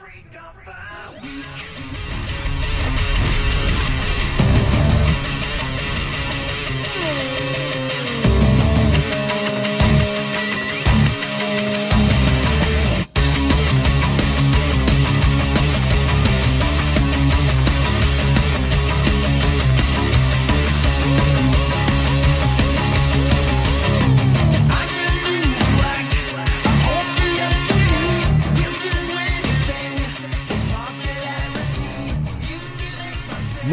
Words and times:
freak 0.00 0.34
of 0.34 0.56
the 0.64 1.26
week. 1.26 1.89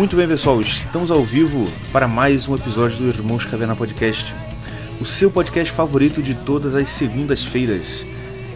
Muito 0.07 0.15
bem, 0.15 0.27
pessoal, 0.29 0.61
estamos 0.61 1.11
ao 1.11 1.21
vivo 1.21 1.69
para 1.91 2.07
mais 2.07 2.47
um 2.47 2.55
episódio 2.55 2.97
do 2.97 3.09
Irmãos 3.09 3.43
Caverna 3.43 3.75
Podcast, 3.75 4.33
o 5.01 5.05
seu 5.05 5.29
podcast 5.29 5.69
favorito 5.69 6.23
de 6.23 6.33
todas 6.33 6.75
as 6.75 6.87
segundas-feiras, 6.87 8.05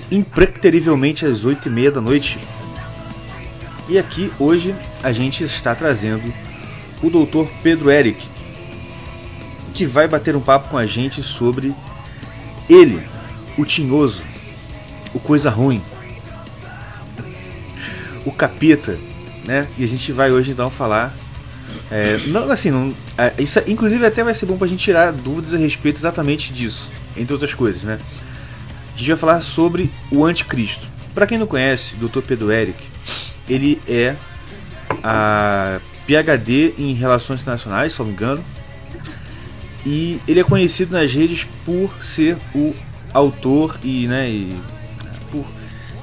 impreterivelmente 0.09 1.25
às 1.25 1.43
oito 1.43 1.67
e 1.67 1.69
meia 1.69 1.91
da 1.91 1.99
noite. 1.99 2.39
E 3.89 3.99
aqui 3.99 4.31
hoje 4.39 4.73
a 5.03 5.11
gente 5.11 5.43
está 5.43 5.75
trazendo 5.75 6.33
o 7.03 7.09
Dr. 7.09 7.51
Pedro 7.61 7.91
Eric, 7.91 8.25
que 9.73 9.85
vai 9.85 10.07
bater 10.07 10.37
um 10.37 10.41
papo 10.41 10.69
com 10.69 10.77
a 10.77 10.85
gente 10.85 11.21
sobre 11.21 11.75
ele, 12.69 13.05
o 13.57 13.65
tinhoso, 13.65 14.23
o 15.13 15.19
coisa 15.19 15.49
ruim, 15.49 15.81
o 18.25 18.31
capeta, 18.31 18.97
né? 19.43 19.67
E 19.77 19.83
a 19.83 19.87
gente 19.87 20.13
vai 20.13 20.31
hoje 20.31 20.51
então 20.51 20.69
falar 20.69 21.13
é, 21.89 22.17
não, 22.27 22.49
assim, 22.49 22.71
não, 22.71 22.95
é, 23.17 23.33
isso, 23.37 23.59
inclusive 23.67 24.05
até 24.05 24.23
vai 24.23 24.33
ser 24.33 24.45
bom 24.45 24.57
pra 24.57 24.67
gente 24.67 24.83
tirar 24.83 25.11
dúvidas 25.11 25.53
a 25.53 25.57
respeito 25.57 25.97
exatamente 25.97 26.53
disso, 26.53 26.89
entre 27.17 27.33
outras 27.33 27.53
coisas, 27.53 27.81
né? 27.83 27.99
A 28.93 28.97
gente 28.97 29.07
vai 29.09 29.17
falar 29.17 29.41
sobre 29.41 29.91
o 30.11 30.23
anticristo. 30.25 30.87
Para 31.13 31.25
quem 31.25 31.37
não 31.37 31.47
conhece, 31.47 31.95
Dr. 31.95 32.21
Pedro 32.21 32.51
Eric, 32.51 32.77
ele 33.49 33.81
é 33.87 34.15
a 35.03 35.79
PhD 36.07 36.73
em 36.77 36.93
Relações 36.93 37.41
Internacionais, 37.41 37.93
se 37.93 37.99
não 37.99 38.05
me 38.07 38.13
engano, 38.13 38.43
e 39.85 40.21
ele 40.27 40.39
é 40.39 40.43
conhecido 40.43 40.93
nas 40.93 41.11
redes 41.13 41.47
por 41.65 41.91
ser 42.03 42.37
o 42.53 42.73
autor 43.13 43.79
e, 43.83 44.07
né, 44.07 44.29
e 44.29 44.55
por 45.31 45.45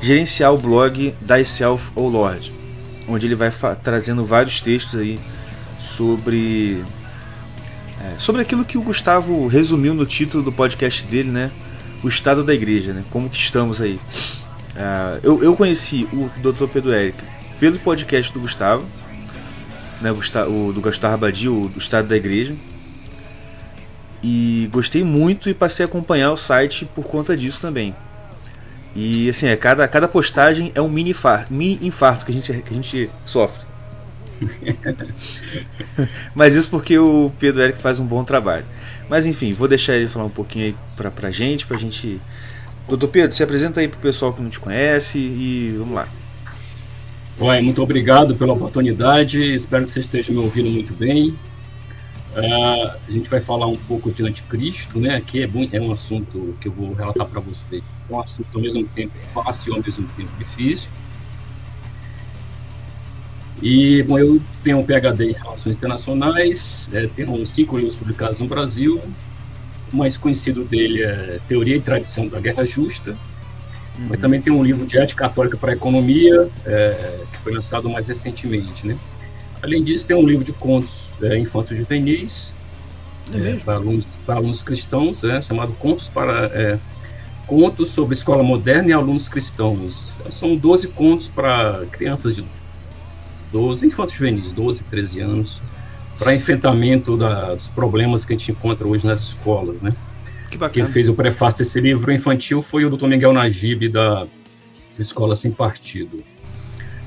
gerenciar 0.01 0.53
o 0.53 0.59
blog 0.59 1.15
Thyself, 1.27 1.91
O 1.95 2.09
Lord, 2.09 2.53
onde 3.09 3.27
ele 3.27 3.35
vai 3.35 3.53
trazendo 3.83 4.25
vários 4.25 4.61
textos 4.61 4.99
aí 4.99 5.19
sobre 5.97 6.85
é, 8.01 8.19
sobre 8.19 8.43
aquilo 8.43 8.65
que 8.65 8.79
o 8.79 8.83
Gustavo 8.83 9.47
resumiu 9.49 9.93
no 9.93 10.07
título 10.07 10.43
do 10.43 10.53
podcast 10.53 11.05
dele, 11.07 11.31
né? 11.31 11.51
O 12.03 12.09
estado 12.09 12.45
da 12.45 12.55
igreja, 12.55 12.93
né? 12.93 13.05
Como 13.11 13.29
que 13.29 13.37
estamos 13.37 13.81
aí? 13.81 13.95
Uh, 13.95 15.19
eu, 15.23 15.43
eu 15.43 15.57
conheci 15.57 16.09
o 16.13 16.31
Dr. 16.41 16.67
Pedro 16.73 16.93
Eric 16.93 17.19
pelo 17.59 17.79
podcast 17.81 18.33
do 18.33 18.39
Gustavo, 18.39 18.85
né? 20.01 20.13
O, 20.13 20.73
do 20.73 20.81
Gustavo 20.81 21.15
Abadi, 21.15 21.49
o 21.49 21.69
do 21.69 21.79
estado 21.79 22.07
da 22.07 22.17
igreja. 22.17 22.55
E 24.23 24.69
gostei 24.73 25.03
muito 25.03 25.51
e 25.51 25.55
passei 25.55 25.85
a 25.85 25.89
acompanhar 25.89 26.31
o 26.31 26.37
site 26.37 26.85
por 26.85 27.05
conta 27.05 27.37
disso 27.37 27.61
também. 27.61 27.95
E 28.95 29.29
assim, 29.29 29.47
é, 29.47 29.57
cada, 29.57 29.87
cada 29.89 30.07
postagem 30.07 30.71
é 30.75 30.81
um 30.81 30.89
mini 30.89 31.11
infarto, 31.11 31.53
mini 31.53 31.79
infarto 31.83 32.25
que, 32.25 32.33
a 32.33 32.35
gente, 32.35 32.53
que 32.53 32.71
a 32.71 32.75
gente 32.75 33.11
sofre. 33.25 33.68
Mas 36.35 36.55
isso 36.55 36.71
porque 36.71 36.99
o 36.99 37.33
Pedro 37.39 37.63
Eric 37.63 37.79
faz 37.79 37.99
um 37.99 38.07
bom 38.07 38.25
trabalho. 38.25 38.65
Mas 39.09 39.27
enfim, 39.27 39.53
vou 39.53 39.69
deixar 39.69 39.95
ele 39.95 40.09
falar 40.09 40.27
um 40.27 40.31
pouquinho 40.31 40.67
aí 40.67 40.77
pra, 40.97 41.11
pra 41.11 41.31
gente, 41.31 41.67
pra 41.67 41.79
gente. 41.79 42.21
Doutor 42.89 43.09
Pedro, 43.09 43.37
se 43.37 43.43
apresenta 43.43 43.81
aí 43.81 43.89
pro 43.89 43.99
pessoal 44.01 44.33
que 44.33 44.41
não 44.41 44.51
te 44.51 44.61
conhece 44.61 45.19
e 45.19 45.75
vamos 45.79 45.95
lá. 45.95 46.09
Oi, 47.39 47.61
muito 47.61 47.83
obrigado 47.83 48.35
pela 48.35 48.53
oportunidade. 48.53 49.55
Espero 49.55 49.85
que 49.85 49.91
você 49.91 50.01
esteja 50.01 50.33
me 50.33 50.39
ouvindo 50.39 50.71
muito 50.71 50.93
bem. 50.95 51.39
Uh, 52.35 52.91
a 53.09 53.11
gente 53.11 53.29
vai 53.29 53.41
falar 53.41 53.67
um 53.67 53.77
pouco 53.77 54.11
de 54.11 54.25
anticristo, 54.25 54.99
né? 54.99 55.17
Aqui 55.17 55.43
é, 55.43 55.47
bom, 55.47 55.67
é 55.73 55.81
um 55.81 55.91
assunto 55.93 56.57
que 56.61 56.69
eu 56.69 56.73
vou 56.73 56.93
relatar 56.93 57.27
para 57.27 57.41
você. 57.41 57.79
É 57.79 58.13
um 58.13 58.21
assunto 58.21 58.49
ao 58.55 58.61
mesmo 58.61 58.85
tempo 58.89 59.17
fácil 59.33 59.73
e 59.73 59.77
ao 59.77 59.83
mesmo 59.83 60.07
tempo 60.17 60.31
difícil. 60.39 60.91
E, 63.61 64.03
bom, 64.05 64.19
eu 64.19 64.41
tenho 64.63 64.79
um 64.79 64.85
PhD 64.85 65.31
em 65.31 65.33
Relações 65.33 65.75
Internacionais, 65.75 66.89
é, 66.93 67.07
tenho 67.09 67.45
cinco 67.47 67.77
livros 67.77 67.97
publicados 67.97 68.39
no 68.39 68.47
Brasil. 68.47 69.01
O 69.93 69.97
mais 69.97 70.17
conhecido 70.17 70.65
dele 70.65 71.03
é 71.03 71.41
Teoria 71.49 71.77
e 71.77 71.81
Tradição 71.81 72.29
da 72.29 72.39
Guerra 72.41 72.65
Justa. 72.65 73.11
Uhum. 73.99 74.07
Mas 74.11 74.21
também 74.21 74.41
tem 74.41 74.53
um 74.53 74.63
livro 74.63 74.87
de 74.87 74.99
Ética 74.99 75.29
Católica 75.29 75.57
para 75.57 75.73
a 75.73 75.75
Economia, 75.75 76.49
é, 76.65 77.21
que 77.33 77.39
foi 77.39 77.53
lançado 77.53 77.89
mais 77.89 78.07
recentemente, 78.07 78.87
né? 78.87 78.97
Além 79.61 79.83
disso, 79.83 80.07
tem 80.07 80.17
um 80.17 80.25
livro 80.25 80.45
de 80.45 80.53
contos 80.53 81.13
é, 81.21 81.37
infantos 81.37 81.77
juvenis, 81.77 82.55
é, 83.35 83.57
para, 83.57 83.75
alunos, 83.75 84.07
para 84.25 84.37
alunos 84.37 84.63
cristãos, 84.63 85.25
é, 85.25 85.41
chamado 85.41 85.73
Contos 85.75 86.09
para 86.09 86.47
é, 86.47 86.79
Contos 87.47 87.89
sobre 87.89 88.15
Escola 88.15 88.43
Moderna 88.43 88.91
e 88.91 88.93
Alunos 88.93 89.29
Cristãos. 89.29 90.19
São 90.31 90.55
12 90.55 90.89
contos 90.89 91.29
para 91.29 91.87
crianças 91.91 92.37
de 92.37 92.45
12, 93.53 93.87
infantos 93.87 94.15
juvenis, 94.15 94.53
12, 94.53 94.85
13 94.85 95.21
anos, 95.21 95.61
para 96.19 96.35
enfrentamento 96.35 97.17
dos 97.17 97.69
problemas 97.71 98.25
que 98.25 98.33
a 98.33 98.37
gente 98.37 98.51
encontra 98.51 98.87
hoje 98.87 99.07
nas 99.07 99.21
escolas, 99.21 99.81
né? 99.81 99.95
Que 100.51 100.57
bacana. 100.57 100.85
Quem 100.85 100.93
fez 100.93 101.09
o 101.09 101.15
prefácio 101.15 101.59
desse 101.59 101.81
livro 101.81 102.11
infantil 102.13 102.63
foi 102.63 102.85
o 102.85 102.91
Dr. 102.91 103.07
Miguel 103.07 103.33
Najib, 103.33 103.89
da 103.89 104.27
Escola 104.99 105.35
Sem 105.35 105.51
Partido. 105.51 106.23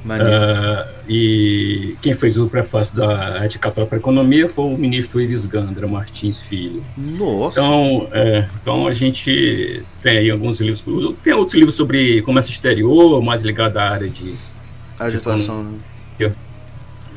Uh, 0.03 0.89
e 1.07 1.95
quem 2.01 2.11
fez 2.11 2.35
o 2.35 2.47
prefácio 2.47 2.95
da 2.95 3.43
Ética 3.43 3.69
Católica 3.69 3.89
para 3.89 3.97
a 3.97 3.99
Economia 3.99 4.47
foi 4.47 4.65
o 4.65 4.77
ministro 4.77 5.21
Iris 5.21 5.45
Gandra 5.45 5.87
Martins 5.87 6.39
Filho. 6.39 6.83
Nossa! 6.97 7.59
Então, 7.59 8.07
é, 8.11 8.47
então 8.59 8.87
a 8.87 8.93
gente 8.93 9.83
tem 10.01 10.17
aí 10.17 10.31
alguns 10.31 10.59
livros, 10.59 10.83
tem 11.23 11.33
outros 11.33 11.53
livros 11.53 11.75
sobre 11.75 12.23
comércio 12.23 12.51
exterior, 12.51 13.21
mais 13.21 13.43
ligado 13.43 13.77
à 13.77 13.89
área 13.89 14.09
de 14.09 14.33
agitação, 14.99 15.63
né? 15.63 15.77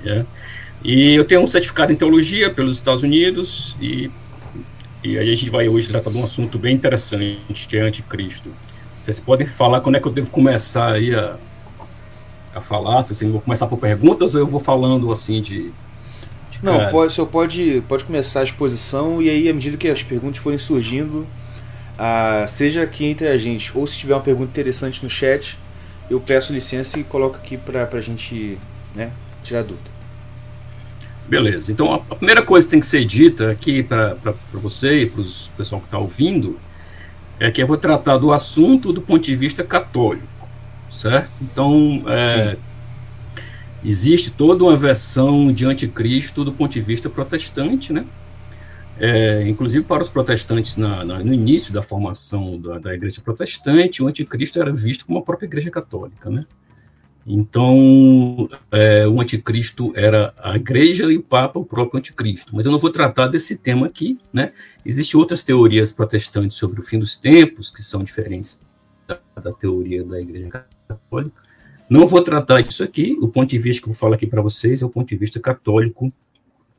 É. 0.05 0.25
E 0.85 1.15
eu 1.15 1.25
tenho 1.25 1.41
um 1.41 1.47
certificado 1.47 1.93
em 1.93 1.97
teologia 1.97 2.51
pelos 2.51 2.77
Estados 2.77 3.03
Unidos 3.03 3.75
e, 3.81 4.11
e 5.03 5.19
aí 5.19 5.31
a 5.31 5.35
gente 5.35 5.49
vai 5.49 5.67
hoje 5.67 5.89
tratar 5.89 6.11
de 6.11 6.19
um 6.19 6.25
assunto 6.25 6.59
bem 6.59 6.75
interessante, 6.75 7.67
que 7.67 7.77
é 7.77 7.81
anticristo. 7.81 8.51
Vocês 9.01 9.19
podem 9.19 9.47
falar 9.47 9.81
quando 9.81 9.97
é 9.97 10.01
que 10.01 10.07
eu 10.07 10.13
devo 10.13 10.31
começar 10.31 10.93
aí 10.93 11.15
a, 11.15 11.37
a 12.55 12.61
falar, 12.61 13.03
se 13.03 13.25
eu 13.25 13.33
vou 13.33 13.41
começar 13.41 13.67
por 13.67 13.79
perguntas 13.79 14.35
ou 14.35 14.41
eu 14.41 14.47
vou 14.47 14.61
falando 14.61 15.11
assim 15.11 15.41
de... 15.41 15.71
de 16.51 16.63
Não, 16.63 16.91
pode, 16.91 17.13
o 17.13 17.15
senhor 17.15 17.27
pode, 17.29 17.83
pode 17.89 18.05
começar 18.05 18.41
a 18.41 18.45
exposição 18.45 19.23
e 19.23 19.31
aí 19.31 19.49
à 19.49 19.55
medida 19.55 19.79
que 19.79 19.89
as 19.89 20.03
perguntas 20.03 20.39
forem 20.39 20.59
surgindo, 20.59 21.27
ah, 21.99 22.45
seja 22.47 22.83
aqui 22.83 23.07
entre 23.07 23.29
a 23.29 23.37
gente 23.39 23.77
ou 23.77 23.87
se 23.87 23.97
tiver 23.97 24.15
uma 24.15 24.21
pergunta 24.21 24.51
interessante 24.51 25.03
no 25.03 25.09
chat, 25.09 25.59
eu 26.11 26.21
peço 26.21 26.53
licença 26.53 27.01
e 27.01 27.05
coloco 27.05 27.37
aqui 27.37 27.57
para 27.57 27.89
a 27.91 28.01
gente 28.01 28.59
né, 28.95 29.11
tirar 29.43 29.63
dúvida. 29.63 29.94
Beleza. 31.29 31.73
Então, 31.73 31.93
a, 31.93 31.99
primeira 31.99 32.43
coisa 32.43 32.67
que 32.67 32.71
tem 32.71 32.81
que 32.81 32.87
ser 32.87 33.05
dita 33.05 33.51
aqui 33.51 33.83
para 33.83 34.17
você 34.53 35.03
e 35.03 35.07
para 35.07 35.23
o 35.23 35.27
pessoal 35.57 35.81
que 35.81 35.87
está 35.87 35.99
ouvindo 35.99 36.59
é 37.41 37.51
que 37.51 37.62
eu 37.62 37.67
vou 37.67 37.77
tratar 37.77 38.19
do 38.19 38.33
assunto 38.33 38.93
do 38.93 39.01
ponto 39.01 39.25
de 39.25 39.35
vista 39.35 39.65
católico, 39.65 40.49
certo? 40.91 41.33
Então, 41.41 42.03
é, 42.07 42.56
existe 43.85 44.31
toda 44.31 44.65
uma 44.65 44.76
versão 44.76 45.53
de 45.53 45.65
anticristo 45.65 46.44
do 46.44 46.53
ponto 46.53 46.73
de 46.73 46.81
vista 46.81 47.09
protestante, 47.09 47.93
né? 47.93 48.05
É, 48.97 49.49
inclusive 49.49 49.85
para 49.85 50.03
os 50.03 50.09
protestantes 50.09 50.76
na, 50.76 51.05
na, 51.05 51.19
no 51.19 51.35
início 51.35 51.75
da 51.75 51.82
formação 51.82 52.61
da, 52.61 52.79
da 52.79 52.94
igreja 52.94 53.21
protestante, 53.21 54.00
o 54.03 54.06
anticristo 54.06 54.61
era 54.61 54.73
visto 54.73 55.05
como 55.05 55.19
a 55.19 55.23
própria 55.23 55.47
igreja 55.47 55.71
católica, 55.71 56.31
né? 56.31 56.47
Então, 57.26 58.49
é, 58.71 59.06
o 59.09 59.21
anticristo 59.21 59.93
era 59.97 60.35
a 60.37 60.56
igreja 60.56 61.11
e 61.11 61.17
o 61.17 61.23
papa, 61.23 61.59
o 61.59 61.65
próprio 61.65 61.99
anticristo. 61.99 62.55
Mas 62.55 62.67
eu 62.67 62.73
não 62.73 62.79
vou 62.79 62.91
tratar 62.91 63.29
desse 63.29 63.56
tema 63.56 63.87
aqui, 63.87 64.19
né? 64.32 64.53
Existem 64.85 65.19
outras 65.19 65.43
teorias 65.43 65.91
protestantes 65.91 66.56
sobre 66.56 66.81
o 66.81 66.82
fim 66.82 66.99
dos 66.99 67.17
tempos, 67.17 67.71
que 67.71 67.82
são 67.82 68.05
diferentes 68.05 68.61
da, 69.06 69.19
da 69.41 69.53
teoria 69.53 70.05
da 70.05 70.21
igreja 70.21 70.67
católica. 70.87 71.43
Não 71.88 72.06
vou 72.06 72.21
tratar 72.23 72.61
disso 72.61 72.85
aqui. 72.85 73.17
O 73.21 73.29
ponto 73.29 73.49
de 73.49 73.59
vista 73.59 73.82
que 73.82 73.88
eu 73.88 73.93
vou 73.93 73.99
falar 73.99 74.17
aqui 74.17 74.26
para 74.26 74.43
vocês 74.43 74.82
é 74.82 74.87
o 74.87 74.91
ponto 74.91 75.09
de 75.09 75.17
vista 75.17 75.41
católico 75.41 76.12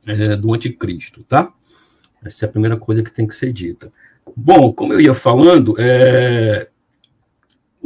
é, 0.05 0.35
do 0.35 0.53
anticristo, 0.53 1.23
tá? 1.23 1.51
Essa 2.23 2.45
é 2.45 2.47
a 2.47 2.51
primeira 2.51 2.77
coisa 2.77 3.01
que 3.01 3.11
tem 3.11 3.25
que 3.25 3.35
ser 3.35 3.51
dita. 3.51 3.91
Bom, 4.35 4.71
como 4.73 4.93
eu 4.93 5.01
ia 5.01 5.13
falando, 5.13 5.75
é, 5.79 6.67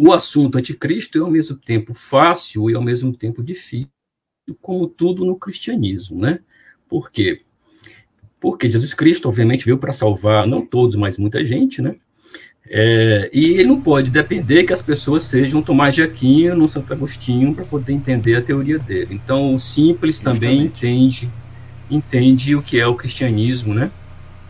o 0.01 0.13
assunto 0.13 0.57
anticristo 0.57 1.17
é 1.17 1.21
ao 1.21 1.29
mesmo 1.29 1.57
tempo 1.57 1.93
fácil 1.93 2.69
e 2.69 2.75
ao 2.75 2.81
mesmo 2.81 3.13
tempo 3.13 3.43
difícil, 3.43 3.89
como 4.61 4.87
tudo 4.87 5.25
no 5.25 5.35
cristianismo, 5.35 6.21
né? 6.21 6.39
Por 6.87 7.11
quê? 7.11 7.41
Porque 8.39 8.71
Jesus 8.71 8.93
Cristo, 8.93 9.27
obviamente, 9.27 9.65
veio 9.65 9.77
para 9.77 9.91
salvar, 9.91 10.47
não 10.47 10.65
todos, 10.65 10.95
mas 10.95 11.17
muita 11.17 11.43
gente, 11.43 11.81
né? 11.81 11.97
É, 12.65 13.29
e 13.33 13.51
ele 13.51 13.65
não 13.65 13.81
pode 13.81 14.09
depender 14.09 14.63
que 14.63 14.71
as 14.71 14.81
pessoas 14.81 15.23
sejam 15.23 15.61
Tomás 15.61 15.93
de 15.93 16.01
Aquino, 16.01 16.55
no 16.55 16.69
Santo 16.69 16.93
Agostinho, 16.93 17.53
para 17.53 17.65
poder 17.65 17.91
entender 17.91 18.35
a 18.35 18.41
teoria 18.41 18.79
dele. 18.79 19.15
Então, 19.15 19.53
o 19.53 19.59
simples 19.59 20.15
Justamente. 20.15 20.39
também 20.39 20.61
entende, 20.65 21.29
entende 21.91 22.55
o 22.55 22.61
que 22.61 22.79
é 22.79 22.87
o 22.87 22.95
cristianismo, 22.95 23.73
né? 23.73 23.91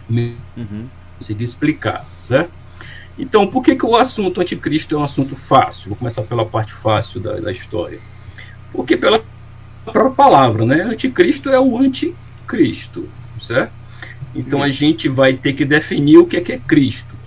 Uhum. 0.07 0.87
Conseguir 1.17 1.43
explicar, 1.43 2.07
certo? 2.19 2.58
Então, 3.19 3.45
por 3.45 3.61
que, 3.61 3.75
que 3.75 3.85
o 3.85 3.97
assunto 3.97 4.39
anticristo 4.39 4.95
é 4.95 4.97
um 4.97 5.03
assunto 5.03 5.35
fácil? 5.35 5.89
Vou 5.89 5.97
começar 5.97 6.21
pela 6.21 6.45
parte 6.45 6.71
fácil 6.71 7.19
da, 7.19 7.37
da 7.37 7.51
história. 7.51 7.99
Porque 8.71 8.95
pela 8.95 9.21
própria 9.83 10.09
palavra, 10.11 10.65
né? 10.65 10.83
Anticristo 10.83 11.49
é 11.49 11.59
o 11.59 11.77
anticristo, 11.77 13.09
certo? 13.41 13.73
Então 14.33 14.63
a 14.63 14.69
gente 14.69 15.09
vai 15.09 15.33
ter 15.33 15.53
que 15.53 15.65
definir 15.65 16.17
o 16.17 16.25
que 16.25 16.37
é 16.37 16.41
que 16.41 16.53
é 16.53 16.57
Cristo. 16.59 17.19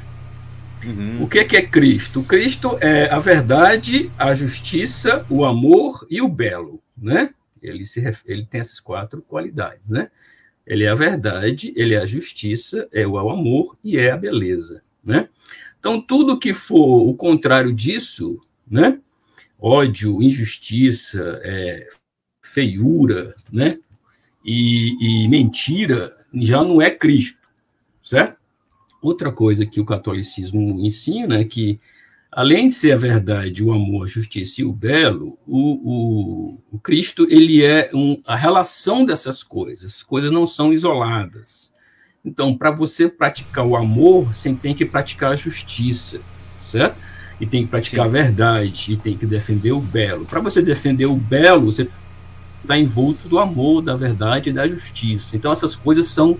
Uhum. 0.82 1.22
O 1.22 1.28
que 1.28 1.38
é 1.38 1.44
que 1.44 1.56
é 1.56 1.62
Cristo? 1.62 2.22
Cristo 2.22 2.78
é 2.80 3.10
a 3.10 3.18
verdade, 3.18 4.10
a 4.18 4.34
justiça, 4.34 5.26
o 5.28 5.44
amor 5.44 6.06
e 6.08 6.22
o 6.22 6.28
belo, 6.28 6.80
né? 6.96 7.30
Ele, 7.62 7.84
se, 7.84 8.02
ele 8.26 8.46
tem 8.46 8.60
essas 8.60 8.80
quatro 8.80 9.22
qualidades, 9.22 9.90
né? 9.90 10.08
Ele 10.66 10.84
é 10.84 10.88
a 10.88 10.94
verdade, 10.94 11.72
ele 11.76 11.94
é 11.94 11.98
a 11.98 12.06
justiça, 12.06 12.88
é 12.92 13.06
o 13.06 13.18
amor 13.18 13.76
e 13.84 13.98
é 13.98 14.10
a 14.10 14.16
beleza, 14.16 14.82
né? 15.04 15.28
Então, 15.82 16.00
tudo 16.00 16.38
que 16.38 16.54
for 16.54 17.08
o 17.08 17.12
contrário 17.12 17.72
disso, 17.72 18.40
né? 18.70 19.00
Ódio, 19.58 20.22
injustiça, 20.22 21.40
é, 21.42 21.88
feiura, 22.40 23.34
né? 23.52 23.76
E, 24.44 25.24
e 25.24 25.28
mentira, 25.28 26.16
já 26.34 26.62
não 26.62 26.80
é 26.80 26.88
Cristo, 26.88 27.48
certo? 28.00 28.36
Outra 29.02 29.32
coisa 29.32 29.66
que 29.66 29.80
o 29.80 29.84
catolicismo 29.84 30.78
ensina 30.78 31.40
é 31.40 31.44
que, 31.44 31.80
além 32.30 32.68
de 32.68 32.74
ser 32.74 32.92
a 32.92 32.96
verdade, 32.96 33.64
o 33.64 33.72
amor, 33.72 34.04
a 34.04 34.08
justiça 34.08 34.60
e 34.60 34.64
o 34.64 34.72
belo, 34.72 35.36
o, 35.44 36.52
o, 36.52 36.58
o 36.70 36.78
Cristo 36.78 37.26
ele 37.28 37.64
é 37.64 37.90
um, 37.92 38.22
a 38.24 38.36
relação 38.36 39.04
dessas 39.04 39.42
coisas. 39.42 39.96
As 39.96 40.02
coisas 40.04 40.30
não 40.30 40.46
são 40.46 40.72
isoladas. 40.72 41.71
Então, 42.24 42.56
para 42.56 42.70
você 42.70 43.08
praticar 43.08 43.66
o 43.66 43.76
amor, 43.76 44.32
você 44.32 44.52
tem 44.54 44.74
que 44.74 44.84
praticar 44.84 45.32
a 45.32 45.36
justiça, 45.36 46.20
certo? 46.60 46.96
E 47.40 47.46
tem 47.46 47.64
que 47.64 47.70
praticar 47.70 48.04
Sim. 48.04 48.08
a 48.08 48.22
verdade, 48.22 48.92
e 48.92 48.96
tem 48.96 49.16
que 49.16 49.26
defender 49.26 49.72
o 49.72 49.80
belo. 49.80 50.24
Para 50.24 50.38
você 50.40 50.62
defender 50.62 51.06
o 51.06 51.16
belo, 51.16 51.72
você 51.72 51.88
está 52.62 52.78
envolto 52.78 53.28
do 53.28 53.40
amor, 53.40 53.82
da 53.82 53.96
verdade 53.96 54.50
e 54.50 54.52
da 54.52 54.68
justiça. 54.68 55.36
Então, 55.36 55.50
essas 55.50 55.74
coisas 55.74 56.06
são 56.06 56.38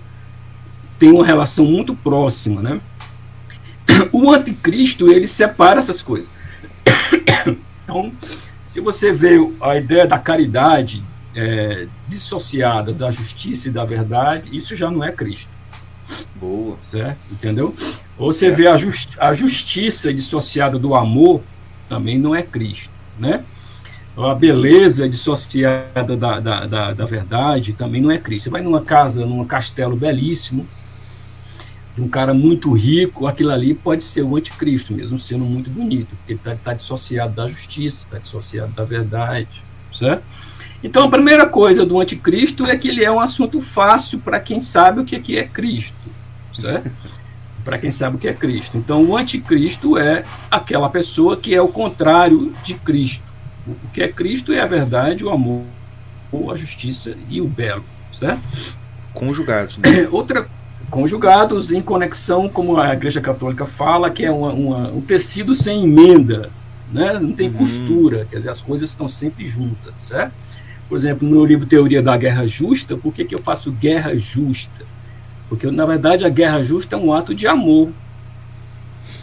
têm 1.01 1.11
uma 1.11 1.27
relação 1.27 1.65
muito 1.65 1.97
próxima, 1.97 2.63
né? 2.63 2.81
O 4.13 4.31
anticristo, 4.31 5.11
ele 5.11 5.27
separa 5.27 5.81
essas 5.81 6.01
coisas. 6.01 6.31
Então, 7.83 8.13
se 8.69 8.81
você 8.81 9.13
vê 9.13 9.37
a 9.61 9.77
ideia 9.77 10.07
da 10.07 10.17
caridade 10.17 11.03
é, 11.35 11.89
dissociada 12.07 12.93
da 12.93 13.11
justiça 13.11 13.69
e 13.69 13.73
da 13.73 13.85
verdade, 13.85 14.57
isso 14.57 14.77
já 14.77 14.89
não 14.91 15.03
é 15.03 15.11
Cristo. 15.11 15.51
Boa. 16.37 16.77
Certo? 16.81 17.19
Entendeu? 17.31 17.75
Ou 18.19 18.33
você 18.33 18.51
vê 18.51 18.67
a, 18.67 18.77
justi 18.77 19.09
a 19.19 19.35
justiça 19.35 20.13
dissociada 20.13 20.79
do 20.79 20.95
amor, 20.95 21.43
também 21.89 22.19
não 22.19 22.35
é 22.35 22.43
Cristo, 22.43 22.91
né? 23.19 23.45
A 24.17 24.35
beleza 24.35 25.09
dissociada 25.09 26.17
da, 26.17 26.39
da, 26.39 26.67
da, 26.67 26.93
da 26.93 27.05
verdade 27.05 27.73
também 27.73 28.01
não 28.01 28.11
é 28.11 28.19
Cristo. 28.19 28.45
Você 28.45 28.51
vai 28.51 28.61
numa 28.61 28.83
casa, 28.83 29.25
num 29.25 29.45
castelo 29.45 29.97
belíssimo, 29.97 30.67
de 31.95 32.01
um 32.01 32.09
cara 32.09 32.33
muito 32.33 32.73
rico, 32.73 33.27
aquilo 33.27 33.51
ali 33.51 33.75
pode 33.75 34.03
ser 34.03 34.23
o 34.23 34.37
anticristo, 34.37 34.95
mesmo 34.95 35.19
sendo 35.19 35.45
muito 35.45 35.71
bonito, 35.71 36.17
porque 36.17 36.33
ele 36.33 36.41
está 36.41 36.55
tá 36.55 36.75
dissociado 36.75 37.35
da 37.35 37.47
justiça, 37.47 38.05
está 38.05 38.19
dissociado 38.19 38.73
da 38.73 38.85
verdade, 38.85 39.63
certo? 39.93 40.25
Então, 40.83 41.05
a 41.05 41.09
primeira 41.09 41.47
coisa 41.47 41.87
do 41.87 42.01
anticristo 42.01 42.67
é 42.67 42.77
que 42.77 42.89
ele 42.89 43.05
é 43.05 43.11
um 43.11 43.21
assunto 43.21 43.61
fácil 43.61 44.19
para 44.19 44.41
quem 44.41 44.59
sabe 44.59 45.01
o 45.01 45.05
que, 45.05 45.19
que 45.21 45.39
é 45.39 45.47
Cristo, 45.47 45.97
certo? 46.55 46.91
para 47.65 47.79
quem 47.79 47.91
sabe 47.91 48.17
o 48.17 48.19
que 48.19 48.27
é 48.27 48.35
Cristo. 48.35 48.77
Então, 48.77 49.05
o 49.05 49.17
anticristo 49.17 49.97
é 49.97 50.25
aquela 50.51 50.91
pessoa 50.91 51.37
que 51.37 51.55
é 51.55 51.63
o 51.63 51.69
contrário 51.69 52.53
de 52.65 52.75
Cristo. 52.75 53.25
O 53.67 53.91
que 53.93 54.03
é 54.03 54.09
Cristo 54.09 54.53
é 54.53 54.61
a 54.61 54.67
verdade, 54.67 55.25
o 55.25 55.31
amor, 55.31 55.65
a 56.51 56.57
justiça 56.57 57.15
e 57.29 57.41
o 57.41 57.47
belo, 57.47 57.85
certo? 58.19 58.43
Conjugados. 59.15 59.79
Né? 59.79 60.09
Outra 60.11 60.49
conjugados 60.91 61.73
em 61.73 61.81
conexão, 61.81 62.51
como 62.51 62.79
a 62.79 62.93
Igreja 62.93 63.19
Católica 63.19 63.65
fala, 63.65 64.11
que 64.11 64.27
é 64.27 64.31
uma, 64.31 64.53
uma, 64.53 64.89
um 64.91 65.01
tecido 65.01 65.55
sem 65.55 65.85
emenda, 65.85 66.51
né? 66.93 67.19
não 67.19 67.33
tem 67.33 67.49
uhum. 67.49 67.55
costura, 67.55 68.27
quer 68.29 68.37
dizer, 68.37 68.51
as 68.51 68.61
coisas 68.61 68.91
estão 68.91 69.09
sempre 69.09 69.47
juntas, 69.47 69.95
certo? 69.97 70.35
Por 70.93 70.99
exemplo, 70.99 71.27
no 71.27 71.37
meu 71.37 71.47
livro 71.47 71.65
Teoria 71.65 72.03
da 72.03 72.15
Guerra 72.19 72.47
Justa, 72.47 72.99
por 72.99 73.15
que, 73.15 73.25
que 73.25 73.35
eu 73.35 73.39
faço 73.39 73.73
guerra 73.73 74.15
justa? 74.15 74.85
Porque, 75.49 75.71
na 75.71 75.87
verdade, 75.87 76.23
a 76.23 76.29
guerra 76.29 76.63
justa 76.63 76.97
é 76.97 76.99
um 76.99 77.15
ato 77.15 77.35
de 77.35 77.47
amor. 77.47 77.89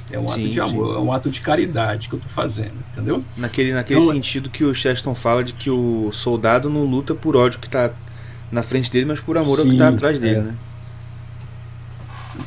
É 0.10 0.18
um 0.18 0.27
sim, 0.27 0.45
ato 0.45 0.50
de 0.50 0.60
amor, 0.60 0.88
sim. 0.88 0.95
é 0.95 1.00
um 1.00 1.13
ato 1.13 1.30
de 1.30 1.42
caridade 1.42 2.10
que 2.10 2.16
eu 2.16 2.18
estou 2.18 2.31
fazendo, 2.33 2.74
entendeu? 2.92 3.24
Naquele, 3.38 3.71
naquele 3.71 4.00
então, 4.00 4.12
sentido 4.12 4.50
que 4.50 4.63
o 4.63 4.74
Cheston 4.74 5.13
fala 5.13 5.44
de 5.44 5.54
que 5.54 5.69
o 5.69 6.12
soldado 6.12 6.71
não 6.71 6.86
luta 6.86 7.13
por 7.13 7.36
ódio 7.36 7.60
que 7.60 7.68
está 7.68 7.92
na 8.51 8.63
frente 8.63 8.89
dele, 8.89 9.06
mas 9.06 9.19
por 9.19 9.38
amor 9.38 9.60
sim, 9.60 9.62
ao 9.62 9.68
que 9.68 9.75
está 9.75 9.89
atrás 9.89 10.19
dele, 10.19 10.38
é. 10.38 10.42
né? 10.42 10.56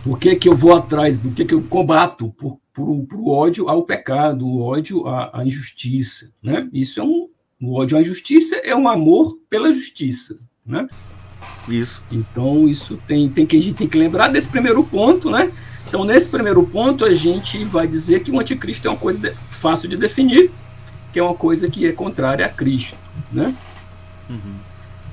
Por 0.02 0.18
que, 0.18 0.34
que 0.34 0.48
eu 0.48 0.56
vou 0.56 0.74
atrás? 0.74 1.16
Do 1.16 1.30
que, 1.30 1.44
que 1.44 1.54
eu 1.54 1.62
combato? 1.62 2.30
Por, 2.30 2.58
por, 2.74 3.06
por 3.06 3.30
ódio 3.30 3.68
ao 3.68 3.84
pecado, 3.84 4.44
o 4.44 4.62
ódio 4.62 5.06
à, 5.06 5.30
à 5.32 5.46
injustiça. 5.46 6.28
Né? 6.42 6.68
Isso 6.72 6.98
é 6.98 7.04
um. 7.04 7.28
O 7.62 7.78
ódio 7.78 7.96
à 7.96 8.00
injustiça 8.00 8.56
é 8.56 8.74
um 8.74 8.88
amor 8.88 9.38
pela 9.48 9.72
justiça. 9.72 10.36
Né? 10.66 10.88
Isso. 11.68 12.02
Então, 12.10 12.68
isso 12.68 12.98
tem, 13.06 13.28
tem 13.28 13.46
que 13.46 13.56
a 13.56 13.62
gente 13.62 13.76
tem 13.76 13.88
que 13.88 13.96
lembrar 13.96 14.28
desse 14.28 14.50
primeiro 14.50 14.82
ponto, 14.82 15.30
né? 15.30 15.52
Então, 15.86 16.04
nesse 16.04 16.28
primeiro 16.28 16.64
ponto, 16.64 17.04
a 17.04 17.14
gente 17.14 17.64
vai 17.64 17.86
dizer 17.86 18.22
que 18.22 18.32
o 18.32 18.40
anticristo 18.40 18.88
é 18.88 18.90
uma 18.90 18.96
coisa 18.96 19.20
de, 19.20 19.34
fácil 19.48 19.88
de 19.88 19.96
definir, 19.96 20.50
que 21.12 21.20
é 21.20 21.22
uma 21.22 21.34
coisa 21.34 21.70
que 21.70 21.86
é 21.86 21.92
contrária 21.92 22.44
a 22.44 22.48
Cristo, 22.48 22.98
né? 23.30 23.54
Uhum. 24.28 24.54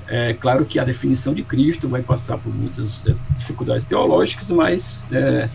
É 0.08 0.34
claro 0.34 0.64
que 0.64 0.80
a 0.80 0.84
definição 0.84 1.32
de 1.32 1.44
Cristo 1.44 1.88
vai 1.88 2.02
passar 2.02 2.36
por 2.36 2.52
muitas 2.52 3.06
é, 3.06 3.14
dificuldades 3.38 3.84
teológicas, 3.84 4.50
mas 4.50 5.06
é, 5.12 5.48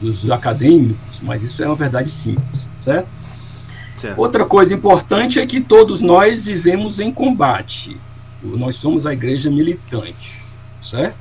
dos 0.00 0.30
acadêmicos, 0.30 1.18
mas 1.20 1.42
isso 1.42 1.64
é 1.64 1.66
uma 1.66 1.74
verdade 1.74 2.10
simples, 2.10 2.70
certo? 2.78 3.08
Certo? 3.98 4.18
Outra 4.18 4.44
coisa 4.44 4.74
importante 4.74 5.38
é 5.40 5.46
que 5.46 5.60
todos 5.60 6.00
nós 6.00 6.44
vivemos 6.44 7.00
em 7.00 7.12
combate. 7.12 7.96
Nós 8.42 8.76
somos 8.76 9.06
a 9.06 9.12
igreja 9.12 9.50
militante, 9.50 10.44
certo? 10.82 11.16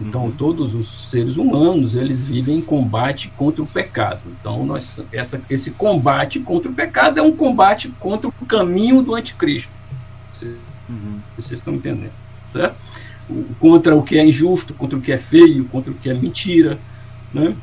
Então, 0.00 0.24
uhum. 0.24 0.32
todos 0.32 0.74
os 0.74 1.10
seres 1.10 1.36
humanos, 1.36 1.94
eles 1.94 2.22
vivem 2.22 2.58
em 2.58 2.62
combate 2.62 3.32
contra 3.36 3.62
o 3.62 3.66
pecado. 3.66 4.22
Então, 4.40 4.66
nós, 4.66 5.00
essa, 5.12 5.40
esse 5.48 5.70
combate 5.70 6.40
contra 6.40 6.70
o 6.70 6.74
pecado 6.74 7.18
é 7.18 7.22
um 7.22 7.36
combate 7.36 7.88
contra 8.00 8.28
o 8.28 8.32
caminho 8.46 9.02
do 9.02 9.14
anticristo. 9.14 9.70
Uhum. 10.88 11.20
Vocês 11.36 11.60
estão 11.60 11.74
entendendo, 11.74 12.12
certo? 12.48 12.74
Contra 13.60 13.94
o 13.94 14.02
que 14.02 14.18
é 14.18 14.24
injusto, 14.24 14.74
contra 14.74 14.98
o 14.98 15.00
que 15.00 15.12
é 15.12 15.18
feio, 15.18 15.64
contra 15.66 15.92
o 15.92 15.94
que 15.94 16.10
é 16.10 16.14
mentira, 16.14 16.78
né? 17.32 17.54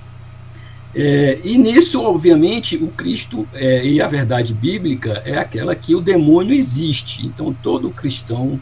É, 0.94 1.40
e 1.44 1.58
nisso, 1.58 2.02
obviamente, 2.02 2.76
o 2.76 2.88
Cristo 2.88 3.48
é, 3.54 3.86
e 3.86 4.02
a 4.02 4.08
verdade 4.08 4.54
bíblica 4.54 5.22
é 5.26 5.38
aquela 5.38 5.76
que 5.76 5.94
o 5.94 6.02
demônio 6.02 6.54
existe. 6.54 7.26
Então, 7.26 7.54
todo 7.54 7.92
cristão 7.92 8.60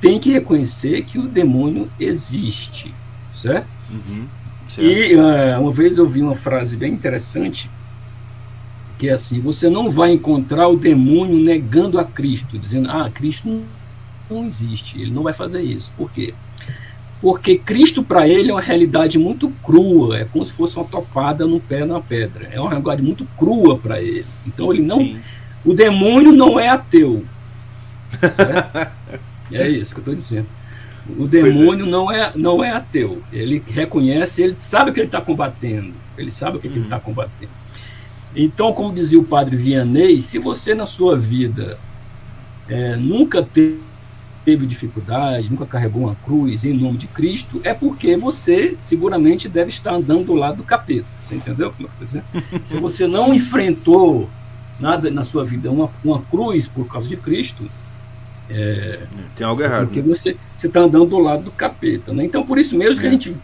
tem 0.00 0.18
que 0.18 0.30
reconhecer 0.30 1.02
que 1.04 1.18
o 1.18 1.26
demônio 1.26 1.90
existe, 1.98 2.94
certo? 3.34 3.68
Uhum, 3.90 4.26
certo. 4.68 4.88
E 4.88 5.14
uh, 5.16 5.60
uma 5.60 5.70
vez 5.70 5.98
eu 5.98 6.06
vi 6.06 6.22
uma 6.22 6.34
frase 6.34 6.76
bem 6.76 6.92
interessante 6.92 7.70
que 9.00 9.08
é 9.08 9.12
assim: 9.12 9.40
você 9.40 9.68
não 9.68 9.90
vai 9.90 10.12
encontrar 10.12 10.68
o 10.68 10.76
demônio 10.76 11.38
negando 11.38 11.98
a 11.98 12.04
Cristo, 12.04 12.58
dizendo, 12.58 12.90
ah, 12.90 13.10
Cristo 13.10 13.62
não 14.30 14.46
existe, 14.46 15.00
ele 15.00 15.10
não 15.10 15.22
vai 15.22 15.32
fazer 15.32 15.62
isso. 15.62 15.90
Por 15.96 16.10
quê? 16.12 16.34
Porque 17.20 17.58
Cristo, 17.58 18.02
para 18.02 18.26
ele, 18.26 18.50
é 18.50 18.54
uma 18.54 18.60
realidade 18.60 19.18
muito 19.18 19.50
crua, 19.62 20.20
é 20.20 20.24
como 20.24 20.44
se 20.44 20.52
fosse 20.52 20.76
uma 20.76 20.86
topada 20.86 21.46
no 21.46 21.60
pé 21.60 21.84
na 21.84 22.00
pedra. 22.00 22.48
É 22.50 22.58
uma 22.58 22.70
realidade 22.70 23.02
muito 23.02 23.26
crua 23.36 23.78
para 23.78 24.00
ele. 24.00 24.26
Então, 24.46 24.72
ele 24.72 24.82
não. 24.82 24.96
Sim. 24.96 25.20
O 25.64 25.74
demônio 25.74 26.32
não 26.32 26.58
é 26.58 26.68
ateu. 26.68 27.24
É 29.52 29.68
isso 29.68 29.92
que 29.92 29.98
eu 29.98 30.02
estou 30.02 30.14
dizendo. 30.14 30.46
O 31.18 31.26
demônio 31.26 31.84
é. 31.84 31.88
não, 31.88 32.12
é, 32.12 32.32
não 32.36 32.64
é 32.64 32.70
ateu. 32.70 33.20
Ele 33.32 33.62
reconhece, 33.66 34.42
ele 34.42 34.54
sabe 34.58 34.90
o 34.90 34.94
que 34.94 35.00
ele 35.00 35.08
está 35.08 35.20
combatendo. 35.20 35.92
Ele 36.16 36.30
sabe 36.30 36.56
o 36.56 36.60
que, 36.60 36.68
uhum. 36.68 36.72
que 36.72 36.78
ele 36.78 36.86
está 36.86 37.00
combatendo. 37.00 37.50
Então, 38.34 38.72
como 38.72 38.94
dizia 38.94 39.18
o 39.18 39.24
padre 39.24 39.56
Vianney, 39.56 40.20
se 40.20 40.38
você 40.38 40.72
na 40.74 40.86
sua 40.86 41.16
vida 41.16 41.78
é, 42.68 42.94
nunca 42.94 43.42
teve 43.42 43.89
teve 44.44 44.66
dificuldade, 44.66 45.50
nunca 45.50 45.66
carregou 45.66 46.04
uma 46.04 46.14
cruz 46.14 46.64
em 46.64 46.72
nome 46.72 46.96
de 46.96 47.06
Cristo, 47.06 47.60
é 47.62 47.74
porque 47.74 48.16
você 48.16 48.74
seguramente 48.78 49.48
deve 49.48 49.70
estar 49.70 49.94
andando 49.94 50.26
do 50.26 50.34
lado 50.34 50.58
do 50.58 50.62
capeta. 50.62 51.06
Você 51.20 51.34
entendeu 51.34 51.72
como 51.72 51.88
eu 52.00 52.06
dizer? 52.06 52.24
Se 52.64 52.76
você 52.78 53.06
não 53.06 53.34
enfrentou 53.34 54.28
nada 54.78 55.10
na 55.10 55.22
sua 55.22 55.44
vida, 55.44 55.70
uma, 55.70 55.90
uma 56.02 56.22
cruz 56.22 56.66
por 56.66 56.86
causa 56.88 57.06
de 57.06 57.16
Cristo, 57.16 57.70
é, 58.48 59.00
tem 59.36 59.46
algo 59.46 59.62
errado. 59.62 59.86
Porque 59.86 60.00
né? 60.00 60.08
você 60.08 60.36
está 60.62 60.80
andando 60.80 61.06
do 61.06 61.18
lado 61.18 61.44
do 61.44 61.50
capeta. 61.50 62.12
Né? 62.12 62.24
Então, 62.24 62.44
por 62.44 62.58
isso 62.58 62.76
mesmo 62.76 62.96
é. 62.96 63.00
que 63.00 63.06
a 63.06 63.08
é. 63.08 63.12
gente, 63.12 63.36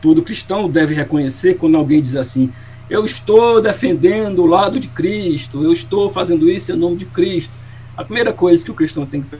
todo 0.00 0.22
cristão, 0.22 0.68
deve 0.68 0.94
reconhecer 0.94 1.54
quando 1.54 1.76
alguém 1.76 2.00
diz 2.00 2.16
assim: 2.16 2.52
eu 2.88 3.04
estou 3.04 3.60
defendendo 3.60 4.40
o 4.40 4.46
lado 4.46 4.78
de 4.78 4.88
Cristo, 4.88 5.62
eu 5.62 5.72
estou 5.72 6.08
fazendo 6.08 6.48
isso 6.48 6.72
em 6.72 6.76
nome 6.76 6.96
de 6.96 7.06
Cristo. 7.06 7.52
A 7.96 8.04
primeira 8.04 8.32
coisa 8.32 8.64
que 8.64 8.70
o 8.70 8.74
cristão 8.74 9.06
tem 9.06 9.22
que 9.22 9.36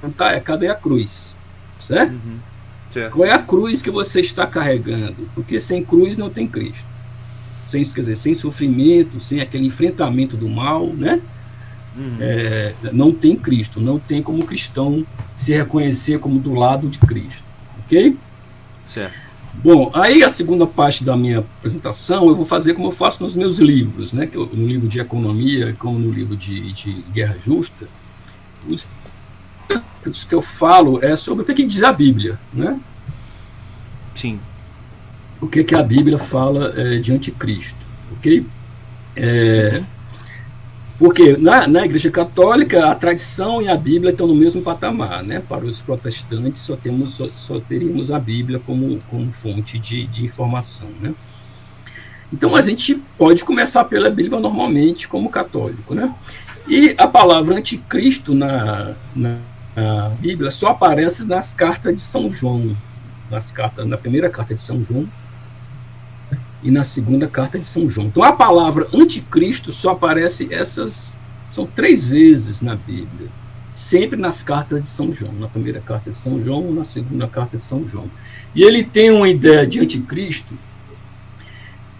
perguntar 0.00 0.34
é: 0.34 0.40
cadê 0.40 0.68
a 0.68 0.74
cruz? 0.74 1.36
Certo? 1.80 2.12
Uhum. 2.12 2.38
certo? 2.90 3.12
Qual 3.12 3.26
é 3.26 3.32
a 3.32 3.38
cruz 3.38 3.82
que 3.82 3.90
você 3.90 4.20
está 4.20 4.46
carregando? 4.46 5.28
Porque 5.34 5.60
sem 5.60 5.84
cruz 5.84 6.16
não 6.16 6.28
tem 6.28 6.46
Cristo. 6.46 6.86
Sem, 7.66 7.84
quer 7.84 8.00
dizer, 8.00 8.16
sem 8.16 8.34
sofrimento, 8.34 9.20
sem 9.20 9.40
aquele 9.40 9.66
enfrentamento 9.66 10.36
do 10.36 10.48
mal, 10.48 10.86
né? 10.86 11.20
Uhum. 11.96 12.16
É, 12.20 12.74
não 12.92 13.12
tem 13.12 13.36
Cristo, 13.36 13.80
não 13.80 13.98
tem 13.98 14.22
como 14.22 14.44
cristão 14.44 15.04
se 15.36 15.52
reconhecer 15.52 16.18
como 16.18 16.38
do 16.38 16.54
lado 16.54 16.88
de 16.88 16.98
Cristo, 16.98 17.44
ok? 17.84 18.16
Certo. 18.86 19.28
Bom, 19.62 19.90
aí 19.92 20.22
a 20.22 20.28
segunda 20.28 20.66
parte 20.66 21.02
da 21.02 21.16
minha 21.16 21.40
apresentação 21.40 22.28
eu 22.28 22.36
vou 22.36 22.44
fazer 22.44 22.74
como 22.74 22.88
eu 22.88 22.92
faço 22.92 23.22
nos 23.22 23.34
meus 23.34 23.58
livros, 23.58 24.12
né? 24.12 24.28
No 24.32 24.66
livro 24.66 24.86
de 24.86 25.00
economia, 25.00 25.74
como 25.78 25.98
no 25.98 26.12
livro 26.12 26.36
de, 26.36 26.72
de 26.72 26.92
guerra 27.12 27.36
justa, 27.44 27.88
os 28.68 28.88
que 30.28 30.34
eu 30.34 30.40
falo 30.40 31.02
é 31.04 31.14
sobre 31.16 31.42
o 31.42 31.46
que, 31.46 31.54
que 31.54 31.64
diz 31.64 31.82
a 31.82 31.92
Bíblia, 31.92 32.38
né? 32.52 32.78
Sim. 34.14 34.40
O 35.40 35.46
que, 35.46 35.62
que 35.62 35.74
a 35.74 35.82
Bíblia 35.82 36.18
fala 36.18 36.74
é, 36.76 36.98
de 36.98 37.12
anticristo, 37.12 37.86
ok? 38.12 38.44
É, 39.14 39.82
porque 40.98 41.36
na, 41.36 41.68
na 41.68 41.84
Igreja 41.84 42.10
Católica 42.10 42.90
a 42.90 42.94
tradição 42.94 43.62
e 43.62 43.68
a 43.68 43.76
Bíblia 43.76 44.10
estão 44.10 44.26
no 44.26 44.34
mesmo 44.34 44.62
patamar, 44.62 45.22
né? 45.22 45.40
Para 45.48 45.64
os 45.64 45.80
protestantes 45.80 46.60
só 46.60 46.74
temos 46.74 47.12
só, 47.12 47.28
só 47.32 47.60
teríamos 47.60 48.10
a 48.10 48.18
Bíblia 48.18 48.60
como, 48.64 49.00
como 49.08 49.30
fonte 49.32 49.78
de, 49.78 50.06
de 50.08 50.24
informação, 50.24 50.88
né? 51.00 51.14
Então 52.32 52.56
a 52.56 52.60
gente 52.60 52.96
pode 53.16 53.44
começar 53.44 53.84
pela 53.84 54.10
Bíblia 54.10 54.40
normalmente 54.40 55.06
como 55.06 55.30
católico, 55.30 55.94
né? 55.94 56.12
E 56.66 56.94
a 56.98 57.06
palavra 57.06 57.56
anticristo 57.56 58.34
na, 58.34 58.94
na 59.14 59.38
a 59.78 60.08
Bíblia 60.18 60.50
só 60.50 60.70
aparece 60.70 61.26
nas 61.26 61.52
cartas 61.52 61.94
de 61.94 62.00
São 62.00 62.30
João, 62.30 62.76
nas 63.30 63.52
cartas, 63.52 63.86
na 63.86 63.96
primeira 63.96 64.28
carta 64.28 64.54
de 64.54 64.60
São 64.60 64.82
João 64.82 65.08
e 66.62 66.70
na 66.70 66.82
segunda 66.82 67.26
carta 67.26 67.58
de 67.58 67.66
São 67.66 67.88
João. 67.88 68.08
Então 68.08 68.22
a 68.22 68.32
palavra 68.32 68.88
anticristo 68.92 69.70
só 69.70 69.90
aparece 69.90 70.52
essas 70.52 71.18
são 71.50 71.66
três 71.66 72.04
vezes 72.04 72.60
na 72.60 72.76
Bíblia, 72.76 73.28
sempre 73.72 74.18
nas 74.18 74.42
cartas 74.42 74.82
de 74.82 74.86
São 74.88 75.12
João, 75.12 75.32
na 75.32 75.48
primeira 75.48 75.80
carta 75.80 76.10
de 76.10 76.16
São 76.16 76.42
João, 76.42 76.72
na 76.72 76.84
segunda 76.84 77.26
carta 77.26 77.56
de 77.56 77.62
São 77.62 77.86
João. 77.86 78.10
E 78.54 78.62
ele 78.62 78.84
tem 78.84 79.10
uma 79.10 79.28
ideia 79.28 79.66
de 79.66 79.80
anticristo 79.80 80.54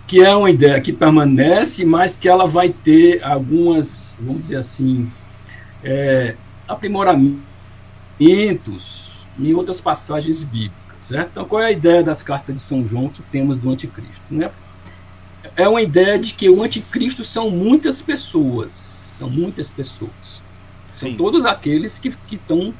que 0.06 0.22
é 0.22 0.34
uma 0.34 0.50
ideia 0.50 0.80
que 0.80 0.90
permanece, 0.90 1.84
mas 1.84 2.16
que 2.16 2.28
ela 2.28 2.46
vai 2.46 2.70
ter 2.70 3.22
algumas, 3.22 4.16
vamos 4.18 4.42
dizer 4.42 4.56
assim, 4.56 5.10
é, 5.84 6.34
aprimoramento 8.18 8.72
em 9.38 9.54
outras 9.54 9.80
passagens 9.80 10.42
bíblicas, 10.42 11.02
certo? 11.02 11.30
Então, 11.30 11.44
qual 11.44 11.62
é 11.62 11.66
a 11.66 11.72
ideia 11.72 12.02
das 12.02 12.22
cartas 12.22 12.54
de 12.54 12.60
São 12.60 12.84
João 12.84 13.08
que 13.08 13.22
temos 13.22 13.56
do 13.56 13.70
anticristo? 13.70 14.22
Né? 14.30 14.50
É 15.56 15.68
uma 15.68 15.80
ideia 15.80 16.18
de 16.18 16.34
que 16.34 16.48
o 16.48 16.62
anticristo 16.62 17.24
são 17.24 17.50
muitas 17.50 18.02
pessoas, 18.02 18.72
são 18.72 19.30
muitas 19.30 19.70
pessoas. 19.70 20.42
São 20.92 21.10
Sim. 21.10 21.16
todos 21.16 21.44
aqueles 21.44 22.00
que, 22.00 22.10
que 22.10 22.34
estão 22.34 22.74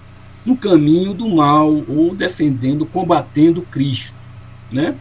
no 0.45 0.57
caminho 0.57 1.15
do 1.15 1.29
mal 1.29 1.73
ou 1.89 2.15
defendendo, 2.15 2.85
combatendo 2.85 3.63
Cristo, 3.63 4.17
né? 4.73 4.97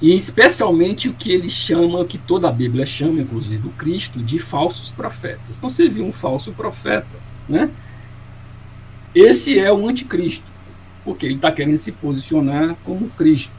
E 0.00 0.14
especialmente 0.14 1.10
o 1.10 1.12
que 1.12 1.30
ele 1.30 1.50
chama, 1.50 2.06
que 2.06 2.16
toda 2.16 2.48
a 2.48 2.52
Bíblia 2.52 2.86
chama, 2.86 3.20
inclusive 3.20 3.68
o 3.68 3.72
Cristo, 3.72 4.18
de 4.18 4.38
falsos 4.38 4.90
profetas. 4.90 5.58
Então 5.58 5.68
você 5.68 5.86
viu 5.88 6.06
um 6.06 6.12
falso 6.12 6.52
profeta, 6.52 7.06
né? 7.46 7.70
Esse 9.14 9.58
é 9.58 9.72
o 9.72 9.88
anticristo, 9.88 10.44
porque 11.04 11.26
ele 11.26 11.36
está 11.36 11.50
querendo 11.50 11.78
se 11.78 11.92
posicionar 11.92 12.76
como 12.84 13.10
Cristo, 13.10 13.52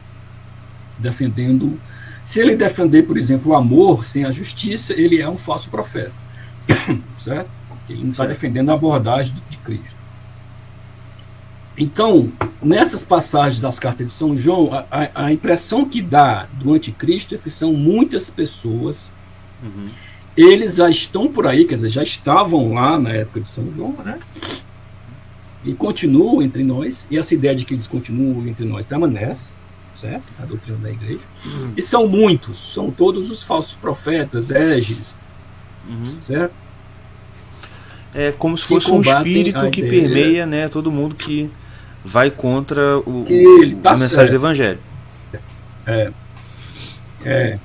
defendendo. 0.98 1.78
Se 2.24 2.40
ele 2.40 2.56
defender, 2.56 3.02
por 3.02 3.18
exemplo, 3.18 3.52
o 3.52 3.54
amor 3.54 4.04
sem 4.04 4.24
a 4.24 4.30
justiça, 4.30 4.92
ele 4.94 5.20
é 5.20 5.28
um 5.28 5.36
falso 5.36 5.68
profeta, 5.68 6.14
certo? 7.18 7.50
Ele 7.88 8.04
não 8.04 8.10
está 8.12 8.24
defendendo 8.24 8.70
a 8.70 8.74
abordagem 8.74 9.34
de 9.50 9.56
Cristo. 9.58 10.02
Então, 11.76 12.30
nessas 12.62 13.02
passagens 13.02 13.60
das 13.60 13.78
cartas 13.78 14.06
de 14.06 14.12
São 14.12 14.36
João, 14.36 14.70
a, 14.90 15.26
a 15.26 15.32
impressão 15.32 15.84
que 15.84 16.02
dá 16.02 16.46
do 16.52 16.72
anticristo 16.72 17.34
é 17.34 17.38
que 17.38 17.50
são 17.50 17.72
muitas 17.72 18.28
pessoas. 18.28 19.10
Uhum. 19.62 19.88
Eles 20.36 20.76
já 20.76 20.88
estão 20.88 21.28
por 21.28 21.46
aí, 21.46 21.64
quer 21.64 21.76
dizer, 21.76 21.88
já 21.88 22.02
estavam 22.02 22.74
lá 22.74 22.98
na 22.98 23.10
época 23.10 23.40
de 23.40 23.48
São 23.48 23.70
João, 23.72 23.94
né? 24.04 24.18
E 25.64 25.72
continuam 25.74 26.42
entre 26.42 26.62
nós, 26.62 27.06
e 27.10 27.16
essa 27.16 27.34
ideia 27.34 27.54
de 27.54 27.64
que 27.64 27.74
eles 27.74 27.86
continuam 27.86 28.46
entre 28.46 28.64
nós 28.64 28.84
permanece, 28.84 29.54
certo? 29.94 30.24
A 30.40 30.44
doutrina 30.44 30.78
da 30.78 30.90
igreja. 30.90 31.20
Uhum. 31.44 31.72
E 31.76 31.82
são 31.82 32.08
muitos, 32.08 32.56
são 32.72 32.90
todos 32.90 33.30
os 33.30 33.42
falsos 33.42 33.76
profetas, 33.76 34.50
égides, 34.50 35.16
uhum. 35.88 36.20
certo? 36.20 36.54
É 38.14 38.32
como 38.32 38.58
se 38.58 38.64
fosse 38.64 38.90
um 38.90 39.00
espírito 39.00 39.70
que 39.70 39.82
permeia 39.82 40.44
né, 40.44 40.68
todo 40.68 40.90
mundo 40.90 41.14
que 41.14 41.50
vai 42.04 42.30
contra 42.30 42.98
o, 42.98 43.24
tá 43.82 43.92
a 43.92 43.96
mensagem 43.96 44.08
certo. 44.08 44.30
do 44.30 44.36
evangelho. 44.36 44.78
É. 45.86 46.12
É. 47.24 47.58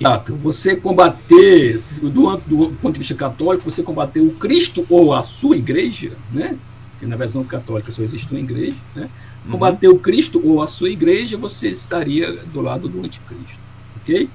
Exato. 0.00 0.34
Você 0.36 0.74
combater, 0.74 1.80
do, 2.00 2.36
do 2.38 2.76
ponto 2.80 2.94
de 2.94 2.98
vista 2.98 3.14
católico, 3.14 3.70
você 3.70 3.82
combater 3.82 4.20
o 4.20 4.30
Cristo 4.32 4.84
ou 4.90 5.14
a 5.14 5.22
sua 5.22 5.56
igreja, 5.56 6.12
né? 6.32 6.56
Que 7.02 7.06
na 7.08 7.16
versão 7.16 7.42
católica 7.42 7.90
só 7.90 8.00
existe 8.04 8.30
uma 8.30 8.38
igreja, 8.38 8.76
né? 8.94 9.10
Uhum. 9.44 9.50
combater 9.50 9.88
o 9.88 9.98
Cristo 9.98 10.40
ou 10.44 10.62
a 10.62 10.68
sua 10.68 10.88
igreja, 10.88 11.36
você 11.36 11.68
estaria 11.68 12.32
do 12.32 12.60
lado 12.60 12.88
do 12.88 13.04
anticristo. 13.04 13.58
Ok? 13.96 14.30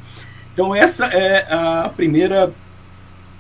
Então, 0.54 0.76
essa 0.76 1.06
é 1.06 1.48
a 1.50 1.88
primeira 1.88 2.54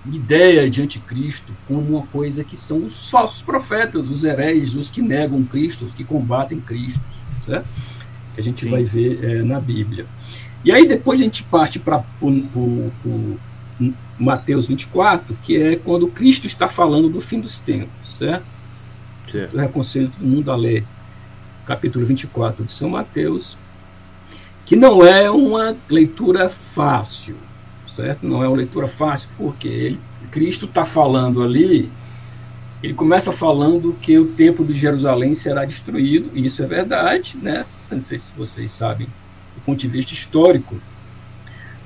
ideia 0.05 0.69
de 0.69 0.81
anticristo 0.81 1.51
como 1.67 1.98
uma 1.98 2.07
coisa 2.07 2.41
que 2.41 2.55
são 2.55 2.86
os 2.86 3.10
falsos 3.10 3.41
profetas, 3.41 4.10
os 4.10 4.24
hereges, 4.24 4.75
os 4.75 4.89
que 4.89 5.01
negam 5.01 5.43
Cristo, 5.43 5.84
os 5.84 5.93
que 5.93 6.05
combatem 6.05 6.62
Cristo, 6.62 7.03
certo? 7.46 7.67
que 8.34 8.39
a 8.39 8.43
gente 8.43 8.63
Sim. 8.63 8.72
vai 8.72 8.86
ver 8.86 9.22
é, 9.25 9.43
na 9.43 9.60
Bíblia. 9.60 10.05
E 10.63 10.72
aí 10.72 10.88
depois 10.88 11.19
a 11.19 11.24
gente 11.24 11.43
parte 11.43 11.79
para 11.79 12.01
Mateus 14.17 14.69
24, 14.69 15.38
que 15.43 15.57
é 15.57 15.75
quando 15.75 16.07
Cristo 16.07 16.48
está 16.48 16.69
falando 16.69 17.10
do 17.10 17.19
fim 17.19 17.41
dos 17.41 17.60
tempos, 17.60 18.07
certo? 18.07 18.57
Certo. 19.31 19.57
Eu 19.57 19.65
aconselho 19.65 20.10
todo 20.10 20.25
mundo 20.25 20.51
a 20.51 20.55
ler 20.55 20.86
capítulo 21.65 22.05
24 22.05 22.63
de 22.63 22.72
São 22.72 22.89
Mateus, 22.89 23.57
que 24.65 24.75
não 24.75 25.05
é 25.05 25.29
uma 25.29 25.75
leitura 25.89 26.50
fácil, 26.50 27.36
certo? 27.88 28.25
Não 28.25 28.43
é 28.43 28.48
uma 28.48 28.57
leitura 28.57 28.88
fácil, 28.88 29.29
porque 29.38 29.67
ele, 29.67 30.00
Cristo 30.31 30.65
está 30.65 30.86
falando 30.86 31.43
ali, 31.43 31.91
ele 32.81 32.93
começa 32.93 33.31
falando 33.31 33.96
que 34.01 34.17
o 34.17 34.27
templo 34.27 34.65
de 34.65 34.74
Jerusalém 34.74 35.34
será 35.34 35.65
destruído, 35.65 36.31
e 36.34 36.46
isso 36.46 36.63
é 36.63 36.65
verdade, 36.65 37.38
né? 37.41 37.65
Não 37.91 38.00
sei 38.00 38.17
se 38.17 38.34
vocês 38.36 38.72
sabem, 38.72 39.07
do 39.55 39.62
ponto 39.65 39.79
de 39.79 39.88
vista 39.88 40.13
histórico, 40.13 40.75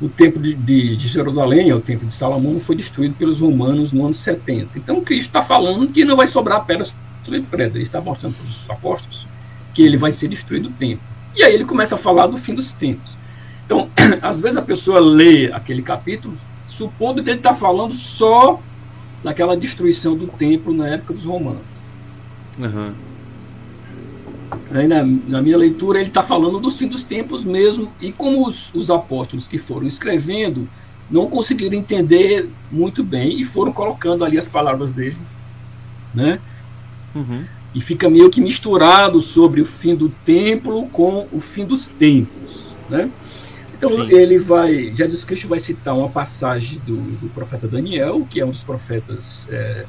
o 0.02 0.10
templo 0.10 0.42
de, 0.42 0.56
de, 0.56 0.96
de 0.96 1.08
Jerusalém, 1.08 1.72
o 1.72 1.80
templo 1.80 2.08
de 2.08 2.14
Salomão, 2.14 2.60
foi 2.60 2.76
destruído 2.76 3.14
pelos 3.16 3.40
romanos 3.40 3.92
no 3.92 4.04
ano 4.04 4.14
70. 4.14 4.78
Então 4.78 5.02
Cristo 5.02 5.28
está 5.28 5.42
falando 5.42 5.88
que 5.88 6.04
não 6.04 6.16
vai 6.16 6.26
sobrar 6.28 6.66
pedras 6.66 6.94
ele 7.28 7.82
está 7.82 8.02
mostrando 8.02 8.36
para 8.36 8.46
os 8.46 8.70
apóstolos 8.70 9.28
que 9.74 9.82
ele 9.82 9.98
vai 9.98 10.12
ser 10.12 10.28
destruído 10.28 10.70
o 10.70 10.72
tempo. 10.72 11.02
E 11.36 11.44
aí 11.44 11.54
ele 11.54 11.66
começa 11.66 11.96
a 11.96 11.98
falar 11.98 12.28
do 12.28 12.38
fim 12.38 12.54
dos 12.54 12.72
tempos. 12.72 13.18
Então, 13.66 13.90
às 14.22 14.40
vezes 14.40 14.58
a 14.58 14.62
pessoa 14.62 15.00
lê 15.00 15.52
aquele 15.52 15.82
capítulo 15.82 16.38
supondo 16.68 17.24
que 17.24 17.30
ele 17.30 17.38
está 17.38 17.54
falando 17.54 17.94
só 17.94 18.60
daquela 19.24 19.56
destruição 19.56 20.16
do 20.16 20.28
templo 20.28 20.74
na 20.74 20.88
época 20.88 21.14
dos 21.14 21.26
romanos. 21.26 21.62
Uhum. 22.58 22.94
Aí 24.72 24.88
na, 24.88 25.04
na, 25.04 25.42
minha 25.42 25.58
leitura 25.58 26.00
ele 26.00 26.10
está 26.10 26.22
falando 26.22 26.60
dos 26.60 26.78
fim 26.78 26.88
dos 26.88 27.04
tempos 27.04 27.46
mesmo, 27.46 27.92
e 28.02 28.12
como 28.12 28.46
os, 28.46 28.74
os 28.74 28.90
apóstolos 28.90 29.48
que 29.48 29.58
foram 29.58 29.88
escrevendo 29.88 30.68
não 31.10 31.28
conseguiram 31.28 31.78
entender 31.78 32.50
muito 32.72 33.04
bem 33.04 33.40
e 33.40 33.44
foram 33.44 33.72
colocando 33.72 34.24
ali 34.24 34.38
as 34.38 34.48
palavras 34.48 34.94
dele, 34.94 35.18
né? 36.14 36.40
Uhum. 37.14 37.46
E 37.74 37.82
fica 37.82 38.10
meio 38.10 38.30
que 38.30 38.42
misturado 38.42 39.22
sobre 39.22 39.62
o 39.62 39.66
fim 39.66 39.96
do 39.96 40.10
templo 40.10 40.88
com 40.90 41.28
o 41.32 41.40
fim 41.40 41.66
dos 41.66 41.88
tempos, 41.88 42.76
né? 42.90 43.10
Então 43.78 43.90
Sim. 43.90 44.12
ele 44.12 44.38
vai, 44.38 44.94
Jesus 44.94 45.26
Cristo 45.26 45.48
vai 45.48 45.58
citar 45.58 45.98
uma 45.98 46.10
passagem 46.10 46.80
do, 46.86 46.96
do 46.96 47.30
profeta 47.30 47.68
Daniel, 47.68 48.28
que 48.30 48.40
é 48.40 48.46
um 48.46 48.52
dos 48.52 48.64
profetas 48.64 49.48
é, 49.50 49.86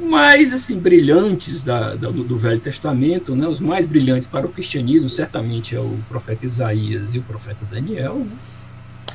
mais 0.00 0.52
assim 0.52 0.78
brilhantes 0.78 1.62
da, 1.62 1.94
da, 1.94 2.10
do, 2.10 2.24
do, 2.24 2.38
Velho 2.38 2.60
Testamento, 2.60 3.36
né? 3.36 3.46
Os 3.46 3.60
mais 3.60 3.86
brilhantes 3.86 4.26
para 4.26 4.46
o 4.46 4.48
cristianismo 4.48 5.10
certamente 5.10 5.76
é 5.76 5.80
o 5.80 5.98
profeta 6.08 6.46
Isaías 6.46 7.14
e 7.14 7.18
o 7.18 7.22
profeta 7.22 7.66
Daniel. 7.70 8.14
Né? 8.14 8.36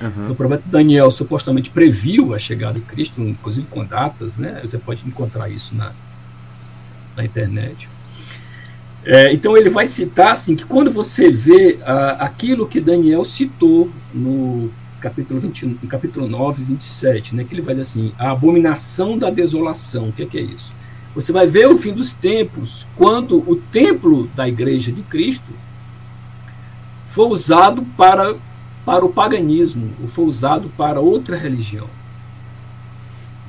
Uhum. 0.02 0.32
O 0.32 0.36
profeta 0.36 0.64
Daniel 0.66 1.10
supostamente 1.10 1.72
previu 1.72 2.36
a 2.36 2.40
chegada 2.40 2.80
de 2.80 2.86
Cristo, 2.86 3.20
inclusive 3.22 3.66
com 3.68 3.84
datas, 3.84 4.38
né? 4.38 4.60
Você 4.64 4.78
pode 4.78 5.06
encontrar 5.08 5.50
isso 5.50 5.76
na, 5.76 5.92
na 7.20 7.26
internet. 7.26 7.90
É, 9.06 9.32
então 9.34 9.56
ele 9.56 9.70
vai 9.70 9.88
citar 9.88 10.32
assim 10.34 10.56
que 10.56 10.66
quando 10.66 10.92
você 10.92 11.30
vê 11.30 11.80
a, 11.86 12.26
aquilo 12.26 12.68
que 12.68 12.80
Daniel 12.80 13.24
citou 13.24 13.90
no 14.14 14.72
capítulo 15.00 15.40
21, 15.40 15.78
no 15.82 15.88
capítulo 15.88 16.28
9, 16.28 16.64
27, 16.64 17.36
né, 17.36 17.46
que 17.46 17.54
ele 17.54 17.62
vai 17.62 17.76
dizer 17.76 17.90
assim, 17.90 18.12
a 18.18 18.32
abominação 18.32 19.18
da 19.18 19.30
desolação, 19.30 20.10
o 20.10 20.14
que 20.14 20.24
é, 20.24 20.26
que 20.26 20.38
é 20.38 20.42
isso? 20.42 20.76
Você 21.16 21.32
vai 21.32 21.48
ver 21.48 21.68
o 21.68 21.78
fim 21.78 21.94
dos 21.94 22.14
tempos, 22.14 22.88
quando 22.96 23.38
o 23.50 23.56
templo 23.56 24.28
da 24.36 24.48
igreja 24.48 24.92
de 24.92 25.02
Cristo 25.02 25.52
foi 27.06 27.28
usado 27.28 27.84
para 27.98 28.36
para 28.86 29.06
o 29.06 29.10
paganismo, 29.10 29.92
ou 30.02 30.08
foi 30.08 30.26
usado 30.26 30.72
para 30.76 31.00
outra 31.00 31.38
religião. 31.38 31.88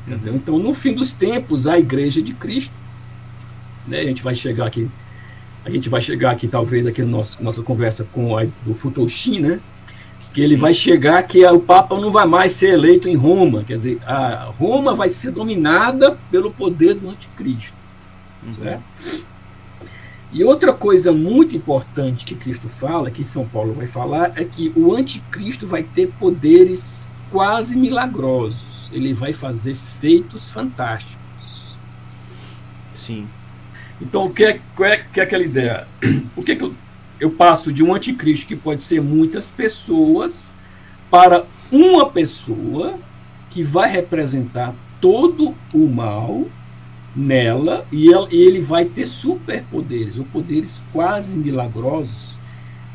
Entendeu? 0.06 0.34
Então, 0.34 0.58
no 0.58 0.74
fim 0.74 0.92
dos 0.92 1.14
tempos, 1.14 1.66
a 1.66 1.78
igreja 1.78 2.20
de 2.20 2.34
Cristo, 2.34 2.74
né, 3.86 4.00
a 4.00 4.04
gente 4.04 4.22
vai 4.22 4.34
chegar 4.34 4.66
aqui, 4.66 4.88
a 5.64 5.70
gente 5.70 5.88
vai 5.88 6.00
chegar 6.00 6.30
aqui 6.30 6.48
talvez 6.48 6.86
aqui 6.86 7.02
na 7.02 7.08
nossa, 7.08 7.42
nossa 7.42 7.62
conversa 7.62 8.06
com 8.12 8.36
a, 8.36 8.44
do 8.64 8.74
Futoshi, 8.74 9.40
né, 9.40 9.60
que 10.32 10.40
ele 10.40 10.54
Sim. 10.54 10.60
vai 10.60 10.74
chegar 10.74 11.22
que 11.24 11.44
o 11.46 11.60
Papa 11.60 11.98
não 11.98 12.10
vai 12.10 12.26
mais 12.26 12.52
ser 12.52 12.74
eleito 12.74 13.08
em 13.08 13.16
Roma, 13.16 13.64
quer 13.64 13.74
dizer, 13.74 13.98
a 14.06 14.44
Roma 14.58 14.94
vai 14.94 15.08
ser 15.08 15.30
dominada 15.32 16.16
pelo 16.30 16.50
poder 16.50 16.94
do 16.94 17.10
anticristo. 17.10 17.74
Uhum. 18.42 18.54
Certo? 18.54 18.82
E 20.32 20.44
outra 20.44 20.72
coisa 20.72 21.12
muito 21.12 21.56
importante 21.56 22.24
que 22.24 22.36
Cristo 22.36 22.68
fala, 22.68 23.10
que 23.10 23.24
São 23.24 23.46
Paulo 23.48 23.72
vai 23.72 23.88
falar, 23.88 24.32
é 24.36 24.44
que 24.44 24.72
o 24.76 24.94
anticristo 24.94 25.66
vai 25.66 25.82
ter 25.82 26.12
poderes 26.20 27.08
quase 27.32 27.76
milagrosos. 27.76 28.90
Ele 28.92 29.12
vai 29.12 29.32
fazer 29.32 29.74
feitos 29.74 30.50
fantásticos. 30.52 31.76
Sim. 32.94 33.26
Então, 34.00 34.26
o 34.26 34.30
que 34.30 34.44
é, 34.44 34.60
é, 34.80 34.96
que 34.96 35.20
é 35.20 35.22
aquela 35.22 35.44
ideia? 35.44 35.86
O 36.36 36.42
que, 36.42 36.52
é 36.52 36.56
que 36.56 36.64
eu, 36.64 36.74
eu 37.18 37.30
passo 37.30 37.72
de 37.72 37.84
um 37.84 37.94
anticristo 37.94 38.46
que 38.46 38.56
pode 38.56 38.82
ser 38.82 39.02
muitas 39.02 39.50
pessoas 39.50 40.50
para 41.10 41.44
uma 41.70 42.08
pessoa 42.08 42.98
que 43.50 43.62
vai 43.62 43.90
representar 43.90 44.74
todo 45.00 45.54
o 45.74 45.86
mal 45.88 46.46
nela 47.14 47.84
e 47.90 48.08
ele 48.30 48.60
vai 48.60 48.84
ter 48.84 49.06
superpoderes, 49.06 50.18
ou 50.18 50.24
poderes 50.24 50.80
quase 50.92 51.36
milagrosos, 51.36 52.38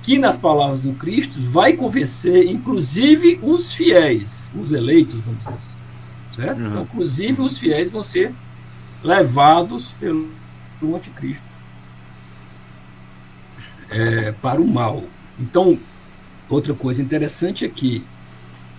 que 0.02 0.18
nas 0.18 0.38
palavras 0.38 0.84
do 0.84 0.94
Cristo 0.94 1.40
vai 1.42 1.74
convencer 1.74 2.48
inclusive 2.48 3.40
os 3.44 3.74
fiéis, 3.74 4.52
os 4.58 4.72
eleitos, 4.72 5.20
vamos 5.22 5.40
dizer 5.40 5.54
assim. 5.54 5.76
Certo? 6.36 6.60
Uhum. 6.60 6.68
Então, 6.68 6.84
inclusive 6.84 7.42
os 7.42 7.58
fiéis 7.58 7.92
vão 7.92 8.04
ser 8.04 8.34
levados 9.04 9.94
pelo, 10.00 10.30
pelo 10.80 10.96
anticristo 10.96 11.46
é, 13.90 14.32
para 14.34 14.62
o 14.62 14.68
mal. 14.68 15.04
Então, 15.40 15.78
outra 16.50 16.74
coisa 16.74 17.02
interessante 17.02 17.66
é 17.66 17.70
que 17.70 18.04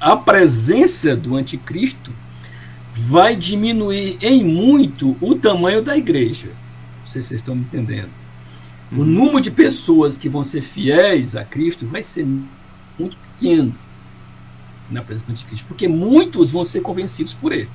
a 0.00 0.16
presença 0.16 1.16
do 1.16 1.36
anticristo 1.36 2.12
vai 2.94 3.36
diminuir 3.36 4.16
em 4.20 4.44
muito 4.44 5.16
o 5.20 5.34
tamanho 5.34 5.82
da 5.82 5.96
igreja. 5.96 6.48
Não 7.00 7.06
sei 7.06 7.22
se 7.22 7.28
vocês 7.28 7.40
estão 7.40 7.54
me 7.54 7.62
entendendo. 7.62 8.10
O 8.90 8.96
uhum. 8.96 9.04
número 9.04 9.40
de 9.40 9.50
pessoas 9.50 10.16
que 10.16 10.28
vão 10.28 10.42
ser 10.42 10.60
fiéis 10.60 11.34
a 11.36 11.44
Cristo 11.44 11.86
vai 11.86 12.02
ser 12.02 12.26
muito 12.98 13.16
pequeno 13.16 13.74
na 14.90 15.02
presença 15.02 15.32
de 15.34 15.44
Cristo, 15.44 15.66
porque 15.66 15.88
muitos 15.88 16.52
vão 16.52 16.62
ser 16.62 16.80
convencidos 16.80 17.34
por 17.34 17.52
ele. 17.52 17.68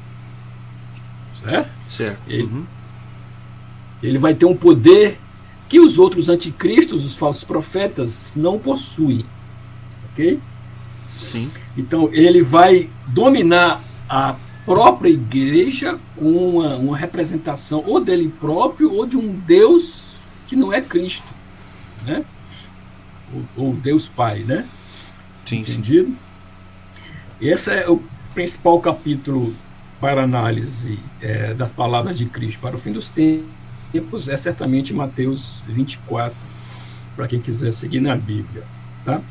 Certo? 1.43 1.69
Certo. 1.89 2.21
Ele, 2.27 2.43
uhum. 2.43 2.65
Ele 4.01 4.17
vai 4.17 4.33
ter 4.33 4.45
um 4.45 4.55
poder 4.55 5.17
que 5.69 5.79
os 5.79 5.97
outros 5.97 6.27
anticristos, 6.27 7.05
os 7.05 7.15
falsos 7.15 7.43
profetas, 7.43 8.33
não 8.35 8.59
possuem. 8.59 9.25
Ok? 10.11 10.39
Sim. 11.31 11.49
Então, 11.77 12.09
ele 12.11 12.41
vai 12.41 12.89
dominar 13.07 13.81
a 14.09 14.35
própria 14.65 15.09
igreja 15.09 15.97
com 16.15 16.57
uma, 16.57 16.75
uma, 16.75 16.97
representação 16.97 17.83
ou 17.87 18.03
dele 18.03 18.33
próprio 18.39 18.93
ou 18.93 19.05
de 19.05 19.17
um 19.17 19.33
Deus 19.33 20.11
que 20.47 20.55
não 20.55 20.73
é 20.73 20.81
Cristo, 20.81 21.27
né? 22.05 22.25
Ou, 23.33 23.67
ou 23.67 23.73
Deus 23.73 24.09
Pai, 24.09 24.39
né? 24.39 24.67
Sim, 25.45 25.59
Entendido? 25.59 26.09
Sim. 26.09 26.17
Esse 27.39 27.71
é 27.71 27.89
o 27.89 28.03
principal 28.33 28.79
capítulo 28.81 29.55
para 30.01 30.23
análise 30.23 30.99
é, 31.21 31.53
das 31.53 31.71
palavras 31.71 32.17
de 32.17 32.25
Cristo 32.25 32.59
para 32.59 32.75
o 32.75 32.79
fim 32.79 32.91
dos 32.91 33.07
tempos 33.07 33.60
é 34.29 34.35
certamente 34.37 34.93
Mateus 34.93 35.63
24, 35.67 36.35
para 37.15 37.27
quem 37.27 37.39
quiser 37.39 37.71
seguir 37.71 37.99
na 37.99 38.15
Bíblia, 38.15 38.63
tá? 39.03 39.21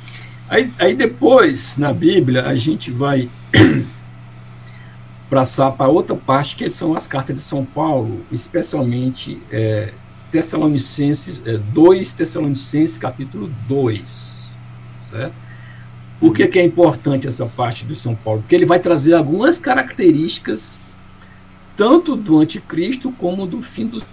Aí, 0.49 0.73
aí 0.79 0.94
depois, 0.94 1.77
na 1.77 1.92
Bíblia, 1.92 2.44
a 2.46 2.57
gente 2.57 2.90
vai 2.90 3.31
passar 5.31 5.70
para 5.70 5.88
outra 5.88 6.16
parte, 6.16 6.57
que 6.57 6.68
são 6.68 6.94
as 6.96 7.07
cartas 7.07 7.37
de 7.37 7.42
São 7.42 7.64
Paulo, 7.64 8.25
especialmente 8.33 9.40
é, 9.51 9.92
Tessalonicenses, 10.33 11.40
é, 11.46 11.57
2 11.57 12.12
Tessalonicenses, 12.12 12.99
capítulo 12.99 13.49
2. 13.68 14.59
Né? 15.12 15.31
Por 16.18 16.35
que, 16.35 16.46
que 16.49 16.59
é 16.59 16.64
importante 16.64 17.27
essa 17.27 17.46
parte 17.46 17.85
do 17.85 17.94
São 17.94 18.14
Paulo? 18.14 18.40
Porque 18.40 18.55
ele 18.55 18.66
vai 18.66 18.81
trazer 18.81 19.14
algumas 19.14 19.59
características, 19.59 20.81
tanto 21.77 22.16
do 22.16 22.38
anticristo 22.38 23.11
como 23.12 23.46
do 23.46 23.62
fim 23.62 23.87
dos 23.87 24.07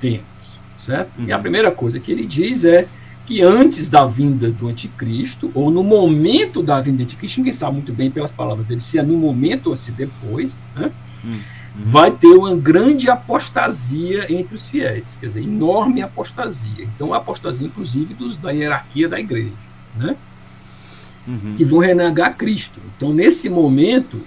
tempos. 0.00 0.58
Certo? 0.78 1.10
E 1.18 1.32
a 1.32 1.36
uhum. 1.36 1.42
primeira 1.42 1.70
coisa 1.72 1.98
que 1.98 2.12
ele 2.12 2.24
diz 2.24 2.64
é 2.64 2.86
que 3.26 3.42
antes 3.42 3.90
da 3.90 4.06
vinda 4.06 4.50
do 4.50 4.68
anticristo, 4.68 5.50
ou 5.52 5.70
no 5.70 5.82
momento 5.82 6.62
da 6.62 6.80
vinda 6.80 6.98
do 6.98 7.02
anticristo, 7.02 7.40
ninguém 7.40 7.52
sabe 7.52 7.72
muito 7.72 7.92
bem 7.92 8.08
pelas 8.08 8.30
palavras 8.30 8.64
dele 8.66 8.80
se 8.80 8.98
é 8.98 9.02
no 9.02 9.18
momento 9.18 9.66
ou 9.68 9.76
se 9.76 9.90
depois, 9.90 10.60
né? 10.76 10.92
hum, 11.24 11.32
hum. 11.32 11.40
vai 11.76 12.12
ter 12.12 12.28
uma 12.28 12.54
grande 12.54 13.10
apostasia 13.10 14.32
entre 14.32 14.54
os 14.54 14.68
fiéis, 14.68 15.18
quer 15.20 15.26
dizer, 15.26 15.42
enorme 15.42 16.02
apostasia. 16.02 16.84
Então, 16.94 17.12
apostasia, 17.12 17.66
inclusive, 17.66 18.14
dos, 18.14 18.36
da 18.36 18.52
hierarquia 18.52 19.08
da 19.08 19.18
igreja, 19.18 19.52
né? 19.96 20.16
Uhum. 21.26 21.54
que 21.56 21.64
vão 21.64 21.80
renegar 21.80 22.36
Cristo. 22.36 22.78
Então, 22.96 23.12
nesse 23.12 23.50
momento, 23.50 24.22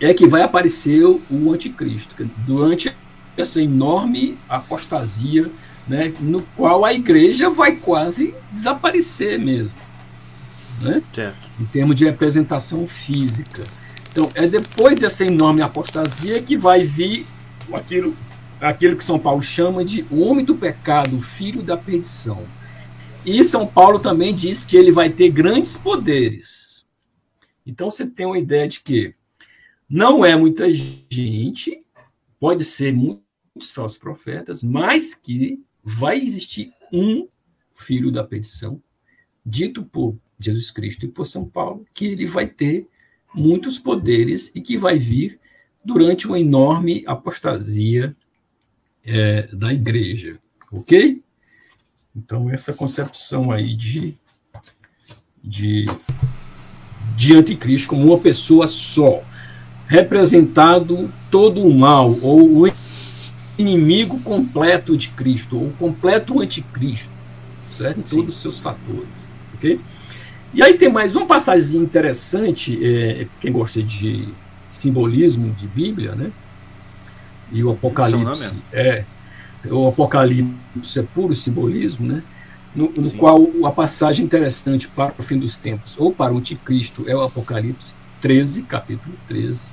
é 0.00 0.14
que 0.14 0.24
vai 0.26 0.42
aparecer 0.42 1.04
o 1.04 1.52
anticristo, 1.52 2.14
durante 2.46 2.94
essa 3.40 3.62
enorme 3.62 4.38
apostasia 4.48 5.50
né, 5.88 6.14
no 6.20 6.42
qual 6.56 6.84
a 6.84 6.92
igreja 6.92 7.50
vai 7.50 7.76
quase 7.76 8.34
desaparecer 8.52 9.38
mesmo, 9.38 9.72
né? 10.80 11.02
em 11.58 11.64
termos 11.66 11.96
de 11.96 12.04
representação 12.04 12.86
física. 12.86 13.64
Então, 14.10 14.30
é 14.34 14.46
depois 14.46 14.98
dessa 14.98 15.24
enorme 15.24 15.62
apostasia 15.62 16.42
que 16.42 16.56
vai 16.56 16.80
vir 16.80 17.26
aquilo, 17.72 18.16
aquilo 18.60 18.96
que 18.96 19.04
São 19.04 19.18
Paulo 19.18 19.42
chama 19.42 19.84
de 19.84 20.04
homem 20.10 20.44
do 20.44 20.54
pecado, 20.54 21.18
filho 21.18 21.62
da 21.62 21.76
perdição. 21.76 22.44
E 23.24 23.42
São 23.44 23.66
Paulo 23.66 23.98
também 23.98 24.34
diz 24.34 24.64
que 24.64 24.76
ele 24.76 24.90
vai 24.90 25.10
ter 25.10 25.30
grandes 25.30 25.76
poderes. 25.76 26.86
Então, 27.66 27.90
você 27.90 28.06
tem 28.06 28.26
uma 28.26 28.38
ideia 28.38 28.66
de 28.66 28.80
que 28.80 29.14
não 29.88 30.24
é 30.24 30.36
muita 30.36 30.72
gente, 30.72 31.82
pode 32.38 32.64
ser 32.64 32.92
muitos 33.60 33.72
falsos 33.72 33.98
profetas, 33.98 34.62
mas 34.62 35.14
que 35.14 35.62
vai 35.84 36.18
existir 36.18 36.72
um 36.90 37.28
filho 37.74 38.10
da 38.10 38.24
petição, 38.24 38.82
dito 39.44 39.84
por 39.84 40.16
Jesus 40.38 40.70
Cristo 40.70 41.04
e 41.04 41.08
por 41.08 41.26
São 41.26 41.44
Paulo, 41.44 41.86
que 41.92 42.06
ele 42.06 42.24
vai 42.24 42.46
ter 42.46 42.88
muitos 43.34 43.78
poderes 43.78 44.50
e 44.54 44.62
que 44.62 44.78
vai 44.78 44.98
vir 44.98 45.38
durante 45.84 46.26
uma 46.26 46.40
enorme 46.40 47.04
apostasia 47.06 48.16
é, 49.04 49.42
da 49.52 49.72
igreja. 49.72 50.38
Ok? 50.72 51.22
Então, 52.16 52.50
essa 52.50 52.72
concepção 52.72 53.50
aí 53.50 53.76
de, 53.76 54.14
de, 55.44 55.84
de 57.14 57.36
anticristo 57.36 57.90
como 57.90 58.06
uma 58.06 58.18
pessoa 58.18 58.66
só, 58.66 59.22
representado 59.86 61.12
todo 61.30 61.62
o 61.62 61.74
mal, 61.74 62.18
ou 62.22 62.60
o 62.60 62.66
inimigo 63.60 64.18
completo 64.20 64.96
de 64.96 65.08
Cristo, 65.10 65.56
ou 65.56 65.68
o 65.68 65.72
completo 65.72 66.40
anticristo, 66.40 67.10
certo? 67.76 67.98
em 67.98 68.02
todos 68.02 68.36
os 68.36 68.42
seus 68.42 68.58
fatores. 68.58 69.28
ok? 69.54 69.80
E 70.52 70.62
aí 70.62 70.76
tem 70.76 70.90
mais 70.90 71.14
uma 71.14 71.26
passagem 71.26 71.80
interessante, 71.80 72.78
é, 72.84 73.26
quem 73.40 73.52
gosta 73.52 73.82
de 73.82 74.28
simbolismo 74.70 75.52
de 75.52 75.66
Bíblia, 75.66 76.14
né? 76.14 76.30
E 77.52 77.62
o 77.62 77.70
Apocalipse 77.70 78.54
é 78.72 79.04
o 79.68 79.88
Apocalipse 79.88 80.98
é 80.98 81.02
puro 81.02 81.34
simbolismo, 81.34 82.06
né? 82.06 82.22
No, 82.74 82.90
no 82.96 83.10
qual 83.12 83.48
a 83.64 83.70
passagem 83.70 84.24
interessante 84.24 84.88
para 84.88 85.12
o 85.18 85.22
fim 85.22 85.38
dos 85.38 85.56
tempos 85.56 85.96
ou 85.98 86.12
para 86.12 86.32
o 86.32 86.38
anticristo 86.38 87.04
é 87.08 87.14
o 87.14 87.20
Apocalipse 87.20 87.96
13, 88.20 88.62
capítulo 88.62 89.14
13, 89.26 89.66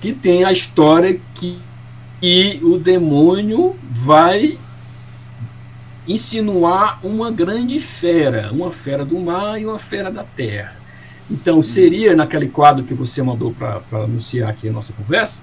que 0.00 0.12
tem 0.12 0.44
a 0.44 0.50
história 0.50 1.20
que, 1.34 1.58
que 2.24 2.58
o 2.62 2.78
demônio 2.78 3.76
vai 3.90 4.58
insinuar 6.08 6.98
uma 7.04 7.30
grande 7.30 7.78
fera, 7.78 8.50
uma 8.50 8.72
fera 8.72 9.04
do 9.04 9.20
mar 9.20 9.60
e 9.60 9.66
uma 9.66 9.78
fera 9.78 10.10
da 10.10 10.24
terra. 10.24 10.74
Então, 11.30 11.62
seria 11.62 12.16
naquele 12.16 12.48
quadro 12.48 12.82
que 12.82 12.94
você 12.94 13.22
mandou 13.22 13.52
para 13.52 13.82
anunciar 13.92 14.48
aqui 14.48 14.70
a 14.70 14.72
nossa 14.72 14.90
conversa, 14.94 15.42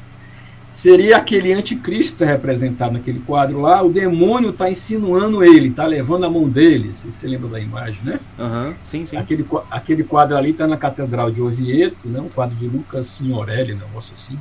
seria 0.72 1.18
aquele 1.18 1.54
anticristo 1.54 2.14
que 2.14 2.24
está 2.24 2.26
representado 2.26 2.94
naquele 2.94 3.20
quadro 3.20 3.62
lá, 3.62 3.84
o 3.84 3.94
demônio 3.94 4.50
está 4.50 4.68
insinuando 4.68 5.44
ele, 5.44 5.68
está 5.68 5.86
levando 5.86 6.24
a 6.24 6.32
mão 6.32 6.50
dele. 6.50 6.96
Se 6.96 7.12
você 7.12 7.28
lembra 7.28 7.48
da 7.48 7.60
imagem, 7.60 8.00
né? 8.04 8.20
Uhum, 8.40 8.74
sim, 8.82 9.06
sim. 9.06 9.18
Aquele, 9.18 9.46
aquele 9.70 10.04
quadro 10.04 10.36
ali 10.36 10.50
está 10.50 10.66
na 10.66 10.78
Catedral 10.78 11.30
de 11.30 11.44
Oviedo, 11.44 11.96
né? 12.06 12.20
um 12.20 12.30
quadro 12.30 12.56
de 12.56 12.68
Lucas 12.68 13.06
Signorelli, 13.06 13.76
negócio 13.76 14.16
assim. 14.16 14.40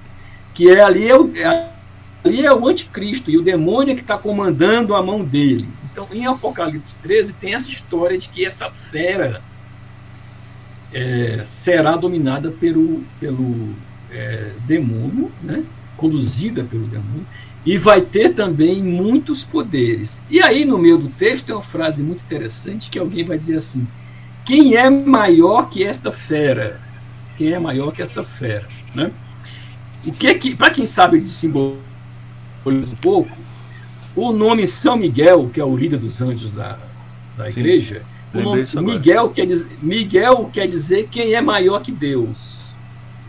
Que 0.55 0.71
é 0.71 0.81
ali 0.81 1.07
é 1.07 1.15
o, 1.15 1.31
é, 1.37 1.80
ali 2.25 2.45
é 2.45 2.53
o 2.53 2.69
anticristo, 2.69 3.31
e 3.31 3.39
o 3.39 3.43
demônio 3.43 3.93
é 3.93 3.95
que 3.95 4.03
está 4.03 4.19
comandando 4.19 4.95
a 4.95 5.03
mão 5.03 5.25
dele. 5.25 5.69
Então, 5.91 6.07
em 6.13 6.27
Apocalipse 6.27 6.99
13, 6.99 7.35
tem 7.35 7.55
essa 7.55 7.69
história 7.69 8.17
de 8.19 8.29
que 8.29 8.45
essa 8.45 8.71
fera 8.71 9.43
é, 10.93 11.43
será 11.45 11.97
dominada 11.97 12.51
pelo, 12.51 13.03
pelo 13.19 13.75
é, 14.11 14.53
demônio, 14.67 15.31
né? 15.43 15.65
conduzida 15.97 16.65
pelo 16.65 16.87
demônio, 16.87 17.27
e 17.65 17.77
vai 17.77 18.01
ter 18.01 18.31
também 18.31 18.83
muitos 18.83 19.45
poderes. 19.45 20.21
E 20.31 20.43
aí, 20.43 20.65
no 20.65 20.79
meio 20.79 20.97
do 20.97 21.09
texto, 21.09 21.47
tem 21.47 21.55
uma 21.55 21.63
frase 21.63 22.03
muito 22.03 22.25
interessante 22.25 22.91
que 22.91 22.99
alguém 22.99 23.25
vai 23.25 23.37
dizer 23.37 23.57
assim: 23.57 23.87
Quem 24.45 24.77
é 24.77 24.89
maior 24.89 25.69
que 25.69 25.85
esta 25.85 26.11
fera? 26.11 26.81
Quem 27.37 27.53
é 27.53 27.59
maior 27.59 27.93
que 27.93 28.01
essa 28.01 28.25
fera? 28.25 28.67
Né? 28.95 29.11
O 30.07 30.13
que 30.13 30.35
que, 30.35 30.57
para 30.57 30.71
quem 30.71 30.87
sabe 30.87 31.21
de 31.21 31.29
simbolismo 31.29 31.90
um 32.67 32.83
pouco, 32.97 33.37
o 34.15 34.33
nome 34.33 34.67
São 34.67 34.97
Miguel, 34.97 35.51
que 35.53 35.61
é 35.61 35.65
o 35.65 35.77
líder 35.77 35.99
dos 35.99 36.21
anjos 36.21 36.53
da, 36.53 36.79
da 37.37 37.49
igreja, 37.49 38.03
o 38.33 38.41
nome 38.41 38.63
Miguel 38.83 39.31
quer, 39.31 39.47
dizer, 39.47 39.67
Miguel 39.83 40.51
quer 40.53 40.69
dizer 40.69 41.09
quem 41.11 41.35
é 41.35 41.41
maior 41.41 41.81
que 41.81 41.91
Deus. 41.91 42.61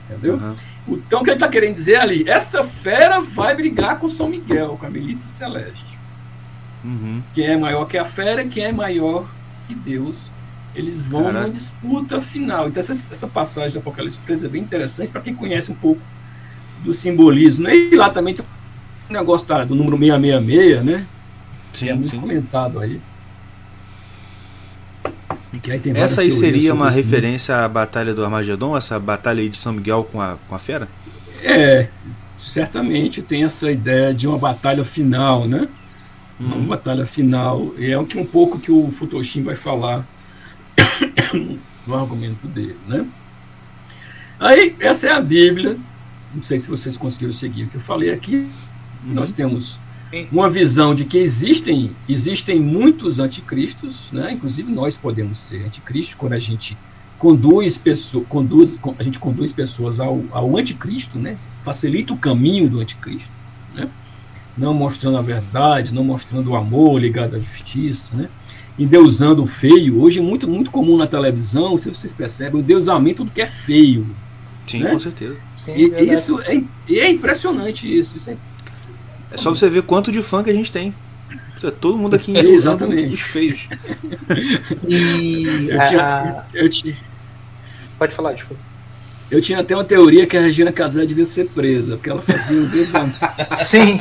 Entendeu? 0.09 0.35
Uhum. 0.35 0.55
Então, 0.87 1.21
o 1.21 1.23
que 1.23 1.29
ele 1.29 1.37
está 1.37 1.47
querendo 1.47 1.75
dizer 1.75 1.97
ali? 1.97 2.27
Essa 2.27 2.63
fera 2.63 3.21
vai 3.21 3.55
brigar 3.55 3.99
com 3.99 4.09
São 4.09 4.27
Miguel, 4.27 4.77
com 4.79 4.85
a 4.85 4.89
milícia 4.89 5.27
celeste. 5.29 5.85
Uhum. 6.83 7.21
Quem 7.33 7.45
é 7.47 7.57
maior 7.57 7.85
que 7.85 7.97
a 7.97 8.05
fera, 8.05 8.45
quem 8.45 8.65
é 8.65 8.71
maior 8.71 9.27
que 9.67 9.75
Deus. 9.75 10.29
Eles 10.73 11.03
vão 11.03 11.23
Caraca. 11.23 11.41
numa 11.41 11.53
disputa 11.53 12.21
final. 12.21 12.67
Então, 12.67 12.79
essa, 12.79 12.93
essa 12.93 13.27
passagem 13.27 13.73
do 13.73 13.79
Apocalipse 13.79 14.19
13 14.25 14.45
é 14.45 14.49
bem 14.49 14.61
interessante 14.61 15.11
para 15.11 15.21
quem 15.21 15.35
conhece 15.35 15.71
um 15.71 15.75
pouco 15.75 16.01
do 16.83 16.93
simbolismo. 16.93 17.69
E 17.69 17.95
lá 17.95 18.09
também 18.09 18.33
tem 18.33 18.45
o 19.11 19.13
negócio 19.13 19.45
tá, 19.45 19.63
do 19.63 19.75
número 19.75 19.97
666, 19.97 20.83
né? 20.83 21.05
Sim, 21.73 21.89
é 21.89 21.93
muito 21.93 22.11
sim. 22.11 22.19
comentado 22.19 22.79
aí. 22.79 22.99
Aí 25.53 25.81
essa 25.95 26.21
aí 26.21 26.31
seria 26.31 26.73
uma 26.73 26.89
referência 26.89 27.57
à 27.57 27.67
Batalha 27.67 28.13
do 28.13 28.23
Armagedon, 28.23 28.75
essa 28.75 28.97
batalha 28.97 29.47
de 29.47 29.57
São 29.57 29.73
Miguel 29.73 30.07
com 30.09 30.21
a, 30.21 30.37
com 30.47 30.55
a 30.55 30.59
fera? 30.59 30.87
É, 31.43 31.89
certamente 32.37 33.21
tem 33.21 33.43
essa 33.43 33.69
ideia 33.69 34.13
de 34.13 34.27
uma 34.27 34.37
batalha 34.37 34.83
final, 34.85 35.47
né? 35.47 35.67
Uma 36.39 36.55
uhum. 36.55 36.65
batalha 36.67 37.05
final. 37.05 37.73
É 37.77 37.97
o 37.97 38.05
que 38.05 38.17
um 38.17 38.25
pouco 38.25 38.59
que 38.59 38.71
o 38.71 38.89
Futoshin 38.89 39.43
vai 39.43 39.55
falar 39.55 40.07
no 41.85 41.95
argumento 41.95 42.47
dele, 42.47 42.77
né? 42.87 43.05
Aí, 44.39 44.75
essa 44.79 45.07
é 45.07 45.11
a 45.11 45.21
Bíblia. 45.21 45.77
Não 46.33 46.41
sei 46.41 46.57
se 46.57 46.69
vocês 46.69 46.95
conseguiram 46.95 47.33
seguir 47.33 47.65
o 47.65 47.67
que 47.67 47.75
eu 47.75 47.81
falei 47.81 48.11
aqui. 48.11 48.49
Uhum. 49.03 49.13
Nós 49.13 49.31
temos 49.31 49.79
uma 50.31 50.49
visão 50.49 50.93
de 50.93 51.05
que 51.05 51.17
existem 51.17 51.91
existem 52.07 52.59
muitos 52.59 53.19
anticristos, 53.19 54.11
né? 54.11 54.33
Inclusive 54.33 54.71
nós 54.71 54.97
podemos 54.97 55.37
ser 55.37 55.65
anticristos 55.65 56.15
quando 56.15 56.33
a 56.33 56.39
gente 56.39 56.77
conduz 57.17 57.77
pessoas, 57.77 58.25
conduz, 58.27 58.79
a 58.97 59.03
gente 59.03 59.19
conduz 59.19 59.53
pessoas 59.53 59.99
ao, 59.99 60.23
ao 60.31 60.57
anticristo, 60.57 61.17
né? 61.17 61.37
Facilita 61.63 62.13
o 62.13 62.17
caminho 62.17 62.69
do 62.69 62.79
anticristo, 62.79 63.29
né? 63.73 63.87
Não 64.57 64.73
mostrando 64.73 65.17
a 65.17 65.21
verdade, 65.21 65.93
não 65.93 66.03
mostrando 66.03 66.49
o 66.49 66.55
amor 66.55 66.99
ligado 66.99 67.35
à 67.35 67.39
justiça, 67.39 68.15
né? 68.15 68.27
Endeusando 68.77 69.43
o 69.43 69.45
feio. 69.45 70.01
Hoje 70.01 70.19
é 70.19 70.21
muito, 70.21 70.47
muito 70.47 70.71
comum 70.71 70.97
na 70.97 71.07
televisão, 71.07 71.77
se 71.77 71.89
vocês 71.89 72.11
percebem, 72.11 72.59
o 72.59 72.63
endeusamento 72.63 73.23
do 73.23 73.31
que 73.31 73.41
é 73.41 73.47
feio. 73.47 74.07
Sim, 74.67 74.83
né? 74.83 74.91
com 74.91 74.99
certeza. 74.99 75.39
Sim, 75.63 75.73
e, 75.73 76.11
isso 76.11 76.39
é, 76.41 76.61
é 76.89 77.11
impressionante 77.11 77.87
isso. 77.87 78.17
Isso 78.17 78.31
é 78.31 78.37
é 79.31 79.37
só 79.37 79.49
você 79.49 79.69
ver 79.69 79.83
quanto 79.83 80.11
de 80.11 80.21
fã 80.21 80.43
que 80.43 80.49
a 80.49 80.53
gente 80.53 80.71
tem. 80.71 80.93
Todo 81.79 81.97
mundo 81.97 82.15
aqui 82.15 82.35
é, 82.35 82.41
Exatamente. 82.43 83.13
os 83.13 83.21
feios. 83.21 83.67
E 84.87 85.69
eu 85.69 85.87
tinha, 85.87 86.45
eu 86.53 86.69
tinha, 86.69 86.97
Pode 88.01 88.15
falar, 88.15 88.33
desculpa. 88.33 88.59
Eu 89.29 89.39
tinha 89.39 89.59
até 89.59 89.75
uma 89.75 89.83
teoria 89.83 90.25
que 90.25 90.35
a 90.35 90.41
Regina 90.41 90.71
Casé 90.71 91.05
devia 91.05 91.23
ser 91.23 91.45
presa, 91.49 91.95
porque 91.95 92.09
ela 92.09 92.21
fazia 92.21 92.59
um 92.59 92.67
desamor. 92.67 93.15
Sim. 93.59 93.99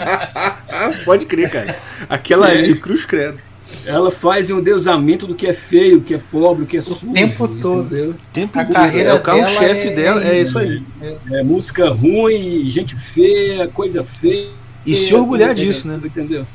Pode 1.04 1.26
crer, 1.26 1.50
cara. 1.50 1.78
Aquela 2.08 2.50
é. 2.50 2.62
de 2.62 2.74
cruz 2.76 3.04
credo. 3.04 3.38
Ela 3.84 4.10
faz 4.10 4.50
um 4.50 4.62
deusamento 4.62 5.26
do 5.26 5.34
que 5.34 5.46
é 5.46 5.52
feio, 5.52 6.00
do 6.00 6.04
que 6.04 6.14
é 6.14 6.20
pobre, 6.32 6.64
do 6.64 6.66
que 6.66 6.78
é 6.78 6.80
sujo. 6.80 7.10
O 7.10 7.12
tempo 7.12 7.46
todo. 7.46 8.16
Tempo 8.32 8.58
a 8.58 8.64
carreira 8.64 9.10
é 9.10 9.14
o 9.14 9.20
carro-chefe 9.20 9.88
é, 9.88 9.94
dela, 9.94 10.24
é, 10.24 10.40
isso 10.40 10.58
aí. 10.58 10.82
É, 11.00 11.16
é, 11.32 11.42
música 11.42 11.90
ruim, 11.90 12.68
gente 12.70 12.96
feia, 12.96 13.68
coisa 13.68 14.02
feia. 14.02 14.59
E 14.84 14.94
se 14.94 15.14
orgulhar 15.14 15.54
disso, 15.54 15.86
né? 15.86 16.00
Entendeu? 16.02 16.46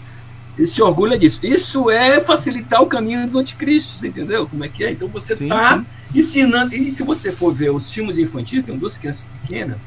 E 0.57 0.65
se 0.65 0.81
orgulha 0.81 1.17
disso. 1.17 1.45
Isso 1.45 1.89
é 1.89 2.19
facilitar 2.19 2.81
o 2.81 2.87
caminho 2.87 3.27
do 3.27 3.39
anticristo, 3.39 3.93
você 3.93 4.07
entendeu? 4.07 4.47
Como 4.47 4.63
é 4.63 4.69
que 4.69 4.83
é? 4.83 4.91
Então 4.91 5.07
você 5.07 5.33
está 5.33 5.83
ensinando. 6.13 6.73
E 6.73 6.91
se 6.91 7.03
você 7.03 7.31
for 7.31 7.53
ver 7.53 7.71
os 7.71 7.91
filmes 7.91 8.17
infantis, 8.17 8.63
tem 8.63 8.77
duas 8.77 8.97
crianças 8.97 9.29
pequenas, 9.41 9.77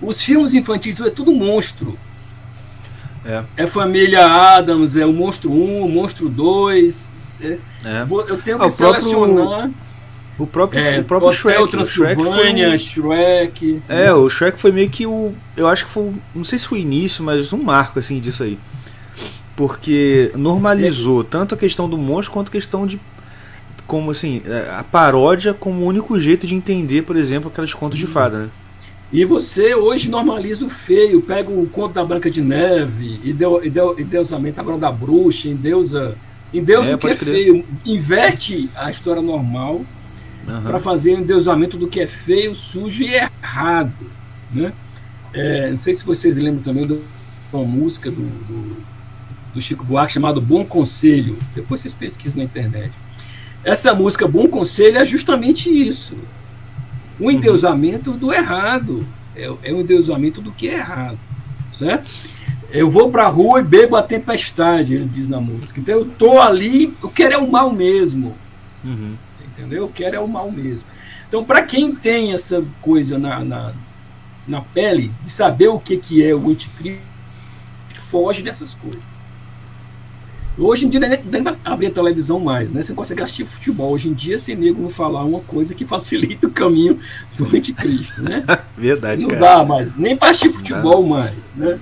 os 0.00 0.20
filmes 0.22 0.54
infantis 0.54 0.98
é 1.00 1.10
tudo 1.10 1.32
monstro. 1.32 1.98
É. 3.22 3.44
é 3.58 3.66
família 3.66 4.24
Adams, 4.24 4.96
é 4.96 5.04
o 5.04 5.12
monstro 5.12 5.52
1, 5.52 5.84
o 5.84 5.88
monstro 5.90 6.28
2. 6.28 7.10
É. 7.42 7.58
É. 7.84 8.06
Eu 8.08 8.40
tenho 8.40 8.58
que 8.58 8.64
ah, 8.64 8.68
selecionar. 8.68 9.44
Próprio 9.44 9.74
o 10.40 10.46
próprio, 10.46 10.82
é, 10.82 11.00
o 11.00 11.04
próprio 11.04 11.32
Shrek. 11.32 11.76
O 11.76 11.84
Shrek 11.84 12.22
foi, 12.22 12.78
Shrek. 12.78 13.82
É, 13.88 14.12
o 14.12 14.28
Shrek 14.28 14.58
foi 14.58 14.72
meio 14.72 14.88
que 14.88 15.06
o. 15.06 15.34
Eu 15.56 15.68
acho 15.68 15.84
que 15.84 15.90
foi. 15.90 16.12
Não 16.34 16.44
sei 16.44 16.58
se 16.58 16.66
foi 16.66 16.78
o 16.78 16.80
início, 16.80 17.22
mas 17.22 17.52
um 17.52 17.62
marco 17.62 17.98
assim 17.98 18.18
disso 18.20 18.42
aí. 18.42 18.58
Porque 19.54 20.32
normalizou 20.34 21.20
é. 21.20 21.24
tanto 21.28 21.54
a 21.54 21.58
questão 21.58 21.88
do 21.88 21.98
monstro 21.98 22.32
quanto 22.32 22.48
a 22.48 22.52
questão 22.52 22.86
de. 22.86 22.98
Como 23.86 24.10
assim, 24.10 24.40
é, 24.46 24.70
a 24.72 24.84
paródia 24.84 25.52
como 25.52 25.82
o 25.82 25.86
único 25.86 26.18
jeito 26.18 26.46
de 26.46 26.54
entender, 26.54 27.02
por 27.02 27.16
exemplo, 27.16 27.50
aquelas 27.50 27.74
contos 27.74 27.98
de 27.98 28.06
fada, 28.06 28.38
né? 28.38 28.50
E 29.12 29.24
você 29.24 29.74
hoje 29.74 30.08
normaliza 30.08 30.64
o 30.64 30.70
feio, 30.70 31.20
pega 31.20 31.50
o 31.50 31.66
conto 31.66 31.94
da 31.94 32.04
Branca 32.04 32.30
de 32.30 32.40
Neve, 32.40 33.20
e, 33.24 33.32
deu, 33.32 33.62
e, 33.62 33.68
deu, 33.68 33.98
e 33.98 34.04
deusamento 34.04 34.60
agora 34.60 34.78
da 34.78 34.92
bruxa, 34.92 35.48
em 35.48 35.56
deusa, 35.56 36.16
em 36.54 36.62
Deus 36.62 36.86
é, 36.86 36.94
o 36.94 36.98
que 36.98 37.08
é 37.08 37.14
crer. 37.16 37.32
feio, 37.34 37.64
inverte 37.84 38.70
a 38.76 38.88
história 38.88 39.20
normal 39.20 39.84
uhum. 40.46 40.62
para 40.62 40.78
fazer 40.78 41.14
um 41.14 41.20
endeusamento 41.20 41.76
do 41.76 41.88
que 41.88 42.00
é 42.00 42.06
feio, 42.06 42.54
sujo 42.54 43.02
e 43.02 43.14
errado. 43.14 44.10
Né? 44.52 44.72
É, 45.32 45.70
não 45.70 45.76
sei 45.76 45.94
se 45.94 46.04
vocês 46.04 46.36
lembram 46.36 46.62
também 46.62 46.86
de 46.86 46.98
uma 47.52 47.64
música 47.64 48.10
do, 48.10 48.22
do, 48.22 48.76
do 49.54 49.60
Chico 49.60 49.84
Buarque 49.84 50.12
chamado 50.12 50.40
Bom 50.40 50.64
Conselho. 50.64 51.38
Depois 51.54 51.80
vocês 51.80 51.94
pesquisam 51.94 52.38
na 52.38 52.44
internet. 52.44 52.92
Essa 53.62 53.94
música 53.94 54.26
Bom 54.26 54.48
Conselho 54.48 54.98
é 54.98 55.04
justamente 55.04 55.70
isso. 55.70 56.16
O 57.18 57.24
uhum. 57.24 57.30
endeusamento 57.30 58.12
do 58.12 58.32
errado. 58.32 59.06
É, 59.36 59.44
é 59.44 59.72
o 59.72 59.80
endeusamento 59.80 60.40
do 60.40 60.50
que 60.50 60.68
é 60.68 60.74
errado. 60.74 61.18
Certo? 61.74 62.10
Eu 62.72 62.88
vou 62.90 63.10
para 63.10 63.24
a 63.24 63.28
rua 63.28 63.60
e 63.60 63.64
bebo 63.64 63.96
a 63.96 64.02
tempestade, 64.02 64.94
ele 64.94 65.06
diz 65.06 65.28
na 65.28 65.40
música. 65.40 65.80
Então 65.80 65.94
eu 65.94 66.04
tô 66.04 66.40
ali, 66.40 66.94
eu 67.02 67.08
quero 67.08 67.34
é 67.34 67.38
o 67.38 67.50
mal 67.50 67.72
mesmo. 67.72 68.36
Uhum 68.84 69.14
entendeu? 69.60 69.84
Eu 69.84 69.88
quero 69.88 70.16
é 70.16 70.20
o 70.20 70.26
mal 70.26 70.50
mesmo. 70.50 70.88
Então, 71.28 71.44
para 71.44 71.62
quem 71.62 71.94
tem 71.94 72.32
essa 72.32 72.64
coisa 72.80 73.18
na, 73.18 73.40
na, 73.40 73.72
na, 74.48 74.60
pele, 74.60 75.12
de 75.22 75.30
saber 75.30 75.68
o 75.68 75.78
que, 75.78 75.96
que 75.96 76.24
é 76.24 76.34
o 76.34 76.50
anticristo, 76.50 77.02
foge 77.94 78.42
dessas 78.42 78.74
coisas. 78.74 79.02
Hoje 80.58 80.86
em 80.86 80.90
dia, 80.90 81.00
nem 81.00 81.44
abrir 81.64 81.86
a 81.86 81.90
televisão 81.90 82.40
mais, 82.40 82.72
né? 82.72 82.82
Você 82.82 82.90
não 82.90 82.96
consegue 82.96 83.22
assistir 83.22 83.44
futebol. 83.44 83.92
Hoje 83.92 84.08
em 84.08 84.12
dia, 84.12 84.36
sem 84.36 84.56
nego 84.56 84.82
não 84.82 84.90
falar 84.90 85.24
uma 85.24 85.40
coisa 85.40 85.74
que 85.74 85.84
facilita 85.84 86.48
o 86.48 86.50
caminho 86.50 86.98
do 87.36 87.44
anticristo, 87.56 88.22
né? 88.22 88.44
Verdade, 88.76 89.22
Não 89.22 89.30
cara. 89.30 89.40
dá 89.40 89.64
mais, 89.64 89.94
nem 89.94 90.16
para 90.16 90.30
assistir 90.30 90.50
futebol 90.50 91.02
mais, 91.06 91.52
né? 91.54 91.78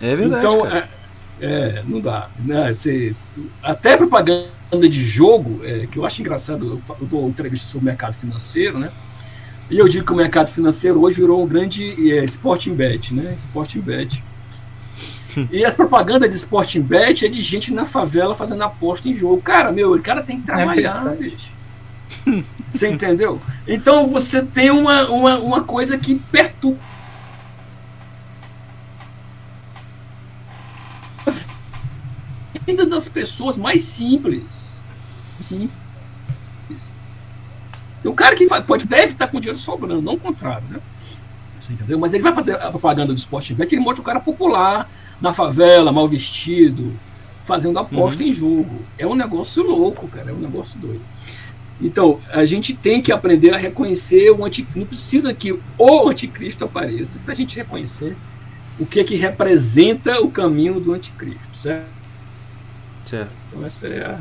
É 0.00 0.16
verdade, 0.16 0.46
então. 0.46 0.66
É, 0.66 0.88
é, 1.40 1.82
não 1.86 2.00
dá. 2.00 2.30
Né? 2.38 2.72
Você, 2.72 3.14
até 3.62 3.96
propaganda 3.96 4.48
de 4.80 5.00
jogo, 5.00 5.60
é, 5.64 5.86
que 5.86 5.98
eu 5.98 6.04
acho 6.04 6.20
engraçado, 6.20 6.80
eu, 7.00 7.06
dou 7.06 7.28
entrevista 7.28 7.66
sobre 7.66 7.84
o 7.84 7.86
mercado 7.86 8.14
financeiro, 8.14 8.78
né? 8.78 8.90
E 9.70 9.78
eu 9.78 9.88
digo 9.88 10.04
que 10.04 10.12
o 10.12 10.16
mercado 10.16 10.48
financeiro 10.48 11.00
hoje 11.00 11.16
virou 11.16 11.42
um 11.42 11.46
grande 11.46 12.12
é, 12.12 12.24
Sporting 12.24 12.74
Bet, 12.74 13.14
né? 13.14 13.34
Sporting 13.36 13.80
Bet. 13.80 14.22
E 15.50 15.64
as 15.64 15.74
propagandas 15.74 16.30
de 16.30 16.36
Sporting 16.36 16.82
Bet 16.82 17.26
é 17.26 17.28
de 17.28 17.40
gente 17.40 17.72
na 17.72 17.84
favela 17.84 18.34
fazendo 18.34 18.62
aposta 18.62 19.08
em 19.08 19.14
jogo. 19.14 19.42
Cara, 19.42 19.72
meu, 19.72 19.94
o 19.94 20.00
cara 20.00 20.22
tem 20.22 20.40
que 20.40 20.46
trabalhar, 20.46 21.16
É. 21.20 21.54
Você 22.68 22.88
entendeu? 22.88 23.40
Então 23.66 24.06
você 24.06 24.42
tem 24.42 24.70
uma, 24.70 25.08
uma, 25.08 25.38
uma 25.38 25.64
coisa 25.64 25.98
que 25.98 26.14
perturba 26.14 26.78
ainda 32.66 32.86
das 32.86 33.08
pessoas 33.08 33.56
mais 33.58 33.82
simples. 33.82 34.63
Tem 38.02 38.10
um 38.10 38.14
cara 38.14 38.36
que 38.36 38.46
vai- 38.46 38.62
pode, 38.62 38.86
deve 38.86 39.12
estar 39.12 39.26
com 39.28 39.40
dinheiro 39.40 39.58
sobrando, 39.58 40.02
não 40.02 40.14
o 40.14 40.20
contrário, 40.20 40.64
né? 40.70 40.80
Você 41.58 41.72
entendeu? 41.72 41.98
Mas 41.98 42.12
ele 42.12 42.22
vai 42.22 42.34
fazer 42.34 42.54
a 42.60 42.70
propaganda 42.70 43.12
do 43.12 43.18
Sport 43.18 43.52
Bet, 43.52 43.74
ele 43.74 43.82
mostra 43.82 44.02
o 44.02 44.04
cara 44.04 44.20
popular, 44.20 44.90
na 45.20 45.32
favela, 45.32 45.90
mal 45.90 46.06
vestido, 46.06 46.92
fazendo 47.44 47.78
aposta 47.78 48.22
em 48.22 48.32
jogo. 48.32 48.84
É 48.98 49.06
um 49.06 49.14
negócio 49.14 49.62
louco, 49.62 50.06
cara, 50.08 50.30
é 50.30 50.32
um 50.34 50.38
negócio 50.38 50.78
doido. 50.78 51.00
Então, 51.80 52.20
a 52.30 52.44
gente 52.44 52.74
tem 52.74 53.00
que 53.02 53.10
aprender 53.10 53.52
a 53.54 53.56
reconhecer 53.56 54.30
o 54.30 54.44
anticristo. 54.44 54.78
Não 54.78 54.86
precisa 54.86 55.32
que 55.34 55.58
o 55.78 56.08
anticristo 56.08 56.64
apareça 56.64 57.18
para 57.24 57.32
a 57.32 57.36
gente 57.36 57.56
reconhecer 57.56 58.16
o 58.78 58.84
que 58.86 59.00
é 59.00 59.04
que 59.04 59.16
representa 59.16 60.20
o 60.20 60.30
caminho 60.30 60.78
do 60.78 60.92
anticristo, 60.92 61.56
certo? 61.56 61.86
Certo. 63.04 63.30
Então 63.48 63.64
essa 63.64 63.86
é 63.86 64.04
a, 64.04 64.18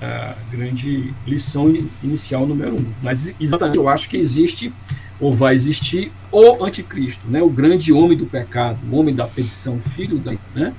a, 0.00 0.34
grande 0.50 1.12
lição 1.26 1.70
in- 1.70 1.88
inicial 2.02 2.46
número 2.46 2.76
um. 2.76 2.86
Mas 3.02 3.34
exatamente 3.40 3.76
eu 3.78 3.88
acho 3.88 4.08
que 4.08 4.16
existe 4.16 4.72
ou 5.20 5.30
vai 5.32 5.54
existir 5.54 6.10
o 6.32 6.64
anticristo, 6.64 7.26
né? 7.28 7.40
O 7.42 7.48
grande 7.48 7.92
homem 7.92 8.16
do 8.18 8.26
pecado, 8.26 8.78
o 8.90 8.96
homem 8.96 9.14
da 9.14 9.26
perdição, 9.26 9.80
filho 9.80 10.18
da, 10.18 10.34
né? 10.54 10.72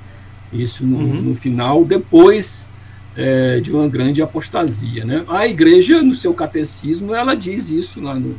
Isso 0.53 0.85
no, 0.85 0.97
Uhum. 0.97 1.21
no 1.21 1.35
final, 1.35 1.83
depois 1.85 2.67
é, 3.15 3.59
de 3.61 3.71
uma 3.71 3.87
grande 3.87 4.21
apostasia, 4.21 5.05
né? 5.05 5.23
A 5.27 5.47
igreja 5.47 6.01
no 6.03 6.13
seu 6.13 6.33
catecismo 6.33 7.13
ela 7.15 7.33
diz 7.35 7.69
isso 7.71 8.01
lá 8.01 8.13
no 8.15 8.35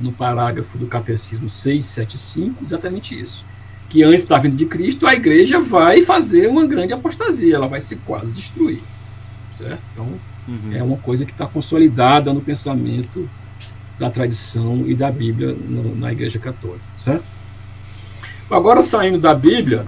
no 0.00 0.12
parágrafo 0.12 0.78
do 0.78 0.86
catecismo 0.86 1.48
675, 1.48 2.64
exatamente 2.64 3.18
isso 3.20 3.44
que 3.88 4.02
antes 4.02 4.26
da 4.26 4.36
vinda 4.38 4.54
de 4.54 4.66
Cristo, 4.66 5.06
a 5.06 5.14
igreja 5.14 5.58
vai 5.60 6.02
fazer 6.02 6.46
uma 6.46 6.66
grande 6.66 6.92
apostasia, 6.92 7.54
ela 7.56 7.66
vai 7.66 7.80
se 7.80 7.96
quase 7.96 8.30
destruir. 8.32 8.80
Certo? 9.58 9.82
Então, 9.92 10.06
Uhum. 10.46 10.72
é 10.74 10.82
uma 10.82 10.96
coisa 10.96 11.24
que 11.26 11.32
está 11.32 11.46
consolidada 11.46 12.32
no 12.32 12.40
pensamento 12.40 13.28
da 13.98 14.08
tradição 14.08 14.84
e 14.86 14.94
da 14.94 15.10
Bíblia 15.10 15.52
no- 15.52 15.94
na 15.96 16.12
Igreja 16.12 16.38
Católica. 16.38 16.84
Certo? 16.96 17.24
Agora, 18.50 18.80
saindo 18.80 19.18
da 19.18 19.34
Bíblia, 19.34 19.84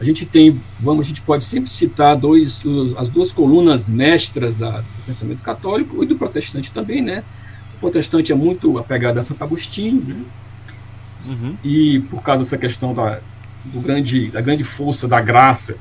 a 0.00 0.04
gente 0.04 0.26
tem, 0.26 0.60
vamos, 0.80 1.06
a 1.06 1.08
gente 1.08 1.20
pode 1.22 1.44
sempre 1.44 1.70
citar 1.70 2.16
dois, 2.16 2.62
as 2.98 3.08
duas 3.08 3.32
colunas 3.32 3.88
mestras 3.88 4.56
da- 4.56 4.80
do 4.80 5.02
pensamento 5.06 5.42
católico 5.42 6.02
e 6.02 6.06
do 6.06 6.16
protestante 6.16 6.72
também, 6.72 7.00
né? 7.00 7.22
O 7.76 7.78
protestante 7.80 8.32
é 8.32 8.34
muito 8.34 8.78
apegado 8.78 9.18
a 9.18 9.22
Santo 9.22 9.42
Agostinho, 9.44 10.02
né? 10.06 10.16
Uhum. 11.28 11.56
e 11.64 11.98
por 12.08 12.22
causa 12.22 12.44
dessa 12.44 12.56
questão 12.56 12.94
da, 12.94 13.18
do 13.64 13.80
grande, 13.80 14.28
da 14.28 14.40
grande 14.40 14.62
força 14.62 15.08
da 15.08 15.20
graça 15.20 15.76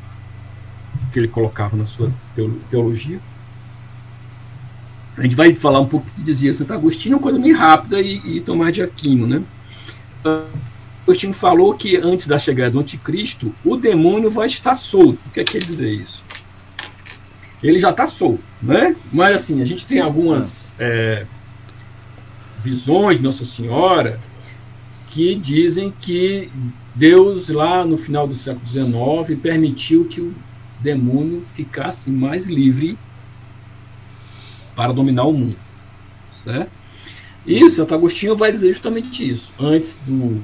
que 1.15 1.19
ele 1.19 1.29
colocava 1.29 1.77
na 1.77 1.85
sua 1.85 2.11
teo- 2.35 2.59
teologia. 2.69 3.21
A 5.17 5.21
gente 5.21 5.33
vai 5.33 5.55
falar 5.55 5.79
um 5.79 5.87
pouco 5.87 6.05
que 6.13 6.21
dizia 6.21 6.51
Santo 6.51 6.73
Agostinho, 6.73 7.15
uma 7.15 7.23
coisa 7.23 7.39
meio 7.39 7.57
rápida, 7.57 8.01
e, 8.01 8.17
e 8.25 8.41
Tomás 8.41 8.75
de 8.75 8.81
Aquino. 8.81 9.25
Né? 9.25 9.41
Agostinho 11.07 11.31
falou 11.31 11.73
que 11.73 11.95
antes 11.95 12.27
da 12.27 12.37
chegada 12.37 12.71
do 12.71 12.81
anticristo, 12.81 13.55
o 13.63 13.77
demônio 13.77 14.29
vai 14.29 14.47
estar 14.47 14.75
solto. 14.75 15.17
O 15.27 15.29
que 15.29 15.39
é 15.39 15.45
que 15.45 15.53
quer 15.53 15.59
dizer 15.59 15.89
isso? 15.89 16.21
Ele 17.63 17.79
já 17.79 17.91
está 17.91 18.05
solto, 18.05 18.43
né? 18.61 18.93
Mas 19.13 19.35
assim, 19.35 19.61
a 19.61 19.65
gente 19.65 19.85
tem 19.85 20.01
algumas 20.01 20.75
é, 20.77 21.25
visões 22.61 23.19
de 23.19 23.23
Nossa 23.23 23.45
Senhora 23.45 24.19
que 25.11 25.33
dizem 25.33 25.93
que 25.97 26.51
Deus, 26.93 27.47
lá 27.47 27.85
no 27.85 27.95
final 27.95 28.27
do 28.27 28.33
século 28.33 28.67
XIX, 28.67 29.39
permitiu 29.41 30.03
que 30.03 30.19
o 30.19 30.35
demônio 30.85 31.41
ficasse 31.41 32.09
mais 32.09 32.47
livre 32.47 32.97
para 34.75 34.93
dominar 34.93 35.23
o 35.23 35.33
mundo. 35.33 35.57
Certo? 36.43 36.71
E 37.45 37.69
Santo 37.69 37.93
Agostinho 37.93 38.35
vai 38.35 38.51
dizer 38.51 38.69
justamente 38.69 39.27
isso. 39.29 39.53
Antes 39.59 39.99
do, 40.05 40.41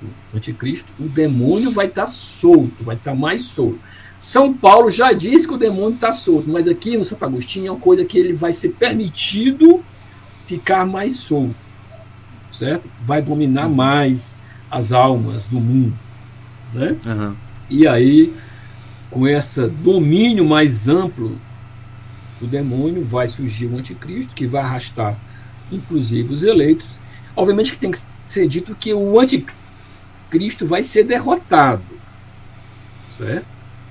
do 0.00 0.36
anticristo, 0.36 0.90
o 0.98 1.08
demônio 1.08 1.70
vai 1.70 1.86
estar 1.86 2.06
solto, 2.06 2.82
vai 2.82 2.96
estar 2.96 3.14
mais 3.14 3.42
solto. 3.42 3.78
São 4.18 4.54
Paulo 4.54 4.90
já 4.90 5.12
disse 5.12 5.46
que 5.46 5.54
o 5.54 5.58
demônio 5.58 5.96
está 5.96 6.12
solto, 6.12 6.48
mas 6.48 6.66
aqui 6.66 6.96
no 6.96 7.04
Santo 7.04 7.24
Agostinho 7.24 7.68
é 7.68 7.70
uma 7.70 7.80
coisa 7.80 8.04
que 8.04 8.18
ele 8.18 8.32
vai 8.32 8.52
ser 8.52 8.70
permitido 8.70 9.84
ficar 10.46 10.86
mais 10.86 11.16
solto 11.16 11.64
certo? 12.54 12.88
Vai 13.04 13.20
dominar 13.20 13.68
mais 13.68 14.36
as 14.70 14.92
almas 14.92 15.46
do 15.46 15.60
mundo, 15.60 15.94
né? 16.72 16.96
Uhum. 17.04 17.34
E 17.68 17.86
aí, 17.86 18.32
com 19.14 19.28
esse 19.28 19.68
domínio 19.68 20.44
mais 20.44 20.88
amplo 20.88 21.38
do 22.40 22.48
demônio, 22.48 23.00
vai 23.00 23.28
surgir 23.28 23.66
o 23.66 23.78
anticristo, 23.78 24.34
que 24.34 24.44
vai 24.44 24.60
arrastar, 24.60 25.16
inclusive, 25.70 26.34
os 26.34 26.42
eleitos. 26.42 26.98
Obviamente 27.36 27.70
que 27.70 27.78
tem 27.78 27.92
que 27.92 27.98
ser 28.26 28.48
dito 28.48 28.74
que 28.74 28.92
o 28.92 29.20
anticristo 29.20 30.66
vai 30.66 30.82
ser 30.82 31.04
derrotado, 31.04 31.84
certo? 33.08 33.46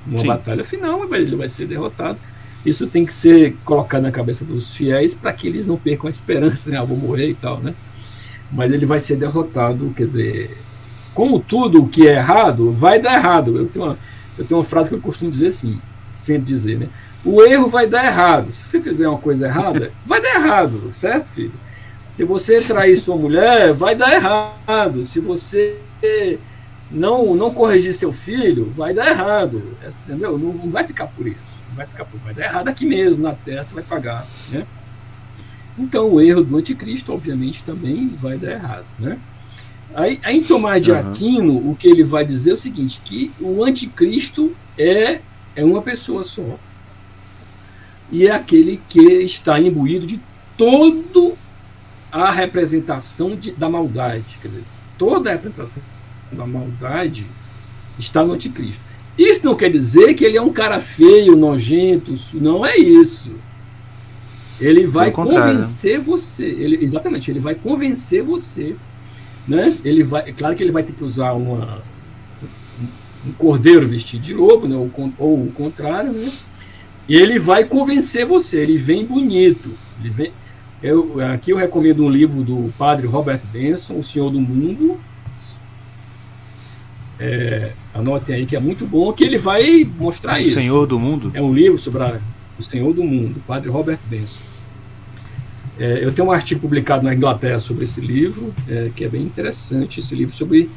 Numa 0.05 0.19
Sim. 0.19 0.27
batalha 0.27 0.63
final, 0.65 1.07
mas 1.09 1.21
ele 1.21 1.37
vai 1.37 1.47
ser 1.47 1.67
derrotado. 1.67 2.19
Isso 2.65 2.85
tem 2.87 3.05
que 3.05 3.13
ser 3.13 3.55
colocado 3.63 4.01
na 4.01 4.11
cabeça 4.11 4.43
dos 4.43 4.75
fiéis 4.75 5.15
para 5.15 5.31
que 5.31 5.47
eles 5.47 5.65
não 5.65 5.77
percam 5.77 6.07
a 6.07 6.09
esperança, 6.09 6.69
né? 6.69 6.77
Ah, 6.77 6.83
vou 6.83 6.97
morrer 6.97 7.29
e 7.29 7.35
tal, 7.35 7.59
né? 7.59 7.73
Mas 8.51 8.73
ele 8.73 8.85
vai 8.85 8.99
ser 8.99 9.15
derrotado, 9.15 9.93
quer 9.95 10.05
dizer, 10.05 10.57
como 11.13 11.39
tudo 11.39 11.81
o 11.81 11.87
que 11.87 12.05
é 12.07 12.15
errado, 12.15 12.73
vai 12.73 12.99
dar 12.99 13.15
errado. 13.15 13.57
Eu 13.57 13.67
tenho 13.67 13.85
uma, 13.85 13.97
eu 14.37 14.45
tenho 14.45 14.59
uma 14.59 14.65
frase 14.65 14.89
que 14.89 14.95
eu 14.95 15.01
costumo 15.01 15.31
dizer 15.31 15.47
assim, 15.47 15.79
sempre 16.07 16.45
dizer, 16.45 16.79
né? 16.79 16.89
O 17.25 17.41
erro 17.41 17.69
vai 17.69 17.87
dar 17.87 18.05
errado. 18.05 18.51
Se 18.51 18.63
você 18.63 18.81
fizer 18.81 19.07
uma 19.07 19.17
coisa 19.17 19.45
errada, 19.47 19.91
vai 20.05 20.21
dar 20.21 20.35
errado, 20.35 20.91
certo, 20.91 21.27
filho? 21.27 21.53
Se 22.11 22.23
você 22.23 22.61
trair 22.61 22.95
sua 22.95 23.15
mulher, 23.15 23.73
vai 23.73 23.95
dar 23.95 24.13
errado. 24.13 25.03
Se 25.03 25.19
você 25.19 25.77
não 26.91 27.33
não 27.35 27.51
corrigir 27.51 27.93
seu 27.93 28.13
filho, 28.13 28.69
vai 28.71 28.93
dar 28.93 29.07
errado. 29.07 29.63
Entendeu? 30.05 30.37
Não, 30.37 30.53
não 30.53 30.69
vai 30.69 30.85
ficar 30.85 31.07
por 31.07 31.25
isso. 31.25 31.63
Não 31.69 31.77
vai 31.77 31.87
ficar 31.87 32.05
por 32.05 32.19
vai 32.19 32.33
dar 32.33 32.43
errado 32.43 32.67
aqui 32.67 32.85
mesmo, 32.85 33.23
na 33.23 33.33
terra 33.33 33.63
você 33.63 33.73
vai 33.73 33.83
pagar, 33.83 34.27
né? 34.49 34.67
Então 35.77 36.07
o 36.13 36.21
erro 36.21 36.43
do 36.43 36.55
anticristo, 36.55 37.11
obviamente, 37.11 37.63
também 37.63 38.09
vai 38.15 38.37
dar 38.37 38.51
errado, 38.51 38.85
né? 38.99 39.17
Aí, 39.95 40.19
aí 40.23 40.37
em 40.37 40.43
Tomás 40.43 40.81
de 40.81 40.91
Uhum. 40.91 40.99
Aquino, 40.99 41.71
o 41.71 41.75
que 41.75 41.87
ele 41.87 42.03
vai 42.03 42.25
dizer 42.25 42.51
é 42.51 42.53
o 42.53 42.57
seguinte, 42.57 43.01
que 43.03 43.31
o 43.39 43.63
anticristo 43.63 44.55
é, 44.77 45.19
é 45.55 45.63
uma 45.63 45.81
pessoa 45.81 46.23
só. 46.23 46.57
E 48.11 48.27
é 48.27 48.31
aquele 48.31 48.81
que 48.89 49.01
está 49.23 49.59
imbuído 49.59 50.05
de 50.05 50.19
todo 50.57 51.37
a 52.11 52.31
representação 52.31 53.35
de, 53.35 53.51
da 53.51 53.69
maldade. 53.69 54.37
Quer 54.41 54.49
dizer, 54.49 54.63
toda 54.97 55.29
a 55.29 55.33
representação 55.33 55.81
da 56.31 56.45
maldade 56.45 57.25
está 57.97 58.23
no 58.23 58.33
anticristo. 58.33 58.83
Isso 59.17 59.45
não 59.45 59.55
quer 59.55 59.71
dizer 59.71 60.13
que 60.15 60.25
ele 60.25 60.37
é 60.37 60.41
um 60.41 60.51
cara 60.51 60.79
feio, 60.79 61.35
nojento, 61.35 62.15
não 62.33 62.65
é 62.65 62.77
isso. 62.77 63.31
Ele 64.59 64.85
vai 64.85 65.11
convencer 65.11 65.99
você. 65.99 66.45
Ele, 66.45 66.83
exatamente, 66.83 67.29
ele 67.29 67.39
vai 67.39 67.55
convencer 67.55 68.23
você. 68.23 68.75
Né? 69.47 69.77
Ele 69.83 70.03
vai, 70.03 70.29
é 70.29 70.31
claro 70.31 70.55
que 70.55 70.63
ele 70.63 70.71
vai 70.71 70.83
ter 70.83 70.93
que 70.93 71.03
usar 71.03 71.33
uma, 71.33 71.81
um 73.25 73.31
cordeiro 73.33 73.87
vestido 73.87 74.21
de 74.21 74.33
lobo, 74.33 74.67
né? 74.67 74.75
ou, 74.75 75.13
ou 75.17 75.43
o 75.43 75.51
contrário, 75.51 76.11
né? 76.11 76.31
E 77.07 77.15
ele 77.15 77.37
vai 77.37 77.65
convencer 77.65 78.25
você, 78.25 78.59
ele 78.59 78.77
vem 78.77 79.05
bonito. 79.05 79.77
Ele 79.99 80.09
vem, 80.09 80.31
eu, 80.81 81.19
aqui 81.33 81.51
eu 81.51 81.57
recomendo 81.57 82.03
um 82.03 82.09
livro 82.09 82.43
do 82.43 82.73
padre 82.77 83.07
Robert 83.07 83.41
Benson, 83.51 83.97
O 83.97 84.03
Senhor 84.03 84.29
do 84.29 84.39
Mundo. 84.39 84.99
É, 87.19 87.73
anotem 87.93 88.35
aí 88.35 88.45
que 88.45 88.55
é 88.55 88.59
muito 88.59 88.85
bom, 88.85 89.13
que 89.13 89.23
ele 89.23 89.37
vai 89.37 89.89
mostrar 89.97 90.37
o 90.37 90.41
isso. 90.41 90.57
O 90.57 90.61
Senhor 90.61 90.85
do 90.85 90.99
Mundo? 90.99 91.31
É 91.33 91.41
um 91.41 91.53
livro 91.53 91.77
sobre 91.77 92.03
a, 92.03 92.19
o 92.57 92.61
Senhor 92.61 92.93
do 92.93 93.03
Mundo, 93.03 93.41
padre 93.45 93.69
Robert 93.69 93.99
Benson. 94.09 94.52
É, 95.79 96.03
eu 96.03 96.11
tenho 96.11 96.27
um 96.27 96.31
artigo 96.31 96.61
publicado 96.61 97.03
na 97.03 97.13
Inglaterra 97.13 97.59
sobre 97.59 97.83
esse 97.83 97.99
livro, 97.99 98.53
é, 98.67 98.91
que 98.95 99.03
é 99.03 99.07
bem 99.07 99.23
interessante. 99.23 99.99
Esse 99.99 100.15
livro 100.15 100.35
sobre 100.35 100.69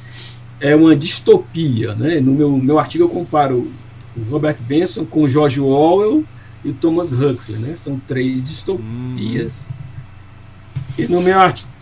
é 0.60 0.74
uma 0.74 0.96
distopia, 0.96 1.94
né? 1.94 2.20
No 2.20 2.32
meu, 2.32 2.50
meu 2.56 2.78
artigo 2.78 3.04
eu 3.04 3.08
comparo 3.08 3.70
o 4.16 4.22
Robert 4.30 4.56
Benson 4.60 5.04
com 5.04 5.28
George 5.28 5.60
Orwell 5.60 6.24
e 6.64 6.72
Thomas 6.72 7.12
Huxley, 7.12 7.58
né? 7.58 7.74
São 7.74 8.00
três 8.08 8.48
distopias. 8.48 9.68
Hum. 9.68 9.72
E 10.98 11.06
no 11.06 11.20
meu 11.20 11.38
artigo 11.38 11.76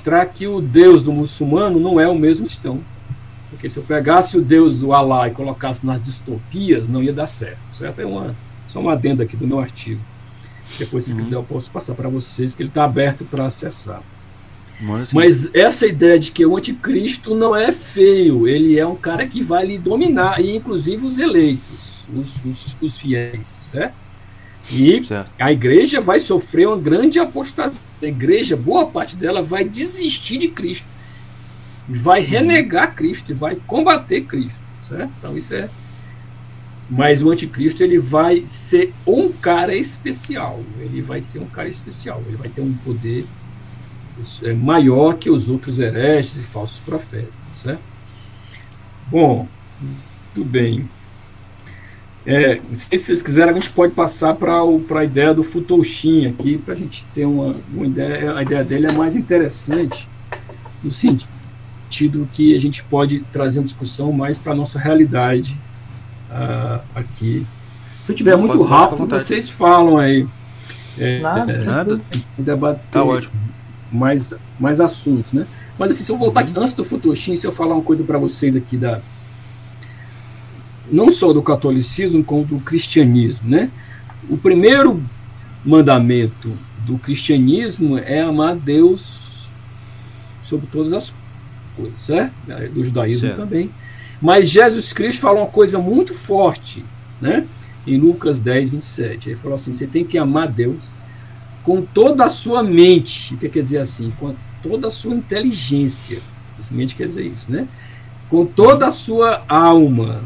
mostrar 0.00 0.24
que 0.26 0.46
o 0.46 0.60
Deus 0.62 1.02
do 1.02 1.12
muçulmano 1.12 1.78
não 1.78 2.00
é 2.00 2.08
o 2.08 2.14
mesmo 2.14 2.46
cristão. 2.46 2.80
Porque 3.50 3.68
se 3.68 3.76
eu 3.76 3.82
pegasse 3.82 4.38
o 4.38 4.42
Deus 4.42 4.78
do 4.78 4.94
Alá 4.94 5.28
e 5.28 5.32
colocasse 5.32 5.84
nas 5.84 6.00
distopias, 6.00 6.88
não 6.88 7.02
ia 7.02 7.12
dar 7.12 7.26
certo. 7.26 7.58
Certo? 7.72 8.00
É 8.00 8.06
uma, 8.06 8.34
só 8.66 8.80
uma 8.80 8.94
adenda 8.94 9.24
aqui 9.24 9.36
do 9.36 9.46
meu 9.46 9.60
artigo. 9.60 10.00
Depois, 10.78 11.04
se 11.04 11.12
uhum. 11.12 11.18
quiser, 11.18 11.36
eu 11.36 11.42
posso 11.42 11.70
passar 11.70 11.94
para 11.94 12.08
vocês, 12.08 12.54
que 12.54 12.62
ele 12.62 12.68
está 12.68 12.84
aberto 12.84 13.24
para 13.24 13.46
acessar. 13.46 14.02
Mas, 14.80 15.12
Mas 15.12 15.50
essa 15.54 15.86
ideia 15.86 16.18
de 16.18 16.32
que 16.32 16.44
o 16.44 16.56
anticristo 16.56 17.34
não 17.34 17.54
é 17.54 17.70
feio, 17.70 18.48
ele 18.48 18.78
é 18.78 18.86
um 18.86 18.96
cara 18.96 19.26
que 19.26 19.42
vai 19.42 19.66
lhe 19.66 19.78
dominar, 19.78 20.40
e 20.40 20.56
inclusive 20.56 21.04
os 21.04 21.18
eleitos, 21.18 22.06
os, 22.14 22.42
os, 22.44 22.76
os 22.80 22.98
fiéis, 22.98 23.46
certo? 23.70 23.94
E 24.70 25.02
certo. 25.02 25.30
a 25.38 25.52
igreja 25.52 26.00
vai 26.00 26.20
sofrer 26.20 26.68
uma 26.68 26.76
grande 26.76 27.18
apostasia. 27.18 27.82
A 28.02 28.06
igreja, 28.06 28.56
boa 28.56 28.86
parte 28.86 29.16
dela, 29.16 29.42
vai 29.42 29.64
desistir 29.64 30.38
de 30.38 30.48
Cristo, 30.48 30.88
vai 31.88 32.22
uhum. 32.22 32.28
renegar 32.28 32.94
Cristo 32.94 33.32
e 33.32 33.34
vai 33.34 33.56
combater 33.56 34.22
Cristo, 34.22 34.60
certo? 34.88 35.12
Então 35.18 35.36
isso 35.36 35.54
é 35.54 35.68
mas 36.90 37.22
o 37.22 37.30
anticristo 37.30 37.84
ele 37.84 37.98
vai 37.98 38.42
ser 38.46 38.92
um 39.06 39.30
cara 39.30 39.76
especial. 39.76 40.60
Ele 40.80 41.00
vai 41.00 41.22
ser 41.22 41.38
um 41.38 41.46
cara 41.46 41.68
especial. 41.68 42.20
Ele 42.26 42.36
vai 42.36 42.48
ter 42.48 42.60
um 42.60 42.74
poder 42.74 43.26
é, 44.42 44.52
maior 44.52 45.14
que 45.14 45.30
os 45.30 45.48
outros 45.48 45.78
hereges 45.78 46.38
e 46.38 46.42
falsos 46.42 46.80
profetas. 46.80 47.32
Certo? 47.52 47.80
Bom, 49.06 49.46
tudo 50.34 50.44
bem. 50.44 50.88
É, 52.26 52.60
se 52.72 52.98
vocês 52.98 53.22
quiserem, 53.22 53.52
a 53.52 53.54
gente 53.54 53.70
pode 53.70 53.94
passar 53.94 54.34
para 54.34 54.60
a 54.98 55.04
ideia 55.04 55.32
do 55.32 55.44
Futoshin 55.44 56.26
aqui, 56.26 56.58
para 56.58 56.74
a 56.74 56.76
gente 56.76 57.06
ter 57.14 57.24
uma, 57.24 57.54
uma 57.72 57.86
ideia. 57.86 58.34
A 58.34 58.42
ideia 58.42 58.64
dele 58.64 58.86
é 58.88 58.92
mais 58.92 59.14
interessante, 59.14 60.08
no 60.82 60.90
sentido 60.90 62.28
que 62.32 62.54
a 62.54 62.60
gente 62.60 62.82
pode 62.82 63.20
trazer 63.32 63.60
uma 63.60 63.64
discussão 63.64 64.12
mais 64.12 64.40
para 64.40 64.52
a 64.52 64.56
nossa 64.56 64.78
realidade 64.78 65.56
uh, 66.30 66.80
aqui. 66.94 67.46
Se 68.02 68.12
eu 68.12 68.16
tiver 68.16 68.36
muito 68.36 68.56
pode, 68.56 68.70
rápido, 68.70 69.06
vocês 69.06 69.48
falam 69.48 69.98
aí. 69.98 70.26
É, 70.98 71.20
nada, 71.20 71.52
é, 71.52 71.64
nada. 71.64 72.00
Debater 72.36 72.82
tá 72.90 73.04
ótimo. 73.04 73.32
Mais, 73.90 74.34
mais 74.58 74.80
assuntos, 74.80 75.32
né? 75.32 75.46
Mas 75.78 75.92
assim, 75.92 76.04
se 76.04 76.12
eu 76.12 76.18
voltar 76.18 76.40
aqui, 76.40 76.52
antes 76.56 76.74
do 76.74 76.84
Futuoshin, 76.84 77.36
se 77.36 77.46
eu 77.46 77.52
falar 77.52 77.74
uma 77.74 77.82
coisa 77.82 78.04
para 78.04 78.18
vocês 78.18 78.54
aqui 78.54 78.76
da 78.76 79.00
não 80.90 81.10
só 81.10 81.32
do 81.32 81.40
catolicismo, 81.40 82.22
como 82.24 82.44
do 82.44 82.58
cristianismo, 82.60 83.48
né? 83.48 83.70
O 84.28 84.36
primeiro 84.36 85.02
mandamento 85.64 86.52
do 86.84 86.98
cristianismo 86.98 87.96
é 87.96 88.20
amar 88.20 88.56
Deus 88.56 89.48
sobre 90.42 90.66
todas 90.66 90.92
as 90.92 91.14
coisas, 91.76 92.00
certo? 92.00 92.34
Do 92.72 92.82
judaísmo 92.82 93.28
certo. 93.28 93.40
também. 93.40 93.70
Mas 94.20 94.50
Jesus 94.50 94.92
Cristo 94.92 95.22
falou 95.22 95.42
uma 95.42 95.50
coisa 95.50 95.78
muito 95.78 96.12
forte, 96.12 96.84
né? 97.20 97.46
Em 97.86 97.96
Lucas 97.96 98.38
10, 98.38 98.70
27. 98.70 99.30
Ele 99.30 99.36
falou 99.36 99.54
assim: 99.54 99.72
você 99.72 99.86
tem 99.86 100.04
que 100.04 100.18
amar 100.18 100.48
Deus 100.48 100.94
com 101.62 101.82
toda 101.82 102.24
a 102.24 102.28
sua 102.28 102.62
mente. 102.62 103.34
O 103.34 103.38
que 103.38 103.48
quer 103.48 103.62
dizer 103.62 103.78
assim? 103.78 104.12
Com 104.18 104.34
toda 104.62 104.88
a 104.88 104.90
sua 104.90 105.14
inteligência. 105.14 106.20
Essa 106.58 106.74
mente 106.74 106.94
quer 106.94 107.06
dizer 107.06 107.24
isso, 107.24 107.50
né? 107.50 107.66
Com 108.28 108.44
toda 108.44 108.86
a 108.88 108.90
sua 108.90 109.42
alma. 109.48 110.22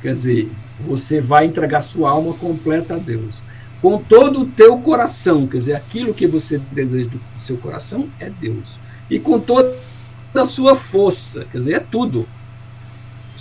Quer 0.00 0.12
dizer, 0.14 0.50
você 0.80 1.20
vai 1.20 1.46
entregar 1.46 1.82
sua 1.82 2.10
alma 2.10 2.32
completa 2.34 2.94
a 2.94 2.98
Deus. 2.98 3.36
Com 3.80 3.98
todo 3.98 4.42
o 4.42 4.46
teu 4.46 4.78
coração, 4.78 5.46
quer 5.46 5.58
dizer, 5.58 5.74
aquilo 5.74 6.14
que 6.14 6.26
você 6.26 6.58
deseja 6.58 7.10
do 7.10 7.20
seu 7.36 7.56
coração 7.56 8.08
é 8.18 8.30
Deus. 8.30 8.78
E 9.10 9.18
com 9.18 9.38
toda 9.38 9.76
a 10.34 10.46
sua 10.46 10.74
força, 10.74 11.44
quer 11.52 11.58
dizer, 11.58 11.74
é 11.74 11.80
tudo 11.80 12.26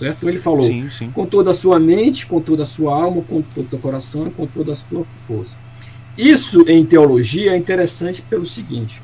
certo? 0.01 0.17
Então 0.17 0.29
ele 0.29 0.37
falou 0.37 0.63
sim, 0.63 0.89
sim. 0.89 1.11
com 1.11 1.25
toda 1.25 1.51
a 1.51 1.53
sua 1.53 1.79
mente, 1.79 2.25
com 2.25 2.41
toda 2.41 2.63
a 2.63 2.65
sua 2.65 2.95
alma, 2.95 3.21
com 3.21 3.41
todo 3.41 3.65
o 3.65 3.69
teu 3.69 3.79
coração 3.79 4.29
com 4.29 4.45
toda 4.45 4.71
a 4.71 4.75
sua 4.75 5.05
força. 5.27 5.55
Isso 6.17 6.63
em 6.67 6.85
teologia 6.85 7.53
é 7.53 7.57
interessante 7.57 8.21
pelo 8.21 8.45
seguinte: 8.45 9.01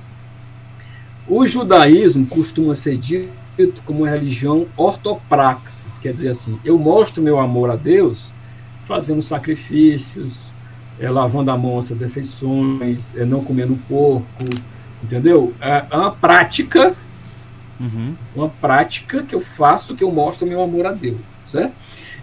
o 1.27 1.45
judaísmo 1.45 2.25
costuma 2.25 2.75
ser 2.75 2.97
dito 2.97 3.81
como 3.85 3.99
uma 3.99 4.09
religião 4.09 4.67
ortopraxis, 4.75 5.99
quer 5.99 6.13
dizer 6.13 6.29
assim, 6.29 6.59
eu 6.65 6.77
mostro 6.77 7.23
meu 7.23 7.39
amor 7.39 7.71
a 7.71 7.75
Deus 7.75 8.33
fazendo 8.81 9.21
sacrifícios, 9.21 10.53
é, 10.99 11.09
lavando 11.09 11.51
a 11.51 11.57
mão 11.57 11.77
essas 11.77 12.01
refeições, 12.01 13.15
é, 13.15 13.25
não 13.25 13.43
comendo 13.43 13.77
porco, 13.87 14.25
entendeu? 15.03 15.53
É, 15.59 15.85
é 15.89 15.97
uma 15.97 16.11
prática 16.11 16.95
Uhum. 17.79 18.15
Uma 18.35 18.49
prática 18.49 19.23
que 19.23 19.35
eu 19.35 19.39
faço, 19.39 19.95
que 19.95 20.03
eu 20.03 20.11
mostro 20.11 20.47
meu 20.47 20.61
amor 20.61 20.85
a 20.85 20.91
Deus. 20.91 21.17
Certo? 21.45 21.73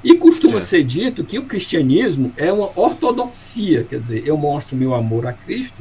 E 0.02 0.14
costuma 0.16 0.60
certo. 0.60 0.66
ser 0.66 0.84
dito 0.84 1.24
que 1.24 1.38
o 1.38 1.46
cristianismo 1.46 2.32
é 2.36 2.52
uma 2.52 2.70
ortodoxia, 2.76 3.86
quer 3.88 3.98
dizer, 3.98 4.22
eu 4.26 4.36
mostro 4.36 4.76
meu 4.76 4.94
amor 4.94 5.26
a 5.26 5.32
Cristo 5.32 5.78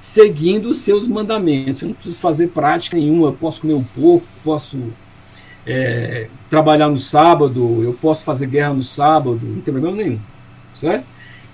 seguindo 0.00 0.70
os 0.70 0.78
seus 0.78 1.06
mandamentos. 1.06 1.82
Eu 1.82 1.88
não 1.88 1.94
preciso 1.94 2.18
fazer 2.18 2.48
prática 2.48 2.96
nenhuma, 2.96 3.28
eu 3.28 3.32
posso 3.34 3.60
comer 3.60 3.74
um 3.74 3.84
pouco, 3.84 4.26
posso 4.42 4.78
é, 5.66 6.28
trabalhar 6.48 6.88
no 6.88 6.96
sábado, 6.96 7.82
eu 7.82 7.92
posso 7.92 8.24
fazer 8.24 8.46
guerra 8.46 8.72
no 8.72 8.82
sábado, 8.82 9.38
não 9.42 9.60
tem 9.60 9.74
problema 9.74 9.96
nenhum. 9.96 10.18
Certo? 10.74 11.04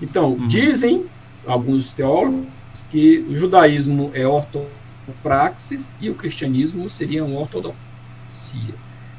Então, 0.01 0.31
uhum. 0.33 0.47
dizem 0.47 1.05
alguns 1.45 1.91
teólogos 1.91 2.45
que 2.89 3.25
o 3.29 3.35
judaísmo 3.35 4.11
é 4.13 4.25
ortodoxo 4.25 4.76
praxis 5.21 5.91
e 5.99 6.09
o 6.09 6.15
cristianismo 6.15 6.89
seria 6.89 7.23
uma 7.23 7.39
ortodoxia. 7.39 8.75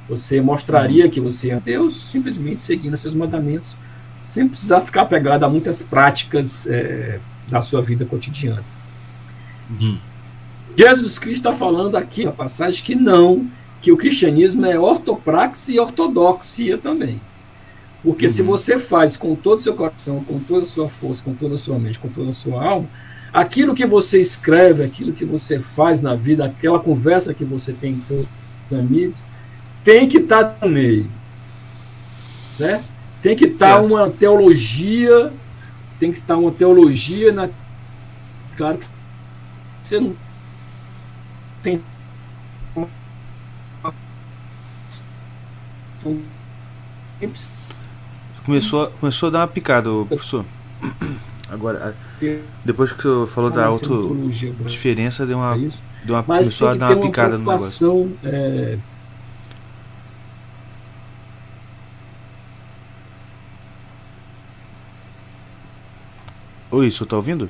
Você 0.09 0.41
mostraria 0.41 1.09
que 1.09 1.21
você 1.21 1.51
é 1.51 1.61
Deus 1.61 2.11
simplesmente 2.11 2.61
seguindo 2.61 2.97
seus 2.97 3.15
mandamentos, 3.15 3.77
sem 4.23 4.49
precisar 4.49 4.81
ficar 4.81 5.07
pegado 5.07 5.45
a 5.45 5.49
muitas 5.49 5.83
práticas 5.83 6.67
é, 6.67 7.21
da 7.49 7.61
sua 7.61 7.83
vida 7.83 8.05
cotidiana. 8.05 8.65
Uhum. 9.71 9.99
Jesus 10.77 11.19
Cristo 11.19 11.49
está 11.49 11.53
falando 11.53 11.97
aqui 11.97 12.25
na 12.25 12.33
passagem 12.33 12.83
que 12.83 12.95
não, 12.95 13.51
que 13.83 13.93
o 13.93 13.97
cristianismo 13.97 14.65
é 14.65 14.79
ortopraxia 14.79 15.77
e 15.77 15.81
ortodoxia 15.81 16.79
também. 16.79 17.21
Porque 18.03 18.27
uhum. 18.27 18.33
se 18.33 18.43
você 18.43 18.79
faz 18.79 19.17
com 19.17 19.35
todo 19.35 19.59
o 19.59 19.63
seu 19.63 19.75
coração, 19.75 20.23
com 20.25 20.39
toda 20.39 20.63
a 20.63 20.67
sua 20.67 20.89
força, 20.89 21.23
com 21.23 21.35
toda 21.35 21.55
a 21.55 21.59
sua 21.59 21.79
mente, 21.79 21.99
com 21.99 22.09
toda 22.09 22.31
a 22.31 22.33
sua 22.33 22.65
alma, 22.65 22.89
aquilo 23.33 23.75
que 23.75 23.87
você 23.87 24.21
escreve, 24.21 24.85
aquilo 24.85 25.13
que 25.13 25.25
você 25.25 25.59
faz 25.59 26.01
na 26.01 26.15
vida, 26.15 26.45
aquela 26.45 26.79
conversa 26.79 27.35
que 27.35 27.45
você 27.45 27.73
tem 27.73 27.97
com 27.97 28.03
seus 28.03 28.29
amigos, 28.73 29.23
tem 29.85 30.09
que 30.09 30.19
estar 30.19 30.45
tá 30.45 30.67
no 30.67 30.73
meio. 30.73 31.11
Certo? 32.55 32.85
Tem 33.23 33.37
que 33.37 33.47
estar 33.47 33.75
tá 33.75 33.81
uma 33.81 34.11
teologia, 34.11 35.33
tem 35.99 36.13
que 36.13 36.19
estar 36.19 36.37
uma 36.37 36.51
teologia 36.51 37.33
na. 37.33 37.49
Claro 38.57 38.79
que 38.79 38.87
você 39.83 40.01
não 40.01 40.17
tem. 41.63 41.83
Começou, 48.45 48.91
começou 49.01 49.27
a 49.29 49.31
dar 49.31 49.39
uma 49.41 49.49
picada, 49.49 49.91
professor. 50.09 50.45
Agora, 51.51 51.97
depois 52.65 52.93
que 52.93 53.03
você 53.03 53.33
falou 53.33 53.51
da 53.51 53.67
auto 53.67 54.29
diferença, 54.67 55.27
deu 55.27 55.39
uma, 55.39 55.57
é 55.57 55.69
deu 56.05 56.15
uma 56.15 56.23
começou 56.23 56.69
a 56.69 56.75
dar 56.75 56.97
uma 56.97 57.07
picada 57.07 57.39
no 57.39 57.39
negócio. 57.39 58.17
É... 58.25 58.79
Oi, 66.71 66.87
isso 66.87 67.07
tá 67.07 67.17
ouvindo? 67.17 67.49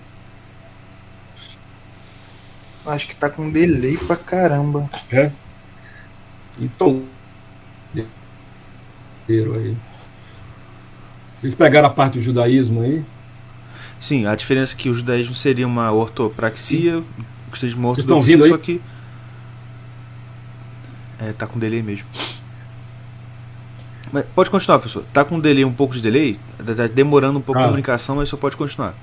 Acho 2.87 3.09
que 3.09 3.17
tá 3.17 3.29
com 3.29 3.51
delay 3.51 3.97
pra 3.97 4.17
caramba. 4.17 4.89
É. 5.11 5.31
Então. 6.59 7.03
Aí. 9.29 9.77
Vocês 11.37 11.55
pegaram 11.55 11.89
a 11.89 11.91
parte 11.91 12.15
do 12.15 12.21
judaísmo 12.21 12.81
aí? 12.83 13.05
Sim, 14.01 14.27
a 14.27 14.35
diferença 14.35 14.75
é 14.75 14.77
que 14.77 14.89
o 14.89 14.95
judaísmo 14.95 15.35
seria 15.35 15.67
uma 15.67 15.91
ortopraxia, 15.93 16.99
o 16.99 17.51
cristianismo 17.51 17.93
estão 17.99 18.17
ouvindo 18.17 18.45
aí? 18.45 18.51
só 18.51 18.59
que. 18.59 18.81
É, 21.19 21.33
tá 21.33 21.47
com 21.47 21.59
delay 21.59 21.83
mesmo. 21.83 22.07
Mas 24.13 24.25
pode 24.35 24.51
continuar, 24.51 24.79
professor. 24.79 25.05
Tá 25.13 25.25
com 25.25 25.41
delay, 25.41 25.65
um 25.65 25.73
pouco 25.73 25.95
de 25.95 26.01
delay, 26.01 26.39
tá, 26.65 26.75
tá 26.75 26.87
demorando 26.87 27.39
um 27.39 27.43
pouco 27.43 27.61
ah. 27.61 27.65
a 27.65 27.67
comunicação, 27.67 28.17
mas 28.17 28.29
só 28.29 28.37
pode 28.37 28.57
continuar. 28.57 28.95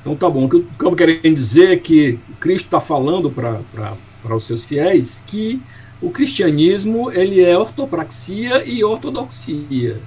Então 0.00 0.16
tá 0.16 0.30
bom. 0.30 0.44
O 0.44 0.48
que 0.48 0.56
eu 0.56 0.66
estou 0.72 0.96
querendo 0.96 1.34
dizer 1.34 1.70
é 1.70 1.76
que 1.76 2.18
Cristo 2.38 2.66
está 2.66 2.80
falando 2.80 3.30
para 3.30 4.34
os 4.34 4.44
seus 4.44 4.64
fiéis 4.64 5.22
que 5.26 5.60
o 6.00 6.10
cristianismo 6.10 7.10
ele 7.10 7.42
é 7.42 7.56
ortopraxia 7.58 8.64
e 8.64 8.82
ortodoxia. 8.82 10.00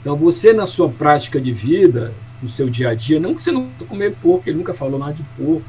Então 0.00 0.16
você 0.16 0.52
na 0.52 0.66
sua 0.66 0.88
prática 0.88 1.40
de 1.40 1.52
vida, 1.52 2.12
no 2.42 2.48
seu 2.48 2.68
dia 2.68 2.90
a 2.90 2.94
dia, 2.94 3.18
não 3.18 3.34
que 3.34 3.42
você 3.42 3.50
não 3.50 3.68
comer 3.88 4.14
porco, 4.16 4.48
ele 4.48 4.58
nunca 4.58 4.72
falou 4.72 4.98
nada 4.98 5.14
de 5.14 5.22
porco, 5.36 5.64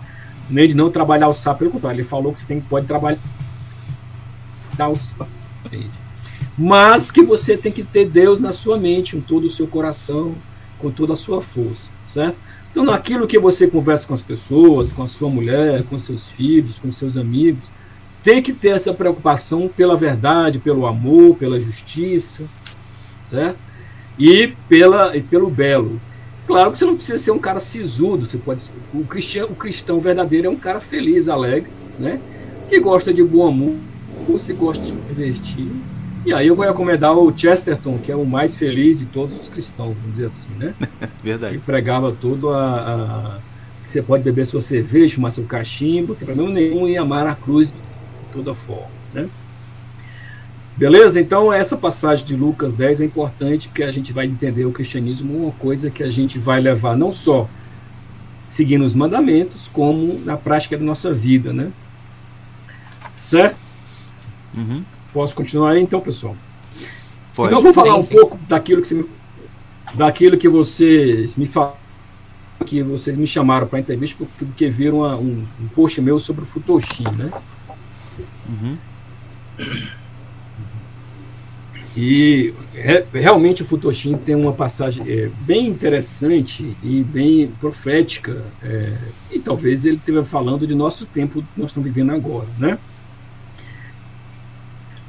nem 0.50 0.68
de 0.68 0.76
não 0.76 0.90
trabalhar 0.90 1.28
o 1.28 1.34
sapo, 1.34 1.60
pelo 1.60 1.72
contrário, 1.72 1.98
ele 1.98 2.08
falou 2.08 2.34
que 2.34 2.40
você 2.40 2.46
tem, 2.46 2.60
pode 2.60 2.88
trabalhar 2.88 3.20
o 4.78 4.96
sapo. 4.96 5.30
Mas 6.58 7.12
que 7.12 7.22
você 7.22 7.56
tem 7.56 7.72
que 7.72 7.84
ter 7.84 8.06
Deus 8.06 8.40
na 8.40 8.52
sua 8.52 8.78
mente, 8.78 9.16
com 9.16 9.22
todo 9.22 9.46
o 9.46 9.50
seu 9.50 9.68
coração, 9.68 10.36
com 10.78 10.92
toda 10.92 11.14
a 11.14 11.16
sua 11.16 11.42
força, 11.42 11.92
certo? 12.06 12.38
Então, 12.72 12.84
naquilo 12.84 13.28
que 13.28 13.40
você 13.40 13.68
conversa 13.68 14.08
com 14.08 14.14
as 14.14 14.22
pessoas, 14.22 14.94
com 14.94 15.02
a 15.02 15.08
sua 15.08 15.30
mulher, 15.30 15.84
com 15.84 15.98
seus 15.98 16.28
filhos, 16.28 16.78
com 16.78 16.92
seus 16.92 17.18
amigos, 17.18 17.64
tem 18.24 18.42
que 18.42 18.54
ter 18.54 18.70
essa 18.70 18.94
preocupação 18.94 19.68
pela 19.68 19.96
verdade, 19.96 20.60
pelo 20.60 20.86
amor, 20.86 21.36
pela 21.36 21.60
justiça, 21.60 22.44
certo? 23.24 23.58
E, 24.18 24.54
pela, 24.68 25.16
e 25.16 25.22
pelo 25.22 25.50
belo. 25.50 26.00
Claro 26.50 26.72
que 26.72 26.80
você 26.80 26.86
não 26.86 26.96
precisa 26.96 27.20
ser 27.20 27.30
um 27.30 27.38
cara 27.38 27.60
sisudo, 27.60 28.26
você 28.26 28.40
pode 28.40 28.64
o 28.92 29.04
cristão, 29.04 29.46
o 29.52 29.56
cristão 29.56 30.00
verdadeiro 30.00 30.48
é 30.48 30.50
um 30.50 30.56
cara 30.56 30.80
feliz, 30.80 31.30
alegre, 31.30 31.70
né? 32.00 32.20
Que 32.68 32.80
gosta 32.80 33.14
de 33.14 33.24
bom 33.24 33.48
amor, 33.48 33.76
se 34.40 34.52
gosta 34.54 34.84
de 34.84 34.92
divertir. 34.92 35.68
E 36.26 36.34
aí 36.34 36.48
eu 36.48 36.56
vou 36.56 36.66
recomendar 36.66 37.16
o 37.16 37.32
Chesterton, 37.38 38.00
que 38.00 38.12
é 38.12 38.16
o 38.16 38.26
mais 38.26 38.58
feliz 38.58 38.98
de 38.98 39.06
todos 39.06 39.40
os 39.40 39.48
cristãos, 39.48 39.96
vamos 39.96 40.14
dizer 40.14 40.26
assim, 40.26 40.52
né? 40.58 40.74
Verdade. 41.24 41.54
Ele 41.54 41.62
pregava 41.64 42.12
todo 42.12 42.50
a, 42.50 43.38
a 43.38 43.38
que 43.84 43.90
você 43.90 44.02
pode 44.02 44.24
beber 44.24 44.44
sua 44.44 44.60
cerveja, 44.60 45.14
fumar 45.14 45.32
seu 45.32 45.44
cachimbo, 45.44 46.16
que 46.16 46.26
problema 46.26 46.50
nenhum 46.50 46.88
e 46.88 46.98
amar 46.98 47.28
a 47.28 47.36
cruz 47.36 47.72
toda 48.34 48.56
forma. 48.56 48.90
Né? 49.14 49.30
Beleza? 50.80 51.20
Então, 51.20 51.52
essa 51.52 51.76
passagem 51.76 52.26
de 52.26 52.38
Lucas 52.38 52.72
10 52.72 53.02
é 53.02 53.06
importante 53.06 53.68
porque 53.68 53.84
a 53.84 53.92
gente 53.92 54.14
vai 54.14 54.26
entender 54.26 54.64
o 54.64 54.72
cristianismo 54.72 55.36
uma 55.36 55.52
coisa 55.52 55.92
que 55.92 56.02
a 56.02 56.08
gente 56.08 56.40
vai 56.40 56.62
levar 56.62 56.96
não 56.96 57.12
só 57.12 57.50
seguindo 58.48 58.86
os 58.86 58.94
mandamentos, 58.94 59.70
como 59.74 60.22
na 60.24 60.38
prática 60.38 60.78
da 60.78 60.84
nossa 60.86 61.14
vida, 61.14 61.52
né? 61.52 61.74
Certo? 63.20 63.58
Uhum. 64.56 64.82
Posso 65.12 65.36
continuar 65.36 65.72
aí, 65.72 65.82
então, 65.82 66.00
pessoal? 66.00 66.38
Pode. 67.36 67.50
Então, 67.50 67.60
eu 67.60 67.64
vou 67.64 67.74
falar 67.74 67.96
um 67.98 68.06
pouco 68.06 68.40
daquilo 68.48 68.82
que, 68.82 68.88
você 68.88 68.96
me, 68.96 69.06
daquilo 69.96 70.38
que 70.38 70.48
vocês 70.48 71.36
me 71.36 71.46
falaram, 71.46 71.76
que 72.66 72.82
vocês 72.84 73.18
me 73.18 73.28
chamaram 73.28 73.68
para 73.68 73.82
entrevista, 73.82 74.18
porque, 74.18 74.46
porque 74.46 74.70
viram 74.70 75.00
uma, 75.00 75.18
um, 75.18 75.46
um 75.60 75.68
post 75.76 76.00
meu 76.02 76.18
sobre 76.20 76.44
o 76.44 76.46
Futoshi, 76.46 77.04
né? 77.04 77.32
Uhum. 78.48 78.78
E 81.96 82.54
re, 82.74 83.04
realmente 83.14 83.64
o 83.64 83.66
Futoshin 83.66 84.16
tem 84.18 84.36
uma 84.36 84.54
passagem 84.54 85.04
é, 85.10 85.30
bem 85.42 85.68
interessante 85.68 86.78
e 86.84 87.04
bem 87.04 87.48
profética. 87.60 88.44
É, 88.62 88.98
e 89.32 89.40
talvez 89.40 89.86
ele 89.86 89.98
esteja 89.98 90.24
falando 90.24 90.68
de 90.68 90.76
nosso 90.76 91.06
tempo 91.06 91.42
que 91.42 91.60
nós 91.60 91.72
estamos 91.72 91.88
vivendo 91.88 92.12
agora, 92.12 92.48
né? 92.58 92.78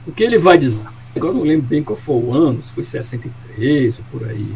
O 0.07 0.13
que 0.13 0.25
ele 0.25 0.39
vai 0.39 0.57
dizer, 0.57 0.87
agora 1.15 1.35
não 1.35 1.43
lembro 1.43 1.67
bem 1.67 1.83
qual 1.83 1.97
foi 1.97 2.17
o 2.17 2.33
ano, 2.33 2.61
se 2.61 2.73
foi 2.73 2.83
63 2.83 3.99
ou 3.99 4.05
por 4.11 4.29
aí. 4.29 4.55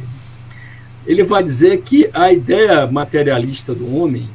Ele 1.07 1.23
vai 1.23 1.45
dizer 1.45 1.83
que 1.83 2.09
a 2.15 2.33
ideia 2.33 2.87
materialista 2.87 3.75
do 3.75 3.95
homem 3.95 4.31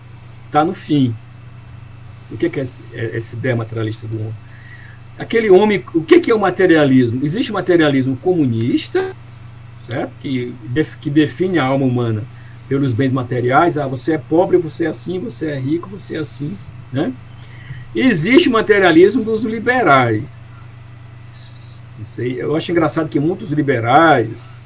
está 0.46 0.64
no 0.64 0.74
fim. 0.74 1.16
O 2.32 2.38
que 2.38 2.46
é, 2.46 2.64
é 2.94 3.18
essa 3.18 3.36
ideia 3.36 3.56
materialista 3.56 4.08
do 4.08 4.20
homem? 4.20 4.49
Aquele 5.20 5.50
homem, 5.50 5.84
o 5.94 6.02
que 6.02 6.32
é 6.32 6.34
o 6.34 6.40
materialismo? 6.40 7.26
Existe 7.26 7.52
o 7.52 7.54
materialismo 7.54 8.16
comunista, 8.16 9.14
certo? 9.78 10.14
Que, 10.22 10.56
que 11.02 11.10
define 11.10 11.60
a 11.60 11.66
alma 11.66 11.86
humana 11.86 12.24
pelos 12.70 12.94
bens 12.94 13.12
materiais. 13.12 13.78
Ah, 13.78 13.86
você 13.86 14.14
é 14.14 14.18
pobre, 14.18 14.58
você 14.58 14.86
é 14.86 14.88
assim, 14.88 15.20
você 15.20 15.48
é 15.48 15.60
rico, 15.60 15.90
você 15.90 16.16
é 16.16 16.20
assim, 16.20 16.58
né? 16.94 17.12
Existe 17.94 18.48
o 18.48 18.54
materialismo 18.54 19.22
dos 19.22 19.44
liberais. 19.44 20.24
Sei, 22.06 22.42
eu 22.42 22.56
acho 22.56 22.72
engraçado 22.72 23.10
que 23.10 23.20
muitos 23.20 23.52
liberais, 23.52 24.66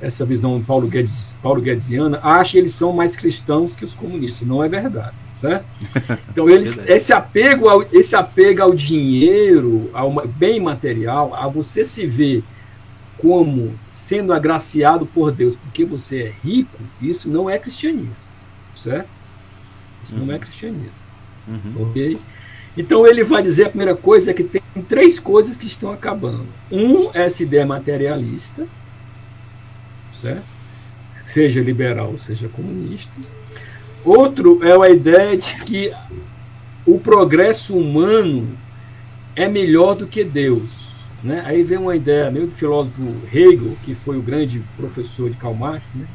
essa 0.00 0.24
visão 0.24 0.60
Paulo 0.60 0.88
Guedes, 0.88 1.38
Paulo 1.40 1.62
Guedesiana, 1.62 2.18
acham 2.24 2.52
que 2.52 2.58
eles 2.58 2.72
são 2.72 2.92
mais 2.92 3.14
cristãos 3.14 3.76
que 3.76 3.84
os 3.84 3.94
comunistas. 3.94 4.48
Não 4.48 4.64
é 4.64 4.68
verdade 4.68 5.14
Então 6.30 6.48
eles, 6.48 6.76
esse 6.86 7.12
apego 7.12 7.68
ao, 7.68 7.82
esse 7.92 8.14
apego 8.14 8.62
ao 8.62 8.74
dinheiro, 8.74 9.90
ao 9.92 10.26
bem 10.26 10.60
material, 10.60 11.34
a 11.34 11.48
você 11.48 11.82
se 11.82 12.06
ver 12.06 12.44
como 13.18 13.74
sendo 13.90 14.32
agraciado 14.32 15.04
por 15.04 15.30
Deus 15.30 15.56
porque 15.56 15.84
você 15.84 16.22
é 16.22 16.32
rico, 16.42 16.78
isso 17.00 17.28
não 17.28 17.50
é 17.50 17.58
cristianismo, 17.58 18.16
certo? 18.74 19.08
Isso 20.02 20.16
uhum. 20.16 20.26
não 20.26 20.32
é 20.32 20.34
uhum. 20.34 20.40
cristianismo, 20.40 20.92
uhum. 21.48 21.88
ok? 21.88 22.18
Então 22.76 23.06
ele 23.06 23.22
vai 23.22 23.42
dizer 23.42 23.66
a 23.66 23.68
primeira 23.68 23.94
coisa 23.94 24.30
é 24.30 24.34
que 24.34 24.44
tem 24.44 24.62
três 24.88 25.18
coisas 25.18 25.56
que 25.56 25.66
estão 25.66 25.92
acabando. 25.92 26.46
Um 26.70 27.10
é 27.12 27.24
essa 27.24 27.42
ideia 27.42 27.66
materialista, 27.66 28.66
certo? 30.14 30.44
Seja 31.26 31.60
liberal, 31.60 32.16
seja 32.16 32.48
comunista. 32.48 33.12
Outro 34.04 34.60
é 34.62 34.72
a 34.72 34.90
ideia 34.90 35.36
de 35.36 35.62
que 35.62 35.92
o 36.86 36.98
progresso 36.98 37.76
humano 37.76 38.48
é 39.36 39.48
melhor 39.48 39.94
do 39.94 40.06
que 40.06 40.24
Deus. 40.24 40.90
Né? 41.22 41.42
Aí 41.44 41.62
vem 41.62 41.78
uma 41.78 41.94
ideia 41.94 42.30
meio 42.30 42.46
do 42.46 42.52
filósofo 42.52 43.02
Hegel, 43.32 43.76
que 43.84 43.94
foi 43.94 44.16
o 44.16 44.22
grande 44.22 44.62
professor 44.76 45.28
de 45.28 45.36
Karl 45.36 45.54
Marx, 45.54 45.94
né? 45.94 46.06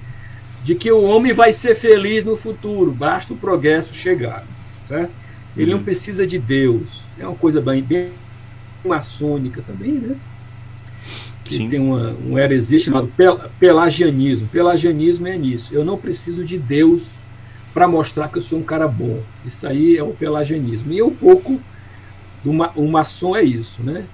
de 0.63 0.73
que 0.73 0.91
o 0.91 1.03
homem 1.03 1.31
vai 1.31 1.51
ser 1.51 1.75
feliz 1.75 2.23
no 2.23 2.35
futuro, 2.35 2.91
basta 2.91 3.33
o 3.33 3.37
progresso 3.37 3.93
chegar. 3.93 4.43
Certo? 4.87 5.11
Ele 5.55 5.71
uhum. 5.71 5.77
não 5.77 5.83
precisa 5.83 6.25
de 6.25 6.39
Deus. 6.39 7.05
É 7.19 7.27
uma 7.27 7.35
coisa 7.35 7.61
bem, 7.61 7.81
bem 7.81 8.11
maçônica 8.83 9.63
também, 9.65 9.93
né? 9.93 10.15
Que 11.43 11.69
tem 11.69 11.79
uma, 11.79 12.15
um 12.27 12.39
heresia 12.39 12.79
chamado 12.79 13.11
pelagianismo. 13.59 14.47
Pelagianismo 14.47 15.27
é 15.27 15.37
nisso. 15.37 15.73
Eu 15.73 15.85
não 15.85 15.97
preciso 15.97 16.43
de 16.43 16.57
Deus 16.57 17.19
para 17.75 17.89
mostrar 17.89 18.29
que 18.29 18.37
eu 18.37 18.41
sou 18.41 18.59
um 18.59 18.63
cara 18.63 18.87
bom. 18.87 19.21
Isso 19.45 19.67
aí 19.67 19.97
é 19.97 20.01
o 20.01 20.13
pelagianismo. 20.13 20.93
E 20.93 21.03
um 21.03 21.13
pouco 21.13 21.59
do 22.41 22.53
ma 22.53 22.71
o 22.73 22.89
maçom 22.89 23.35
é 23.35 23.43
isso, 23.43 23.83
né? 23.83 24.05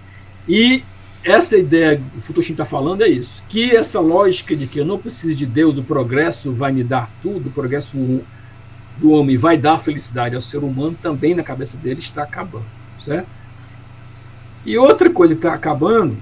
E 0.50 0.84
essa 1.24 1.56
ideia 1.56 1.98
que 1.98 2.18
o 2.18 2.22
Futushin 2.22 2.54
está 2.54 2.66
falando 2.66 3.04
é 3.04 3.08
isso, 3.08 3.44
que 3.48 3.76
essa 3.76 4.00
lógica 4.00 4.56
de 4.56 4.66
que 4.66 4.80
eu 4.80 4.86
não 4.86 4.98
preciso 4.98 5.36
de 5.36 5.46
Deus, 5.46 5.78
o 5.78 5.84
progresso 5.84 6.52
vai 6.52 6.72
me 6.72 6.84
dar 6.84 7.12
tudo, 7.22 7.50
o 7.50 7.52
progresso 7.52 7.96
do 8.98 9.12
homem 9.12 9.38
vai 9.38 9.56
dar 9.56 9.78
felicidade 9.78 10.34
ao 10.34 10.42
ser 10.42 10.58
humano, 10.58 10.98
também 11.00 11.36
na 11.36 11.44
cabeça 11.44 11.78
dele 11.78 12.00
está 12.00 12.24
acabando, 12.24 12.66
certo? 13.00 13.28
E 14.66 14.76
outra 14.76 15.12
coisa 15.12 15.36
que 15.36 15.40
está 15.40 15.54
acabando, 15.54 16.18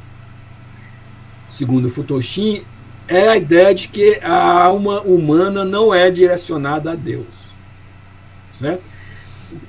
segundo 1.49 1.85
o 1.85 1.89
Futoshin, 1.89 2.63
é 3.09 3.27
a 3.27 3.35
ideia 3.35 3.73
de 3.73 3.87
que 3.87 4.19
a 4.21 4.63
alma 4.63 5.01
humana 5.01 5.65
não 5.65 5.93
é 5.93 6.11
direcionada 6.11 6.91
a 6.91 6.95
Deus. 6.95 7.49
Certo? 8.53 8.83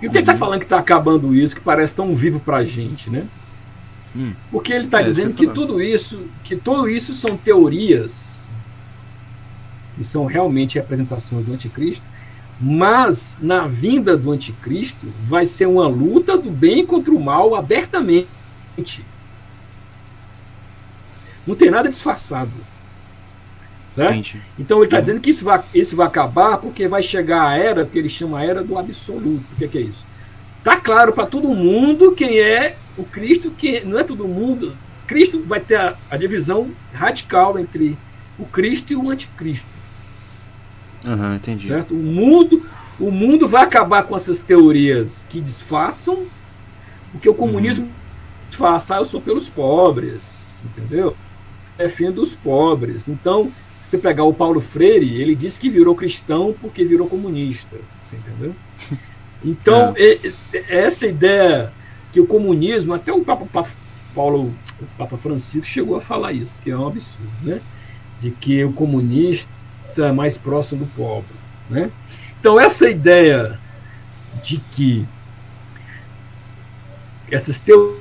E 0.01 0.07
o 0.07 0.11
que 0.11 0.18
ele 0.18 0.20
está 0.20 0.32
uhum. 0.32 0.38
falando 0.38 0.59
que 0.59 0.66
está 0.66 0.78
acabando 0.78 1.34
isso, 1.34 1.57
que 1.57 1.62
parece 1.62 1.95
tão 1.95 2.14
vivo 2.14 2.38
para 2.38 2.59
a 2.59 2.64
gente, 2.64 3.09
né? 3.09 3.26
Hum. 4.14 4.32
Porque 4.51 4.72
ele 4.72 4.84
está 4.84 5.01
é, 5.01 5.05
dizendo 5.05 5.32
que 5.32 5.47
tudo 5.47 5.80
isso, 5.80 6.26
que 6.45 6.55
tudo 6.55 6.88
isso 6.88 7.14
são 7.14 7.36
teorias 7.36 8.30
que 9.97 10.05
são 10.05 10.24
realmente 10.24 10.78
representações 10.78 11.45
do 11.45 11.53
anticristo, 11.53 12.05
mas 12.59 13.38
na 13.43 13.66
vinda 13.66 14.16
do 14.16 14.30
anticristo 14.30 15.07
vai 15.20 15.45
ser 15.45 15.66
uma 15.66 15.86
luta 15.86 16.38
do 16.38 16.51
bem 16.51 16.86
contra 16.86 17.12
o 17.12 17.22
mal 17.22 17.55
abertamente. 17.55 18.26
Não 21.47 21.55
tem 21.55 21.70
nada 21.70 21.88
disfarçado. 21.88 22.51
Certo? 23.91 24.38
Então 24.57 24.78
ele 24.78 24.86
está 24.86 25.01
dizendo 25.01 25.20
que 25.20 25.30
isso 25.30 25.45
vai, 25.45 25.62
isso 25.74 25.97
vai 25.97 26.07
acabar 26.07 26.59
porque 26.59 26.86
vai 26.86 27.03
chegar 27.03 27.49
a 27.49 27.57
era, 27.57 27.84
que 27.84 27.99
ele 27.99 28.09
chama 28.09 28.38
a 28.38 28.45
era 28.45 28.62
do 28.62 28.78
absoluto. 28.78 29.45
O 29.53 29.57
que 29.57 29.64
é, 29.64 29.68
que 29.68 29.78
é 29.78 29.80
isso? 29.80 30.07
Está 30.59 30.76
claro 30.76 31.12
para 31.12 31.26
todo 31.26 31.49
mundo 31.49 32.12
quem 32.12 32.38
é 32.38 32.76
o 32.97 33.03
Cristo, 33.03 33.51
que 33.51 33.80
não 33.80 33.99
é 33.99 34.05
todo 34.05 34.28
mundo. 34.28 34.72
Cristo 35.09 35.43
vai 35.45 35.59
ter 35.59 35.74
a, 35.74 35.97
a 36.09 36.16
divisão 36.16 36.70
radical 36.93 37.59
entre 37.59 37.99
o 38.38 38.45
Cristo 38.45 38.93
e 38.93 38.97
o 38.97 39.11
anticristo. 39.11 39.68
Uhum, 41.05 41.34
entendi. 41.34 41.66
Certo? 41.66 41.93
O 41.93 41.99
mundo, 41.99 42.64
o 42.99 43.11
mundo 43.11 43.49
vai 43.49 43.64
acabar 43.64 44.05
com 44.05 44.14
essas 44.14 44.41
teorias 44.41 45.26
que 45.28 45.41
disfarçam, 45.41 46.26
porque 47.11 47.28
o 47.28 47.34
comunismo 47.34 47.86
uhum. 48.57 48.66
ah, 48.66 48.97
eu 48.99 49.05
sou 49.05 49.20
pelos 49.20 49.49
pobres, 49.49 50.62
entendeu? 50.64 51.16
Defendo 51.76 52.22
os 52.22 52.34
pobres. 52.34 53.09
Então, 53.09 53.51
você 53.91 53.99
pegar 53.99 54.24
o 54.24 54.32
Paulo 54.32 54.61
Freire, 54.61 55.20
ele 55.20 55.34
disse 55.34 55.61
que 55.61 55.68
virou 55.68 55.95
cristão 55.95 56.55
porque 56.61 56.84
virou 56.84 57.09
comunista, 57.09 57.76
você 58.03 58.16
entendeu? 58.16 58.55
Então, 59.43 59.95
é. 59.97 60.32
essa 60.68 61.07
ideia 61.07 61.72
que 62.12 62.20
o 62.20 62.26
comunismo, 62.26 62.93
até 62.93 63.11
o 63.11 63.24
Papa 63.24 63.66
Paulo, 64.14 64.55
o 64.80 64.86
Papa 64.99 65.16
Francisco 65.16 65.66
chegou 65.66 65.97
a 65.97 66.01
falar 66.01 66.32
isso, 66.32 66.61
que 66.61 66.70
é 66.70 66.76
um 66.76 66.86
absurdo, 66.86 67.32
né? 67.43 67.61
De 68.20 68.30
que 68.30 68.62
o 68.64 68.72
comunista 68.72 69.49
é 69.97 70.12
mais 70.12 70.36
próximo 70.36 70.84
do 70.84 70.91
pobre, 70.91 71.34
né? 71.70 71.91
Então 72.38 72.61
essa 72.61 72.91
ideia 72.91 73.59
de 74.43 74.59
que 74.70 75.07
essas 77.30 77.59
teorias 77.59 77.99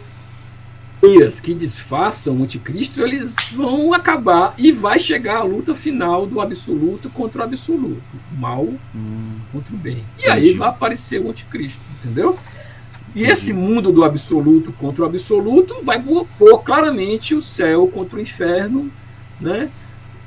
que 1.41 1.53
disfarçam 1.53 2.37
o 2.37 2.43
anticristo, 2.43 3.01
eles 3.01 3.35
vão 3.53 3.93
acabar 3.93 4.53
e 4.57 4.71
vai 4.71 4.99
chegar 4.99 5.37
a 5.37 5.43
luta 5.43 5.73
final 5.73 6.25
do 6.25 6.41
absoluto 6.41 7.09
contra 7.09 7.41
o 7.41 7.43
absoluto, 7.45 8.01
o 8.31 8.35
mal 8.39 8.67
hum, 8.93 9.39
contra 9.51 9.73
o 9.73 9.77
bem. 9.77 10.03
E 10.17 10.23
entendi. 10.23 10.29
aí 10.29 10.53
vai 10.53 10.69
aparecer 10.69 11.21
o 11.21 11.29
anticristo, 11.29 11.79
entendeu? 11.97 12.37
E 13.15 13.23
esse 13.23 13.53
mundo 13.53 13.91
do 13.91 14.03
absoluto 14.03 14.71
contra 14.73 15.03
o 15.03 15.05
absoluto 15.05 15.83
vai 15.83 16.01
pôr 16.37 16.59
claramente 16.59 17.33
o 17.33 17.41
céu 17.41 17.87
contra 17.87 18.17
o 18.17 18.21
inferno, 18.21 18.91
né? 19.39 19.69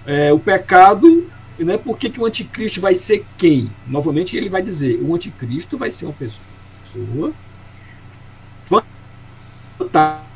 É, 0.04 0.32
o 0.32 0.38
pecado, 0.38 1.28
né? 1.58 1.76
Por 1.76 1.96
que, 1.96 2.10
que 2.10 2.20
o 2.20 2.26
anticristo 2.26 2.80
vai 2.80 2.94
ser 2.94 3.24
quem? 3.38 3.70
Novamente 3.86 4.36
ele 4.36 4.48
vai 4.48 4.62
dizer, 4.62 5.00
o 5.00 5.14
anticristo 5.14 5.78
vai 5.78 5.90
ser 5.90 6.06
uma 6.06 6.14
pessoa 6.14 7.32
fantástica, 9.78 10.31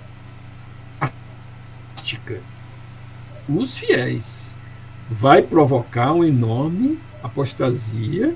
os 3.49 3.77
fiéis, 3.77 4.59
vai 5.11 5.43
provocar 5.43 6.13
uma 6.13 6.27
enorme 6.27 6.99
apostasia. 7.23 8.35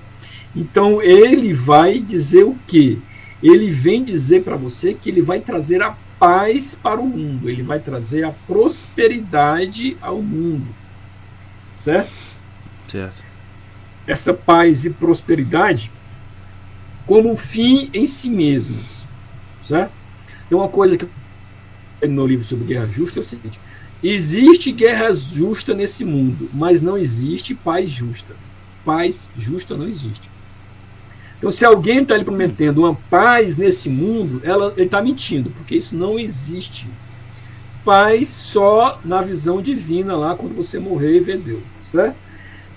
Então 0.55 1.03
ele 1.03 1.53
vai 1.53 1.99
dizer 1.99 2.45
o 2.45 2.57
que? 2.67 3.03
ele 3.43 3.71
vem 3.71 4.05
dizer 4.05 4.43
para 4.43 4.57
você 4.57 4.93
que 4.93 5.09
ele 5.09 5.23
vai 5.23 5.41
trazer 5.41 5.83
a 5.83 5.97
paz 6.19 6.79
para 6.81 7.01
o 7.01 7.07
mundo, 7.07 7.49
ele 7.49 7.63
vai 7.63 7.79
trazer 7.79 8.25
a 8.25 8.31
prosperidade 8.31 9.97
ao 10.01 10.21
mundo. 10.21 10.67
Certo? 11.75 12.13
Certo. 12.87 13.23
Essa 14.07 14.35
paz 14.35 14.85
e 14.85 14.91
prosperidade 14.91 15.91
como 17.07 17.33
um 17.33 17.37
fim 17.37 17.89
em 17.95 18.07
si 18.07 18.29
mesmos. 18.29 18.85
Certo? 19.63 19.93
Então, 20.47 20.59
uma 20.59 20.69
coisa 20.69 20.97
que 20.97 21.07
no 22.09 22.27
livro 22.27 22.45
sobre 22.45 22.67
guerra 22.67 22.87
justa 22.87 23.19
é 23.19 23.23
o 23.23 23.25
seguinte: 23.25 23.61
existe 24.03 24.73
guerra 24.73 25.13
justa 25.13 25.75
nesse 25.75 26.05
mundo, 26.05 26.49
mas 26.53 26.81
não 26.81 26.97
existe 26.97 27.55
paz 27.55 27.91
justa. 27.91 28.35
Paz 28.85 29.29
justa 29.37 29.77
não 29.77 29.87
existe. 29.87 30.31
Então, 31.39 31.51
se 31.51 31.65
alguém 31.65 32.03
está 32.03 32.17
lhe 32.17 32.25
prometendo 32.25 32.79
uma 32.79 32.95
paz 33.09 33.57
nesse 33.57 33.89
mundo, 33.89 34.43
ela, 34.45 34.75
ele 34.77 34.85
está 34.85 35.01
mentindo, 35.01 35.51
porque 35.51 35.75
isso 35.75 35.97
não 35.97 36.19
existe. 36.19 36.87
Paz 37.83 38.29
só 38.29 39.01
na 39.03 39.23
visão 39.23 39.63
divina 39.63 40.15
lá, 40.17 40.35
quando 40.35 40.55
você 40.55 40.79
morrer 40.79 41.17
e 41.17 41.21
ver 41.21 41.39
Deus. 41.39 41.63
Certo? 41.91 42.15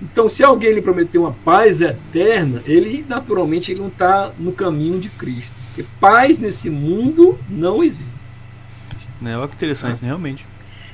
Então, 0.01 0.27
se 0.29 0.43
alguém 0.43 0.73
lhe 0.73 0.81
prometeu 0.81 1.23
uma 1.23 1.35
paz 1.45 1.81
eterna, 1.81 2.61
ele 2.65 3.05
naturalmente 3.07 3.71
ele 3.71 3.81
não 3.81 3.89
está 3.89 4.31
no 4.39 4.53
caminho 4.53 4.97
de 4.97 5.09
Cristo. 5.09 5.53
Porque 5.67 5.85
paz 5.99 6.37
nesse 6.37 6.69
mundo 6.69 7.37
não 7.49 7.83
existe. 7.83 8.12
É, 9.25 9.37
olha 9.37 9.47
que 9.47 9.55
interessante, 9.55 9.99
ah. 10.03 10.05
realmente. 10.05 10.45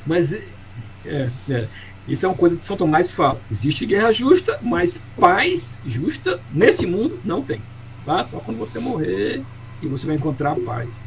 Mas 0.06 0.34
é, 0.34 1.30
é. 1.50 1.68
Isso 2.08 2.26
é 2.26 2.30
uma 2.30 2.36
coisa 2.36 2.56
que 2.58 2.66
São 2.66 2.76
Tomás 2.76 3.12
fala. 3.12 3.40
Existe 3.52 3.86
guerra 3.86 4.12
justa, 4.12 4.60
mas 4.62 5.02
paz 5.18 5.80
justa 5.86 6.40
nesse 6.52 6.86
mundo 6.86 7.20
não 7.24 7.42
tem. 7.42 7.62
Tá? 8.06 8.24
Só 8.24 8.40
quando 8.40 8.58
você 8.58 8.80
morrer 8.80 9.44
e 9.82 9.88
você 9.88 10.08
vai 10.08 10.16
encontrar 10.16 10.56
paz. 10.56 11.00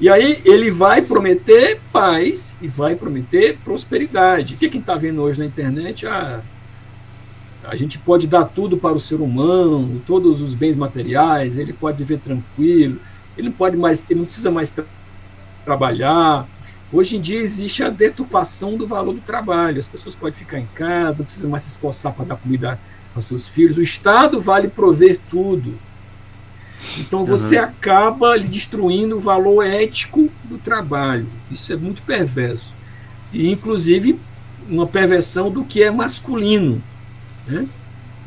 E 0.00 0.08
aí 0.08 0.40
ele 0.44 0.70
vai 0.70 1.02
prometer 1.02 1.80
paz 1.92 2.56
e 2.60 2.66
vai 2.66 2.96
prometer 2.96 3.58
prosperidade. 3.62 4.54
O 4.54 4.56
que 4.56 4.68
quem 4.68 4.80
está 4.80 4.96
vendo 4.96 5.22
hoje 5.22 5.38
na 5.38 5.46
internet? 5.46 6.06
Ah, 6.06 6.40
a 7.62 7.76
gente 7.76 7.98
pode 7.98 8.26
dar 8.26 8.46
tudo 8.46 8.76
para 8.76 8.94
o 8.94 8.98
ser 8.98 9.20
humano, 9.20 10.02
todos 10.06 10.40
os 10.40 10.54
bens 10.54 10.74
materiais, 10.74 11.58
ele 11.58 11.72
pode 11.72 11.98
viver 11.98 12.18
tranquilo, 12.18 12.98
ele 13.36 13.48
não 13.48 13.54
pode 13.54 13.76
mais, 13.76 14.02
ele 14.08 14.20
não 14.20 14.24
precisa 14.24 14.50
mais 14.50 14.72
trabalhar, 15.70 16.46
Hoje 16.92 17.16
em 17.16 17.20
dia 17.20 17.40
existe 17.40 17.84
a 17.84 17.88
deturpação 17.88 18.76
do 18.76 18.84
valor 18.84 19.14
do 19.14 19.20
trabalho. 19.20 19.78
As 19.78 19.86
pessoas 19.86 20.16
podem 20.16 20.34
ficar 20.34 20.58
em 20.58 20.66
casa, 20.74 21.18
não 21.18 21.24
precisam 21.24 21.50
mais 21.50 21.62
se 21.62 21.68
esforçar 21.68 22.12
para 22.12 22.24
dar 22.24 22.36
comida 22.36 22.80
aos 23.14 23.24
seus 23.24 23.48
filhos. 23.48 23.78
O 23.78 23.82
Estado 23.82 24.40
vale 24.40 24.66
prover 24.66 25.20
tudo. 25.30 25.78
Então 26.98 27.24
você 27.24 27.58
uhum. 27.58 27.64
acaba 27.64 28.38
destruindo 28.38 29.16
o 29.16 29.20
valor 29.20 29.64
ético 29.64 30.28
do 30.44 30.58
trabalho. 30.58 31.28
Isso 31.48 31.72
é 31.72 31.76
muito 31.76 32.02
perverso. 32.02 32.74
E, 33.32 33.48
inclusive, 33.48 34.18
uma 34.68 34.86
perversão 34.86 35.48
do 35.48 35.64
que 35.64 35.84
é 35.84 35.92
masculino. 35.92 36.82
Né? 37.46 37.68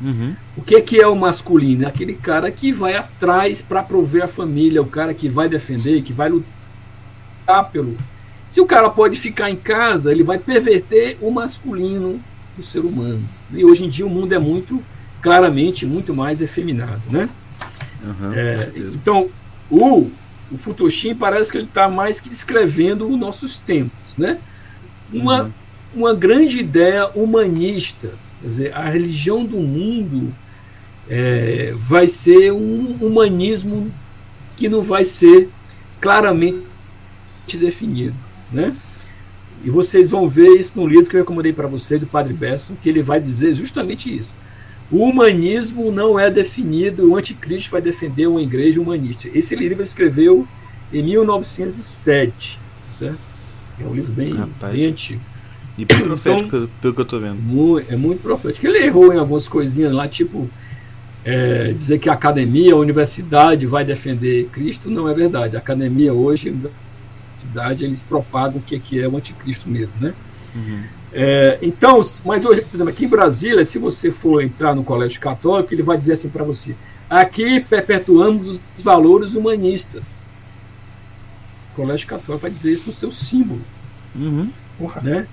Uhum. 0.02 0.36
O 0.56 0.62
que 0.62 0.76
é, 0.76 0.82
que 0.82 1.02
é 1.02 1.08
o 1.08 1.16
masculino? 1.16 1.84
É 1.84 1.88
aquele 1.88 2.14
cara 2.14 2.50
que 2.50 2.72
vai 2.72 2.96
atrás 2.96 3.62
para 3.62 3.84
prover 3.84 4.24
a 4.24 4.28
família, 4.28 4.82
o 4.82 4.88
cara 4.88 5.14
que 5.14 5.28
vai 5.28 5.50
defender, 5.50 6.02
que 6.02 6.14
vai 6.14 6.30
lutar 6.30 6.53
pelo, 7.72 7.98
se 8.54 8.62
o 8.62 8.68
cara 8.68 8.88
pode 8.90 9.20
ficar 9.20 9.50
em 9.50 9.56
casa, 9.56 10.12
ele 10.12 10.24
vai 10.24 10.38
perverter 10.38 11.18
o 11.20 11.32
masculino 11.32 12.20
do 12.56 12.62
ser 12.62 12.82
humano. 12.82 13.24
E 13.52 13.66
hoje 13.66 13.86
em 13.86 13.90
dia 13.90 14.06
o 14.06 14.10
mundo 14.12 14.32
é 14.32 14.38
muito, 14.38 14.80
claramente, 15.24 15.88
muito 15.88 16.14
mais 16.14 16.40
efeminado, 16.40 17.02
né? 17.10 17.30
Uhum, 18.04 18.34
é, 18.34 18.72
então, 18.76 19.30
o, 19.72 20.12
o 20.52 20.58
Futoshi 20.58 21.16
parece 21.16 21.52
que 21.52 21.58
ele 21.58 21.66
está 21.66 21.90
mais 21.90 22.20
que 22.20 22.30
descrevendo 22.30 23.10
os 23.10 23.18
nossos 23.18 23.58
tempos, 23.58 23.98
né? 24.16 24.38
Uma, 25.12 25.44
uhum. 25.44 25.52
uma 25.96 26.14
grande 26.14 26.60
ideia 26.60 27.08
humanista, 27.16 28.12
quer 28.40 28.48
dizer, 28.48 28.76
a 28.76 28.88
religião 28.88 29.44
do 29.44 29.58
mundo 29.58 30.32
é, 31.10 31.74
vai 31.76 32.06
ser 32.06 32.52
um 32.52 32.98
humanismo 33.02 33.92
que 34.56 34.70
não 34.70 34.84
vai 34.84 35.04
ser 35.04 35.50
claramente 36.00 36.73
definido. 37.58 38.16
Né? 38.52 38.76
E 39.64 39.70
vocês 39.70 40.10
vão 40.10 40.28
ver 40.28 40.50
isso 40.58 40.74
no 40.76 40.88
livro 40.88 41.10
que 41.10 41.16
eu 41.16 41.22
recomendei 41.22 41.54
para 41.54 41.68
vocês, 41.68 42.00
do 42.00 42.08
Padre 42.08 42.34
Besson, 42.34 42.76
que 42.82 42.90
ele 42.90 43.02
vai 43.02 43.20
dizer 43.20 43.54
justamente 43.54 44.16
isso. 44.16 44.36
O 44.92 44.98
humanismo 44.98 45.92
não 45.92 46.20
é 46.20 46.30
definido, 46.30 47.10
o 47.10 47.16
anticristo 47.16 47.72
vai 47.72 47.82
defender 47.82 48.28
uma 48.28 48.42
igreja 48.42 48.82
humanista. 48.82 49.30
Esse 49.34 49.56
livro 49.56 49.76
ele 49.76 49.84
escreveu 49.84 50.48
em 50.92 51.02
1907, 51.02 52.60
certo? 52.94 53.18
É 53.80 53.86
um 53.86 53.94
livro 53.94 54.12
bem, 54.12 54.36
bem 54.72 54.86
antigo. 54.86 55.22
E 55.78 55.86
bem 55.86 56.00
profético, 56.02 56.48
então, 56.48 56.70
pelo 56.80 56.94
que 56.94 57.00
eu 57.00 57.04
estou 57.04 57.20
vendo. 57.20 57.40
É 57.90 57.96
muito 57.96 58.22
profético. 58.22 58.68
Ele 58.68 58.80
errou 58.80 59.12
em 59.12 59.18
algumas 59.18 59.48
coisinhas 59.48 59.92
lá, 59.92 60.08
tipo 60.08 60.48
é, 61.26 61.72
dizer 61.72 62.00
que 62.00 62.10
a 62.10 62.14
academia, 62.14 62.74
a 62.74 62.78
universidade 62.78 63.66
vai 63.66 63.86
defender 63.86 64.50
Cristo, 64.52 64.90
não 64.90 65.10
é 65.10 65.14
verdade. 65.14 65.56
A 65.56 65.60
academia 65.60 66.14
hoje 66.14 66.54
cidade, 67.44 67.84
eles 67.84 68.04
propagam 68.04 68.58
o 68.58 68.62
que, 68.62 68.80
que 68.80 69.02
é 69.02 69.08
o 69.08 69.18
anticristo 69.18 69.70
mesmo, 69.70 69.94
né? 70.00 70.14
Uhum. 70.56 70.84
É, 71.12 71.60
então, 71.62 72.02
mas 72.26 72.44
hoje, 72.44 72.62
por 72.62 72.76
exemplo, 72.76 72.92
aqui 72.92 73.06
em 73.06 73.08
Brasília, 73.08 73.64
se 73.64 73.78
você 73.78 74.12
for 74.12 74.44
entrar 74.44 74.74
no 74.74 74.84
colégio 74.84 75.20
católico, 75.22 75.74
ele 75.74 75.84
vai 75.84 75.96
dizer 75.96 76.14
assim 76.14 76.30
para 76.30 76.44
você: 76.44 76.76
aqui 77.10 77.60
perpetuamos 77.60 78.48
os 78.48 78.84
valores 78.84 79.36
humanistas. 79.36 80.24
O 81.72 81.76
colégio 81.76 82.08
católico 82.08 82.42
vai 82.42 82.52
dizer 82.52 82.72
isso 82.72 82.86
no 82.88 82.94
seu 82.94 83.12
símbolo. 83.12 83.62
Uhum. 84.16 84.52
Né? 85.04 85.28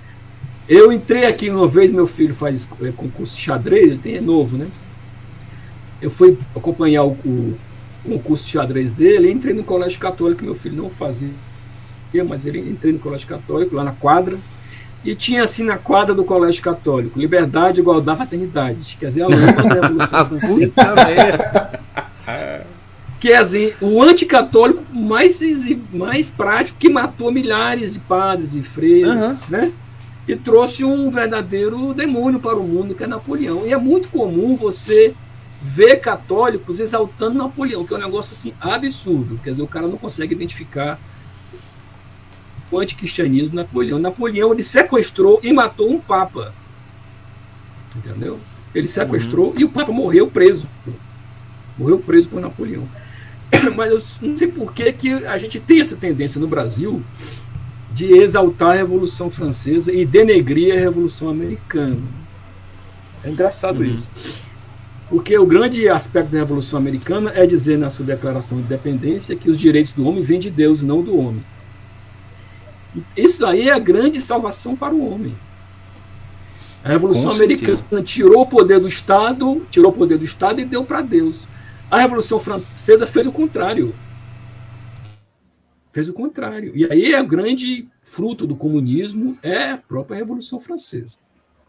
Eu 0.69 0.91
entrei 0.91 1.25
aqui 1.25 1.49
uma 1.49 1.67
vez, 1.67 1.91
meu 1.91 2.05
filho 2.07 2.33
faz 2.33 2.69
é, 2.81 2.91
concurso 2.91 3.35
de 3.35 3.41
xadrez, 3.41 3.87
ele 3.87 3.97
tem, 3.97 4.15
é 4.15 4.21
novo, 4.21 4.57
né? 4.57 4.67
Eu 5.99 6.09
fui 6.09 6.37
acompanhar 6.55 7.03
o, 7.03 7.11
o 7.11 7.57
concurso 8.03 8.45
de 8.45 8.51
xadrez 8.51 8.91
dele, 8.91 9.31
entrei 9.31 9.53
no 9.53 9.63
colégio 9.63 9.99
católico, 9.99 10.43
meu 10.43 10.55
filho 10.55 10.75
não 10.75 10.89
fazia 10.89 11.33
mas 12.27 12.45
ele 12.45 12.59
entrei 12.59 12.93
no 12.93 12.99
colégio 12.99 13.27
católico, 13.27 13.75
lá 13.75 13.83
na 13.83 13.93
quadra, 13.93 14.37
e 15.03 15.15
tinha 15.15 15.43
assim 15.43 15.63
na 15.63 15.77
quadra 15.77 16.13
do 16.13 16.23
colégio 16.23 16.61
católico, 16.61 17.19
liberdade, 17.19 17.79
igualdade, 17.79 18.17
fraternidade. 18.17 18.97
Quer 18.99 19.07
dizer, 19.07 19.23
a 19.23 19.27
lâmpada 19.27 19.63
da 19.63 19.73
Revolução 19.81 20.25
Francesa. 20.25 21.79
que 23.19 23.31
é 23.31 23.37
assim, 23.37 23.73
o 23.81 24.01
anticatólico 24.01 24.83
mais, 24.93 25.39
mais 25.93 26.29
prático 26.29 26.77
que 26.77 26.89
matou 26.89 27.31
milhares 27.31 27.93
de 27.93 27.99
padres 27.99 28.55
e 28.55 28.61
freiras, 28.61 29.15
uhum. 29.15 29.37
né? 29.49 29.71
e 30.27 30.35
trouxe 30.35 30.85
um 30.85 31.09
verdadeiro 31.09 31.93
demônio 31.93 32.39
para 32.39 32.57
o 32.57 32.63
mundo, 32.63 32.95
que 32.95 33.03
é 33.03 33.07
Napoleão. 33.07 33.65
E 33.65 33.73
é 33.73 33.77
muito 33.77 34.07
comum 34.09 34.55
você 34.55 35.13
ver 35.61 35.97
católicos 35.97 36.79
exaltando 36.79 37.37
Napoleão, 37.37 37.85
que 37.85 37.93
é 37.93 37.97
um 37.97 38.01
negócio 38.01 38.33
assim 38.33 38.53
absurdo. 38.59 39.39
Quer 39.43 39.51
dizer, 39.51 39.63
o 39.63 39.67
cara 39.67 39.87
não 39.87 39.97
consegue 39.97 40.33
identificar 40.33 40.99
o 42.77 42.79
anticristianismo 42.79 43.55
Napoleão. 43.55 43.99
Napoleão 43.99 44.53
ele 44.53 44.63
sequestrou 44.63 45.39
e 45.43 45.51
matou 45.51 45.91
um 45.91 45.99
papa. 45.99 46.53
Entendeu? 47.95 48.39
Ele 48.73 48.87
sequestrou 48.87 49.49
uhum. 49.49 49.59
e 49.59 49.63
o 49.63 49.69
papa 49.69 49.91
morreu 49.91 50.27
preso. 50.27 50.67
Morreu 51.77 51.99
preso 51.99 52.29
por 52.29 52.39
Napoleão. 52.41 52.87
Mas 53.75 53.91
eu 53.91 54.27
não 54.27 54.37
sei 54.37 54.47
por 54.47 54.73
que, 54.73 54.91
que 54.93 55.13
a 55.25 55.37
gente 55.37 55.59
tem 55.59 55.79
essa 55.81 55.95
tendência 55.95 56.39
no 56.39 56.47
Brasil 56.47 57.01
de 57.93 58.05
exaltar 58.17 58.71
a 58.71 58.75
Revolução 58.75 59.29
Francesa 59.29 59.91
e 59.91 60.05
denegrir 60.05 60.73
a 60.73 60.79
Revolução 60.79 61.29
Americana. 61.29 61.97
É 63.23 63.29
engraçado 63.29 63.79
uhum. 63.79 63.85
isso. 63.85 64.09
Porque 65.09 65.37
o 65.37 65.45
grande 65.45 65.89
aspecto 65.89 66.31
da 66.31 66.39
Revolução 66.39 66.79
Americana 66.79 67.33
é 67.35 67.45
dizer 67.45 67.77
na 67.77 67.89
sua 67.89 68.05
declaração 68.05 68.57
de 68.57 68.63
independência 68.63 69.35
que 69.35 69.49
os 69.49 69.59
direitos 69.59 69.91
do 69.91 70.07
homem 70.07 70.23
vêm 70.23 70.39
de 70.39 70.49
Deus, 70.49 70.81
não 70.81 71.01
do 71.01 71.17
homem. 71.17 71.43
Isso 73.15 73.45
aí 73.45 73.69
é 73.69 73.73
a 73.73 73.79
grande 73.79 74.19
salvação 74.19 74.75
para 74.75 74.93
o 74.93 75.11
homem. 75.11 75.35
A 76.83 76.89
Revolução 76.89 77.31
Americana 77.31 78.01
tirou 78.03 78.41
o 78.41 78.47
poder 78.47 78.79
do 78.79 78.87
Estado, 78.87 79.65
tirou 79.69 79.91
o 79.91 79.95
poder 79.95 80.17
do 80.17 80.25
Estado 80.25 80.59
e 80.59 80.65
deu 80.65 80.83
para 80.83 81.01
Deus. 81.01 81.47
A 81.89 81.99
Revolução 81.99 82.39
Francesa 82.39 83.05
fez 83.05 83.27
o 83.27 83.31
contrário. 83.31 83.93
Fez 85.91 86.09
o 86.09 86.13
contrário. 86.13 86.71
E 86.75 86.85
aí 86.91 87.13
é 87.13 87.21
o 87.21 87.27
grande 87.27 87.87
fruto 88.01 88.47
do 88.47 88.55
comunismo 88.55 89.37
é 89.43 89.71
a 89.71 89.77
própria 89.77 90.17
Revolução 90.17 90.59
Francesa. 90.59 91.17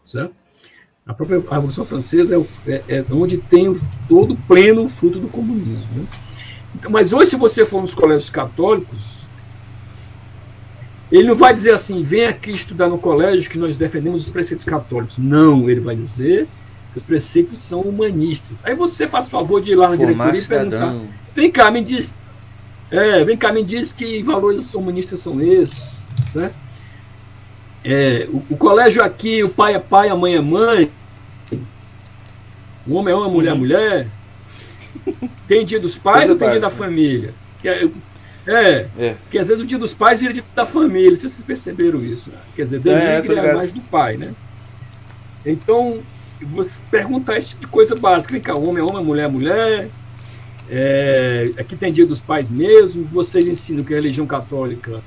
Certo? 0.03 0.33
A 1.05 1.13
própria 1.13 1.39
Revolução 1.39 1.85
Francesa 1.85 2.35
é, 2.35 2.71
é, 2.71 2.83
é 2.87 3.05
onde 3.11 3.37
tem 3.37 3.71
todo 4.07 4.33
o 4.33 4.37
pleno 4.37 4.87
fruto 4.89 5.19
do 5.19 5.27
comunismo. 5.27 5.93
Né? 5.93 6.05
Então, 6.75 6.89
mas 6.89 7.13
hoje, 7.13 7.31
se 7.31 7.35
você 7.35 7.65
for 7.65 7.81
nos 7.81 7.93
colégios 7.93 8.29
católicos, 8.29 9.12
ele 11.19 11.27
não 11.27 11.35
vai 11.35 11.53
dizer 11.53 11.71
assim, 11.71 12.01
venha 12.01 12.29
aqui 12.29 12.49
estudar 12.49 12.89
no 12.89 12.97
colégio 12.97 13.47
que 13.47 13.59
nós 13.59 13.77
defendemos 13.77 14.23
os 14.23 14.31
preceitos 14.31 14.65
católicos. 14.65 15.19
Não, 15.19 15.69
ele 15.69 15.79
vai 15.79 15.95
dizer 15.95 16.47
que 16.91 16.97
os 16.97 17.03
preceitos 17.03 17.59
são 17.59 17.81
humanistas. 17.81 18.57
Aí 18.63 18.73
você 18.73 19.07
faz 19.07 19.29
favor 19.29 19.61
de 19.61 19.73
ir 19.73 19.75
lá 19.75 19.91
na 19.91 19.95
Formar 19.95 20.31
diretoria 20.31 20.41
e 20.41 20.47
perguntar. 20.47 20.95
Vem 21.31 21.51
cá, 21.51 21.69
me 21.69 21.83
diz. 21.83 22.15
É, 22.89 23.23
vem 23.23 23.37
cá, 23.37 23.53
me 23.53 23.63
diz 23.63 23.93
que 23.93 24.23
valores 24.23 24.73
humanistas 24.73 25.19
são 25.19 25.39
esses. 25.39 25.91
Certo? 26.31 26.55
É, 27.85 28.27
o, 28.31 28.43
o, 28.49 28.57
colégio 28.57 29.03
aqui, 29.03 29.43
o 29.43 29.49
pai 29.49 29.75
é 29.75 29.79
pai, 29.79 30.09
a 30.09 30.15
mãe 30.15 30.33
é 30.33 30.41
mãe. 30.41 30.89
O 32.87 32.95
homem 32.95 33.13
é 33.13 33.15
homem, 33.15 33.29
a 33.29 33.31
mulher 33.31 33.51
é 33.51 33.55
mulher. 33.55 34.07
Tem 35.47 35.63
dia 35.63 35.79
dos 35.79 35.95
pais 35.95 36.27
ou 36.27 36.35
tem 36.35 36.49
dia 36.49 36.59
da 36.59 36.71
família? 36.71 37.35
É, 38.45 38.53
é, 38.53 38.87
é, 38.99 39.17
que 39.31 39.39
às 39.39 39.47
vezes 39.47 39.63
o 39.63 39.65
dia 39.65 39.77
dos 39.77 39.93
pais 39.93 40.19
vira 40.19 40.33
dia 40.33 40.43
da 40.55 40.65
família. 40.65 41.15
Vocês 41.15 41.41
perceberam 41.41 42.03
isso? 42.03 42.29
Né? 42.29 42.37
Quer 42.55 42.63
dizer, 42.63 42.79
denigre 42.79 43.39
é, 43.39 43.51
é 43.51 43.55
mais 43.55 43.71
do 43.71 43.81
pai, 43.81 44.17
né? 44.17 44.33
Então, 45.45 46.01
você 46.41 46.79
perguntar 46.91 47.37
esse 47.37 47.49
tipo 47.49 47.61
de 47.61 47.67
coisa 47.67 47.95
básica. 47.95 48.33
Vem 48.33 48.41
cá, 48.41 48.57
homem 48.57 48.81
é 48.81 48.83
homem, 48.83 49.03
mulher 49.03 49.25
é 49.25 49.27
mulher. 49.27 49.89
É, 50.69 51.45
aqui 51.57 51.75
tem 51.75 51.91
dia 51.91 52.05
dos 52.05 52.21
pais 52.21 52.51
mesmo. 52.51 53.03
Vocês 53.05 53.47
ensinam 53.47 53.83
que 53.83 53.93
a 53.93 53.97
religião 53.97 54.25
católica 54.25 55.01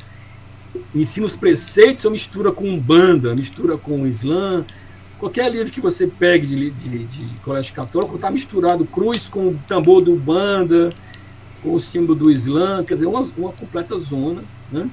ensina 0.95 1.27
os 1.27 1.37
preceitos 1.37 2.05
ou 2.05 2.11
mistura 2.11 2.53
com 2.53 2.69
Umbanda, 2.69 3.35
mistura 3.35 3.77
com 3.77 4.03
o 4.03 4.07
Islã. 4.07 4.65
Qualquer 5.19 5.51
livro 5.51 5.73
que 5.73 5.81
você 5.81 6.07
pegue 6.07 6.47
de, 6.47 6.71
de, 6.71 7.05
de 7.05 7.41
colégio 7.41 7.75
católico 7.75 8.17
está 8.17 8.31
misturado 8.31 8.85
cruz 8.85 9.29
com 9.29 9.49
o 9.49 9.61
tambor 9.67 10.03
do 10.03 10.13
Umbanda, 10.13 10.91
com 11.67 11.75
o 11.75 11.81
símbolo 11.81 12.15
do 12.15 12.31
Islã, 12.31 12.85
quer 12.85 12.95
dizer, 12.95 13.07
uma, 13.07 13.23
uma 13.37 13.51
completa 13.51 13.99
zona. 13.99 14.41
Né? 14.71 14.89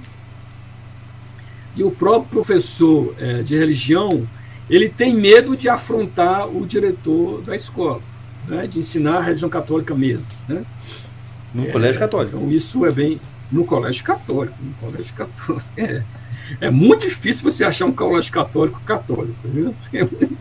E 1.75 1.83
o 1.83 1.91
próprio 1.91 2.29
professor 2.31 3.13
é, 3.19 3.43
de 3.43 3.55
religião 3.55 4.27
ele 4.67 4.89
tem 4.89 5.13
medo 5.13 5.55
de 5.55 5.69
afrontar 5.69 6.47
o 6.47 6.65
diretor 6.65 7.41
da 7.41 7.55
escola, 7.55 8.01
né, 8.47 8.65
de 8.65 8.79
ensinar 8.79 9.17
a 9.17 9.21
religião 9.21 9.49
católica 9.49 9.93
mesmo. 9.93 10.25
Né? 10.47 10.65
No 11.53 11.67
é, 11.67 11.71
colégio 11.71 11.99
católico. 11.99 12.37
Então, 12.37 12.51
isso 12.51 12.83
é 12.87 12.91
bem. 12.91 13.21
No 13.51 13.65
colégio 13.65 14.03
católico. 14.03 14.55
No 14.59 14.73
colégio 14.73 15.13
católico. 15.13 15.63
É, 16.59 16.67
é 16.67 16.69
muito 16.69 17.07
difícil 17.07 17.49
você 17.49 17.63
achar 17.63 17.85
um 17.85 17.93
colégio 17.93 18.31
católico 18.31 18.81
católico. 18.81 19.33
Viu? 19.45 19.73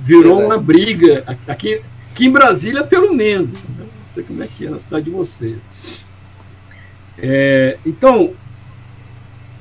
Virou 0.00 0.42
uma 0.42 0.56
briga. 0.56 1.22
Aqui, 1.46 1.82
aqui 2.10 2.26
em 2.26 2.30
Brasília, 2.30 2.82
pelo 2.82 3.14
menos. 3.14 3.52
Né? 3.52 3.87
Sei 4.18 4.24
como 4.24 4.42
é 4.42 4.48
que 4.48 4.66
é 4.66 4.70
na 4.70 4.78
cidade 4.78 5.04
de 5.04 5.12
vocês. 5.12 5.58
É, 7.16 7.78
então, 7.86 8.34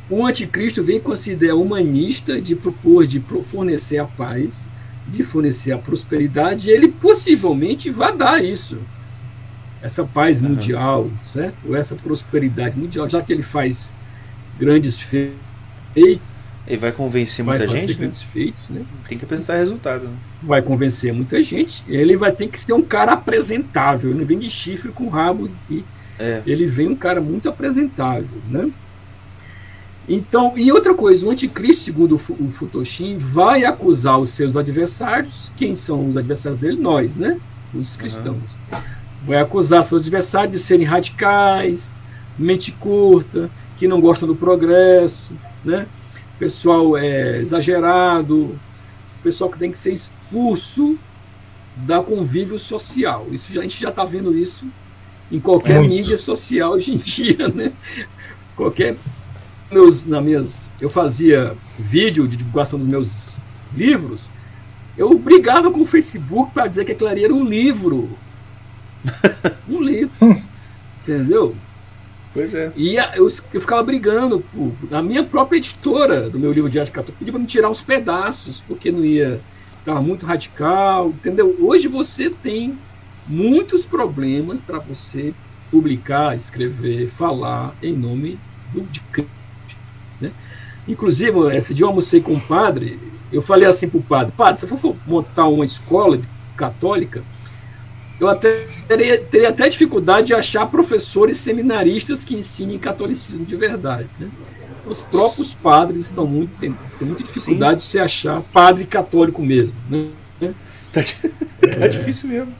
o 0.09 0.25
anticristo 0.25 0.83
vem 0.83 0.99
com 0.99 1.13
essa 1.13 1.31
ideia 1.31 1.55
humanista 1.55 2.41
de 2.41 2.55
propor, 2.55 3.05
de 3.05 3.19
fornecer 3.19 3.99
a 3.99 4.05
paz, 4.05 4.67
de 5.07 5.21
fornecer 5.21 5.73
a 5.73 5.77
prosperidade, 5.77 6.71
e 6.71 6.73
ele 6.73 6.87
possivelmente 6.87 7.91
vai 7.91 8.17
dar 8.17 8.43
isso. 8.43 8.79
Essa 9.79 10.03
paz 10.03 10.41
uhum. 10.41 10.49
mundial, 10.49 11.07
certo? 11.23 11.57
Ou 11.67 11.75
essa 11.75 11.93
prosperidade 11.93 12.75
mundial, 12.79 13.07
já 13.07 13.21
que 13.21 13.31
ele 13.31 13.43
faz 13.43 13.93
grandes 14.57 14.99
feitos. 14.99 15.37
Ele 16.67 16.77
vai 16.77 16.91
convencer 16.91 17.45
vai 17.45 17.57
muita 17.57 17.73
gente. 17.73 17.99
Né? 17.99 18.11
feitos, 18.11 18.69
né? 18.69 18.85
Tem 19.07 19.17
que 19.17 19.23
apresentar 19.23 19.55
resultado. 19.55 20.07
Né? 20.07 20.13
Vai 20.43 20.61
convencer 20.61 21.13
muita 21.13 21.41
gente. 21.41 21.83
Ele 21.87 22.17
vai 22.17 22.31
ter 22.31 22.47
que 22.47 22.59
ser 22.59 22.73
um 22.73 22.81
cara 22.81 23.13
apresentável. 23.13 24.09
Ele 24.09 24.19
não 24.19 24.25
vem 24.25 24.37
de 24.37 24.49
chifre 24.49 24.91
com 24.91 25.07
rabo. 25.07 25.49
E 25.69 25.83
é. 26.19 26.41
Ele 26.45 26.65
vem 26.65 26.89
um 26.89 26.95
cara 26.95 27.21
muito 27.21 27.47
apresentável, 27.47 28.27
né? 28.49 28.69
Então, 30.09 30.53
e 30.57 30.71
outra 30.71 30.93
coisa, 30.93 31.25
o 31.25 31.29
anticristo, 31.29 31.83
segundo 31.83 32.15
o 32.15 32.49
Futoshin, 32.49 33.17
vai 33.17 33.65
acusar 33.65 34.17
os 34.19 34.29
seus 34.29 34.55
adversários. 34.55 35.51
Quem 35.55 35.75
são 35.75 36.07
os 36.07 36.15
adversários 36.15 36.59
dele? 36.59 36.79
Nós, 36.79 37.15
né? 37.15 37.39
Os 37.73 37.97
cristãos. 37.97 38.57
Uhum. 38.71 38.79
Vai 39.25 39.39
acusar 39.39 39.83
seus 39.83 40.01
adversários 40.01 40.53
de 40.53 40.59
serem 40.59 40.85
radicais, 40.85 41.97
mente 42.39 42.71
curta, 42.71 43.49
que 43.77 43.87
não 43.87 43.99
gostam 43.99 44.27
do 44.27 44.35
progresso, 44.35 45.33
né? 45.63 45.85
Pessoal 46.39 46.97
é, 46.97 47.39
exagerado, 47.39 48.57
pessoal 49.23 49.49
que 49.49 49.57
tem 49.57 49.71
que 49.71 49.77
ser 49.77 49.93
expulso 49.93 50.97
da 51.75 52.01
convívio 52.01 52.57
social. 52.57 53.27
Isso 53.31 53.57
a 53.57 53.61
gente 53.61 53.79
já 53.79 53.89
está 53.89 54.05
vendo 54.05 54.35
isso 54.37 54.67
em 55.31 55.39
qualquer 55.39 55.79
Muito. 55.79 55.89
mídia 55.89 56.17
social 56.17 56.71
hoje 56.71 56.93
em 56.93 56.97
dia, 56.97 57.47
né? 57.49 57.71
Qualquer 58.55 58.95
meus, 59.71 60.05
na 60.05 60.21
minhas, 60.21 60.71
eu 60.79 60.89
fazia 60.89 61.55
vídeo 61.77 62.27
de 62.27 62.37
divulgação 62.37 62.79
dos 62.79 62.87
meus 62.87 63.37
livros, 63.75 64.29
eu 64.97 65.17
brigava 65.19 65.69
com 65.71 65.81
o 65.81 65.85
Facebook 65.85 66.51
para 66.53 66.67
dizer 66.67 66.85
que 66.85 66.93
aquilo 66.93 67.09
ali 67.09 67.23
era 67.23 67.33
um 67.33 67.43
livro. 67.43 68.09
um 69.69 69.81
livro. 69.81 70.11
Entendeu? 71.03 71.55
Pois 72.37 72.53
é. 72.53 72.71
E 72.75 72.97
eu, 73.15 73.27
eu 73.51 73.59
ficava 73.59 73.81
brigando. 73.81 74.45
a 74.91 75.01
minha 75.01 75.23
própria 75.23 75.57
editora 75.57 76.29
do 76.29 76.37
meu 76.37 76.53
livro 76.53 76.69
de 76.69 76.79
arte 76.79 76.91
católica 76.91 77.17
pediu 77.17 77.33
para 77.33 77.41
me 77.41 77.47
tirar 77.47 77.67
uns 77.67 77.81
pedaços, 77.81 78.63
porque 78.67 78.91
não 78.91 79.03
ia. 79.03 79.41
Estava 79.79 79.99
muito 80.03 80.23
radical, 80.23 81.09
entendeu? 81.09 81.57
Hoje 81.59 81.87
você 81.87 82.29
tem 82.29 82.77
muitos 83.27 83.87
problemas 83.87 84.61
para 84.61 84.77
você 84.77 85.33
publicar, 85.71 86.35
escrever, 86.35 87.07
falar 87.07 87.73
em 87.81 87.93
nome 87.93 88.37
do, 88.71 88.81
de 88.81 89.01
Cristo. 89.01 89.31
Inclusive, 90.87 91.55
esse 91.55 91.73
dia 91.73 91.85
eu 91.85 91.89
almocei 91.89 92.21
com 92.21 92.33
o 92.33 92.39
padre, 92.39 92.99
eu 93.33 93.41
falei 93.41 93.67
assim 93.67 93.89
para 93.89 93.97
o 93.97 94.03
padre, 94.03 94.33
padre, 94.37 94.59
se 94.59 94.71
eu 94.71 94.77
for 94.77 94.95
montar 95.07 95.47
uma 95.47 95.65
escola 95.65 96.19
católica, 96.55 97.23
eu 98.19 98.27
até 98.27 98.67
teria, 98.87 99.17
teria, 99.19 99.49
até 99.49 99.69
dificuldade 99.69 100.27
de 100.27 100.33
achar 100.33 100.65
professores 100.67 101.37
seminaristas 101.37 102.23
que 102.23 102.35
ensinem 102.35 102.79
catolicismo 102.79 103.45
de 103.45 103.55
verdade. 103.55 104.07
Né? 104.19 104.27
Os 104.85 105.01
próprios 105.01 105.53
padres 105.53 106.05
estão 106.05 106.25
muito, 106.25 106.51
têm, 106.59 106.75
têm 106.97 107.07
muita 107.07 107.23
dificuldade 107.23 107.81
Sim. 107.81 107.85
de 107.85 107.91
se 107.91 107.99
achar 107.99 108.41
padre 108.41 108.85
católico 108.85 109.41
mesmo. 109.41 109.75
Né? 109.89 110.09
Tá, 110.91 111.01
tá 111.79 111.85
é. 111.85 111.87
difícil 111.87 112.29
mesmo. 112.29 112.53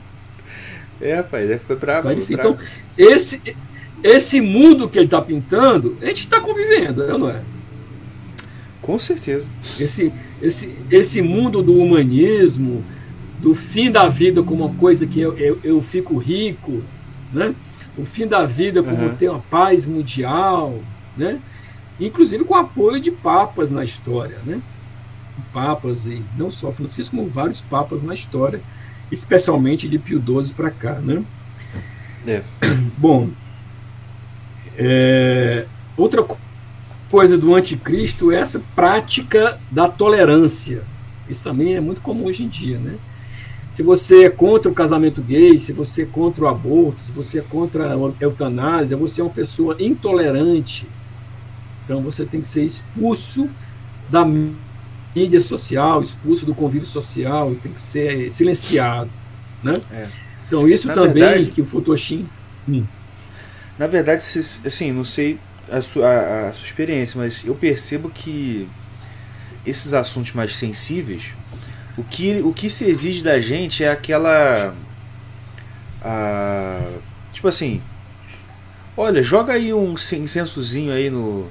É, 1.00 1.14
rapaz, 1.14 1.50
é 1.50 1.60
brabo. 1.74 2.08
Tá 2.08 2.14
Então, 2.14 2.56
esse, 2.96 3.40
esse 4.02 4.40
mundo 4.40 4.88
que 4.88 4.98
ele 4.98 5.06
está 5.06 5.20
pintando, 5.20 5.96
a 6.00 6.06
gente 6.06 6.20
está 6.20 6.40
convivendo, 6.40 7.06
né, 7.06 7.18
não 7.18 7.30
é? 7.30 7.40
Com 8.80 8.98
certeza. 8.98 9.46
Esse, 9.78 10.12
esse, 10.40 10.74
esse 10.90 11.20
mundo 11.20 11.62
do 11.62 11.74
humanismo, 11.74 12.84
do 13.38 13.54
fim 13.54 13.90
da 13.90 14.08
vida 14.08 14.42
como 14.42 14.64
uma 14.64 14.74
coisa 14.74 15.06
que 15.06 15.20
eu, 15.20 15.36
eu, 15.36 15.60
eu 15.62 15.80
fico 15.80 16.16
rico, 16.16 16.82
né? 17.32 17.54
o 17.96 18.04
fim 18.04 18.26
da 18.26 18.44
vida 18.46 18.82
como 18.82 18.96
uhum. 18.96 19.16
ter 19.16 19.28
uma 19.28 19.40
paz 19.50 19.86
mundial, 19.86 20.80
né? 21.16 21.40
inclusive 21.98 22.44
com 22.44 22.54
apoio 22.54 23.00
de 23.00 23.10
papas 23.10 23.70
na 23.70 23.84
história. 23.84 24.38
Né? 24.44 24.60
papas, 25.52 26.06
e 26.06 26.22
não 26.36 26.50
só 26.50 26.72
Francisco, 26.72 27.16
como 27.16 27.28
vários 27.28 27.60
papas 27.60 28.02
na 28.02 28.14
história, 28.14 28.60
especialmente 29.10 29.88
de 29.88 29.98
Pio 29.98 30.22
XII 30.22 30.54
para 30.54 30.70
cá. 30.70 30.94
Né? 30.94 31.22
É. 32.26 32.42
Bom, 32.96 33.30
é, 34.76 35.66
outra 35.96 36.24
coisa 37.10 37.38
do 37.38 37.54
anticristo 37.54 38.30
é 38.30 38.36
essa 38.36 38.60
prática 38.74 39.58
da 39.70 39.88
tolerância. 39.88 40.82
Isso 41.28 41.44
também 41.44 41.74
é 41.74 41.80
muito 41.80 42.00
comum 42.00 42.26
hoje 42.26 42.44
em 42.44 42.48
dia, 42.48 42.78
né? 42.78 42.96
Se 43.78 43.82
você 43.84 44.24
é 44.24 44.28
contra 44.28 44.68
o 44.68 44.74
casamento 44.74 45.22
gay, 45.22 45.56
se 45.56 45.72
você 45.72 46.02
é 46.02 46.04
contra 46.04 46.42
o 46.42 46.48
aborto, 46.48 47.00
se 47.00 47.12
você 47.12 47.38
é 47.38 47.42
contra 47.42 47.94
a 47.94 47.96
eutanásia, 48.20 48.96
você 48.96 49.20
é 49.20 49.24
uma 49.24 49.30
pessoa 49.30 49.76
intolerante. 49.78 50.84
Então 51.84 52.02
você 52.02 52.24
tem 52.24 52.40
que 52.40 52.48
ser 52.48 52.64
expulso 52.64 53.48
da 54.10 54.24
mídia 54.24 55.40
social, 55.40 56.00
expulso 56.00 56.44
do 56.44 56.56
convívio 56.56 56.88
social, 56.88 57.54
tem 57.62 57.70
que 57.70 57.80
ser 57.80 58.28
silenciado, 58.32 59.12
né? 59.62 59.74
É. 59.92 60.08
Então 60.48 60.68
isso 60.68 60.88
Na 60.88 60.94
também 60.94 61.22
verdade, 61.22 61.46
que 61.46 61.62
o 61.62 61.64
Futoshim... 61.64 62.28
Hum. 62.68 62.82
Na 63.78 63.86
verdade, 63.86 64.24
assim, 64.66 64.90
não 64.90 65.04
sei 65.04 65.38
a 65.70 65.80
sua, 65.80 66.04
a, 66.04 66.48
a 66.48 66.52
sua 66.52 66.66
experiência, 66.66 67.16
mas 67.16 67.44
eu 67.44 67.54
percebo 67.54 68.10
que 68.10 68.68
esses 69.64 69.92
assuntos 69.94 70.32
mais 70.32 70.56
sensíveis, 70.56 71.37
o 71.98 72.04
que, 72.04 72.40
o 72.42 72.52
que 72.52 72.70
se 72.70 72.84
exige 72.84 73.22
da 73.22 73.40
gente 73.40 73.82
é 73.82 73.90
aquela. 73.90 74.72
A, 76.00 76.80
tipo 77.32 77.48
assim. 77.48 77.82
Olha, 78.96 79.22
joga 79.22 79.52
aí 79.52 79.74
um 79.74 79.94
incensozinho 79.94 80.92
aí 80.92 81.10
no. 81.10 81.48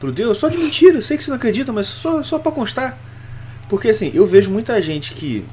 Pro 0.00 0.10
Deus, 0.10 0.38
só 0.38 0.48
de 0.48 0.58
mentira, 0.58 0.96
eu 0.96 1.02
sei 1.02 1.16
que 1.16 1.22
você 1.22 1.30
não 1.30 1.36
acredita, 1.36 1.72
mas 1.72 1.86
só, 1.86 2.22
só 2.22 2.38
pra 2.38 2.50
constar. 2.50 2.98
Porque 3.68 3.90
assim, 3.90 4.10
eu 4.14 4.26
vejo 4.26 4.50
muita 4.50 4.80
gente 4.82 5.12
que 5.12 5.44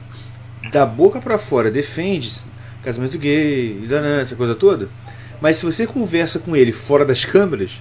da 0.72 0.86
boca 0.86 1.20
para 1.20 1.38
fora 1.38 1.70
defende 1.70 2.32
casamento 2.82 3.18
gay, 3.20 3.84
essa 4.22 4.36
coisa 4.36 4.56
toda. 4.56 4.90
Mas 5.40 5.58
se 5.58 5.66
você 5.66 5.86
conversa 5.86 6.40
com 6.40 6.56
ele 6.56 6.72
fora 6.72 7.06
das 7.06 7.26
câmeras, 7.26 7.72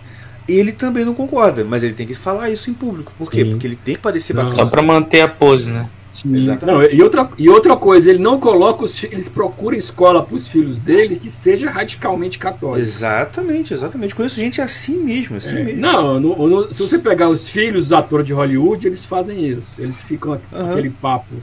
ele 0.49 0.73
também 0.73 1.05
não 1.05 1.15
concorda, 1.15 1.65
mas 1.65 1.83
ele 1.83 1.95
tem 1.95 2.07
que 2.07 2.15
falar 2.15 2.51
isso 2.51 2.69
em 2.69 2.75
público. 2.75 3.13
Por 3.17 3.31
quê? 3.31 3.45
Sim. 3.45 3.51
Porque 3.51 3.67
ele 3.67 3.77
tem 3.77 3.95
que 3.95 4.01
parecer 4.01 4.35
bacana. 4.35 4.55
Só 4.55 4.67
para 4.67 4.83
manter 4.83 5.23
a 5.23 5.29
pose, 5.29 5.71
né? 5.71 5.89
Não, 6.25 6.83
e, 6.83 7.03
outra, 7.03 7.31
e 7.39 7.49
outra 7.49 7.77
coisa, 7.77 8.11
ele 8.11 8.19
não 8.19 8.39
coloca 8.39 8.85
os 8.85 9.05
eles 9.05 9.29
procuram 9.29 9.77
escola 9.77 10.23
para 10.23 10.35
os 10.35 10.49
filhos 10.49 10.79
dele 10.79 11.17
que 11.17 11.31
seja 11.31 11.71
radicalmente 11.71 12.39
católico. 12.39 12.79
Exatamente, 12.79 13.75
exatamente. 13.75 14.15
Conheço 14.15 14.37
gente 14.37 14.61
assim 14.61 14.99
mesmo, 14.99 15.37
assim 15.37 15.57
é, 15.57 15.63
mesmo. 15.65 15.81
Não, 15.81 16.21
no, 16.21 16.49
no, 16.49 16.73
se 16.73 16.81
você 16.81 16.99
pegar 16.99 17.29
os 17.29 17.49
filhos 17.49 17.89
dos 17.89 17.93
atores 17.93 18.27
de 18.27 18.33
Hollywood, 18.33 18.87
eles 18.87 19.05
fazem 19.05 19.47
isso. 19.47 19.81
Eles 19.81 20.03
ficam 20.03 20.41
uhum. 20.53 20.73
aquele 20.73 20.91
papo 20.91 21.35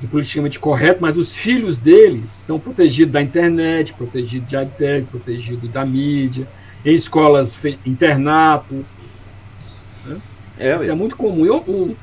de 0.00 0.06
politicamente 0.06 0.58
correto, 0.58 0.98
mas 1.00 1.16
os 1.16 1.34
filhos 1.34 1.78
deles 1.78 2.38
estão 2.38 2.58
protegidos 2.58 3.12
da 3.12 3.22
internet, 3.22 3.94
protegidos 3.94 4.48
de 4.48 4.56
iPad, 4.56 5.04
protegidos 5.04 5.70
da 5.70 5.84
mídia 5.86 6.46
em 6.84 6.94
escolas 6.94 7.58
internatos. 7.86 8.84
Né? 10.04 10.16
É, 10.58 10.74
Isso 10.74 10.90
é 10.90 10.94
muito 10.94 11.16
comum. 11.16 11.46
Eu, 11.46 11.96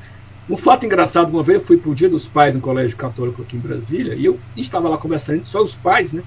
um 0.50 0.56
fato 0.56 0.84
engraçado, 0.84 1.30
uma 1.30 1.42
vez 1.42 1.60
eu 1.60 1.66
fui 1.66 1.76
para 1.76 1.90
o 1.90 1.94
Dia 1.94 2.08
dos 2.08 2.26
Pais 2.28 2.54
no 2.54 2.60
Colégio 2.60 2.96
Católico 2.96 3.42
aqui 3.42 3.56
em 3.56 3.60
Brasília, 3.60 4.14
e 4.14 4.24
eu 4.24 4.38
estava 4.56 4.88
lá 4.88 4.98
conversando, 4.98 5.46
só 5.46 5.62
os 5.62 5.74
pais, 5.74 6.12
né? 6.12 6.22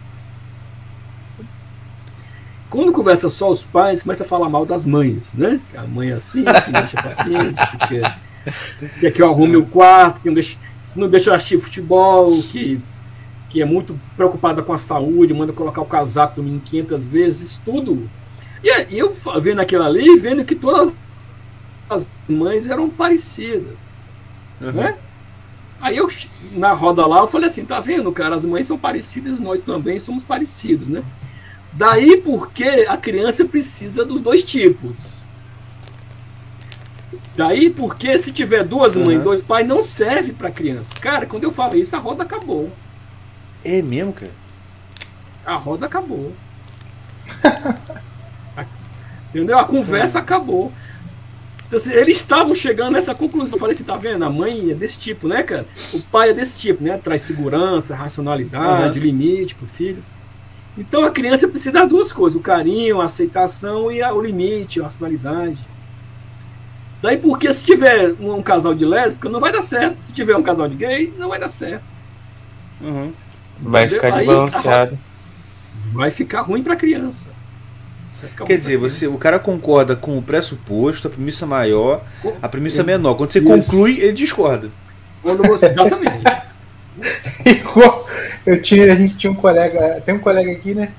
Quando 2.70 2.92
conversa 2.92 3.30
só 3.30 3.52
os 3.52 3.64
pais, 3.64 4.02
começa 4.02 4.24
a 4.24 4.28
falar 4.28 4.50
mal 4.50 4.66
das 4.66 4.86
mães, 4.86 5.32
né? 5.34 5.60
Que 5.70 5.78
a 5.78 5.84
mãe 5.84 6.10
é 6.10 6.14
assim, 6.14 6.44
que 6.44 6.72
não 6.72 6.82
deixa 6.82 7.02
pacientes, 7.02 7.70
que 7.70 7.78
quer, 7.88 8.20
quer 9.00 9.12
que 9.12 9.22
eu 9.22 9.30
arrume 9.30 9.58
o 9.58 9.66
quarto, 9.66 10.22
que 10.22 10.28
não 10.28 10.34
deixa, 10.34 10.58
não 10.96 11.08
deixa 11.08 11.30
eu 11.30 11.34
assistir 11.36 11.60
futebol, 11.60 12.42
que, 12.42 12.80
que 13.50 13.62
é 13.62 13.66
muito 13.66 14.00
preocupada 14.16 14.64
com 14.64 14.74
a 14.74 14.78
saúde, 14.78 15.34
manda 15.34 15.54
colocar 15.54 15.82
o 15.82 15.86
casaco 15.86 16.38
do 16.38 16.44
menino 16.44 16.62
500 16.62 17.06
vezes, 17.06 17.62
tudo 17.64 18.10
e 18.64 18.98
eu 18.98 19.14
vendo 19.42 19.60
aquilo 19.60 19.84
ali, 19.84 20.18
vendo 20.18 20.46
que 20.46 20.56
todas 20.56 20.94
as 21.90 22.08
mães 22.28 22.68
eram 22.68 22.90
parecidas. 22.90 23.93
Uhum. 24.62 24.72
Né? 24.72 24.98
Aí 25.82 25.98
eu, 25.98 26.10
na 26.54 26.72
roda 26.72 27.06
lá, 27.06 27.20
eu 27.20 27.28
falei 27.28 27.50
assim, 27.50 27.66
tá 27.66 27.80
vendo, 27.80 28.12
cara, 28.12 28.36
as 28.36 28.46
mães 28.46 28.66
são 28.66 28.78
parecidas, 28.78 29.40
nós 29.40 29.62
também 29.62 30.00
somos 30.00 30.24
parecidos, 30.24 30.88
né? 30.88 31.04
Daí 31.74 32.18
porque 32.18 32.86
a 32.88 32.96
criança 32.96 33.44
precisa 33.44 34.06
dos 34.06 34.22
dois 34.22 34.44
tipos. 34.44 35.12
Daí 37.36 37.70
porque 37.70 38.18
se 38.18 38.32
tiver 38.32 38.64
duas 38.64 38.96
mães, 38.96 39.18
uhum. 39.18 39.24
dois 39.24 39.42
pais, 39.42 39.68
não 39.68 39.82
serve 39.82 40.32
para 40.34 40.52
criança. 40.52 40.94
Cara, 41.02 41.26
quando 41.26 41.44
eu 41.44 41.52
falei 41.52 41.82
isso, 41.82 41.96
a 41.96 42.00
roda 42.00 42.24
acabou. 42.24 42.72
É 43.66 43.82
mesmo, 43.82 44.14
cara? 44.14 44.32
A 45.46 45.56
roda 45.56 45.88
acabou. 45.88 46.32
Entendeu? 49.34 49.58
A 49.58 49.66
conversa 49.66 50.20
acabou. 50.20 50.72
Então, 51.74 51.82
assim, 51.82 51.92
eles 51.94 52.18
estavam 52.18 52.54
chegando 52.54 52.94
nessa 52.94 53.16
conclusão. 53.16 53.56
Eu 53.56 53.60
falei 53.60 53.74
assim, 53.74 53.84
tá 53.84 53.96
vendo? 53.96 54.24
A 54.24 54.30
mãe 54.30 54.70
é 54.70 54.76
desse 54.76 55.00
tipo, 55.00 55.28
né, 55.28 55.42
cara? 55.42 55.66
O 55.92 56.00
pai 56.00 56.30
é 56.30 56.34
desse 56.34 56.56
tipo, 56.56 56.84
né? 56.84 57.00
Traz 57.04 57.24
segurança, 57.24 57.96
racionalidade, 57.96 59.00
uhum. 59.00 59.06
limite 59.06 59.56
pro 59.56 59.66
filho. 59.66 60.04
Então 60.78 61.04
a 61.04 61.10
criança 61.10 61.48
precisa 61.48 61.72
das 61.72 61.90
duas 61.90 62.14
coisas: 62.14 62.40
o 62.40 62.44
carinho, 62.44 63.02
a 63.02 63.06
aceitação 63.06 63.92
e 63.92 64.04
a, 64.04 64.14
o 64.14 64.22
limite, 64.22 64.80
a 64.80 64.84
racionalidade. 64.84 65.58
Daí 67.02 67.18
porque 67.18 67.52
se 67.52 67.66
tiver 67.66 68.14
um, 68.20 68.36
um, 68.36 68.44
casal 68.44 68.76
de 68.76 68.86
lésbica, 68.86 69.28
não 69.28 69.40
vai 69.40 69.52
dar 69.52 69.64
certo. 69.64 69.98
Se 70.06 70.14
tiver 70.14 70.38
um 70.38 70.44
casal 70.44 70.70
de 70.70 70.76
gay, 70.76 71.12
não 71.18 71.30
vai 71.30 71.40
dar 71.40 71.50
certo. 71.50 71.84
Uhum. 72.82 73.12
Vai 73.60 73.88
ficar 73.88 74.12
desbalanceado. 74.12 75.00
Vai 75.92 76.10
ficar 76.10 76.42
ruim 76.42 76.64
para 76.64 76.74
a 76.74 76.78
criança. 76.78 77.30
Quer 78.46 78.58
dizer, 78.58 78.78
você, 78.78 79.08
o 79.08 79.18
cara 79.18 79.40
concorda 79.40 79.96
com 79.96 80.18
o 80.18 80.22
pressuposto, 80.22 81.08
a 81.08 81.12
premissa 81.12 81.46
maior, 81.46 82.04
a 82.42 82.50
premissa 82.50 82.82
é, 82.82 82.84
menor. 82.84 83.16
Quando 83.16 83.32
você 83.32 83.40
isso. 83.40 83.48
conclui, 83.48 84.00
ele 84.00 84.14
discorda. 84.14 84.70
Quando 85.22 85.44
você, 85.44 85.68
exatamente. 85.68 86.24
eu 88.46 88.62
tinha, 88.62 88.94
a 88.94 88.96
gente 88.96 89.16
tinha 89.16 89.32
um 89.32 89.36
colega, 89.36 90.02
tem 90.06 90.16
um 90.16 90.20
colega 90.20 90.52
aqui, 90.52 90.74
né? 90.74 90.90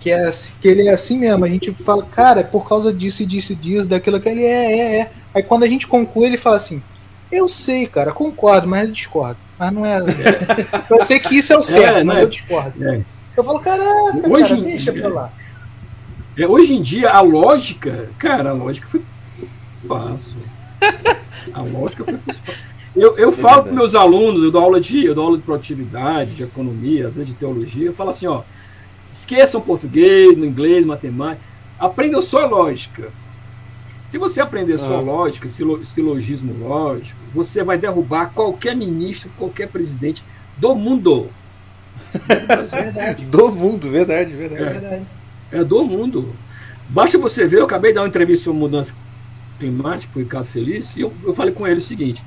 Que, 0.00 0.10
é, 0.10 0.30
que 0.60 0.68
ele 0.68 0.88
é 0.88 0.92
assim 0.92 1.18
mesmo. 1.18 1.44
A 1.44 1.48
gente 1.48 1.72
fala, 1.72 2.04
cara, 2.04 2.40
é 2.40 2.44
por 2.44 2.68
causa 2.68 2.92
disso 2.92 3.22
e 3.22 3.26
disso 3.26 3.52
e 3.52 3.56
disso, 3.56 3.88
daquilo 3.88 4.20
que 4.20 4.28
ele 4.28 4.44
é, 4.44 4.72
é, 4.72 5.00
é. 5.00 5.10
Aí 5.34 5.42
quando 5.42 5.64
a 5.64 5.66
gente 5.66 5.86
conclui, 5.86 6.26
ele 6.26 6.36
fala 6.36 6.56
assim: 6.56 6.82
Eu 7.32 7.48
sei, 7.48 7.86
cara, 7.86 8.12
concordo, 8.12 8.68
mas 8.68 8.88
eu 8.88 8.94
discordo. 8.94 9.38
Mas 9.58 9.72
não 9.72 9.86
é. 9.86 9.98
eu 10.90 11.02
sei 11.02 11.18
que 11.18 11.36
isso 11.36 11.52
é 11.52 11.58
o 11.58 11.62
certo, 11.62 11.98
é, 11.98 12.04
mas 12.04 12.16
né? 12.16 12.22
eu 12.22 12.28
discordo. 12.28 12.84
É. 12.86 13.00
Eu 13.36 13.42
falo, 13.42 13.60
caraca, 13.60 14.28
Hoje, 14.28 14.50
cara, 14.50 14.62
deixa 14.62 14.92
pra 14.92 15.08
lá. 15.08 15.32
É, 16.36 16.46
hoje 16.46 16.74
em 16.74 16.82
dia, 16.82 17.10
a 17.10 17.20
lógica, 17.20 18.10
cara, 18.18 18.50
a 18.50 18.52
lógica 18.52 18.88
foi 18.88 19.02
passo. 19.86 20.36
A 21.52 21.62
lógica 21.62 22.04
foi 22.04 22.18
Eu, 22.96 23.16
eu 23.16 23.28
é 23.28 23.32
falo 23.32 23.64
para 23.64 23.72
meus 23.72 23.94
alunos, 23.94 24.42
eu 24.42 24.50
dou 24.50 24.62
aula 24.62 24.80
de, 24.80 25.04
eu 25.04 25.14
dou 25.14 25.24
aula 25.24 25.36
de 25.36 25.44
produtividade, 25.44 26.34
de 26.34 26.42
economia, 26.42 27.06
às 27.06 27.16
vezes 27.16 27.32
de 27.32 27.36
teologia, 27.36 27.86
eu 27.86 27.92
falo 27.92 28.10
assim, 28.10 28.26
ó, 28.26 28.42
esqueçam 29.10 29.60
português, 29.60 30.36
no 30.36 30.44
inglês, 30.44 30.84
matemática, 30.84 31.44
aprendam 31.78 32.20
só 32.20 32.46
lógica. 32.46 33.10
Se 34.08 34.18
você 34.18 34.40
aprender 34.40 34.78
só 34.78 34.98
ah. 34.98 35.00
lógica, 35.00 35.48
silogismo 35.48 36.52
lógico, 36.66 37.18
você 37.32 37.62
vai 37.64 37.78
derrubar 37.78 38.32
qualquer 38.32 38.76
ministro, 38.76 39.30
qualquer 39.36 39.68
presidente 39.68 40.24
do 40.56 40.74
mundo. 40.74 41.30
Verdade. 42.70 43.24
do 43.24 43.52
mundo, 43.52 43.88
verdade, 43.88 44.32
verdade. 44.34 44.62
É. 44.62 44.70
verdade 44.70 45.06
é 45.54 45.64
do 45.64 45.84
mundo. 45.84 46.34
Basta 46.88 47.16
você 47.16 47.46
ver, 47.46 47.60
eu 47.60 47.64
acabei 47.64 47.92
de 47.92 47.96
dar 47.96 48.02
uma 48.02 48.08
entrevista 48.08 48.44
sobre 48.44 48.60
mudança 48.60 48.94
climática 49.58 50.12
para 50.12 50.20
o 50.20 50.22
Ricardo 50.22 50.46
Feliz, 50.46 50.96
e 50.96 51.00
eu, 51.00 51.12
eu 51.22 51.34
falei 51.34 51.54
com 51.54 51.66
ele 51.66 51.78
o 51.78 51.82
seguinte: 51.82 52.22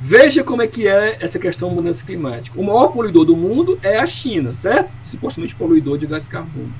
veja 0.00 0.42
como 0.42 0.62
é 0.62 0.66
que 0.66 0.86
é 0.86 1.16
essa 1.20 1.38
questão 1.38 1.68
da 1.68 1.76
mudança 1.76 2.04
climática. 2.04 2.58
O 2.60 2.64
maior 2.64 2.88
poluidor 2.88 3.24
do 3.24 3.36
mundo 3.36 3.78
é 3.82 3.98
a 3.98 4.06
China, 4.06 4.52
certo? 4.52 4.90
Supostamente 5.04 5.54
poluidor 5.54 5.96
de 5.96 6.06
gás 6.06 6.26
carbono. 6.28 6.72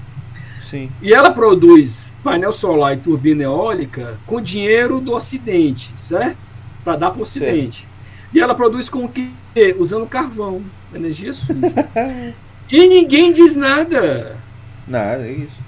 Sim. 0.68 0.90
E 1.00 1.12
ela 1.12 1.30
produz 1.30 2.12
painel 2.24 2.52
solar 2.52 2.94
e 2.94 3.00
turbina 3.00 3.42
eólica 3.42 4.18
com 4.26 4.40
dinheiro 4.40 5.00
do 5.00 5.14
Ocidente, 5.14 5.92
certo? 5.96 6.38
Para 6.82 6.96
dar 6.96 7.10
para 7.10 7.20
o 7.20 7.22
Ocidente. 7.22 7.86
E 8.32 8.40
ela 8.40 8.54
produz 8.54 8.88
com 8.88 9.04
o 9.04 9.08
quê? 9.08 9.28
Usando 9.78 10.06
carvão, 10.06 10.62
energia 10.94 11.34
suja. 11.34 11.60
e 12.70 12.88
ninguém 12.88 13.32
diz 13.32 13.54
nada. 13.54 14.36
Nada, 14.88 15.26
é 15.26 15.32
isso. 15.32 15.61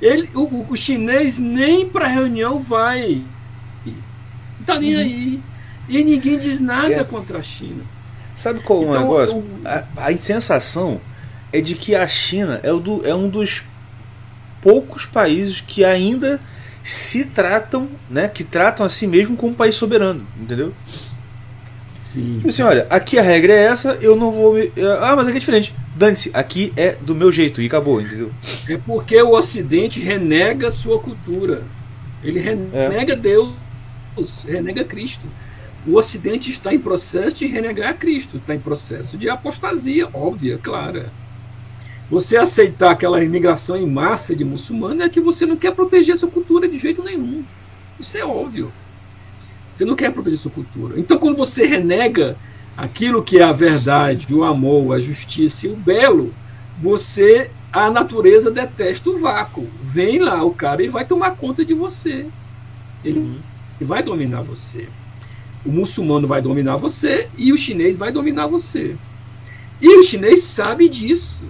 Ele, 0.00 0.28
o, 0.34 0.66
o 0.68 0.76
chinês 0.76 1.38
nem 1.38 1.88
para 1.88 2.06
reunião 2.06 2.58
vai. 2.58 3.22
Não 3.84 4.64
tá 4.66 4.78
nem 4.78 4.94
uhum. 4.94 5.00
aí. 5.00 5.42
E 5.88 6.04
ninguém 6.04 6.38
diz 6.38 6.60
nada 6.60 6.94
é. 6.94 7.04
contra 7.04 7.38
a 7.38 7.42
China. 7.42 7.82
Sabe 8.34 8.60
qual 8.60 8.82
então, 8.82 8.94
é 8.94 8.98
o 8.98 9.02
negócio? 9.02 9.36
Eu... 9.36 9.70
A, 9.70 10.06
a 10.06 10.16
sensação 10.16 11.00
é 11.52 11.60
de 11.60 11.74
que 11.74 11.94
a 11.94 12.06
China 12.06 12.60
é, 12.62 12.72
o 12.72 12.80
do, 12.80 13.06
é 13.06 13.14
um 13.14 13.28
dos 13.28 13.64
poucos 14.62 15.04
países 15.04 15.60
que 15.60 15.84
ainda 15.84 16.40
se 16.82 17.24
tratam, 17.26 17.88
né, 18.08 18.28
que 18.28 18.44
tratam 18.44 18.86
a 18.86 18.88
si 18.88 19.06
mesmo 19.06 19.36
como 19.36 19.52
um 19.52 19.54
país 19.54 19.74
soberano, 19.74 20.26
entendeu? 20.40 20.72
Sim. 22.04 22.36
Tipo 22.36 22.48
assim, 22.48 22.62
olha, 22.62 22.86
aqui 22.90 23.18
a 23.18 23.22
regra 23.22 23.52
é 23.52 23.64
essa, 23.64 23.98
eu 24.00 24.16
não 24.16 24.32
vou 24.32 24.54
me. 24.54 24.72
Ah, 25.00 25.14
mas 25.14 25.28
aqui 25.28 25.36
é 25.36 25.40
diferente. 25.40 25.74
Dante, 25.94 26.30
aqui 26.32 26.72
é 26.76 26.94
do 26.94 27.14
meu 27.14 27.32
jeito 27.32 27.60
e 27.60 27.66
acabou, 27.66 28.00
entendeu? 28.00 28.30
É 28.68 28.76
porque 28.76 29.20
o 29.20 29.30
Ocidente 29.30 30.00
renega 30.00 30.70
sua 30.70 31.00
cultura. 31.00 31.64
Ele 32.22 32.38
renega 32.38 33.12
é. 33.12 33.16
Deus, 33.16 33.54
renega 34.46 34.84
Cristo. 34.84 35.26
O 35.86 35.96
Ocidente 35.96 36.50
está 36.50 36.72
em 36.72 36.78
processo 36.78 37.36
de 37.36 37.46
renegar 37.46 37.96
Cristo, 37.96 38.36
está 38.36 38.54
em 38.54 38.58
processo 38.58 39.16
de 39.16 39.28
apostasia 39.28 40.08
óbvia, 40.12 40.58
clara. 40.58 41.10
Você 42.10 42.36
aceitar 42.36 42.90
aquela 42.90 43.22
imigração 43.22 43.76
em 43.76 43.86
massa 43.86 44.34
de 44.34 44.44
muçulmanos 44.44 45.04
é 45.04 45.08
que 45.08 45.20
você 45.20 45.46
não 45.46 45.56
quer 45.56 45.74
proteger 45.74 46.16
sua 46.16 46.28
cultura 46.28 46.68
de 46.68 46.76
jeito 46.76 47.02
nenhum. 47.02 47.44
Isso 47.98 48.18
é 48.18 48.24
óbvio. 48.24 48.72
Você 49.74 49.84
não 49.84 49.96
quer 49.96 50.12
proteger 50.12 50.38
sua 50.38 50.50
cultura. 50.50 50.98
Então, 50.98 51.18
quando 51.18 51.36
você 51.36 51.64
renega 51.64 52.36
aquilo 52.80 53.22
que 53.22 53.38
é 53.38 53.42
a 53.42 53.52
verdade, 53.52 54.34
o 54.34 54.42
amor, 54.42 54.94
a 54.94 55.00
justiça 55.00 55.66
e 55.66 55.70
o 55.70 55.76
belo, 55.76 56.34
você, 56.78 57.50
a 57.70 57.90
natureza 57.90 58.50
detesta 58.50 59.10
o 59.10 59.18
vácuo. 59.18 59.68
Vem 59.82 60.18
lá 60.18 60.42
o 60.42 60.54
cara 60.54 60.82
e 60.82 60.88
vai 60.88 61.04
tomar 61.04 61.32
conta 61.32 61.62
de 61.62 61.74
você. 61.74 62.26
Ele 63.04 63.18
uhum. 63.18 63.38
vai 63.82 64.02
dominar 64.02 64.40
você. 64.40 64.88
O 65.62 65.70
muçulmano 65.70 66.26
vai 66.26 66.40
dominar 66.40 66.76
você 66.76 67.28
e 67.36 67.52
o 67.52 67.58
chinês 67.58 67.98
vai 67.98 68.10
dominar 68.10 68.46
você. 68.46 68.96
E 69.78 69.98
o 69.98 70.02
chinês 70.02 70.42
sabe 70.42 70.88
disso. 70.88 71.44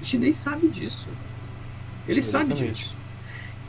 O 0.00 0.04
chinês 0.04 0.34
sabe 0.34 0.66
disso. 0.66 1.08
Ele 2.08 2.18
Exatamente. 2.18 2.58
sabe 2.58 2.72
disso. 2.72 2.96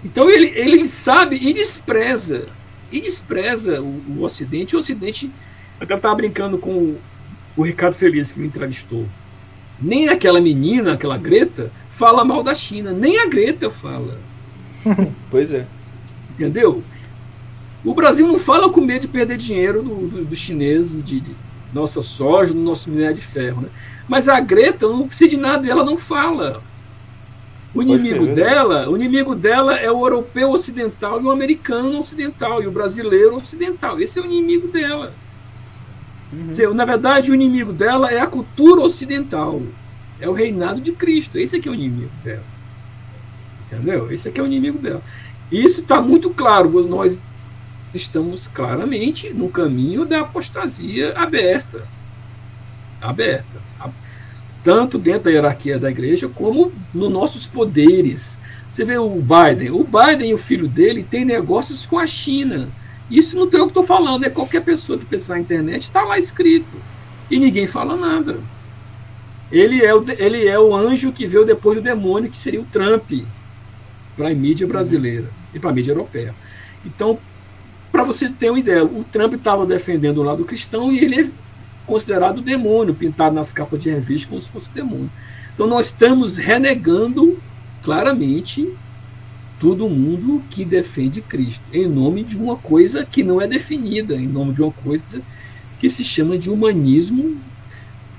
Então 0.03 0.27
ele, 0.27 0.47
ele 0.55 0.89
sabe 0.89 1.35
e 1.35 1.53
despreza. 1.53 2.47
E 2.91 2.99
despreza 2.99 3.79
o, 3.79 4.01
o 4.17 4.23
Ocidente. 4.23 4.75
O 4.75 4.79
Ocidente. 4.79 5.31
Eu 5.79 5.95
estava 5.95 6.15
brincando 6.15 6.57
com 6.57 6.95
o, 7.57 7.63
Ricardo 7.63 7.95
Feliz, 7.95 8.31
que 8.31 8.39
me 8.39 8.47
entrevistou. 8.47 9.05
Nem 9.81 10.09
aquela 10.09 10.39
menina, 10.39 10.93
aquela 10.93 11.17
Greta, 11.17 11.71
fala 11.89 12.23
mal 12.23 12.41
da 12.41 12.55
China. 12.55 12.91
Nem 12.91 13.19
a 13.19 13.27
Greta 13.27 13.69
fala. 13.69 14.17
pois 15.29 15.51
é. 15.51 15.67
Entendeu? 16.31 16.83
O 17.83 17.93
Brasil 17.93 18.27
não 18.27 18.39
fala 18.39 18.69
com 18.69 18.79
medo 18.79 19.01
de 19.01 19.07
perder 19.09 19.37
dinheiro 19.37 19.83
dos 19.83 20.09
do, 20.09 20.25
do 20.25 20.35
chineses, 20.35 21.03
de, 21.03 21.19
de, 21.19 21.35
nossa 21.73 22.01
soja, 22.01 22.53
do 22.53 22.59
nosso 22.59 22.89
minério 22.89 23.15
de 23.15 23.21
ferro. 23.21 23.61
Né? 23.61 23.69
Mas 24.07 24.29
a 24.29 24.39
Greta 24.39 24.87
não 24.87 25.07
precisa 25.07 25.29
de 25.29 25.37
nada, 25.37 25.67
ela 25.67 25.83
não 25.83 25.97
fala. 25.97 26.63
O 27.73 27.81
inimigo 27.81 28.27
dela, 28.27 28.87
o 28.87 28.95
inimigo 28.95 29.33
dela 29.33 29.75
é 29.75 29.91
o 29.91 30.05
europeu 30.05 30.51
ocidental 30.51 31.19
e 31.19 31.23
o 31.23 31.31
americano 31.31 31.97
ocidental 31.97 32.61
e 32.61 32.67
o 32.67 32.71
brasileiro 32.71 33.35
ocidental. 33.35 33.99
Esse 33.99 34.19
é 34.19 34.21
o 34.21 34.25
inimigo 34.25 34.67
dela. 34.67 35.11
Uhum. 36.33 36.73
Na 36.73 36.85
verdade, 36.85 37.31
o 37.31 37.35
inimigo 37.35 37.71
dela 37.71 38.11
é 38.11 38.19
a 38.19 38.27
cultura 38.27 38.81
ocidental. 38.81 39.61
É 40.19 40.27
o 40.27 40.33
reinado 40.33 40.81
de 40.81 40.91
Cristo. 40.91 41.37
Esse 41.37 41.57
aqui 41.57 41.67
é 41.67 41.71
o 41.71 41.75
inimigo 41.75 42.11
dela. 42.23 42.43
Entendeu? 43.65 44.11
Esse 44.11 44.29
aqui 44.29 44.39
é 44.39 44.43
o 44.43 44.47
inimigo 44.47 44.79
dela. 44.79 45.01
Isso 45.51 45.81
está 45.81 46.01
muito 46.01 46.29
claro. 46.29 46.87
Nós 46.87 47.19
estamos 47.93 48.47
claramente 48.47 49.31
no 49.33 49.49
caminho 49.49 50.05
da 50.05 50.21
apostasia 50.21 51.13
aberta. 51.15 51.87
Aberta. 53.01 53.61
Tanto 54.63 54.97
dentro 54.97 55.23
da 55.23 55.31
hierarquia 55.31 55.77
da 55.77 55.91
igreja, 55.91 56.29
como 56.29 56.71
nos 56.93 57.11
nossos 57.11 57.45
poderes. 57.45 58.39
Você 58.71 58.85
vê 58.85 58.97
o 58.97 59.09
Biden. 59.09 59.71
O 59.71 59.83
Biden 59.83 60.31
e 60.31 60.33
o 60.33 60.37
filho 60.37 60.67
dele 60.67 61.03
têm 61.03 61.25
negócios 61.25 61.85
com 61.85 61.99
a 61.99 62.07
China. 62.07 62.69
Isso 63.13 63.37
não 63.37 63.47
tem 63.47 63.59
o 63.59 63.65
que 63.65 63.69
estou 63.69 63.83
falando, 63.83 64.23
é 64.23 64.29
qualquer 64.31 64.63
pessoa 64.63 64.97
que 64.97 65.05
pensar 65.05 65.35
na 65.35 65.41
internet, 65.41 65.83
está 65.83 66.01
lá 66.01 66.17
escrito. 66.17 66.75
E 67.29 67.37
ninguém 67.37 67.67
fala 67.67 67.95
nada. 67.95 68.39
Ele 69.51 69.85
é, 69.85 69.93
o, 69.93 70.03
ele 70.17 70.47
é 70.47 70.59
o 70.59 70.75
anjo 70.75 71.11
que 71.11 71.27
veio 71.27 71.45
depois 71.45 71.77
do 71.77 71.83
demônio, 71.83 72.31
que 72.31 72.37
seria 72.37 72.59
o 72.59 72.65
Trump, 72.65 73.11
para 74.17 74.29
a 74.29 74.33
mídia 74.33 74.65
brasileira 74.65 75.29
e 75.53 75.59
para 75.59 75.69
a 75.69 75.73
mídia 75.73 75.91
europeia. 75.91 76.33
Então, 76.83 77.19
para 77.91 78.03
você 78.03 78.29
ter 78.29 78.49
uma 78.49 78.57
ideia, 78.57 78.83
o 78.83 79.03
Trump 79.03 79.35
estava 79.35 79.63
defendendo 79.63 80.17
o 80.17 80.23
lado 80.23 80.43
cristão 80.43 80.91
e 80.91 80.97
ele 80.97 81.21
é 81.21 81.29
considerado 81.85 82.41
demônio, 82.41 82.95
pintado 82.95 83.35
nas 83.35 83.53
capas 83.53 83.79
de 83.79 83.91
revista 83.91 84.27
como 84.27 84.41
se 84.41 84.49
fosse 84.49 84.71
demônio. 84.71 85.11
Então 85.53 85.67
nós 85.67 85.87
estamos 85.87 86.35
renegando 86.35 87.37
claramente 87.83 88.73
todo 89.63 89.87
mundo 89.87 90.43
que 90.49 90.65
defende 90.65 91.21
Cristo, 91.21 91.63
em 91.71 91.87
nome 91.87 92.21
de 92.21 92.35
uma 92.35 92.57
coisa 92.57 93.05
que 93.05 93.23
não 93.23 93.39
é 93.39 93.47
definida, 93.47 94.13
em 94.13 94.27
nome 94.27 94.51
de 94.51 94.61
uma 94.61 94.73
coisa 94.73 95.21
que 95.79 95.89
se 95.89 96.03
chama 96.03 96.37
de 96.37 96.49
humanismo, 96.49 97.37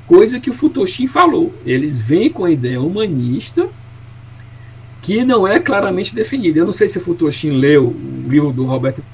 coisa 0.07 0.40
que 0.40 0.49
o 0.49 0.55
Futoshin 0.55 1.07
falou. 1.07 1.53
Eles 1.66 2.01
vêm 2.01 2.30
com 2.30 2.47
a 2.47 2.51
ideia 2.51 2.80
humanista 2.80 3.68
que 5.03 5.22
não 5.22 5.47
é 5.47 5.61
claramente 5.61 6.14
definida. 6.14 6.61
Eu 6.61 6.64
não 6.64 6.72
sei 6.72 6.88
se 6.88 6.97
o 6.97 7.01
Futoshin 7.03 7.51
leu 7.51 7.88
o 7.88 8.26
livro 8.26 8.51
do 8.51 8.64
Roberto 8.64 9.05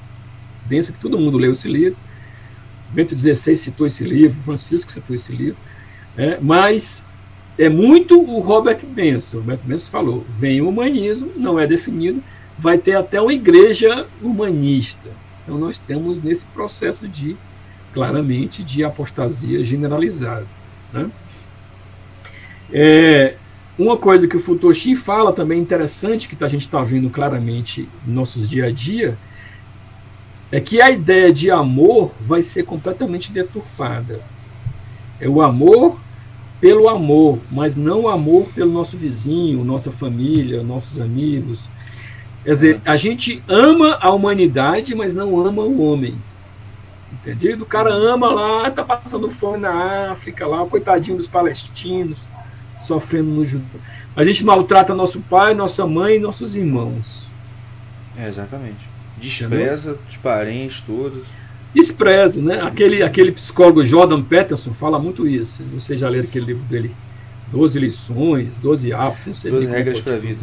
que 0.69 0.93
todo 1.01 1.19
mundo 1.19 1.37
leu 1.37 1.51
esse 1.51 1.67
livro. 1.67 1.99
Bento 2.93 3.13
XVI 3.17 3.57
citou 3.57 3.85
esse 3.85 4.05
livro, 4.05 4.41
Francisco 4.41 4.89
citou 4.89 5.13
esse 5.13 5.33
livro, 5.33 5.57
é, 6.15 6.39
mas 6.41 7.05
é 7.57 7.69
muito 7.69 8.19
o 8.19 8.39
Robert 8.39 8.85
Benson. 8.85 9.39
Robert 9.39 9.59
Benson 9.63 9.91
falou: 9.91 10.25
vem 10.29 10.61
o 10.61 10.69
humanismo, 10.69 11.31
não 11.35 11.59
é 11.59 11.67
definido, 11.67 12.23
vai 12.57 12.77
ter 12.77 12.95
até 12.95 13.19
uma 13.21 13.33
igreja 13.33 14.07
humanista. 14.21 15.09
Então 15.43 15.57
nós 15.57 15.77
temos 15.77 16.21
nesse 16.21 16.45
processo 16.47 17.07
de, 17.07 17.35
claramente, 17.93 18.63
de 18.63 18.83
apostasia 18.83 19.63
generalizada. 19.63 20.47
Né? 20.93 21.09
É, 22.71 23.35
uma 23.77 23.97
coisa 23.97 24.27
que 24.27 24.37
o 24.37 24.39
Futoshi 24.39 24.95
fala 24.95 25.33
também 25.33 25.59
interessante, 25.59 26.27
que 26.27 26.41
a 26.43 26.47
gente 26.47 26.61
está 26.61 26.81
vendo 26.83 27.09
claramente 27.09 27.87
nos 28.05 28.15
nossos 28.15 28.49
dia 28.49 28.65
a 28.65 28.71
dia, 28.71 29.17
é 30.51 30.59
que 30.59 30.81
a 30.81 30.91
ideia 30.91 31.31
de 31.31 31.49
amor 31.49 32.13
vai 32.19 32.41
ser 32.41 32.63
completamente 32.63 33.31
deturpada. 33.31 34.21
É 35.19 35.27
o 35.27 35.41
amor 35.41 35.99
pelo 36.61 36.87
amor, 36.87 37.39
mas 37.51 37.75
não 37.75 38.01
o 38.01 38.07
amor 38.07 38.47
pelo 38.53 38.71
nosso 38.71 38.95
vizinho, 38.95 39.65
nossa 39.65 39.91
família, 39.91 40.61
nossos 40.61 41.01
amigos. 41.01 41.67
Quer 42.43 42.51
dizer, 42.51 42.81
a 42.85 42.95
gente 42.95 43.43
ama 43.47 43.97
a 43.99 44.11
humanidade, 44.11 44.93
mas 44.93 45.13
não 45.13 45.39
ama 45.43 45.63
o 45.63 45.81
homem. 45.81 46.15
Entendido? 47.11 47.63
O 47.63 47.67
cara 47.67 47.91
ama 47.91 48.31
lá, 48.31 48.69
tá 48.69 48.83
passando 48.83 49.27
fome 49.27 49.57
na 49.57 50.11
África, 50.11 50.45
lá, 50.45 50.63
coitadinho 50.65 51.17
dos 51.17 51.27
palestinos, 51.27 52.29
sofrendo 52.79 53.31
no 53.31 53.43
judeu. 53.43 53.81
A 54.15 54.23
gente 54.23 54.45
maltrata 54.45 54.93
nosso 54.93 55.19
pai, 55.21 55.55
nossa 55.55 55.87
mãe 55.87 56.17
e 56.17 56.19
nossos 56.19 56.55
irmãos. 56.55 57.27
É, 58.17 58.27
exatamente. 58.27 58.89
Despreza 59.17 59.97
os 60.07 60.17
parentes 60.17 60.81
todos. 60.81 61.25
Despreza, 61.73 62.41
né? 62.41 62.61
Aquele, 62.61 63.01
aquele 63.01 63.31
psicólogo 63.31 63.83
Jordan 63.83 64.21
Peterson 64.21 64.73
fala 64.73 64.99
muito 64.99 65.27
isso. 65.27 65.63
Você 65.73 65.95
já 65.95 66.09
leu 66.09 66.21
aquele 66.21 66.45
livro 66.45 66.63
dele? 66.65 66.91
Doze 67.51 67.79
lições, 67.79 68.59
doze 68.59 68.93
hábitos, 68.93 69.27
não 69.27 69.33
sei. 69.33 69.51
Doze 69.51 69.67
regras 69.67 69.99
para 70.01 70.15
a 70.15 70.19
vida. 70.19 70.41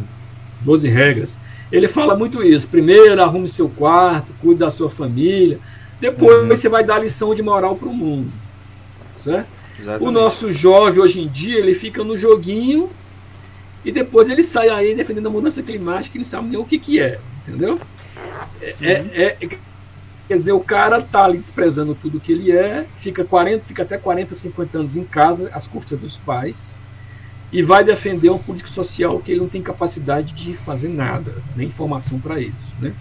Doze 0.61 0.87
regras. 0.87 1.37
Ele 1.71 1.87
fala 1.87 2.15
muito 2.15 2.43
isso. 2.43 2.67
Primeiro, 2.67 3.21
arrume 3.21 3.47
seu 3.47 3.69
quarto, 3.69 4.33
cuide 4.41 4.59
da 4.59 4.71
sua 4.71 4.89
família. 4.89 5.59
Depois 5.99 6.41
uhum. 6.41 6.47
você 6.47 6.67
vai 6.67 6.83
dar 6.83 6.99
lição 6.99 7.35
de 7.35 7.43
moral 7.43 7.75
para 7.75 7.89
o 7.89 7.93
mundo. 7.93 8.31
Certo? 9.17 9.47
Exatamente. 9.79 10.07
O 10.07 10.11
nosso 10.11 10.51
jovem 10.51 11.01
hoje 11.01 11.21
em 11.21 11.27
dia, 11.27 11.57
ele 11.57 11.73
fica 11.73 12.03
no 12.03 12.17
joguinho 12.17 12.89
e 13.83 13.91
depois 13.91 14.29
ele 14.29 14.43
sai 14.43 14.69
aí 14.69 14.93
defendendo 14.93 15.27
a 15.27 15.31
mudança 15.31 15.63
climática, 15.63 16.17
ele 16.17 16.25
sabe 16.25 16.49
nem 16.49 16.59
o 16.59 16.65
que, 16.65 16.77
que 16.77 16.99
é, 16.99 17.19
entendeu? 17.41 17.79
É, 18.61 18.75
é, 18.81 19.37
é, 19.41 19.49
quer 20.29 20.35
dizer, 20.35 20.51
o 20.51 20.59
cara 20.59 21.01
tá 21.01 21.25
ali 21.25 21.39
desprezando 21.39 21.95
tudo 21.95 22.19
que 22.19 22.31
ele 22.31 22.51
é, 22.51 22.85
fica 22.93 23.25
40, 23.25 23.65
fica 23.65 23.81
até 23.81 23.97
40, 23.97 24.35
50 24.35 24.77
anos 24.77 24.95
em 24.95 25.03
casa, 25.03 25.49
às 25.51 25.65
custas 25.65 25.99
dos 25.99 26.17
pais, 26.17 26.79
e 27.51 27.63
vai 27.63 27.83
defender 27.83 28.29
uma 28.29 28.37
política 28.37 28.69
social 28.69 29.17
que 29.21 29.31
ele 29.31 29.39
não 29.39 29.49
tem 29.49 29.59
capacidade 29.59 30.35
de 30.35 30.53
fazer 30.53 30.89
nada, 30.89 31.41
nem 31.55 31.67
informação 31.67 32.19
para 32.19 32.39
isso, 32.39 32.75
né? 32.79 32.93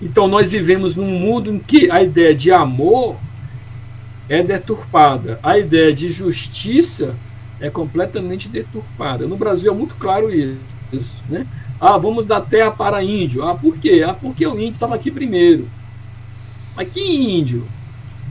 Então 0.00 0.26
nós 0.26 0.50
vivemos 0.50 0.96
num 0.96 1.16
mundo 1.16 1.48
em 1.48 1.60
que 1.60 1.88
a 1.88 2.02
ideia 2.02 2.34
de 2.34 2.50
amor 2.50 3.16
é 4.28 4.42
deturpada, 4.42 5.38
a 5.44 5.56
ideia 5.56 5.94
de 5.94 6.10
justiça 6.10 7.14
é 7.60 7.70
completamente 7.70 8.48
deturpada. 8.48 9.28
No 9.28 9.36
Brasil 9.36 9.72
é 9.72 9.76
muito 9.76 9.94
claro 9.94 10.28
isso, 10.92 11.22
né? 11.28 11.46
Ah, 11.80 11.96
vamos 11.98 12.26
dar 12.26 12.40
terra 12.40 12.72
para 12.72 13.04
índio. 13.04 13.44
Ah, 13.44 13.54
por 13.54 13.78
quê? 13.78 14.04
Ah, 14.04 14.12
porque 14.12 14.44
o 14.44 14.58
índio 14.58 14.72
estava 14.72 14.96
aqui 14.96 15.08
primeiro. 15.08 15.68
Mas 16.74 16.92
que 16.92 17.00
índio? 17.00 17.66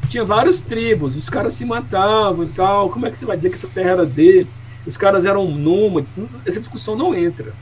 Tinha 0.09 0.25
várias 0.25 0.61
tribos, 0.61 1.15
os 1.15 1.29
caras 1.29 1.53
se 1.53 1.65
matavam 1.65 2.45
e 2.45 2.49
tal. 2.49 2.89
Como 2.89 3.05
é 3.05 3.11
que 3.11 3.17
você 3.17 3.25
vai 3.25 3.37
dizer 3.37 3.49
que 3.49 3.55
essa 3.55 3.67
terra 3.67 3.91
era 3.91 4.05
dele? 4.05 4.47
Os 4.85 4.97
caras 4.97 5.25
eram 5.25 5.49
nômades. 5.51 6.15
Essa 6.45 6.59
discussão 6.59 6.95
não 6.95 7.15
entra. 7.15 7.53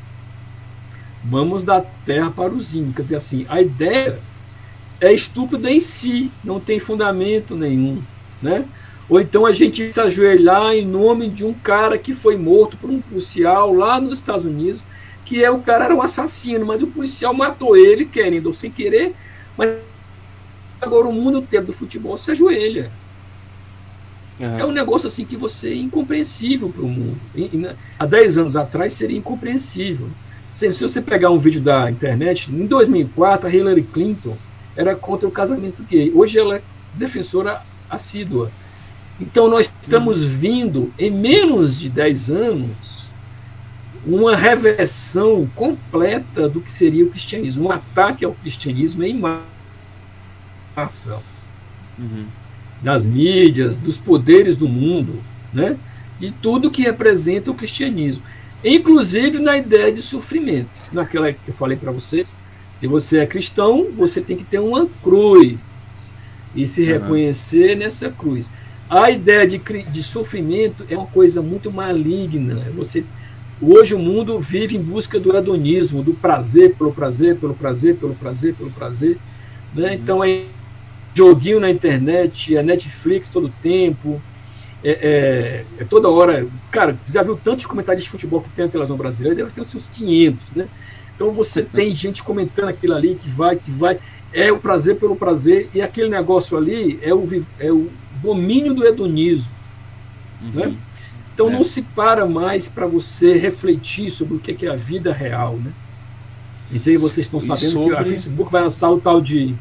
Vamos 1.23 1.63
dar 1.63 1.81
terra 2.05 2.31
para 2.31 2.53
os 2.53 2.75
incas. 2.75 3.11
E 3.11 3.15
assim, 3.15 3.45
a 3.49 3.61
ideia 3.61 4.19
é 5.01 5.13
estúpida 5.13 5.69
em 5.69 5.79
si, 5.79 6.31
não 6.43 6.59
tem 6.59 6.79
fundamento 6.79 7.55
nenhum. 7.55 8.01
né? 8.41 8.65
Ou 9.09 9.19
então 9.19 9.45
a 9.45 9.51
gente 9.51 9.91
se 9.91 9.99
ajoelhar 9.99 10.73
em 10.73 10.85
nome 10.85 11.29
de 11.29 11.43
um 11.43 11.53
cara 11.53 11.97
que 11.97 12.13
foi 12.13 12.37
morto 12.37 12.77
por 12.77 12.89
um 12.89 13.01
policial 13.01 13.73
lá 13.73 13.99
nos 13.99 14.19
Estados 14.19 14.45
Unidos, 14.45 14.83
que 15.25 15.43
é 15.43 15.49
o 15.49 15.59
cara 15.59 15.85
era 15.85 15.95
um 15.95 16.01
assassino, 16.01 16.65
mas 16.65 16.83
o 16.83 16.87
policial 16.87 17.33
matou 17.33 17.75
ele, 17.75 18.05
querendo 18.05 18.47
ou 18.47 18.53
sem 18.53 18.69
querer, 18.69 19.15
mas 19.57 19.69
agora 20.81 21.07
o 21.07 21.13
mundo 21.13 21.39
inteiro 21.39 21.67
do 21.67 21.73
futebol 21.73 22.17
se 22.17 22.31
ajoelha. 22.31 22.91
É 24.39 24.65
um 24.65 24.71
negócio 24.71 25.07
assim 25.07 25.25
que 25.25 25.35
você 25.35 25.69
é 25.69 25.75
incompreensível 25.75 26.69
para 26.69 26.81
o 26.81 26.87
mundo. 26.87 27.19
E, 27.35 27.49
há 27.97 28.05
10 28.05 28.37
anos 28.37 28.55
atrás 28.55 28.93
seria 28.93 29.17
incompreensível. 29.17 30.07
Se, 30.53 30.71
se, 30.71 30.81
você 30.81 31.01
pegar 31.01 31.29
um 31.29 31.37
vídeo 31.37 31.59
da 31.59 31.91
internet, 31.91 32.49
em 32.49 32.65
2004 32.65 33.47
a 33.47 33.53
Hillary 33.53 33.83
Clinton 33.83 34.37
era 34.77 34.95
contra 34.95 35.27
o 35.27 35.31
casamento 35.31 35.83
gay. 35.83 36.11
Hoje 36.15 36.39
ela 36.39 36.55
é 36.55 36.61
defensora 36.93 37.61
assídua. 37.89 38.49
Então 39.19 39.49
nós 39.49 39.71
estamos 39.81 40.23
vindo, 40.23 40.93
em 40.97 41.11
menos 41.11 41.77
de 41.77 41.89
10 41.89 42.29
anos, 42.29 43.09
uma 44.05 44.37
reversão 44.37 45.49
completa 45.53 46.47
do 46.47 46.61
que 46.61 46.71
seria 46.71 47.03
o 47.03 47.09
cristianismo, 47.09 47.67
um 47.67 47.71
ataque 47.71 48.23
ao 48.23 48.33
cristianismo 48.33 49.03
em 49.03 49.13
massa. 49.13 49.58
Uhum. 51.97 52.25
Das 52.81 53.05
mídias, 53.05 53.77
dos 53.77 53.97
poderes 53.97 54.55
do 54.55 54.67
mundo, 54.67 55.21
né? 55.53 55.77
de 56.19 56.31
tudo 56.31 56.71
que 56.71 56.81
representa 56.81 57.49
o 57.51 57.55
cristianismo. 57.55 58.23
Inclusive 58.63 59.39
na 59.39 59.57
ideia 59.57 59.91
de 59.91 60.01
sofrimento. 60.01 60.69
Naquela 60.91 61.31
que 61.31 61.39
eu 61.47 61.53
falei 61.53 61.77
para 61.77 61.91
vocês, 61.91 62.27
se 62.79 62.87
você 62.87 63.19
é 63.19 63.25
cristão, 63.25 63.87
você 63.95 64.21
tem 64.21 64.35
que 64.35 64.43
ter 64.43 64.59
uma 64.59 64.87
cruz 65.01 65.59
e 66.55 66.67
se 66.67 66.81
uhum. 66.81 66.87
reconhecer 66.87 67.75
nessa 67.75 68.09
cruz. 68.09 68.51
A 68.89 69.11
ideia 69.11 69.47
de, 69.47 69.57
de 69.57 70.03
sofrimento 70.03 70.85
é 70.89 70.97
uma 70.97 71.05
coisa 71.05 71.41
muito 71.41 71.71
maligna. 71.71 72.67
Você 72.75 73.03
Hoje 73.61 73.93
o 73.93 73.99
mundo 73.99 74.39
vive 74.39 74.77
em 74.77 74.81
busca 74.81 75.19
do 75.19 75.35
hedonismo, 75.35 76.01
do 76.01 76.13
prazer 76.13 76.75
pelo 76.75 76.93
prazer, 76.93 77.35
pelo 77.35 77.53
prazer, 77.53 77.95
pelo 77.97 78.15
prazer, 78.15 78.55
pelo 78.55 78.71
prazer. 78.71 79.17
Né? 79.75 79.89
Uhum. 79.89 79.93
Então 79.95 80.23
é 80.23 80.45
joguinho 81.13 81.59
na 81.59 81.69
internet, 81.69 82.55
é 82.55 82.63
Netflix 82.63 83.29
todo 83.29 83.49
tempo, 83.61 84.21
é, 84.83 84.91
é, 84.91 85.65
é, 85.81 85.83
toda 85.83 86.09
hora. 86.09 86.47
Cara, 86.71 86.97
você 87.03 87.13
já 87.13 87.23
viu 87.23 87.35
tantos 87.35 87.65
comentários 87.65 88.03
de 88.03 88.09
futebol 88.09 88.41
que 88.41 88.49
tem 88.49 88.65
na 88.65 88.71
televisão 88.71 88.97
brasileira? 88.97 89.35
Deve 89.35 89.51
ter 89.51 89.61
os 89.61 89.67
seus 89.67 89.87
500, 89.89 90.51
né? 90.51 90.67
Então 91.15 91.31
você 91.31 91.61
tem 91.63 91.93
gente 91.93 92.23
comentando 92.23 92.69
aquilo 92.69 92.95
ali 92.95 93.15
que 93.15 93.29
vai, 93.29 93.55
que 93.55 93.71
vai. 93.71 93.99
É 94.31 94.51
o 94.51 94.59
prazer 94.59 94.97
pelo 94.97 95.15
prazer, 95.15 95.69
e 95.73 95.81
aquele 95.81 96.07
negócio 96.07 96.55
ali 96.55 96.99
é 97.01 97.13
o, 97.13 97.27
é 97.59 97.71
o 97.71 97.89
domínio 98.21 98.75
do 98.75 98.85
hedonismo. 98.85 99.51
Uhum. 100.41 100.51
Né? 100.51 100.77
Então 101.33 101.47
é. 101.47 101.51
não 101.51 101.63
se 101.63 101.81
para 101.81 102.25
mais 102.25 102.69
para 102.69 102.85
você 102.85 103.37
refletir 103.37 104.09
sobre 104.09 104.35
o 104.35 104.39
que 104.39 104.65
é 104.65 104.69
a 104.69 104.75
vida 104.75 105.11
real, 105.11 105.57
né? 105.57 105.71
Isso 106.71 106.89
aí 106.89 106.97
vocês 106.97 107.25
estão 107.25 107.39
sabendo 107.39 107.71
sobre... 107.71 107.95
que 107.95 108.01
a 108.01 108.03
Facebook 108.03 108.51
vai 108.51 108.61
lançar 108.61 108.91
o 108.91 108.99
tal 108.99 109.19
de. 109.19 109.55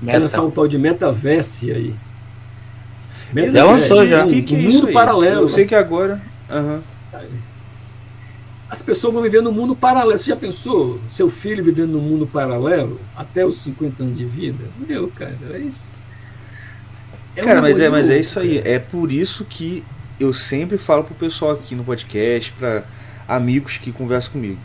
Vai 0.00 0.18
lançar 0.18 0.42
o 0.42 0.50
tal 0.50 0.66
de 0.68 0.78
metaverse 0.78 1.70
aí. 1.70 1.94
Metaverse, 3.32 3.56
já 3.56 3.64
lançou 3.64 4.06
já. 4.06 4.24
Um, 4.24 4.30
que 4.30 4.42
que 4.42 4.54
é 4.54 4.58
mundo 4.58 4.92
paralelo. 4.92 5.42
Eu 5.42 5.48
sei 5.48 5.66
que 5.66 5.74
agora. 5.74 6.20
Uhum. 6.50 6.80
As 8.68 8.80
pessoas 8.80 9.12
vão 9.12 9.22
viver 9.22 9.42
no 9.42 9.52
mundo 9.52 9.76
paralelo. 9.76 10.18
Você 10.18 10.30
já 10.30 10.36
pensou 10.36 10.98
seu 11.08 11.28
filho 11.28 11.62
vivendo 11.62 11.92
no 11.92 12.00
mundo 12.00 12.26
paralelo 12.26 12.98
até 13.14 13.44
os 13.44 13.58
50 13.62 14.02
anos 14.02 14.16
de 14.16 14.24
vida? 14.24 14.64
Meu, 14.88 15.08
cara, 15.08 15.36
é 15.52 15.58
isso. 15.58 15.90
É 17.36 17.42
cara, 17.42 17.60
mas 17.60 17.80
é, 17.80 17.88
mas 17.88 18.10
é 18.10 18.18
isso 18.18 18.40
aí. 18.40 18.62
É 18.64 18.78
por 18.78 19.12
isso 19.12 19.44
que 19.44 19.84
eu 20.18 20.32
sempre 20.32 20.78
falo 20.78 21.04
pro 21.04 21.14
pessoal 21.14 21.52
aqui 21.52 21.74
no 21.74 21.84
podcast, 21.84 22.52
para 22.52 22.84
amigos 23.28 23.78
que 23.78 23.92
conversam 23.92 24.32
comigo. 24.32 24.58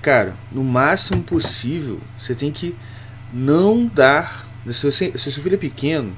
Cara, 0.00 0.34
no 0.50 0.62
máximo 0.62 1.22
possível, 1.22 1.98
você 2.18 2.34
tem 2.34 2.52
que 2.52 2.74
não 3.32 3.86
dar. 3.86 4.46
Se, 4.70 4.84
você, 4.84 5.12
se 5.16 5.32
seu 5.32 5.42
filho 5.42 5.54
é 5.54 5.58
pequeno, 5.58 6.14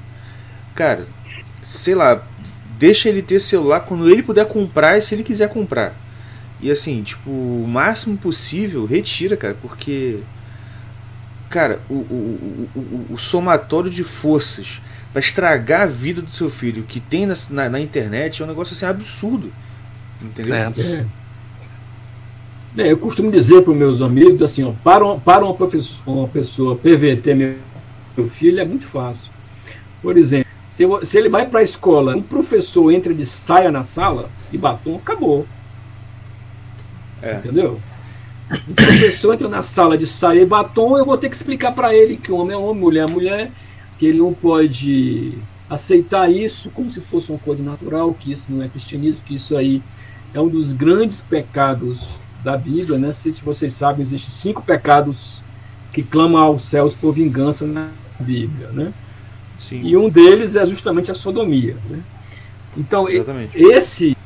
cara, 0.75 1.05
sei 1.61 1.95
lá, 1.95 2.21
deixa 2.77 3.07
ele 3.07 3.21
ter 3.21 3.39
celular 3.39 3.81
quando 3.81 4.09
ele 4.09 4.23
puder 4.23 4.45
comprar 4.45 4.97
e 4.97 5.01
se 5.01 5.15
ele 5.15 5.23
quiser 5.23 5.49
comprar. 5.49 5.95
E 6.61 6.69
assim, 6.69 7.01
tipo, 7.01 7.29
o 7.29 7.65
máximo 7.67 8.17
possível, 8.17 8.85
retira, 8.85 9.35
cara, 9.35 9.55
porque. 9.61 10.19
Cara, 11.49 11.81
o, 11.89 11.95
o, 11.95 12.69
o, 12.73 13.13
o, 13.13 13.17
somatório 13.17 13.91
de 13.91 14.05
forças 14.05 14.81
para 15.11 15.19
estragar 15.19 15.81
a 15.81 15.85
vida 15.85 16.21
do 16.21 16.29
seu 16.29 16.49
filho 16.49 16.83
que 16.83 17.01
tem 17.01 17.25
na, 17.25 17.33
na, 17.49 17.69
na, 17.69 17.79
internet 17.81 18.41
é 18.41 18.45
um 18.45 18.47
negócio 18.47 18.73
assim 18.73 18.85
absurdo. 18.85 19.51
Entendeu? 20.21 20.55
É. 20.55 21.05
É. 22.77 22.83
É, 22.83 22.91
eu 22.91 22.97
costumo 22.97 23.31
dizer 23.31 23.61
para 23.61 23.71
os 23.71 23.77
meus 23.77 24.01
amigos 24.01 24.41
assim, 24.41 24.63
ó, 24.63 24.71
para, 24.83 25.03
uma, 25.03 25.19
para 25.19 25.45
uma, 25.45 25.55
uma 26.05 26.27
pessoa 26.27 26.75
PVT 26.75 27.33
meu, 27.35 27.55
meu 28.15 28.27
filho 28.27 28.59
é 28.59 28.65
muito 28.65 28.87
fácil. 28.87 29.31
Por 30.01 30.17
exemplo, 30.17 30.49
se, 30.67 30.83
eu, 30.83 31.05
se 31.05 31.17
ele 31.17 31.29
vai 31.29 31.47
para 31.47 31.59
a 31.59 31.63
escola, 31.63 32.15
um 32.15 32.21
professor 32.21 32.91
entra 32.91 33.13
de 33.13 33.25
saia 33.25 33.71
na 33.71 33.83
sala 33.83 34.29
e 34.51 34.57
batom, 34.57 34.95
acabou. 34.95 35.45
É. 37.21 37.35
Entendeu? 37.35 37.79
Um 38.67 38.73
professor 38.73 39.33
entra 39.33 39.47
na 39.47 39.61
sala 39.61 39.97
de 39.97 40.07
saia 40.07 40.41
e 40.41 40.45
batom, 40.45 40.97
eu 40.97 41.05
vou 41.05 41.17
ter 41.17 41.29
que 41.29 41.35
explicar 41.35 41.73
para 41.73 41.93
ele 41.93 42.17
que 42.17 42.31
homem 42.31 42.55
é 42.55 42.57
homem, 42.57 42.81
mulher 42.81 43.07
é 43.07 43.11
mulher, 43.11 43.51
que 43.99 44.05
ele 44.05 44.19
não 44.19 44.33
pode 44.33 45.37
aceitar 45.69 46.29
isso 46.29 46.69
como 46.71 46.89
se 46.89 46.99
fosse 46.99 47.31
uma 47.31 47.39
coisa 47.39 47.63
natural, 47.63 48.13
que 48.13 48.31
isso 48.31 48.51
não 48.51 48.63
é 48.63 48.67
cristianismo, 48.67 49.23
que 49.25 49.35
isso 49.35 49.55
aí 49.55 49.81
é 50.33 50.41
um 50.41 50.49
dos 50.49 50.73
grandes 50.73 51.21
pecados 51.21 52.19
da 52.43 52.57
Bíblia, 52.57 52.97
né? 52.97 53.11
Se 53.11 53.31
vocês 53.43 53.73
sabem, 53.73 54.01
existem 54.01 54.31
cinco 54.31 54.61
pecados 54.61 55.43
que 55.91 56.01
clamam 56.01 56.41
aos 56.41 56.63
céus 56.63 56.93
por 56.93 57.13
vingança 57.13 57.65
na 57.65 57.89
Bíblia, 58.19 58.69
né? 58.69 58.93
Sim. 59.59 59.81
E 59.83 59.95
um 59.95 60.09
deles 60.09 60.55
é 60.55 60.65
justamente 60.65 61.11
a 61.11 61.13
sodomia, 61.13 61.77
né? 61.89 61.99
Então, 62.75 63.07
Exatamente. 63.07 63.61
esse 63.61 64.17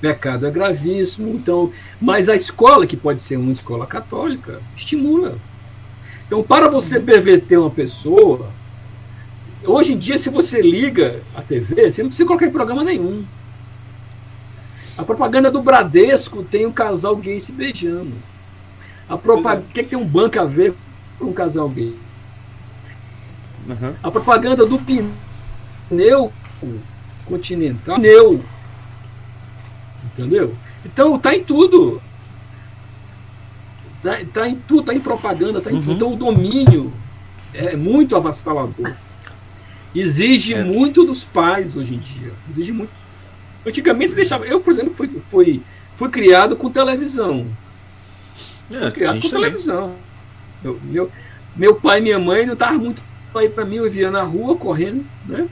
pecado 0.00 0.46
é 0.46 0.50
gravíssimo, 0.50 1.28
então, 1.34 1.72
mas 2.00 2.28
a 2.28 2.34
escola, 2.34 2.86
que 2.86 2.96
pode 2.96 3.22
ser 3.22 3.36
uma 3.36 3.52
escola 3.52 3.86
católica, 3.86 4.60
estimula. 4.76 5.38
Então, 6.26 6.42
para 6.42 6.68
você 6.68 7.00
PVT 7.00 7.56
uma 7.56 7.70
pessoa, 7.70 8.50
Hoje 9.66 9.94
em 9.94 9.98
dia, 9.98 10.16
se 10.16 10.30
você 10.30 10.62
liga 10.62 11.20
a 11.34 11.42
TV, 11.42 11.90
você 11.90 12.02
não 12.02 12.08
precisa 12.08 12.26
colocar 12.26 12.46
em 12.46 12.52
programa 12.52 12.84
nenhum. 12.84 13.24
A 14.96 15.04
propaganda 15.04 15.50
do 15.50 15.62
Bradesco 15.62 16.42
tem 16.42 16.66
um 16.66 16.72
casal 16.72 17.16
gay 17.16 17.38
se 17.38 17.52
beijando. 17.52 18.14
A 19.08 19.16
propaganda. 19.16 19.66
O 19.68 19.72
que, 19.72 19.82
que 19.82 19.90
tem 19.90 19.98
um 19.98 20.06
banco 20.06 20.40
a 20.40 20.44
ver 20.44 20.74
com 21.18 21.26
um 21.26 21.32
casal 21.32 21.68
gay? 21.68 21.94
Uhum. 23.68 23.94
A 24.02 24.10
propaganda 24.10 24.64
do 24.64 24.78
pneu 24.78 26.32
continental. 27.26 27.96
Pneu. 27.96 28.42
Entendeu? 30.04 30.56
Então 30.84 31.18
tá 31.18 31.34
em 31.34 31.44
tudo. 31.44 32.00
Tá, 34.02 34.18
tá 34.32 34.48
em 34.48 34.56
tudo, 34.56 34.84
tá 34.84 34.94
em 34.94 35.00
propaganda, 35.00 35.60
tá 35.60 35.70
em 35.70 35.74
uhum. 35.74 35.82
tudo. 35.82 35.94
Então 35.94 36.12
o 36.14 36.16
domínio 36.16 36.92
é 37.52 37.76
muito 37.76 38.16
avassalador. 38.16 38.94
Exige 39.94 40.54
é. 40.54 40.64
muito 40.64 41.04
dos 41.04 41.24
pais 41.24 41.76
hoje 41.76 41.94
em 41.94 41.98
dia. 41.98 42.32
Exige 42.48 42.72
muito. 42.72 43.05
Antigamente 43.66 44.10
você 44.10 44.16
deixava. 44.16 44.46
Eu, 44.46 44.60
por 44.60 44.72
exemplo, 44.72 44.94
fui, 44.94 45.10
fui, 45.28 45.62
fui 45.92 46.08
criado 46.08 46.56
com 46.56 46.70
televisão. 46.70 47.46
É, 48.70 48.78
fui 48.78 48.90
criado 48.92 49.20
com 49.20 49.28
também. 49.28 49.42
televisão. 49.42 49.94
Meu, 50.62 50.80
meu, 50.84 51.10
meu 51.56 51.74
pai 51.74 51.98
e 51.98 52.02
minha 52.02 52.18
mãe 52.18 52.46
não 52.46 52.54
estavam 52.54 52.78
muito 52.78 53.02
aí 53.34 53.48
para 53.48 53.64
mim, 53.64 53.76
eu 53.76 53.90
via 53.90 54.10
na 54.10 54.22
rua 54.22 54.56
correndo, 54.56 55.04
né? 55.26 55.46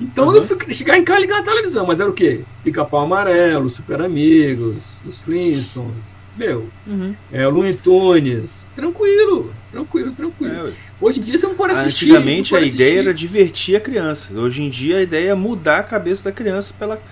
Então 0.00 0.28
uhum. 0.28 0.36
eu 0.36 0.42
fui 0.42 0.56
chegar 0.74 0.98
em 0.98 1.04
casa 1.04 1.20
e 1.20 1.22
ligar 1.22 1.40
a 1.40 1.44
televisão, 1.44 1.86
mas 1.86 2.00
era 2.00 2.08
o 2.08 2.12
quê? 2.12 2.42
Pica-pau 2.62 3.04
amarelo, 3.04 3.68
Super 3.68 4.02
Amigos, 4.02 5.00
os 5.04 5.18
Flintstones, 5.18 6.04
meu, 6.36 6.68
uhum. 6.86 7.14
é, 7.30 7.46
o 7.46 7.50
Looney 7.50 7.74
Tunes, 7.74 8.68
tranquilo, 8.74 9.52
tranquilo, 9.70 10.12
tranquilo. 10.12 10.68
É, 10.68 10.72
Hoje 11.00 11.20
em 11.20 11.22
dia 11.22 11.36
você 11.36 11.46
não 11.46 11.54
pode 11.54 11.72
assistir. 11.72 12.06
Antigamente 12.06 12.50
pode 12.50 12.62
a 12.62 12.66
assistir. 12.66 12.82
ideia 12.82 12.98
era 13.00 13.14
divertir 13.14 13.76
a 13.76 13.80
criança. 13.80 14.32
Hoje 14.38 14.62
em 14.62 14.70
dia 14.70 14.98
a 14.98 15.02
ideia 15.02 15.30
é 15.30 15.34
mudar 15.34 15.78
a 15.78 15.82
cabeça 15.82 16.24
da 16.24 16.32
criança 16.32 16.72
para 16.78 16.86
ela 16.86 17.02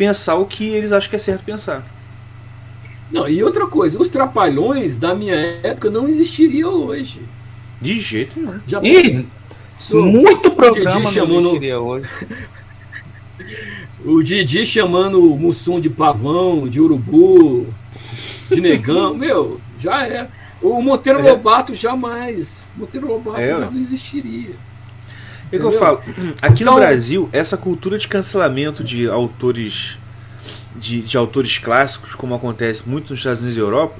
pensar 0.00 0.36
o 0.36 0.46
que 0.46 0.66
eles 0.66 0.92
acham 0.92 1.10
que 1.10 1.16
é 1.16 1.18
certo 1.18 1.44
pensar. 1.44 1.84
Não, 3.12 3.28
e 3.28 3.44
outra 3.44 3.66
coisa, 3.66 4.00
os 4.00 4.08
trapalhões 4.08 4.96
da 4.96 5.14
minha 5.14 5.34
época 5.62 5.90
não 5.90 6.08
existiriam 6.08 6.72
hoje. 6.72 7.20
De 7.82 8.00
jeito 8.00 8.40
nenhum. 8.40 8.60
Já 8.66 8.80
e, 8.82 9.26
muito 9.92 10.52
programa 10.52 11.12
não 11.12 11.40
existiria 11.40 11.78
hoje. 11.78 12.08
o 14.02 14.22
Didi 14.22 14.64
chamando 14.64 15.22
o 15.22 15.36
Mussum 15.36 15.78
de 15.78 15.90
pavão, 15.90 16.66
de 16.66 16.80
urubu, 16.80 17.66
de 18.50 18.58
negão, 18.58 19.12
meu, 19.14 19.60
já 19.78 20.06
é. 20.06 20.28
O 20.62 20.80
Monteiro 20.80 21.18
é. 21.18 21.30
Lobato 21.30 21.74
jamais. 21.74 22.70
Monteiro 22.74 23.06
Lobato 23.06 23.38
é, 23.38 23.50
já 23.50 23.70
não 23.70 23.78
existiria. 23.78 24.54
É 25.52 25.58
que 25.58 25.64
eu 25.64 25.72
falo, 25.72 26.00
aqui 26.40 26.64
no 26.64 26.70
Então- 26.70 26.74
Brasil, 26.76 27.28
essa 27.32 27.56
cultura 27.56 27.98
de 27.98 28.06
cancelamento 28.08 28.82
de 28.84 29.08
autores 29.08 29.98
de, 30.76 31.00
de 31.02 31.16
autores 31.16 31.58
clássicos, 31.58 32.14
como 32.14 32.34
acontece 32.34 32.88
muito 32.88 33.10
nos 33.10 33.18
Estados 33.20 33.40
Unidos 33.40 33.56
e 33.56 33.60
Europa, 33.60 33.96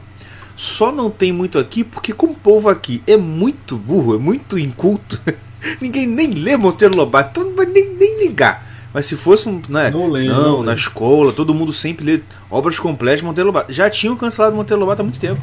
só 0.56 0.92
não 0.92 1.10
tem 1.10 1.32
muito 1.32 1.58
aqui 1.58 1.82
porque 1.84 2.12
como 2.12 2.32
o 2.32 2.36
povo 2.36 2.68
aqui 2.68 3.02
é 3.06 3.16
muito 3.16 3.76
burro, 3.76 4.14
é 4.14 4.18
muito 4.18 4.58
inculto, 4.58 5.20
ninguém 5.80 6.06
nem 6.06 6.30
lê 6.32 6.56
Monteiro 6.56 6.96
Lobato, 6.96 7.30
então 7.40 7.50
não 7.50 7.56
vai 7.56 7.66
nem, 7.66 7.90
nem 7.94 8.18
ligar. 8.26 8.68
Mas 8.92 9.06
se 9.06 9.14
fosse 9.16 9.48
um. 9.48 9.62
Né, 9.68 9.88
Não 9.90 10.08
lê, 10.10 10.24
não, 10.24 10.42
não 10.58 10.62
na 10.64 10.72
lê. 10.72 10.76
escola, 10.76 11.32
todo 11.32 11.54
mundo 11.54 11.72
sempre 11.72 12.04
lê 12.04 12.20
obras 12.50 12.76
completas 12.78 13.20
de 13.20 13.24
Monteiro 13.26 13.46
Lobato. 13.46 13.72
Já 13.72 13.88
tinham 13.88 14.16
cancelado 14.16 14.56
Monteiro 14.56 14.80
Lobato 14.80 15.00
há 15.02 15.04
muito 15.04 15.20
tempo. 15.20 15.40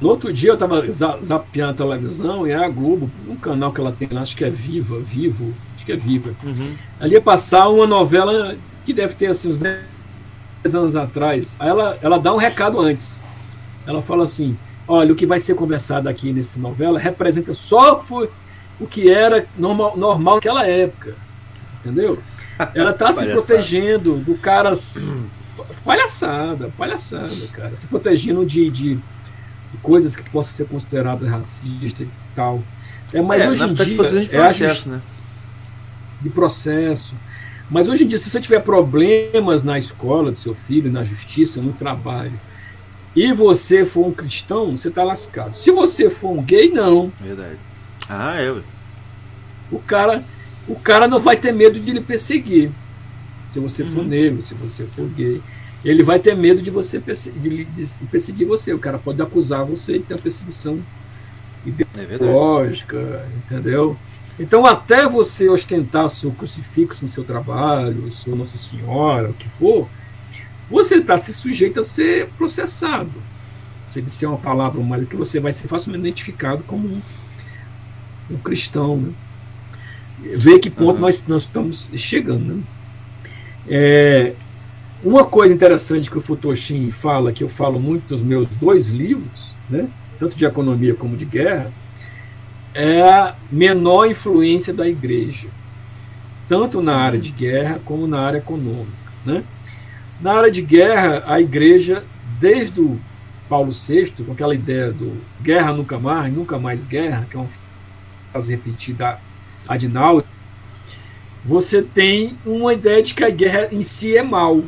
No 0.00 0.08
outro 0.08 0.32
dia 0.32 0.50
eu 0.50 0.56
tava 0.56 0.90
za- 0.90 1.18
zapeando 1.22 1.70
a 1.70 1.74
televisão 1.74 2.46
e 2.46 2.52
a 2.52 2.68
Globo, 2.68 3.08
um 3.28 3.36
canal 3.36 3.72
que 3.72 3.80
ela 3.80 3.92
tem 3.92 4.08
lá, 4.10 4.22
acho 4.22 4.36
que 4.36 4.44
é 4.44 4.50
Viva, 4.50 4.98
Vivo, 4.98 5.54
acho 5.76 5.84
que 5.86 5.92
é 5.92 5.96
Viva. 5.96 6.34
Ali 6.98 7.12
ia 7.14 7.20
passar 7.20 7.68
uma 7.68 7.86
novela 7.86 8.56
que 8.84 8.92
deve 8.92 9.14
ter 9.14 9.26
assim, 9.26 9.48
uns 9.50 9.58
10 9.58 10.74
anos 10.74 10.96
atrás. 10.96 11.56
Aí 11.60 11.68
ela, 11.68 11.98
ela 12.02 12.18
dá 12.18 12.32
um 12.34 12.36
recado 12.36 12.80
antes. 12.80 13.22
Ela 13.86 14.02
fala 14.02 14.24
assim: 14.24 14.56
olha, 14.88 15.12
o 15.12 15.16
que 15.16 15.24
vai 15.24 15.38
ser 15.38 15.54
conversado 15.54 16.08
aqui 16.08 16.32
nessa 16.32 16.58
novela 16.58 16.98
representa 16.98 17.52
só 17.52 17.92
o 17.92 17.96
que, 18.00 18.04
foi, 18.06 18.30
o 18.80 18.86
que 18.86 19.08
era 19.08 19.46
normal, 19.56 19.96
normal 19.96 20.34
naquela 20.36 20.66
época. 20.66 21.14
Entendeu? 21.80 22.18
Ela 22.74 22.92
tá 22.92 23.12
se 23.12 23.20
protegendo 23.34 24.16
do 24.16 24.34
cara. 24.36 24.72
Palhaçada, 25.84 26.70
palhaçada, 26.76 27.34
cara. 27.52 27.72
Se 27.76 27.86
protegendo 27.86 28.44
de, 28.44 28.68
de 28.70 28.98
coisas 29.82 30.16
que 30.16 30.28
possam 30.30 30.52
ser 30.52 30.66
consideradas 30.66 31.28
racistas 31.28 32.06
e 32.06 32.10
tal. 32.34 32.62
É, 33.12 33.20
mas 33.20 33.42
é, 33.42 33.48
hoje 33.48 33.64
em 33.64 33.74
dia. 33.74 33.84
de 33.84 33.92
é 33.92 34.38
processo, 34.38 34.88
né? 34.88 35.00
de 36.20 36.30
processo. 36.30 37.14
Mas 37.70 37.88
hoje 37.88 38.04
em 38.04 38.06
dia, 38.06 38.18
se 38.18 38.30
você 38.30 38.40
tiver 38.40 38.60
problemas 38.60 39.62
na 39.62 39.76
escola 39.78 40.30
do 40.30 40.38
seu 40.38 40.54
filho, 40.54 40.90
na 40.90 41.02
justiça, 41.02 41.60
no 41.60 41.72
trabalho, 41.72 42.38
e 43.14 43.32
você 43.32 43.84
for 43.84 44.06
um 44.06 44.12
cristão, 44.12 44.76
você 44.76 44.88
está 44.88 45.02
lascado. 45.02 45.54
Se 45.54 45.70
você 45.70 46.08
for 46.08 46.30
um 46.30 46.42
gay, 46.42 46.70
não. 46.70 47.10
Verdade. 47.20 47.58
Ah, 48.08 48.40
é. 48.40 48.50
ué. 48.50 48.62
O 49.70 49.80
cara, 49.80 50.22
o 50.68 50.76
cara 50.76 51.08
não 51.08 51.18
vai 51.18 51.36
ter 51.36 51.52
medo 51.52 51.80
de 51.80 51.92
lhe 51.92 52.00
perseguir. 52.00 52.70
Se 53.50 53.58
você 53.58 53.84
for 53.84 54.00
Uhum. 54.00 54.08
negro, 54.08 54.42
se 54.42 54.54
você 54.54 54.84
for 54.84 55.08
gay, 55.08 55.42
ele 55.84 56.02
vai 56.02 56.18
ter 56.18 56.36
medo 56.36 56.60
de 56.60 56.70
você 56.70 56.98
de, 56.98 57.64
de 57.64 57.86
perseguir 58.10 58.46
você. 58.46 58.72
O 58.72 58.78
cara 58.78 58.98
pode 58.98 59.20
acusar 59.22 59.64
você 59.64 59.94
de 59.94 60.04
ter 60.04 60.18
perseguição 60.18 60.80
É 61.66 62.04
verdade. 62.04 62.32
lógica, 62.32 63.28
entendeu? 63.44 63.96
Então, 64.38 64.66
até 64.66 65.08
você 65.08 65.48
ostentar 65.48 66.08
seu 66.08 66.30
crucifixo 66.30 67.02
no 67.02 67.08
seu 67.08 67.24
trabalho, 67.24 68.10
sua 68.10 68.36
Nossa 68.36 68.58
Senhora, 68.58 69.30
o 69.30 69.34
que 69.34 69.48
for, 69.48 69.88
você 70.70 70.96
está 70.96 71.16
se 71.16 71.32
sujeito 71.32 71.80
a 71.80 71.84
ser 71.84 72.28
processado. 72.36 73.22
Se 73.92 74.02
disser 74.02 74.28
uma 74.28 74.36
palavra 74.36 74.82
mal 74.82 75.00
que 75.02 75.16
você 75.16 75.40
vai 75.40 75.52
ser 75.52 75.68
facilmente 75.68 76.02
identificado 76.02 76.62
como 76.64 76.86
um, 76.86 77.00
um 78.30 78.36
cristão. 78.36 78.98
Né? 78.98 79.12
Ver 80.36 80.58
que 80.58 80.68
ponto 80.68 80.92
Aham. 80.92 81.00
nós, 81.00 81.22
nós 81.26 81.42
estamos 81.42 81.88
chegando. 81.94 82.56
Né? 82.56 82.62
É, 83.68 84.34
uma 85.02 85.24
coisa 85.24 85.52
interessante 85.52 86.10
que 86.10 86.18
o 86.18 86.20
Futoshin 86.20 86.90
fala, 86.90 87.32
que 87.32 87.44
eu 87.44 87.48
falo 87.48 87.78
muito 87.78 88.10
nos 88.12 88.22
meus 88.22 88.48
dois 88.48 88.88
livros, 88.88 89.54
né? 89.68 89.88
tanto 90.18 90.36
de 90.36 90.44
economia 90.44 90.94
como 90.94 91.16
de 91.16 91.24
guerra, 91.24 91.70
é 92.74 93.02
a 93.02 93.34
menor 93.50 94.10
influência 94.10 94.72
da 94.72 94.88
igreja, 94.88 95.48
tanto 96.48 96.80
na 96.80 96.96
área 96.96 97.18
de 97.18 97.30
guerra 97.30 97.80
como 97.84 98.06
na 98.06 98.20
área 98.20 98.38
econômica. 98.38 98.92
Né? 99.24 99.44
Na 100.20 100.34
área 100.34 100.50
de 100.50 100.62
guerra, 100.62 101.22
a 101.26 101.40
igreja, 101.40 102.04
desde 102.40 102.80
o 102.80 102.98
Paulo 103.48 103.72
VI, 103.72 104.12
com 104.24 104.32
aquela 104.32 104.54
ideia 104.54 104.92
do 104.92 105.20
guerra 105.42 105.72
nunca 105.72 105.98
mais, 105.98 106.32
nunca 106.32 106.58
mais 106.58 106.86
guerra, 106.86 107.26
que 107.30 107.36
é 107.36 107.40
uma 107.40 107.48
frase 108.32 108.50
repetida 108.50 109.20
ad 109.68 109.88
nauseam, 109.88 110.36
você 111.44 111.80
tem 111.80 112.36
uma 112.44 112.72
ideia 112.72 113.02
de 113.02 113.14
que 113.14 113.22
a 113.22 113.30
guerra 113.30 113.68
em 113.70 113.80
si 113.80 114.16
é 114.16 114.22
mal, 114.22 114.64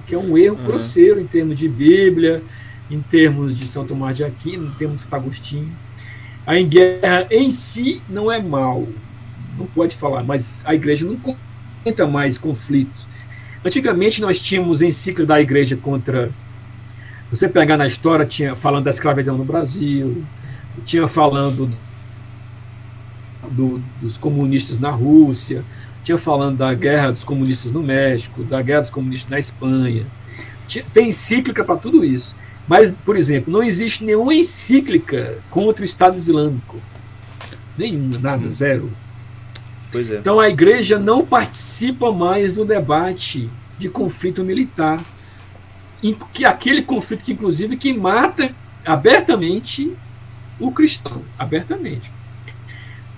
o 0.00 0.06
que 0.06 0.14
é 0.14 0.18
um 0.18 0.36
erro 0.36 0.56
Uhum. 0.56 0.64
grosseiro 0.64 1.20
em 1.20 1.26
termos 1.26 1.58
de 1.58 1.68
Bíblia, 1.68 2.42
em 2.90 3.00
termos 3.00 3.54
de 3.54 3.66
São 3.66 3.86
Tomás 3.86 4.16
de 4.16 4.24
Aquino, 4.24 4.66
em 4.68 4.70
termos 4.72 4.96
de 4.96 5.02
Santo 5.02 5.14
Agostinho. 5.14 5.68
A 6.46 6.54
guerra 6.60 7.26
em 7.30 7.50
si 7.50 8.02
não 8.08 8.30
é 8.32 8.40
mal, 8.42 8.86
não 9.58 9.66
pode 9.66 9.94
falar, 9.94 10.24
mas 10.24 10.62
a 10.66 10.74
igreja 10.74 11.06
não 11.06 11.16
comenta 11.16 12.06
mais 12.06 12.36
conflitos. 12.38 13.06
Antigamente 13.64 14.20
nós 14.20 14.38
tínhamos 14.40 14.80
encíclica 14.82 15.26
da 15.26 15.40
igreja 15.40 15.76
contra. 15.76 16.30
Você 17.30 17.48
pegar 17.48 17.76
na 17.76 17.86
história, 17.86 18.24
tinha 18.26 18.54
falando 18.56 18.84
da 18.84 18.90
escravidão 18.90 19.36
no 19.38 19.44
Brasil, 19.44 20.24
tinha 20.84 21.06
falando 21.06 21.70
do- 23.50 23.80
dos 24.00 24.16
comunistas 24.16 24.78
na 24.78 24.90
Rússia, 24.90 25.62
tinha 26.02 26.18
falando 26.18 26.58
da 26.58 26.72
guerra 26.74 27.12
dos 27.12 27.24
comunistas 27.24 27.72
no 27.72 27.82
México, 27.82 28.42
da 28.44 28.62
guerra 28.62 28.80
dos 28.82 28.90
comunistas 28.90 29.30
na 29.30 29.38
Espanha. 29.38 30.06
Tem 30.92 31.08
encíclica 31.08 31.64
para 31.64 31.76
tudo 31.76 32.04
isso. 32.04 32.34
Mas, 32.66 32.92
por 33.04 33.16
exemplo, 33.16 33.52
não 33.52 33.62
existe 33.62 34.04
nenhuma 34.04 34.34
encíclica 34.34 35.38
contra 35.50 35.82
o 35.82 35.84
Estado 35.84 36.16
Islâmico. 36.16 36.78
Nenhuma, 37.76 38.18
nada, 38.18 38.48
zero. 38.48 38.90
Pois 39.90 40.10
é. 40.10 40.18
Então 40.18 40.38
a 40.38 40.48
igreja 40.48 40.98
não 40.98 41.26
participa 41.26 42.12
mais 42.12 42.52
do 42.52 42.64
debate 42.64 43.50
de 43.78 43.88
conflito 43.88 44.44
militar. 44.44 45.04
Em 46.02 46.16
que 46.32 46.44
aquele 46.44 46.82
conflito 46.82 47.24
que, 47.24 47.32
inclusive, 47.32 47.76
que 47.76 47.92
mata 47.92 48.54
abertamente 48.86 49.92
o 50.58 50.70
cristão. 50.70 51.22
Abertamente. 51.38 52.10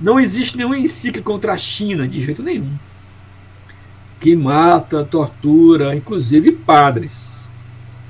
Não 0.02 0.18
existe 0.18 0.56
nenhuma 0.56 0.76
encíclica 0.76 1.24
contra 1.24 1.52
a 1.52 1.56
China, 1.56 2.08
de 2.08 2.20
jeito 2.20 2.42
nenhum. 2.42 2.76
Que 4.18 4.34
mata, 4.34 5.04
tortura, 5.04 5.94
inclusive 5.94 6.50
padres. 6.50 7.48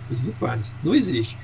Inclusive 0.04 0.32
padres. 0.40 0.74
Não 0.82 0.94
existe. 0.94 1.36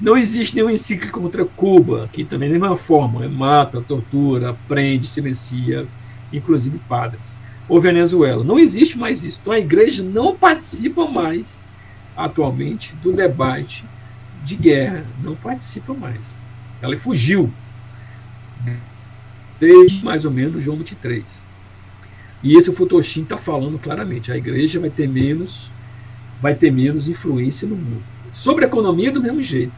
Não 0.00 0.16
existe 0.16 0.54
nenhuma 0.54 0.72
encíclica 0.72 1.12
contra 1.12 1.44
Cuba, 1.44 2.08
que 2.12 2.24
também 2.24 2.48
da 2.48 2.56
mesma 2.56 2.76
forma, 2.76 3.28
mata, 3.28 3.80
tortura, 3.80 4.56
prende, 4.68 5.08
silencia, 5.08 5.88
inclusive 6.32 6.78
padres. 6.88 7.36
Ou 7.68 7.80
Venezuela. 7.80 8.44
Não 8.44 8.60
existe 8.60 8.96
mais 8.96 9.24
isso. 9.24 9.40
Então 9.42 9.52
a 9.52 9.58
igreja 9.58 10.04
não 10.04 10.36
participa 10.36 11.10
mais, 11.10 11.66
atualmente, 12.16 12.94
do 13.02 13.12
debate 13.12 13.84
de 14.44 14.54
guerra. 14.54 15.04
Não 15.20 15.34
participa 15.34 15.92
mais. 15.92 16.36
Ela 16.80 16.96
fugiu 16.96 17.52
desde 19.58 20.04
mais 20.04 20.24
ou 20.24 20.30
menos 20.30 20.64
João 20.64 20.76
23. 20.78 21.24
E 22.42 22.56
isso 22.56 22.70
o 22.70 22.74
Futoshin 22.74 23.22
está 23.22 23.36
falando 23.38 23.78
claramente. 23.78 24.30
A 24.30 24.36
igreja 24.36 24.78
vai 24.78 24.90
ter 24.90 25.08
menos, 25.08 25.70
vai 26.40 26.54
ter 26.54 26.70
menos 26.70 27.08
influência 27.08 27.66
no 27.66 27.74
mundo. 27.76 28.02
Sobre 28.32 28.64
a 28.64 28.68
economia, 28.68 29.10
do 29.10 29.22
mesmo 29.22 29.42
jeito. 29.42 29.72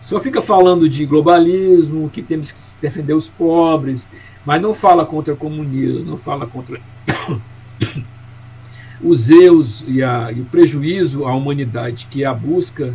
Só 0.00 0.20
fica 0.20 0.42
falando 0.42 0.86
de 0.88 1.06
globalismo, 1.06 2.10
que 2.10 2.20
temos 2.22 2.52
que 2.52 2.60
defender 2.80 3.14
os 3.14 3.28
pobres, 3.28 4.06
mas 4.44 4.60
não 4.60 4.74
fala 4.74 5.06
contra 5.06 5.32
o 5.32 5.36
comunismo, 5.36 6.04
não 6.04 6.18
fala 6.18 6.46
contra 6.46 6.78
os 9.00 9.30
erros 9.30 9.84
e, 9.88 10.02
a- 10.02 10.30
e 10.30 10.40
o 10.40 10.44
prejuízo 10.44 11.24
à 11.24 11.34
humanidade, 11.34 12.06
que 12.10 12.22
é 12.22 12.26
a 12.26 12.34
busca 12.34 12.94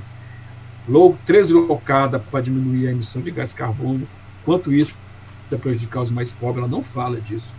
logo 0.88 1.18
deslocada 1.26 2.20
para 2.20 2.42
diminuir 2.42 2.88
a 2.88 2.92
emissão 2.92 3.22
de 3.22 3.32
gás 3.32 3.54
carbônico, 3.54 4.08
quanto 4.46 4.72
isso 4.74 4.96
vai 5.50 5.60
prejudicar 5.60 6.02
os 6.02 6.12
mais 6.12 6.32
pobres, 6.32 6.60
ela 6.60 6.68
não 6.68 6.84
fala 6.84 7.20
disso. 7.20 7.54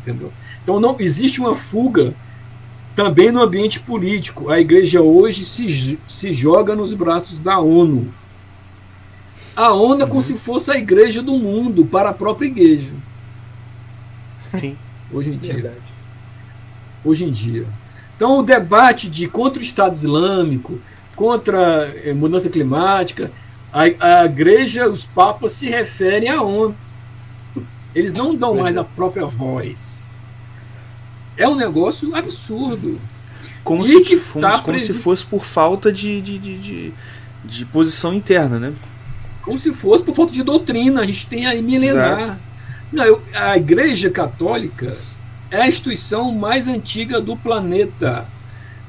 Entendeu? 0.00 0.32
Então 0.62 0.80
não 0.80 0.96
existe 0.98 1.40
uma 1.40 1.54
fuga 1.54 2.14
também 2.94 3.30
no 3.30 3.40
ambiente 3.40 3.80
político. 3.80 4.50
A 4.50 4.60
igreja 4.60 5.00
hoje 5.00 5.44
se, 5.44 5.98
se 6.08 6.32
joga 6.32 6.74
nos 6.74 6.94
braços 6.94 7.38
da 7.38 7.58
ONU. 7.58 8.12
A 9.54 9.72
ONU 9.72 10.02
é 10.02 10.06
como 10.06 10.22
se 10.22 10.34
fosse 10.34 10.70
a 10.70 10.76
igreja 10.76 11.22
do 11.22 11.32
mundo 11.32 11.84
para 11.84 12.10
a 12.10 12.14
própria 12.14 12.46
igreja. 12.46 12.92
Sim. 14.58 14.76
Hoje 15.12 15.30
em 15.30 15.38
dia 15.38 15.54
Verdade. 15.54 15.76
hoje 17.04 17.24
em 17.24 17.30
dia. 17.30 17.66
Então, 18.16 18.38
o 18.38 18.42
debate 18.42 19.10
de 19.10 19.26
contra 19.26 19.58
o 19.58 19.62
Estado 19.62 19.94
Islâmico, 19.94 20.78
contra 21.14 21.92
a 22.10 22.14
mudança 22.14 22.48
climática, 22.48 23.30
a, 23.72 23.82
a 23.82 24.24
igreja, 24.24 24.88
os 24.88 25.04
papas 25.04 25.52
se 25.52 25.68
referem 25.68 26.28
à 26.28 26.42
ONU. 26.42 26.74
Eles 27.94 28.12
não 28.12 28.34
dão 28.34 28.54
mais 28.54 28.76
é. 28.76 28.80
a 28.80 28.84
própria 28.84 29.26
voz. 29.26 30.10
É 31.36 31.48
um 31.48 31.54
negócio 31.54 32.14
absurdo. 32.14 33.00
Como, 33.64 33.84
E 33.84 34.04
se, 34.04 34.16
como, 34.32 34.40
tá 34.42 34.60
como 34.60 34.78
se 34.78 34.92
fosse 34.92 35.24
por 35.24 35.44
falta 35.44 35.92
de, 35.92 36.20
de, 36.20 36.38
de, 36.38 36.58
de, 36.58 36.94
de 37.44 37.64
posição 37.66 38.12
interna, 38.12 38.58
né? 38.58 38.72
Como 39.42 39.58
se 39.58 39.72
fosse 39.72 40.02
por 40.02 40.14
falta 40.14 40.32
de 40.32 40.42
doutrina. 40.42 41.00
A 41.00 41.06
gente 41.06 41.26
tem 41.26 41.46
aí 41.46 41.62
milenar. 41.62 42.38
Não, 42.92 43.04
eu, 43.04 43.22
a 43.32 43.56
Igreja 43.56 44.10
Católica 44.10 44.96
é 45.50 45.62
a 45.62 45.68
instituição 45.68 46.32
mais 46.32 46.68
antiga 46.68 47.20
do 47.20 47.36
planeta 47.36 48.26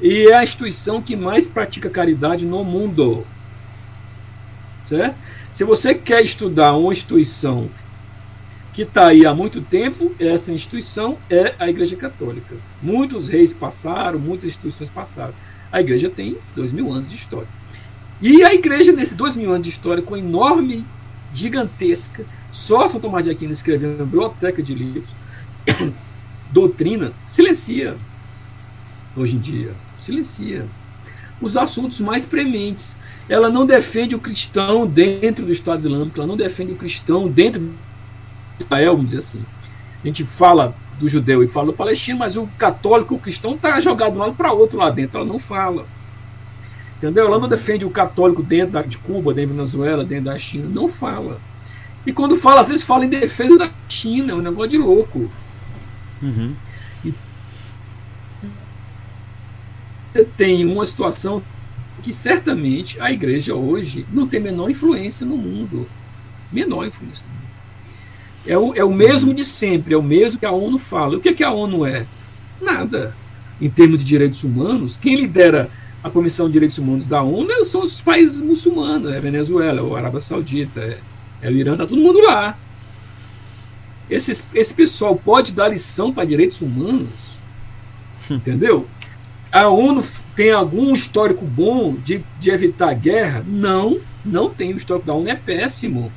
e 0.01 0.27
é 0.27 0.35
a 0.35 0.43
instituição 0.43 1.01
que 1.01 1.15
mais 1.15 1.47
pratica 1.47 1.89
caridade 1.89 2.45
no 2.45 2.63
mundo. 2.63 3.25
Certo? 4.85 5.15
Se 5.53 5.63
você 5.63 5.93
quer 5.93 6.23
estudar 6.23 6.75
uma 6.75 6.91
instituição 6.91 7.69
que 8.73 8.81
está 8.81 9.09
aí 9.09 9.23
há 9.25 9.33
muito 9.35 9.61
tempo, 9.61 10.11
essa 10.19 10.51
instituição 10.51 11.17
é 11.29 11.53
a 11.59 11.69
Igreja 11.69 11.95
Católica. 11.95 12.55
Muitos 12.81 13.27
reis 13.27 13.53
passaram, 13.53 14.17
muitas 14.17 14.45
instituições 14.45 14.89
passaram. 14.89 15.33
A 15.71 15.79
Igreja 15.79 16.09
tem 16.09 16.37
dois 16.55 16.73
mil 16.73 16.91
anos 16.91 17.07
de 17.07 17.15
história. 17.15 17.47
E 18.19 18.43
a 18.43 18.51
Igreja, 18.51 18.91
nesses 18.91 19.15
dois 19.15 19.35
mil 19.35 19.51
anos 19.51 19.67
de 19.67 19.71
história, 19.71 20.01
com 20.01 20.17
enorme, 20.17 20.83
gigantesca, 21.35 22.25
só 22.51 22.87
São 22.89 22.99
Tomás 22.99 23.23
de 23.23 23.31
Aquino 23.31 23.51
escrevendo 23.51 23.97
uma 23.97 24.05
biblioteca 24.05 24.61
de 24.61 24.73
livros, 24.73 25.09
doutrina, 26.51 27.13
silencia. 27.27 27.95
Hoje 29.15 29.35
em 29.35 29.39
dia, 29.39 29.71
silencia. 29.99 30.65
Os 31.39 31.55
assuntos 31.55 31.99
mais 31.99 32.25
prementes. 32.25 32.95
Ela 33.29 33.49
não 33.49 33.65
defende 33.65 34.15
o 34.15 34.19
cristão 34.19 34.85
dentro 34.85 35.45
do 35.45 35.51
Estado 35.51 35.79
Islâmico, 35.79 36.17
ela 36.17 36.27
não 36.27 36.35
defende 36.35 36.73
o 36.73 36.75
cristão 36.75 37.27
dentro 37.27 37.61
de 37.61 37.71
Israel, 38.63 38.95
vamos 38.95 39.11
dizer 39.11 39.19
assim. 39.19 39.43
A 40.03 40.07
gente 40.07 40.23
fala 40.23 40.75
do 40.99 41.07
judeu 41.07 41.43
e 41.43 41.47
fala 41.47 41.67
do 41.67 41.73
palestino, 41.73 42.19
mas 42.19 42.37
o 42.37 42.47
católico, 42.57 43.15
o 43.15 43.19
cristão, 43.19 43.55
está 43.55 43.79
jogado 43.79 44.11
de 44.11 44.17
um 44.17 44.21
lado 44.21 44.33
para 44.33 44.51
outro 44.51 44.77
lá 44.77 44.89
dentro, 44.89 45.17
ela 45.17 45.25
não 45.25 45.39
fala. 45.39 45.85
Entendeu? 46.97 47.27
Ela 47.27 47.39
não 47.39 47.49
defende 47.49 47.85
o 47.85 47.89
católico 47.89 48.41
dentro 48.41 48.81
de 48.87 48.97
Cuba, 48.97 49.33
dentro 49.33 49.51
da 49.51 49.55
Venezuela, 49.57 50.05
dentro 50.05 50.25
da 50.25 50.37
China, 50.37 50.67
não 50.69 50.87
fala. 50.87 51.39
E 52.05 52.13
quando 52.13 52.35
fala, 52.35 52.61
às 52.61 52.67
vezes 52.67 52.83
fala 52.83 53.05
em 53.05 53.09
defesa 53.09 53.57
da 53.57 53.69
China, 53.87 54.33
é 54.33 54.35
um 54.35 54.41
negócio 54.41 54.71
de 54.71 54.77
louco. 54.77 55.31
Uhum. 56.21 56.55
E 57.03 57.13
você 60.13 60.23
tem 60.37 60.65
uma 60.65 60.85
situação 60.85 61.41
que 62.01 62.13
certamente 62.13 62.99
a 63.01 63.11
igreja 63.11 63.55
hoje 63.55 64.05
não 64.11 64.27
tem 64.27 64.39
menor 64.39 64.69
influência 64.69 65.25
no 65.25 65.37
mundo. 65.37 65.87
Menor 66.51 66.85
influência 66.85 67.25
no 67.25 67.33
mundo. 67.33 67.42
É 68.45 68.57
o, 68.57 68.73
é 68.73 68.83
o 68.83 68.91
mesmo 68.91 69.33
de 69.33 69.45
sempre, 69.45 69.93
é 69.93 69.97
o 69.97 70.03
mesmo 70.03 70.39
que 70.39 70.45
a 70.45 70.51
ONU 70.51 70.77
fala. 70.77 71.17
O 71.17 71.21
que, 71.21 71.29
é 71.29 71.33
que 71.33 71.43
a 71.43 71.51
ONU 71.51 71.85
é? 71.85 72.05
Nada. 72.61 73.15
Em 73.61 73.69
termos 73.69 73.99
de 73.99 74.05
direitos 74.05 74.43
humanos, 74.43 74.97
quem 74.97 75.15
lidera 75.15 75.69
a 76.03 76.09
Comissão 76.09 76.47
de 76.47 76.53
Direitos 76.53 76.77
Humanos 76.77 77.05
da 77.05 77.21
ONU 77.21 77.63
são 77.63 77.81
os 77.81 78.01
países 78.01 78.41
muçulmanos, 78.41 79.13
é 79.13 79.19
Venezuela, 79.21 79.79
é 79.79 79.93
a 79.93 79.97
Arábia 79.97 80.19
Saudita, 80.19 80.81
é 80.81 80.97
é 81.43 81.49
o 81.49 81.51
Irã, 81.51 81.75
tá 81.75 81.85
todo 81.85 82.01
mundo 82.01 82.21
lá. 82.21 82.57
Esse, 84.09 84.43
esse 84.53 84.73
pessoal 84.73 85.13
pode 85.13 85.51
dar 85.51 85.67
lição 85.67 86.13
para 86.13 86.23
direitos 86.23 86.61
humanos? 86.61 87.09
Entendeu? 88.29 88.87
A 89.51 89.67
ONU 89.67 90.01
tem 90.35 90.51
algum 90.51 90.93
histórico 90.93 91.45
bom 91.45 91.95
de, 91.95 92.23
de 92.39 92.49
evitar 92.49 92.93
guerra? 92.93 93.43
Não, 93.45 93.99
não 94.23 94.49
tem. 94.49 94.73
O 94.73 94.77
histórico 94.77 95.05
da 95.05 95.13
ONU 95.13 95.27
é 95.27 95.35
péssimo 95.35 96.11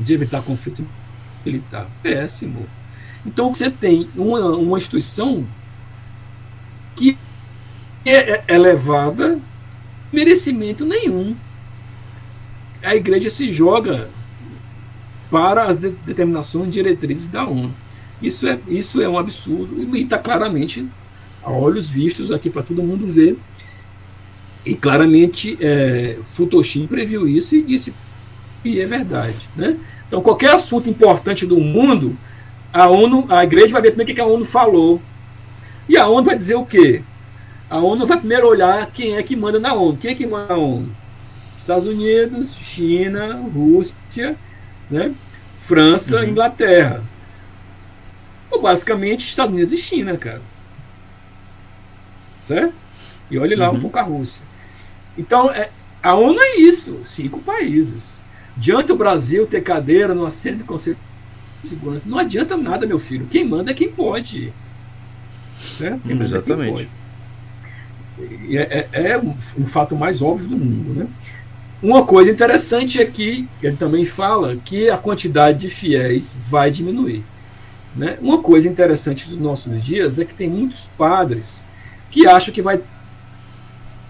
de 0.00 0.12
evitar 0.12 0.42
conflito 0.42 0.84
militar. 1.44 1.88
Péssimo. 2.02 2.66
Então 3.24 3.52
você 3.52 3.70
tem 3.70 4.08
uma, 4.16 4.56
uma 4.56 4.78
instituição 4.78 5.46
que 6.96 7.18
é, 8.04 8.42
é 8.46 8.58
levada 8.58 9.38
merecimento 10.12 10.84
nenhum 10.84 11.36
a 12.82 12.94
igreja 12.94 13.30
se 13.30 13.50
joga 13.50 14.08
para 15.30 15.64
as 15.64 15.76
de 15.76 15.90
determinações 15.90 16.72
diretrizes 16.72 17.28
da 17.28 17.46
ONU. 17.46 17.74
Isso 18.20 18.46
é, 18.48 18.58
isso 18.68 19.00
é 19.00 19.08
um 19.08 19.18
absurdo 19.18 19.96
e 19.96 20.02
está 20.02 20.18
claramente 20.18 20.86
a 21.42 21.50
olhos 21.50 21.88
vistos 21.88 22.32
aqui 22.32 22.50
para 22.50 22.62
todo 22.62 22.82
mundo 22.82 23.06
ver. 23.06 23.36
E 24.64 24.74
claramente 24.74 25.56
é, 25.60 26.18
previu 26.86 27.28
isso 27.28 27.54
e 27.54 27.62
disse 27.62 27.94
que 28.62 28.80
é 28.80 28.86
verdade. 28.86 29.48
Né? 29.56 29.76
Então, 30.06 30.22
qualquer 30.22 30.50
assunto 30.50 30.88
importante 30.88 31.46
do 31.46 31.58
mundo, 31.58 32.16
a 32.72 32.88
ONU, 32.88 33.26
a 33.28 33.44
igreja 33.44 33.72
vai 33.72 33.82
ver 33.82 33.90
primeiro 33.90 34.12
o 34.12 34.14
que 34.14 34.20
a 34.20 34.26
ONU 34.26 34.44
falou. 34.44 35.00
E 35.88 35.96
a 35.96 36.06
ONU 36.06 36.24
vai 36.24 36.36
dizer 36.36 36.54
o 36.54 36.66
quê? 36.66 37.02
A 37.70 37.78
ONU 37.78 38.06
vai 38.06 38.18
primeiro 38.18 38.48
olhar 38.48 38.86
quem 38.86 39.16
é 39.16 39.22
que 39.22 39.36
manda 39.36 39.58
na 39.58 39.74
ONU. 39.74 39.98
Quem 39.98 40.10
é 40.10 40.14
que 40.14 40.26
manda 40.26 40.54
na 40.54 40.56
ONU? 40.56 40.90
Estados 41.58 41.86
Unidos, 41.86 42.54
China, 42.54 43.42
Rússia, 43.54 44.36
né? 44.90 45.14
França, 45.60 46.16
uhum. 46.16 46.24
Inglaterra. 46.24 47.02
Ou 48.50 48.62
basicamente 48.62 49.28
Estados 49.28 49.52
Unidos 49.52 49.72
e 49.72 49.76
China, 49.76 50.16
cara. 50.16 50.40
Certo? 52.40 52.72
E 53.30 53.38
olhe 53.38 53.54
lá 53.54 53.70
uhum. 53.70 53.76
um 53.76 53.80
pouco 53.80 53.98
a 53.98 54.02
Rússia. 54.02 54.42
Então, 55.16 55.50
é, 55.50 55.68
a 56.02 56.14
ONU 56.14 56.40
é 56.40 56.56
isso, 56.56 57.00
cinco 57.04 57.40
países. 57.40 58.17
Adianta 58.58 58.92
o 58.92 58.96
Brasil 58.96 59.46
ter 59.46 59.60
cadeira 59.60 60.12
no 60.12 60.26
assento 60.26 60.58
de 60.58 60.64
conselho 60.64 60.96
de 61.62 61.68
segurança. 61.68 62.04
Não 62.04 62.18
adianta 62.18 62.56
nada, 62.56 62.88
meu 62.88 62.98
filho. 62.98 63.28
Quem 63.30 63.44
manda 63.44 63.70
é 63.70 63.74
quem 63.74 63.88
pode. 63.88 64.52
Certo? 65.76 66.00
Quem 66.04 66.20
Exatamente. 66.20 66.88
É, 68.50 68.88
é, 68.92 69.12
é 69.12 69.18
um, 69.18 69.32
um, 69.56 69.64
fato 69.64 69.94
mais 69.94 70.20
óbvio 70.20 70.48
do 70.48 70.56
mundo, 70.56 70.92
né? 70.92 71.06
Uma 71.80 72.04
coisa 72.04 72.32
interessante 72.32 73.00
é 73.00 73.04
que 73.04 73.48
ele 73.62 73.76
também 73.76 74.04
fala 74.04 74.56
que 74.56 74.90
a 74.90 74.96
quantidade 74.96 75.60
de 75.60 75.68
fiéis 75.68 76.34
vai 76.36 76.68
diminuir. 76.68 77.24
Né? 77.94 78.18
Uma 78.20 78.42
coisa 78.42 78.68
interessante 78.68 79.28
dos 79.28 79.38
nossos 79.38 79.80
dias 79.80 80.18
é 80.18 80.24
que 80.24 80.34
tem 80.34 80.50
muitos 80.50 80.90
padres 80.98 81.64
que 82.10 82.26
acham 82.26 82.52
que 82.52 82.60
vai 82.60 82.80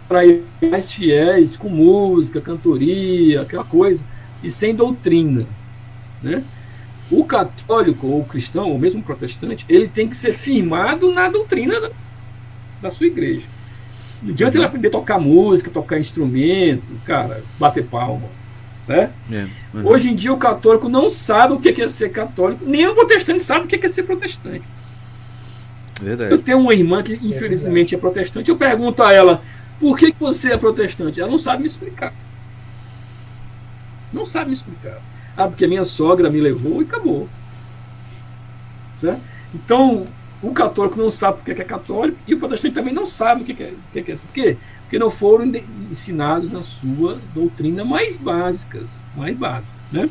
atrair 0.06 0.42
mais 0.70 0.90
fiéis 0.90 1.54
com 1.54 1.68
música, 1.68 2.40
cantoria, 2.40 3.42
aquela 3.42 3.64
coisa, 3.64 4.02
e 4.43 4.51
sem 4.51 4.74
doutrina. 4.74 5.47
Né? 6.23 6.44
O 7.10 7.24
católico 7.24 8.06
ou 8.06 8.20
o 8.20 8.24
cristão, 8.24 8.70
ou 8.70 8.78
mesmo 8.78 9.01
o 9.01 9.05
protestante, 9.05 9.65
ele 9.69 9.89
tem 9.89 10.09
que 10.09 10.16
ser 10.16 10.32
firmado 10.32 11.12
na 11.12 11.28
doutrina 11.28 11.81
da, 11.81 11.90
da 12.82 12.90
sua 12.90 13.06
igreja. 13.06 13.47
Não 14.23 14.32
adianta 14.32 14.56
ele 14.56 14.66
aprender 14.66 14.89
a 14.89 14.93
tocar 14.93 15.19
música, 15.19 15.70
tocar 15.70 15.98
instrumento, 15.98 16.82
cara, 17.05 17.43
bater 17.59 17.85
palma. 17.85 18.28
Né? 18.86 19.10
É, 19.31 19.47
uhum. 19.74 19.86
Hoje 19.86 20.09
em 20.09 20.15
dia 20.15 20.32
o 20.32 20.39
católico 20.39 20.89
não 20.89 21.10
sabe 21.10 21.52
o 21.52 21.60
que 21.60 21.81
é 21.81 21.89
ser 21.89 22.10
católico, 22.10 22.65
nem 22.65 22.86
o 22.86 22.94
protestante 22.94 23.43
sabe 23.43 23.66
o 23.66 23.69
que 23.69 23.85
é 23.85 23.89
ser 23.89 24.02
protestante. 24.05 24.65
Verdade. 26.01 26.32
Eu 26.32 26.39
tenho 26.39 26.59
uma 26.59 26.73
irmã 26.73 27.02
que 27.02 27.12
infelizmente 27.23 27.94
é, 27.94 27.98
é 27.98 28.01
protestante, 28.01 28.51
eu 28.51 28.56
pergunto 28.56 29.02
a 29.02 29.12
ela, 29.12 29.43
por 29.78 29.98
que 29.98 30.15
você 30.19 30.52
é 30.52 30.56
protestante? 30.56 31.20
Ela 31.20 31.31
não 31.31 31.39
sabe 31.39 31.62
me 31.62 31.69
explicar. 31.69 32.15
Não 34.12 34.26
sabe 34.26 34.47
me 34.47 34.55
explicar. 34.55 35.01
Ah, 35.36 35.47
porque 35.48 35.66
minha 35.66 35.85
sogra 35.85 36.30
me 36.30 36.40
levou 36.40 36.82
e 36.82 36.85
acabou. 36.85 37.28
Certo? 38.94 39.20
Então, 39.55 40.06
o 40.43 40.52
católico 40.52 40.98
não 40.98 41.10
sabe 41.10 41.40
o 41.40 41.44
que 41.44 41.51
é 41.51 41.64
católico 41.64 42.18
e 42.26 42.35
o 42.35 42.39
protestante 42.39 42.74
também 42.74 42.93
não 42.93 43.06
sabe 43.06 43.43
o 43.43 43.44
que 43.44 43.62
é, 43.62 43.72
o 43.72 43.93
que 43.93 44.12
é 44.12 44.16
Por 44.16 44.32
quê? 44.32 44.56
Porque 44.82 44.98
não 44.98 45.10
foram 45.10 45.51
ensinados 45.90 46.48
na 46.48 46.62
sua 46.62 47.18
doutrina 47.35 47.85
mais 47.85 48.16
básicas, 48.16 49.05
mais 49.16 49.36
básicas, 49.36 49.76
né? 49.93 50.09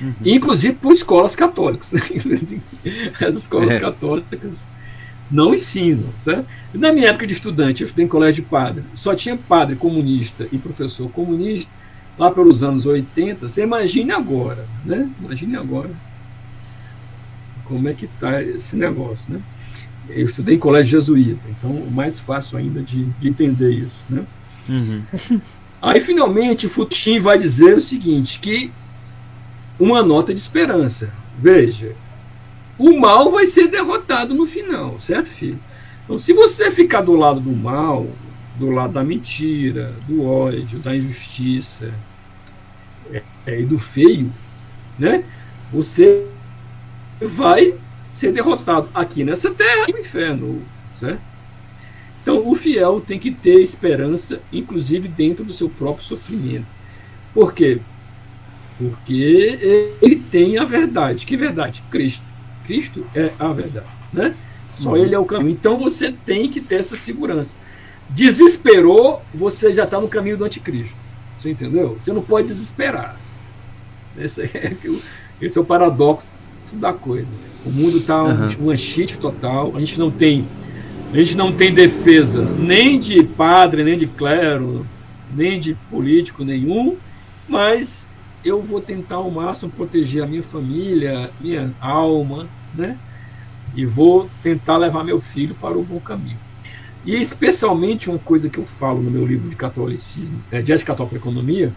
Uhum. 0.00 0.14
Inclusive 0.24 0.74
por 0.74 0.92
escolas 0.92 1.34
católicas. 1.34 1.92
Né? 1.92 2.02
As 3.20 3.34
escolas 3.34 3.72
é. 3.72 3.80
católicas 3.80 4.66
não 5.30 5.54
ensinam, 5.54 6.12
certo? 6.16 6.46
Na 6.72 6.92
minha 6.92 7.08
época 7.08 7.26
de 7.26 7.32
estudante, 7.32 7.82
eu 7.82 7.86
estudei 7.86 8.04
em 8.04 8.08
colégio 8.08 8.42
de 8.42 8.48
padre, 8.48 8.84
só 8.94 9.14
tinha 9.14 9.36
padre 9.36 9.76
comunista 9.76 10.48
e 10.50 10.58
professor 10.58 11.10
comunista, 11.10 11.70
lá 12.18 12.30
pelos 12.30 12.62
anos 12.64 12.84
80. 12.84 13.48
Você 13.48 13.62
imagine 13.62 14.10
agora, 14.10 14.66
né? 14.84 15.08
Imagine 15.22 15.56
agora 15.56 15.90
como 17.68 17.88
é 17.88 17.94
que 17.94 18.06
está 18.06 18.42
esse 18.42 18.74
negócio, 18.76 19.32
né? 19.32 19.40
Eu 20.08 20.24
estudei 20.24 20.56
em 20.56 20.58
colégio 20.58 20.92
jesuíta, 20.92 21.42
então 21.50 21.70
o 21.70 21.90
mais 21.90 22.18
fácil 22.18 22.56
ainda 22.56 22.80
de, 22.80 23.04
de 23.04 23.28
entender 23.28 23.70
isso, 23.70 24.00
né? 24.08 24.24
Uhum. 24.68 25.02
Aí 25.80 26.00
finalmente 26.00 26.66
o 26.66 27.20
vai 27.20 27.38
dizer 27.38 27.76
o 27.76 27.80
seguinte, 27.80 28.40
que 28.40 28.72
uma 29.78 30.02
nota 30.02 30.34
de 30.34 30.40
esperança. 30.40 31.12
Veja, 31.38 31.94
o 32.78 32.98
mal 32.98 33.30
vai 33.30 33.46
ser 33.46 33.68
derrotado 33.68 34.34
no 34.34 34.46
final, 34.46 34.98
certo, 34.98 35.28
filho? 35.28 35.60
Então, 36.04 36.18
se 36.18 36.32
você 36.32 36.70
ficar 36.70 37.02
do 37.02 37.14
lado 37.14 37.38
do 37.38 37.54
mal, 37.54 38.08
do 38.58 38.70
lado 38.70 38.94
da 38.94 39.04
mentira, 39.04 39.94
do 40.08 40.24
ódio, 40.24 40.78
da 40.78 40.96
injustiça 40.96 41.92
é, 43.48 43.60
e 43.60 43.64
do 43.64 43.78
feio, 43.78 44.32
né? 44.98 45.24
Você 45.72 46.26
vai 47.20 47.74
ser 48.12 48.32
derrotado 48.32 48.88
aqui 48.94 49.24
nessa 49.24 49.50
terra 49.50 49.86
e 49.88 49.92
no 49.92 49.98
inferno, 49.98 50.62
certo? 50.92 51.20
Então, 52.22 52.46
o 52.46 52.54
fiel 52.54 53.00
tem 53.00 53.18
que 53.18 53.30
ter 53.30 53.60
esperança, 53.62 54.40
inclusive 54.52 55.08
dentro 55.08 55.44
do 55.44 55.52
seu 55.52 55.68
próprio 55.68 56.04
sofrimento. 56.04 56.66
Por 57.32 57.54
quê? 57.54 57.80
Porque 58.76 59.96
ele 60.02 60.16
tem 60.16 60.58
a 60.58 60.64
verdade. 60.64 61.24
Que 61.24 61.36
verdade? 61.36 61.82
Cristo. 61.90 62.24
Cristo 62.66 63.06
é 63.14 63.32
a 63.38 63.50
verdade, 63.50 63.86
né? 64.12 64.34
Só 64.74 64.96
ele 64.96 65.14
é 65.14 65.18
o 65.18 65.24
caminho. 65.24 65.50
Então 65.50 65.76
você 65.76 66.12
tem 66.12 66.50
que 66.50 66.60
ter 66.60 66.76
essa 66.76 66.96
segurança. 66.96 67.56
Desesperou, 68.10 69.22
você 69.34 69.72
já 69.72 69.84
está 69.84 70.00
no 70.00 70.08
caminho 70.08 70.36
do 70.36 70.44
anticristo. 70.44 70.96
Você 71.38 71.50
entendeu? 71.50 71.96
Você 71.98 72.12
não 72.12 72.22
pode 72.22 72.48
desesperar. 72.48 73.18
Esse 74.18 74.42
é, 74.42 74.76
esse 75.40 75.58
é 75.58 75.60
o 75.60 75.64
paradoxo 75.64 76.26
da 76.74 76.92
coisa. 76.92 77.34
O 77.64 77.70
mundo 77.70 77.98
está 77.98 78.22
um, 78.22 78.66
um 78.66 78.70
anchite 78.70 79.18
total. 79.18 79.72
A 79.74 79.80
gente 79.80 79.98
não 79.98 80.10
tem 80.10 80.46
a 81.12 81.16
gente 81.16 81.38
não 81.38 81.50
tem 81.50 81.72
defesa 81.72 82.44
nem 82.44 82.98
de 82.98 83.22
padre, 83.22 83.82
nem 83.82 83.96
de 83.96 84.06
clero, 84.06 84.86
nem 85.34 85.58
de 85.58 85.74
político 85.90 86.44
nenhum, 86.44 86.96
mas 87.48 88.06
eu 88.44 88.62
vou 88.62 88.78
tentar 88.78 89.16
ao 89.16 89.30
máximo 89.30 89.72
proteger 89.72 90.22
a 90.22 90.26
minha 90.26 90.42
família, 90.42 91.30
minha 91.40 91.72
alma, 91.80 92.46
né? 92.74 92.98
E 93.74 93.86
vou 93.86 94.28
tentar 94.42 94.76
levar 94.76 95.02
meu 95.02 95.18
filho 95.18 95.54
para 95.54 95.78
o 95.78 95.82
bom 95.82 95.98
caminho. 95.98 96.38
E 97.06 97.14
especialmente 97.14 98.10
uma 98.10 98.18
coisa 98.18 98.50
que 98.50 98.58
eu 98.58 98.64
falo 98.64 99.00
no 99.00 99.10
meu 99.10 99.26
livro 99.26 99.48
de 99.48 99.56
catolicismo, 99.56 100.42
é, 100.50 100.60
de 100.60 100.84
Católica 100.84 101.16
Economia, 101.16 101.72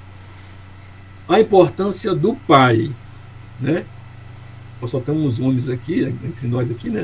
a 1.31 1.39
importância 1.39 2.13
do 2.13 2.33
pai, 2.33 2.91
né? 3.59 3.85
Nós 4.81 4.89
só 4.89 4.99
temos 4.99 5.39
homens 5.39 5.69
aqui, 5.69 6.01
entre 6.23 6.47
nós 6.47 6.71
aqui, 6.71 6.89
né? 6.89 7.03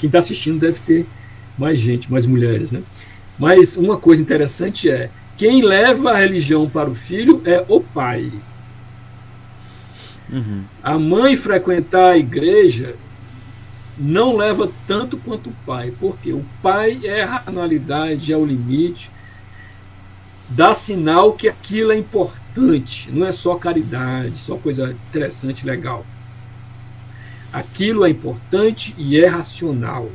Quem 0.00 0.06
está 0.06 0.20
assistindo 0.20 0.58
deve 0.58 0.80
ter 0.80 1.06
mais 1.58 1.78
gente, 1.78 2.10
mais 2.10 2.26
mulheres, 2.26 2.72
né? 2.72 2.82
Mas 3.38 3.76
uma 3.76 3.96
coisa 3.96 4.22
interessante 4.22 4.88
é 4.88 5.10
quem 5.36 5.62
leva 5.62 6.12
a 6.12 6.16
religião 6.16 6.68
para 6.68 6.88
o 6.90 6.94
filho 6.94 7.42
é 7.44 7.64
o 7.68 7.80
pai. 7.80 8.32
Uhum. 10.30 10.62
A 10.82 10.98
mãe 10.98 11.36
frequentar 11.36 12.10
a 12.10 12.18
igreja 12.18 12.96
não 13.96 14.36
leva 14.36 14.70
tanto 14.86 15.16
quanto 15.16 15.50
o 15.50 15.56
pai, 15.66 15.92
porque 15.98 16.32
o 16.32 16.44
pai 16.62 17.00
é 17.04 17.22
a 17.22 17.26
racionalidade, 17.26 18.32
é 18.32 18.36
o 18.36 18.44
limite, 18.44 19.10
dá 20.48 20.72
sinal 20.72 21.32
que 21.32 21.48
aquilo 21.48 21.92
é 21.92 21.98
importante, 21.98 22.47
não 23.10 23.26
é 23.26 23.32
só 23.32 23.54
caridade, 23.56 24.38
só 24.38 24.56
coisa 24.56 24.96
interessante, 25.08 25.66
legal. 25.66 26.04
Aquilo 27.52 28.04
é 28.04 28.10
importante 28.10 28.94
e 28.98 29.18
é 29.18 29.26
racional. 29.26 30.10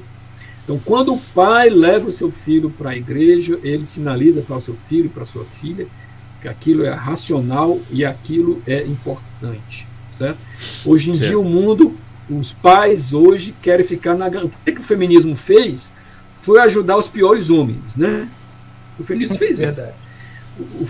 Então, 0.63 0.79
quando 0.79 1.13
o 1.13 1.19
pai 1.33 1.69
leva 1.69 2.07
o 2.07 2.11
seu 2.11 2.31
filho 2.31 2.69
para 2.69 2.91
a 2.91 2.95
igreja, 2.95 3.59
ele 3.63 3.83
sinaliza 3.83 4.41
para 4.41 4.55
o 4.55 4.61
seu 4.61 4.75
filho, 4.75 5.09
para 5.09 5.23
a 5.23 5.25
sua 5.25 5.43
filha, 5.43 5.87
que 6.41 6.47
aquilo 6.47 6.85
é 6.85 6.91
racional 6.91 7.79
e 7.89 8.05
aquilo 8.05 8.61
é 8.65 8.85
importante. 8.85 9.87
Certo? 10.17 10.37
Hoje 10.85 11.09
em 11.09 11.13
certo. 11.13 11.27
dia, 11.27 11.39
o 11.39 11.43
mundo, 11.43 11.97
os 12.29 12.53
pais 12.53 13.13
hoje 13.13 13.53
querem 13.61 13.85
ficar 13.85 14.15
na. 14.15 14.27
O 14.27 14.51
que, 14.63 14.71
que 14.71 14.79
o 14.79 14.83
feminismo 14.83 15.35
fez? 15.35 15.91
Foi 16.39 16.59
ajudar 16.61 16.97
os 16.97 17.07
piores 17.07 17.49
homens. 17.49 17.95
Né? 17.95 18.29
O 18.99 19.03
feminismo 19.03 19.37
fez 19.37 19.57
Verdade. 19.57 19.89
isso. 19.89 20.69
O, 20.79 20.83
o 20.83 20.85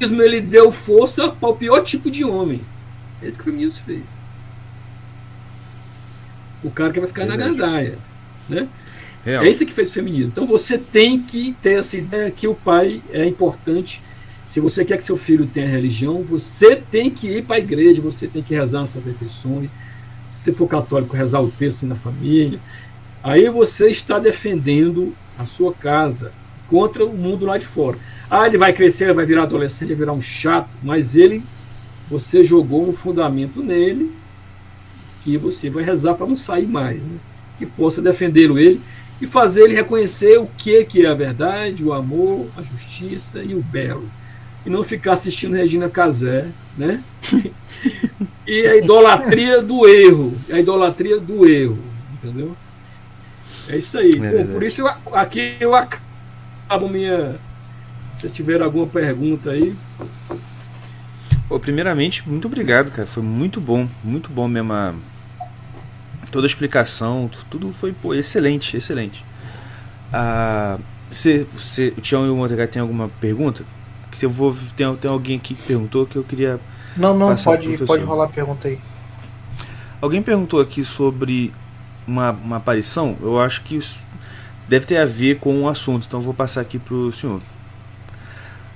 feminismo 0.00 0.22
ele 0.22 0.40
deu 0.40 0.72
força 0.72 1.28
para 1.28 1.48
o 1.48 1.56
pior 1.56 1.82
tipo 1.82 2.10
de 2.10 2.24
homem. 2.24 2.62
É 3.22 3.28
isso 3.28 3.38
que 3.38 3.42
o 3.42 3.44
feminismo 3.44 3.80
fez. 3.84 4.04
O 6.64 6.70
cara 6.70 6.92
que 6.92 7.00
vai 7.00 7.08
ficar 7.08 7.26
Verdade. 7.26 7.42
na 7.42 7.48
gandaia. 7.50 7.98
Né? 8.48 8.68
É. 9.24 9.34
é 9.34 9.50
isso 9.50 9.66
que 9.66 9.72
fez 9.72 9.90
o 9.90 9.92
feminismo. 9.92 10.28
Então 10.28 10.46
você 10.46 10.78
tem 10.78 11.20
que 11.22 11.54
ter 11.60 11.78
essa 11.78 11.96
ideia 11.96 12.30
que 12.30 12.48
o 12.48 12.54
pai 12.54 13.02
é 13.12 13.26
importante. 13.26 14.02
Se 14.46 14.58
você 14.58 14.84
quer 14.84 14.96
que 14.96 15.04
seu 15.04 15.16
filho 15.16 15.46
tenha 15.46 15.68
religião, 15.68 16.22
você 16.22 16.74
tem 16.74 17.10
que 17.10 17.28
ir 17.28 17.44
para 17.44 17.56
a 17.56 17.60
igreja, 17.60 18.02
você 18.02 18.26
tem 18.26 18.42
que 18.42 18.54
rezar 18.54 18.82
essas 18.82 19.06
refeições. 19.06 19.70
Se 20.26 20.44
você 20.44 20.52
for 20.52 20.66
católico, 20.66 21.14
rezar 21.14 21.40
o 21.40 21.50
texto 21.50 21.86
na 21.86 21.94
família. 21.94 22.58
Aí 23.22 23.48
você 23.50 23.90
está 23.90 24.18
defendendo 24.18 25.14
a 25.38 25.44
sua 25.44 25.72
casa 25.72 26.32
contra 26.70 27.04
o 27.04 27.12
mundo 27.12 27.44
lá 27.44 27.58
de 27.58 27.66
fora. 27.66 27.98
Ah, 28.30 28.46
ele 28.46 28.56
vai 28.56 28.72
crescer, 28.72 29.04
ele 29.04 29.12
vai 29.12 29.26
virar 29.26 29.42
adolescente, 29.42 29.88
vai 29.88 29.96
virar 29.96 30.12
um 30.12 30.20
chato, 30.20 30.70
mas 30.82 31.16
ele, 31.16 31.42
você 32.08 32.42
jogou 32.42 32.88
um 32.88 32.92
fundamento 32.92 33.62
nele 33.62 34.12
que 35.22 35.36
você 35.36 35.68
vai 35.68 35.84
rezar 35.84 36.14
para 36.14 36.26
não 36.26 36.36
sair 36.36 36.66
mais. 36.66 37.02
Né? 37.02 37.18
que 37.60 37.66
possa 37.66 38.00
defendê-lo 38.00 38.58
ele 38.58 38.80
e 39.20 39.26
fazer 39.26 39.64
ele 39.64 39.74
reconhecer 39.74 40.38
o 40.38 40.46
que, 40.56 40.82
que 40.86 41.04
é 41.04 41.10
a 41.10 41.14
verdade, 41.14 41.84
o 41.84 41.92
amor, 41.92 42.48
a 42.56 42.62
justiça 42.62 43.42
e 43.42 43.54
o 43.54 43.62
belo. 43.62 44.10
E 44.64 44.70
não 44.70 44.82
ficar 44.82 45.12
assistindo 45.12 45.54
Regina 45.54 45.90
Casé, 45.90 46.48
né? 46.76 47.04
e 48.46 48.66
a 48.66 48.76
idolatria 48.76 49.60
do 49.60 49.86
erro. 49.86 50.34
A 50.50 50.58
idolatria 50.58 51.20
do 51.20 51.46
erro. 51.46 51.78
Entendeu? 52.14 52.56
É 53.68 53.76
isso 53.76 53.98
aí. 53.98 54.10
É 54.22 54.30
Pô, 54.30 54.52
por 54.52 54.62
isso 54.62 54.80
eu, 54.80 55.14
aqui 55.14 55.56
eu 55.60 55.74
acabo 55.74 56.09
minha. 56.78 57.36
Se 58.14 58.28
tiver 58.28 58.60
alguma 58.60 58.86
pergunta 58.86 59.50
aí. 59.50 59.74
Pô, 61.48 61.58
primeiramente, 61.58 62.28
muito 62.28 62.46
obrigado, 62.46 62.92
cara. 62.92 63.08
Foi 63.08 63.22
muito 63.22 63.60
bom, 63.60 63.88
muito 64.04 64.30
bom 64.30 64.46
mesmo 64.46 64.72
a, 64.72 64.94
toda 66.30 66.46
a 66.46 66.48
explicação, 66.48 67.28
tudo 67.50 67.72
foi 67.72 67.92
pô, 67.92 68.14
excelente, 68.14 68.76
excelente. 68.76 69.24
Ah, 70.12 70.78
você, 71.08 71.46
você, 71.52 71.92
o 71.96 72.00
Tião 72.00 72.26
e 72.26 72.30
o 72.30 72.36
Montegar 72.36 72.68
tem 72.68 72.80
alguma 72.80 73.08
pergunta? 73.20 73.64
Se 74.12 74.26
eu 74.26 74.30
vou 74.30 74.54
tem, 74.76 74.94
tem 74.96 75.10
alguém 75.10 75.36
aqui 75.38 75.54
que 75.54 75.62
perguntou 75.62 76.06
que 76.06 76.16
eu 76.16 76.22
queria 76.22 76.60
Não, 76.96 77.16
não, 77.16 77.34
pode, 77.36 77.78
pode 77.78 78.04
rolar 78.04 78.26
a 78.26 78.28
pergunta 78.28 78.68
aí. 78.68 78.78
Alguém 80.00 80.22
perguntou 80.22 80.60
aqui 80.60 80.84
sobre 80.84 81.52
uma, 82.06 82.30
uma 82.30 82.56
aparição, 82.56 83.16
eu 83.20 83.40
acho 83.40 83.62
que 83.62 83.76
isso 83.76 83.98
deve 84.70 84.86
ter 84.86 84.98
a 84.98 85.04
ver 85.04 85.40
com 85.40 85.52
o 85.52 85.62
um 85.62 85.68
assunto, 85.68 86.06
então 86.06 86.20
vou 86.20 86.32
passar 86.32 86.60
aqui 86.60 86.78
para 86.78 86.94
o 86.94 87.10
senhor. 87.10 87.42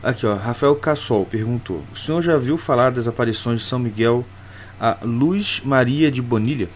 Aqui, 0.02 0.26
ó, 0.26 0.34
Rafael 0.34 0.74
Cassol 0.74 1.24
perguntou: 1.24 1.84
O 1.92 1.96
senhor 1.96 2.20
já 2.20 2.36
viu 2.36 2.58
falar 2.58 2.90
das 2.90 3.06
aparições 3.06 3.60
de 3.60 3.66
São 3.66 3.78
Miguel 3.78 4.24
a 4.80 4.98
Luz 5.04 5.62
Maria 5.64 6.10
de 6.10 6.20
Bonilha? 6.20 6.68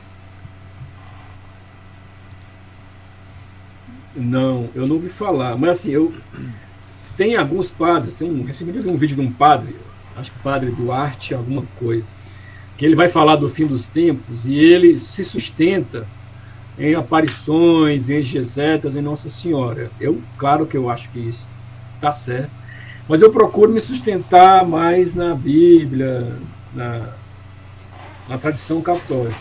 Não, 4.15 4.71
eu 4.73 4.87
não 4.87 4.95
ouvi 4.95 5.09
falar. 5.09 5.59
Mas 5.59 5.71
assim, 5.81 5.91
eu 5.91 6.15
tem 7.17 7.35
alguns 7.35 7.69
padres, 7.69 8.15
tem 8.15 8.31
um, 8.31 8.45
recebi 8.45 8.71
um 8.89 8.97
vídeo 8.97 9.17
de 9.17 9.23
um 9.23 9.33
padre, 9.33 9.75
acho 10.17 10.31
que 10.31 10.39
padre 10.39 10.71
Duarte, 10.71 11.35
alguma 11.35 11.65
coisa, 11.77 12.09
que 12.77 12.87
ele 12.87 12.95
vai 12.95 13.09
falar 13.09 13.35
do 13.35 13.49
fim 13.49 13.67
dos 13.67 13.85
tempos 13.85 14.47
e 14.47 14.55
ele 14.55 14.97
se 14.97 15.25
sustenta 15.25 16.07
em 16.79 16.95
aparições, 16.95 18.09
em 18.09 18.15
exegetas, 18.15 18.97
em 18.97 19.03
Nossa 19.03 19.29
Senhora. 19.29 19.91
Eu, 20.01 20.21
claro 20.37 20.67
que 20.67 20.77
eu 20.77 20.89
acho 20.89 21.11
que 21.11 21.19
isso 21.19 21.49
está 21.97 22.13
certo, 22.13 22.51
mas 23.09 23.23
eu 23.23 23.31
procuro 23.31 23.73
me 23.73 23.81
sustentar 23.81 24.65
mais 24.65 25.15
na 25.15 25.35
Bíblia, 25.35 26.37
na, 26.75 27.15
na 28.29 28.39
tradição 28.39 28.81
católica. 28.81 29.37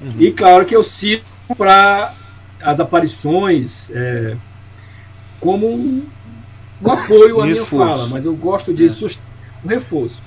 Uhum. 0.00 0.14
E 0.18 0.32
claro 0.32 0.64
que 0.64 0.74
eu 0.74 0.82
cito 0.82 1.24
para 1.56 2.14
as 2.60 2.80
aparições 2.80 3.90
é, 3.90 4.36
como 5.38 5.68
um, 5.68 6.06
um 6.82 6.90
apoio 6.90 7.40
à 7.40 7.46
minha 7.46 7.64
fala, 7.64 8.06
mas 8.06 8.24
eu 8.24 8.34
gosto 8.34 8.72
de 8.72 8.86
é. 8.86 8.90
um 9.64 9.68
reforço. 9.68 10.22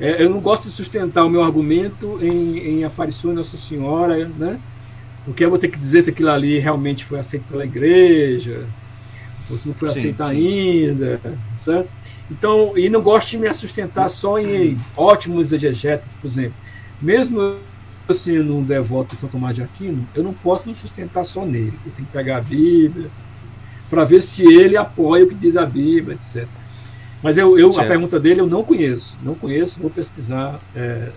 É, 0.00 0.22
eu 0.22 0.30
não 0.30 0.40
gosto 0.40 0.64
de 0.64 0.70
sustentar 0.70 1.24
o 1.24 1.30
meu 1.30 1.42
argumento 1.42 2.18
em, 2.22 2.58
em 2.58 2.84
aparições 2.84 3.36
Nossa 3.36 3.56
Senhora, 3.56 4.26
né? 4.38 4.58
Porque 5.28 5.44
eu 5.44 5.50
vou 5.50 5.58
ter 5.58 5.68
que 5.68 5.76
dizer 5.76 6.00
se 6.00 6.08
aquilo 6.08 6.30
ali 6.30 6.58
realmente 6.58 7.04
foi 7.04 7.18
aceito 7.18 7.44
pela 7.50 7.62
igreja, 7.62 8.64
ou 9.50 9.58
se 9.58 9.68
não 9.68 9.74
foi 9.74 9.90
sim, 9.90 9.98
aceito 9.98 10.24
sim. 10.24 10.88
ainda, 10.88 11.20
certo? 11.54 11.90
Então, 12.30 12.72
e 12.78 12.88
não 12.88 13.02
gosto 13.02 13.30
de 13.30 13.36
me 13.38 13.52
sustentar 13.52 14.08
só 14.08 14.38
em 14.38 14.78
ótimos 14.96 15.52
exegetas, 15.52 16.16
por 16.16 16.28
exemplo. 16.28 16.54
Mesmo 17.00 17.58
sendo 18.10 18.56
um 18.56 18.62
devoto 18.62 19.14
de 19.14 19.20
São 19.20 19.28
Tomás 19.28 19.54
de 19.54 19.62
Aquino, 19.62 20.08
eu 20.14 20.22
não 20.22 20.32
posso 20.32 20.66
me 20.66 20.74
sustentar 20.74 21.24
só 21.24 21.44
nele. 21.44 21.78
Eu 21.84 21.92
tenho 21.92 22.06
que 22.06 22.12
pegar 22.12 22.38
a 22.38 22.40
Bíblia 22.40 23.10
para 23.90 24.04
ver 24.04 24.22
se 24.22 24.42
ele 24.42 24.78
apoia 24.78 25.24
o 25.24 25.28
que 25.28 25.34
diz 25.34 25.58
a 25.58 25.66
Bíblia, 25.66 26.14
etc. 26.14 26.48
Mas 27.22 27.36
eu, 27.36 27.58
eu 27.58 27.78
a 27.78 27.84
pergunta 27.84 28.18
dele 28.18 28.40
eu 28.40 28.46
não 28.46 28.64
conheço. 28.64 29.18
Não 29.22 29.34
conheço, 29.34 29.78
vou 29.78 29.90
pesquisar, 29.90 30.58
é, 30.74 31.10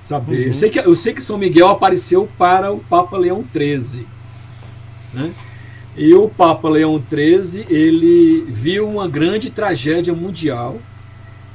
saber. 0.00 0.40
Uhum. 0.40 0.46
Eu, 0.46 0.52
sei 0.52 0.70
que, 0.70 0.78
eu 0.78 0.94
sei 0.96 1.14
que 1.14 1.22
São 1.22 1.38
Miguel 1.38 1.68
apareceu 1.68 2.28
para 2.38 2.72
o 2.72 2.78
Papa 2.80 3.16
Leão 3.16 3.44
XIII. 3.52 4.06
Né? 5.12 5.32
E 5.96 6.14
o 6.14 6.28
Papa 6.28 6.68
Leão 6.68 7.00
XIII 7.00 7.66
ele 7.68 8.44
viu 8.48 8.88
uma 8.88 9.08
grande 9.08 9.50
tragédia 9.50 10.14
mundial 10.14 10.78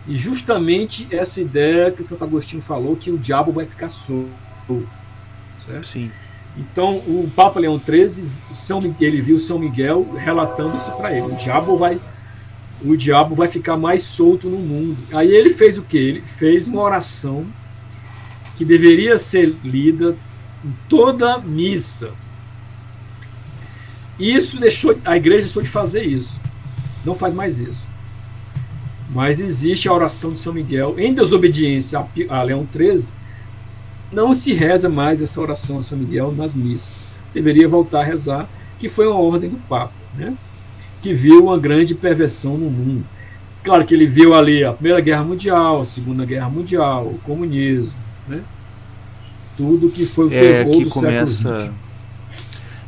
e 0.08 0.16
justamente 0.16 1.08
essa 1.10 1.42
ideia 1.42 1.92
que 1.92 2.04
Santo 2.04 2.24
Agostinho 2.24 2.62
falou 2.62 2.96
que 2.96 3.10
o 3.10 3.18
diabo 3.18 3.52
vai 3.52 3.66
ficar 3.66 3.90
solto 3.90 4.86
Certo? 5.66 5.88
Sim. 5.88 6.12
Então, 6.58 6.98
o 6.98 7.30
Papa 7.36 7.60
Leão 7.60 7.80
XIII, 7.80 8.26
São, 8.54 8.80
ele 9.00 9.20
viu 9.20 9.38
São 9.38 9.60
Miguel 9.60 10.14
relatando 10.16 10.78
isso 10.78 10.92
para 10.92 11.12
ele. 11.12 11.34
O 11.34 11.36
diabo 11.36 11.76
vai 11.76 12.00
o 12.84 12.96
diabo 12.96 13.34
vai 13.34 13.48
ficar 13.48 13.78
mais 13.78 14.04
solto 14.04 14.50
no 14.50 14.58
mundo. 14.58 14.98
Aí 15.12 15.32
ele 15.34 15.50
fez 15.50 15.78
o 15.78 15.82
que? 15.82 15.98
Ele 15.98 16.22
fez 16.22 16.68
uma 16.68 16.82
oração 16.82 17.46
que 18.56 18.65
deveria 18.65 19.18
ser 19.18 19.56
lida 19.64 20.15
em 20.64 20.73
toda 20.90 21.38
missa. 21.38 22.11
Isso 24.18 24.60
deixou 24.60 24.98
a 25.03 25.18
igreja 25.18 25.45
deixou 25.45 25.61
de 25.61 25.69
fazer 25.69 26.03
isso. 26.03 26.40
Não 27.03 27.14
faz 27.14 27.34
mais 27.34 27.60
isso. 27.60 27.88
Mas 29.10 29.40
existe 29.40 29.88
a 29.88 29.94
oração 29.94 30.32
de 30.32 30.40
São 30.40 30.53
Miguel 30.53 30.95
em 30.98 31.14
desobediência 31.14 31.99
a, 31.99 32.40
a 32.40 32.44
Leão 32.44 32.68
XIII. 32.72 33.14
Não 34.11 34.34
se 34.34 34.53
reza 34.53 34.90
mais 34.90 35.22
essa 35.22 35.40
oração 35.40 35.80
de 35.80 35.86
São 35.86 35.98
Miguel 35.98 36.32
nas 36.32 36.56
missas. 36.56 37.06
Deveria 37.34 37.68
voltar 37.68 38.02
a 38.02 38.03
rezar, 38.03 38.49
que 38.80 38.88
foi 38.88 39.06
uma 39.07 39.19
ordem 39.19 39.49
do 39.49 39.57
Papa, 39.57 39.94
né? 40.15 40.36
que 41.02 41.14
viu 41.14 41.44
uma 41.44 41.57
grande 41.60 41.94
perversão 41.94 42.57
no 42.57 42.69
mundo. 42.69 43.06
Claro 43.64 43.86
que 43.86 43.94
ele 43.94 44.06
viu 44.06 44.34
ali 44.34 44.64
a 44.64 44.73
Primeira 44.73 45.02
Guerra 45.02 45.23
Mundial, 45.23 45.82
a 45.82 45.86
Segunda 45.86 46.26
Guerra 46.26 46.49
Mundial, 46.49 47.07
o 47.07 47.19
comunismo, 47.19 47.99
né? 48.27 48.41
tudo 49.57 49.89
que 49.89 50.06
foi 50.06 50.26
o 50.26 50.34
é 50.34 50.65
que 50.65 50.85
começa 50.89 51.73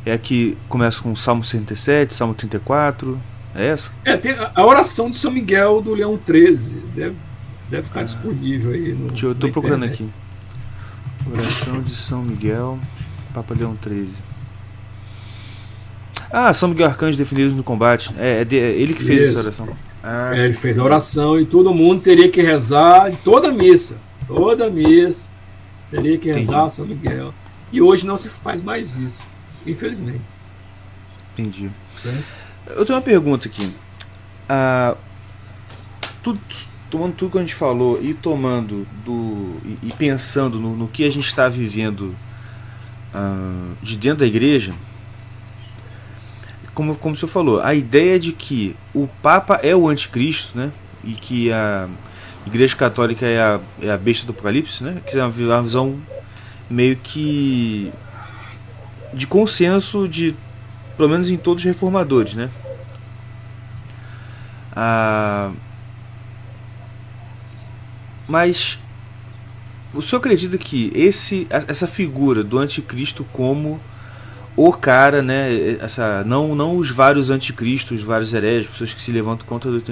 é 0.04 0.16
que 0.16 0.56
começa 0.68 1.02
com 1.02 1.14
Salmo 1.14 1.44
67, 1.44 2.14
Salmo 2.14 2.32
34, 2.32 3.20
é 3.54 3.66
essa? 3.66 3.90
É, 4.04 4.16
tem 4.16 4.34
a 4.54 4.64
oração 4.64 5.10
de 5.10 5.16
São 5.16 5.30
Miguel 5.30 5.82
do 5.82 5.92
Leão 5.92 6.16
13, 6.16 6.76
deve, 6.94 7.16
deve 7.68 7.82
ficar 7.82 8.00
ah, 8.00 8.04
disponível 8.04 8.72
aí 8.72 8.94
no 8.94 9.14
Eu 9.14 9.34
tô 9.34 9.50
procurando 9.50 9.84
aqui. 9.84 10.08
Oração 11.30 11.82
de 11.82 11.94
São 11.94 12.22
Miguel, 12.22 12.78
Papa 13.34 13.54
Leão 13.54 13.76
13. 13.76 14.22
Ah, 16.30 16.54
São 16.54 16.70
Miguel 16.70 16.86
Arcanjo 16.86 17.18
definidos 17.18 17.52
no 17.52 17.62
combate. 17.62 18.14
É, 18.18 18.40
é, 18.40 18.44
de, 18.44 18.58
é 18.58 18.70
ele 18.70 18.94
que 18.94 19.02
fez 19.02 19.28
Isso. 19.28 19.38
essa 19.38 19.62
oração. 19.62 19.68
Ah, 20.02 20.30
é, 20.34 20.46
ele 20.46 20.54
fez 20.54 20.78
a 20.78 20.84
oração 20.84 21.38
e 21.38 21.44
todo 21.44 21.74
mundo 21.74 22.00
teria 22.00 22.30
que 22.30 22.40
rezar 22.40 23.12
toda 23.22 23.52
missa. 23.52 23.96
Toda 24.28 24.68
missa 24.68 25.30
teria 25.90 26.18
que 26.18 26.30
rezar 26.30 26.58
Entendi. 26.58 26.74
São 26.74 26.86
Miguel. 26.86 27.34
E 27.72 27.80
hoje 27.80 28.06
não 28.06 28.16
se 28.16 28.28
faz 28.28 28.62
mais 28.62 28.96
isso, 28.96 29.22
infelizmente. 29.66 30.20
Entendi. 31.32 31.70
É. 32.04 32.22
Eu 32.68 32.84
tenho 32.84 32.98
uma 32.98 33.04
pergunta 33.04 33.48
aqui. 33.48 33.74
Ah, 34.48 34.96
tudo, 36.22 36.38
tomando 36.90 37.14
tudo 37.14 37.32
que 37.32 37.38
a 37.38 37.40
gente 37.40 37.54
falou 37.54 37.98
e 38.02 38.12
tomando 38.12 38.86
do. 39.04 39.56
e, 39.64 39.88
e 39.88 39.92
pensando 39.92 40.58
no, 40.58 40.76
no, 40.76 40.88
que 40.88 41.04
a 41.04 41.10
gente 41.10 41.26
está 41.26 41.48
vivendo 41.48 42.14
ah, 43.14 43.72
de 43.82 43.96
dentro 43.96 44.20
da 44.20 44.26
igreja, 44.26 44.74
como, 46.74 46.94
como 46.94 47.14
o 47.14 47.18
senhor 47.18 47.30
falou, 47.30 47.60
a 47.60 47.74
ideia 47.74 48.18
de 48.18 48.32
que 48.32 48.76
o 48.94 49.08
Papa 49.22 49.60
é 49.62 49.74
o 49.74 49.88
anticristo, 49.88 50.56
né? 50.56 50.70
E 51.02 51.12
que 51.12 51.50
a 51.52 51.88
Igreja 52.48 52.74
Católica 52.74 53.26
é 53.26 53.40
a, 53.40 53.60
é 53.80 53.90
a 53.90 53.96
besta 53.96 54.26
do 54.26 54.32
Apocalipse, 54.32 54.82
né? 54.82 55.00
Que 55.06 55.18
é 55.18 55.22
uma, 55.22 55.62
visão 55.62 56.00
meio 56.68 56.96
que 56.96 57.92
de 59.12 59.26
consenso 59.26 60.08
de 60.08 60.34
pelo 60.96 61.08
menos 61.08 61.30
em 61.30 61.36
todos 61.36 61.62
os 61.62 61.66
reformadores, 61.66 62.34
né? 62.34 62.50
Ah, 64.74 65.50
mas 68.26 68.78
o 69.94 70.02
senhor 70.02 70.20
acredita 70.20 70.58
que 70.58 70.90
esse, 70.94 71.46
essa 71.50 71.86
figura 71.86 72.42
do 72.42 72.58
anticristo 72.58 73.24
como 73.32 73.80
o 74.56 74.72
cara, 74.72 75.22
né, 75.22 75.76
essa, 75.80 76.24
não, 76.24 76.54
não 76.54 76.76
os 76.76 76.90
vários 76.90 77.30
anticristos, 77.30 78.00
os 78.00 78.04
vários 78.04 78.34
hereges, 78.34 78.70
pessoas 78.70 78.92
que 78.92 79.00
se 79.00 79.12
levantam 79.12 79.46
contra 79.46 79.70
do 79.70 79.82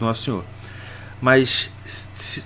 Nosso 0.00 0.22
Senhor, 0.22 0.44
mas 1.20 1.70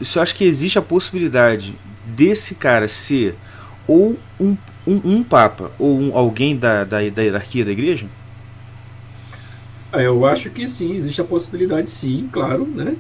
o 0.01 0.05
senhor 0.05 0.23
acha 0.23 0.35
que 0.35 0.45
existe 0.45 0.79
a 0.79 0.83
possibilidade 0.83 1.75
desse 2.07 2.55
cara 2.55 2.89
ser 2.89 3.37
ou 3.87 4.19
um 4.39 4.57
um, 4.89 5.19
um 5.19 5.23
papa 5.23 5.71
ou 5.79 6.01
um, 6.01 6.17
alguém 6.17 6.57
da, 6.57 6.83
da, 6.83 7.07
da 7.11 7.23
hierarquia 7.23 7.65
da 7.65 7.71
igreja? 7.71 8.07
É, 9.93 10.07
eu 10.07 10.25
acho 10.25 10.51
que 10.51 10.67
sim, 10.67 10.97
existe 10.97 11.21
a 11.21 11.25
possibilidade, 11.25 11.89
sim, 11.91 12.29
claro, 12.33 12.67
né? 12.67 12.97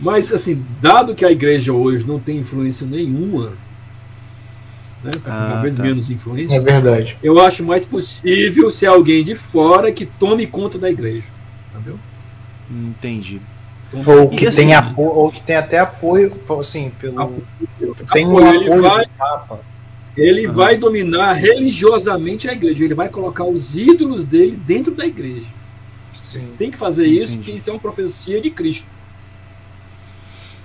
Mas, 0.00 0.32
assim, 0.32 0.64
dado 0.80 1.14
que 1.14 1.24
a 1.24 1.30
igreja 1.30 1.72
hoje 1.72 2.06
não 2.06 2.20
tem 2.20 2.38
influência 2.38 2.86
nenhuma, 2.86 3.52
né, 5.02 5.10
tá 5.12 5.20
ah, 5.26 5.48
cada 5.48 5.62
vez 5.62 5.76
tá. 5.76 5.82
menos 5.82 6.10
influência, 6.10 6.56
é 6.56 6.60
verdade. 6.60 7.16
eu 7.22 7.40
acho 7.40 7.64
mais 7.64 7.84
possível 7.84 8.70
ser 8.70 8.86
alguém 8.86 9.24
de 9.24 9.34
fora 9.34 9.90
que 9.90 10.06
tome 10.06 10.46
conta 10.46 10.78
da 10.78 10.88
igreja. 10.88 11.26
Entendeu? 11.72 11.98
Entendi. 12.70 13.40
Ou 13.92 14.28
que, 14.28 14.46
assim, 14.46 14.62
tem 14.62 14.74
apoio, 14.74 15.08
ou 15.08 15.32
que 15.32 15.40
tem 15.40 15.56
até 15.56 15.78
apoio, 15.78 16.36
assim, 16.60 16.90
pelo. 16.90 17.20
Apoio, 17.20 17.46
tem 18.12 18.26
um 18.26 18.38
apoio, 18.38 18.62
apoio 18.62 18.82
vai, 18.82 19.04
do 19.04 19.10
Papa. 19.16 19.60
Ele 20.16 20.46
uhum. 20.46 20.52
vai 20.52 20.76
dominar 20.76 21.32
religiosamente 21.34 22.48
a 22.48 22.52
igreja. 22.52 22.84
Ele 22.84 22.94
vai 22.94 23.08
colocar 23.08 23.44
os 23.44 23.76
ídolos 23.76 24.24
dele 24.24 24.56
dentro 24.56 24.94
da 24.94 25.06
igreja. 25.06 25.46
Sim. 26.14 26.52
Tem 26.58 26.70
que 26.70 26.76
fazer 26.76 27.06
isso, 27.06 27.36
porque 27.36 27.52
isso 27.52 27.70
é 27.70 27.72
uma 27.72 27.78
profecia 27.78 28.40
de 28.40 28.50
Cristo. 28.50 28.86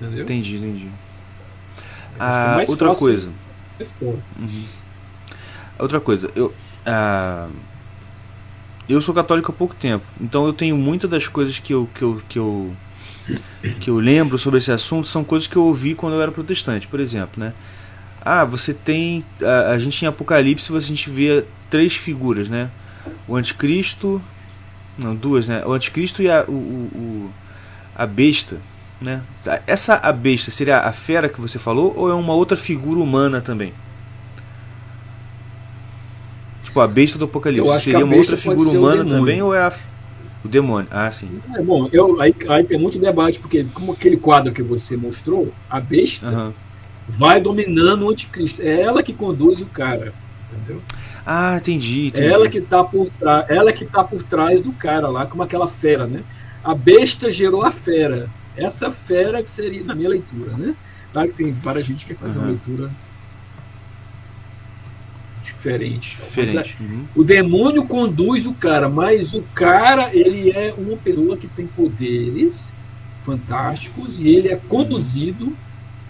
Entendeu? 0.02 0.24
Entendi, 0.24 0.58
entendi. 0.58 0.88
É 0.88 2.20
ah, 2.20 2.64
outra 2.68 2.94
coisa. 2.94 3.30
Uhum. 4.02 4.66
Outra 5.80 6.02
coisa, 6.02 6.30
eu. 6.36 6.54
Ah, 6.86 7.48
eu 8.88 9.00
sou 9.00 9.16
católico 9.16 9.52
há 9.52 9.56
pouco 9.56 9.74
tempo, 9.74 10.06
então 10.20 10.46
eu 10.46 10.52
tenho 10.52 10.76
muitas 10.76 11.10
das 11.10 11.28
coisas 11.28 11.58
que 11.58 11.74
eu, 11.74 11.90
que 11.96 12.02
eu, 12.02 12.22
que 12.28 12.38
eu 12.38 12.76
que 13.80 13.90
eu 13.90 14.00
lembro 14.00 14.38
sobre 14.38 14.60
esse 14.60 14.72
assunto 14.72 15.08
são 15.08 15.24
coisas 15.24 15.48
que 15.48 15.56
eu 15.56 15.64
ouvi 15.64 15.96
quando 15.96 16.14
eu 16.14 16.22
era 16.22 16.32
protestante, 16.32 16.88
por 16.88 17.00
exemplo, 17.00 17.44
né? 17.44 17.54
Ah, 18.22 18.46
você 18.46 18.74
tem. 18.74 19.24
A, 19.42 19.72
a 19.72 19.80
gente 19.80 20.04
em 20.04 20.08
Apocalipse 20.08 20.76
a 20.76 20.80
gente 20.80 21.10
vê 21.10 21.44
três 21.70 21.96
figuras, 21.96 22.48
né? 22.48 22.70
O 23.28 23.36
anticristo. 23.36 24.22
Não, 24.98 25.16
duas, 25.16 25.48
né? 25.48 25.64
O 25.66 25.74
anticristo 25.74 26.22
e 26.22 26.30
a, 26.30 26.46
o, 26.48 26.52
o, 26.52 27.32
a 27.96 28.06
besta. 28.06 28.58
Né? 29.02 29.22
Essa 29.68 29.96
a 29.96 30.14
besta 30.14 30.50
seria 30.50 30.80
a 30.80 30.94
fera 30.94 31.28
que 31.28 31.42
você 31.42 31.60
falou 31.60 31.94
ou 31.98 32.10
é 32.10 32.14
uma 32.14 32.34
outra 32.34 32.56
figura 32.56 33.02
humana 33.02 33.42
também? 33.42 33.74
Tipo, 36.64 36.80
a 36.80 36.88
besta 36.88 37.18
do 37.18 37.26
Apocalipse 37.26 37.82
seria 37.82 38.06
uma 38.06 38.16
outra 38.16 38.38
figura 38.38 38.70
humana 38.70 39.04
também 39.04 39.42
ou 39.42 39.54
é 39.54 39.64
a, 39.64 39.74
o 40.44 40.48
demônio? 40.48 40.88
Ah, 40.92 41.10
sim. 41.10 41.40
É, 41.56 41.62
bom, 41.62 41.90
eu, 41.92 42.20
aí, 42.22 42.36
aí 42.50 42.64
tem 42.64 42.78
muito 42.78 43.00
debate, 43.00 43.40
porque 43.40 43.66
como 43.74 43.94
aquele 43.94 44.18
quadro 44.18 44.52
que 44.52 44.62
você 44.62 44.98
mostrou, 44.98 45.54
a 45.70 45.80
besta. 45.80 46.28
Uhum 46.28 46.54
vai 47.08 47.42
dominando 47.42 48.04
o 48.04 48.10
anticristo. 48.10 48.62
É 48.62 48.82
ela 48.82 49.04
que 49.04 49.14
conduz 49.14 49.62
o 49.62 49.66
cara, 49.66 50.14
entendeu? 50.52 50.82
Ah, 51.26 51.58
entendi. 51.58 52.08
entendi. 52.08 52.28
Ela 52.28 52.50
que 52.50 52.58
está 52.58 52.84
por 52.84 53.10
trás, 53.10 53.50
ela 53.50 53.72
que 53.72 53.86
tá 53.86 54.04
por 54.04 54.24
trás 54.24 54.62
do 54.62 54.72
cara 54.74 55.08
lá, 55.08 55.26
como 55.26 55.44
aquela 55.44 55.68
fera, 55.68 56.06
né? 56.06 56.24
A 56.64 56.74
besta 56.74 57.32
gerou 57.32 57.64
a 57.64 57.72
fera. 57.72 58.30
Essa 58.56 58.90
fera 58.90 59.42
que 59.42 59.48
seria 59.48 59.84
na 59.84 59.96
minha 59.96 60.10
leitura, 60.10 60.52
né? 60.58 60.76
Claro 61.12 61.30
que 61.30 61.36
tem 61.36 61.52
várias 61.52 61.86
gente 61.86 62.06
que 62.06 62.14
faz 62.14 62.36
uhum. 62.36 62.42
uma 62.42 62.52
leitura 62.52 62.92
diferente. 65.64 66.18
Diferente. 66.18 66.78
É, 66.80 66.84
uhum. 66.84 67.06
O 67.16 67.24
demônio 67.24 67.86
conduz 67.86 68.46
o 68.46 68.54
cara, 68.54 68.90
mas 68.90 69.34
o 69.34 69.42
cara 69.54 70.14
ele 70.14 70.52
é 70.52 70.74
uma 70.78 70.98
pessoa 70.98 71.38
que 71.38 71.48
tem 71.48 71.66
poderes 71.66 72.72
fantásticos 73.26 74.22
e 74.22 74.28
ele 74.28 74.50
é 74.50 74.56
conduzido 74.56 75.56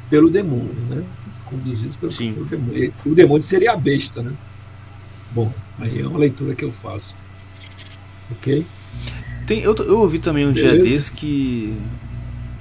pelo 0.10 0.30
demônio, 0.30 0.76
né? 0.90 1.04
Conduzidos 1.46 1.96
pelo, 1.96 2.12
pelo 2.12 2.46
demônio. 2.46 2.94
O 3.06 3.14
demônio 3.14 3.44
seria 3.44 3.74
a 3.74 3.78
besta, 3.78 4.24
né? 4.24 4.34
Bom, 5.32 5.52
aí 5.80 6.02
é 6.02 6.08
uma 6.08 6.20
leitura 6.20 6.56
que 6.56 6.66
eu 6.66 6.72
faço. 6.72 7.14
Ok? 8.32 8.66
Tem, 9.46 9.60
eu, 9.62 9.76
eu 9.76 10.00
ouvi 10.00 10.20
também 10.20 10.48
um 10.48 10.54
Beleza? 10.54 10.74
dia 10.74 10.84
desse 10.84 11.12
que. 11.12 11.78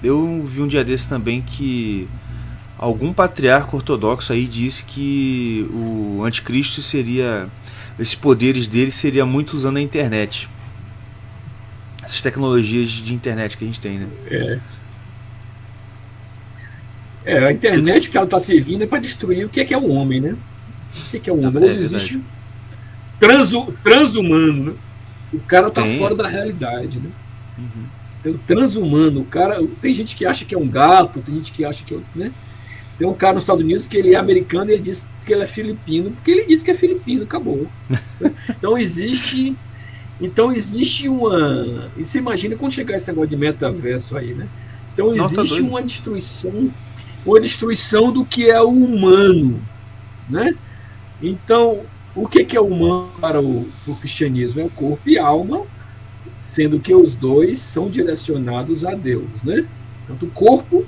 Eu 0.02 0.42
vi 0.44 0.60
um 0.60 0.66
dia 0.66 0.84
desse 0.84 1.08
também 1.08 1.40
que 1.40 2.08
algum 2.82 3.12
patriarca 3.12 3.76
ortodoxo 3.76 4.32
aí 4.32 4.44
disse 4.44 4.84
que 4.84 5.64
o 5.72 6.24
anticristo 6.24 6.82
seria. 6.82 7.48
Esses 7.98 8.16
poderes 8.16 8.66
dele 8.66 8.90
seria 8.90 9.24
muito 9.24 9.54
usando 9.54 9.76
a 9.76 9.80
internet. 9.80 10.48
Essas 12.02 12.20
tecnologias 12.20 12.88
de 12.88 13.14
internet 13.14 13.56
que 13.56 13.64
a 13.64 13.66
gente 13.66 13.80
tem, 13.80 13.98
né? 14.00 14.08
É. 14.28 14.58
É, 17.24 17.46
a 17.46 17.52
internet 17.52 18.10
que 18.10 18.16
ela 18.16 18.26
está 18.26 18.40
servindo 18.40 18.82
é 18.82 18.86
para 18.86 18.98
destruir 18.98 19.46
o 19.46 19.48
que 19.48 19.60
é, 19.60 19.64
que 19.64 19.72
é 19.72 19.78
o 19.78 19.88
homem, 19.88 20.20
né? 20.20 20.32
O 20.32 21.10
que 21.10 21.16
é, 21.18 21.20
que 21.20 21.30
é 21.30 21.32
o 21.32 21.38
homem? 21.38 21.62
Hoje 21.62 21.78
existe 21.78 22.20
transu, 23.20 23.72
transhumano, 23.84 24.64
né? 24.64 24.72
O 25.32 25.38
cara 25.38 25.68
está 25.68 25.84
fora 25.98 26.16
da 26.16 26.26
realidade, 26.26 26.98
né? 26.98 27.10
Uhum. 27.56 27.84
Tem 28.24 28.32
o 28.32 28.38
transhumano, 28.38 29.20
o 29.20 29.24
cara. 29.24 29.62
Tem 29.80 29.94
gente 29.94 30.16
que 30.16 30.26
acha 30.26 30.44
que 30.44 30.54
é 30.54 30.58
um 30.58 30.66
gato, 30.66 31.20
tem 31.20 31.36
gente 31.36 31.52
que 31.52 31.64
acha 31.64 31.84
que 31.84 31.94
é. 31.94 31.98
Né? 32.16 32.32
Tem 33.02 33.10
um 33.10 33.14
cara 33.14 33.34
nos 33.34 33.42
Estados 33.42 33.64
Unidos 33.64 33.84
que 33.84 33.96
ele 33.96 34.14
é 34.14 34.16
americano 34.16 34.70
e 34.70 34.74
ele 34.74 34.82
diz 34.82 35.04
que 35.26 35.32
ele 35.32 35.42
é 35.42 35.46
filipino, 35.48 36.12
porque 36.12 36.30
ele 36.30 36.44
diz 36.46 36.62
que 36.62 36.70
é 36.70 36.74
filipino, 36.74 37.24
acabou. 37.24 37.66
então 38.48 38.78
existe. 38.78 39.56
Então 40.20 40.52
existe 40.52 41.08
uma. 41.08 41.90
E 41.96 42.04
você 42.04 42.18
imagina 42.18 42.54
quando 42.54 42.70
chegar 42.70 42.94
esse 42.94 43.08
negócio 43.08 43.30
de 43.30 43.36
metaverso 43.36 44.16
aí, 44.16 44.34
né? 44.34 44.46
Então 44.94 45.12
existe 45.16 45.34
Nossa, 45.34 45.62
uma 45.64 45.82
destruição 45.82 46.70
ou 47.26 47.36
a 47.36 47.40
destruição 47.40 48.12
do 48.12 48.24
que 48.24 48.48
é 48.48 48.62
o 48.62 48.68
humano. 48.68 49.60
Né? 50.30 50.54
Então, 51.20 51.80
o 52.14 52.28
que, 52.28 52.44
que 52.44 52.56
é 52.56 52.60
humano 52.60 53.10
para 53.20 53.42
o, 53.42 53.68
o 53.84 53.96
cristianismo? 53.96 54.60
É 54.60 54.64
o 54.64 54.70
corpo 54.70 55.10
e 55.10 55.18
alma, 55.18 55.62
sendo 56.52 56.78
que 56.78 56.94
os 56.94 57.16
dois 57.16 57.58
são 57.58 57.90
direcionados 57.90 58.84
a 58.84 58.94
Deus. 58.94 59.42
Né? 59.42 59.66
Tanto 60.06 60.26
o 60.26 60.30
corpo 60.30 60.86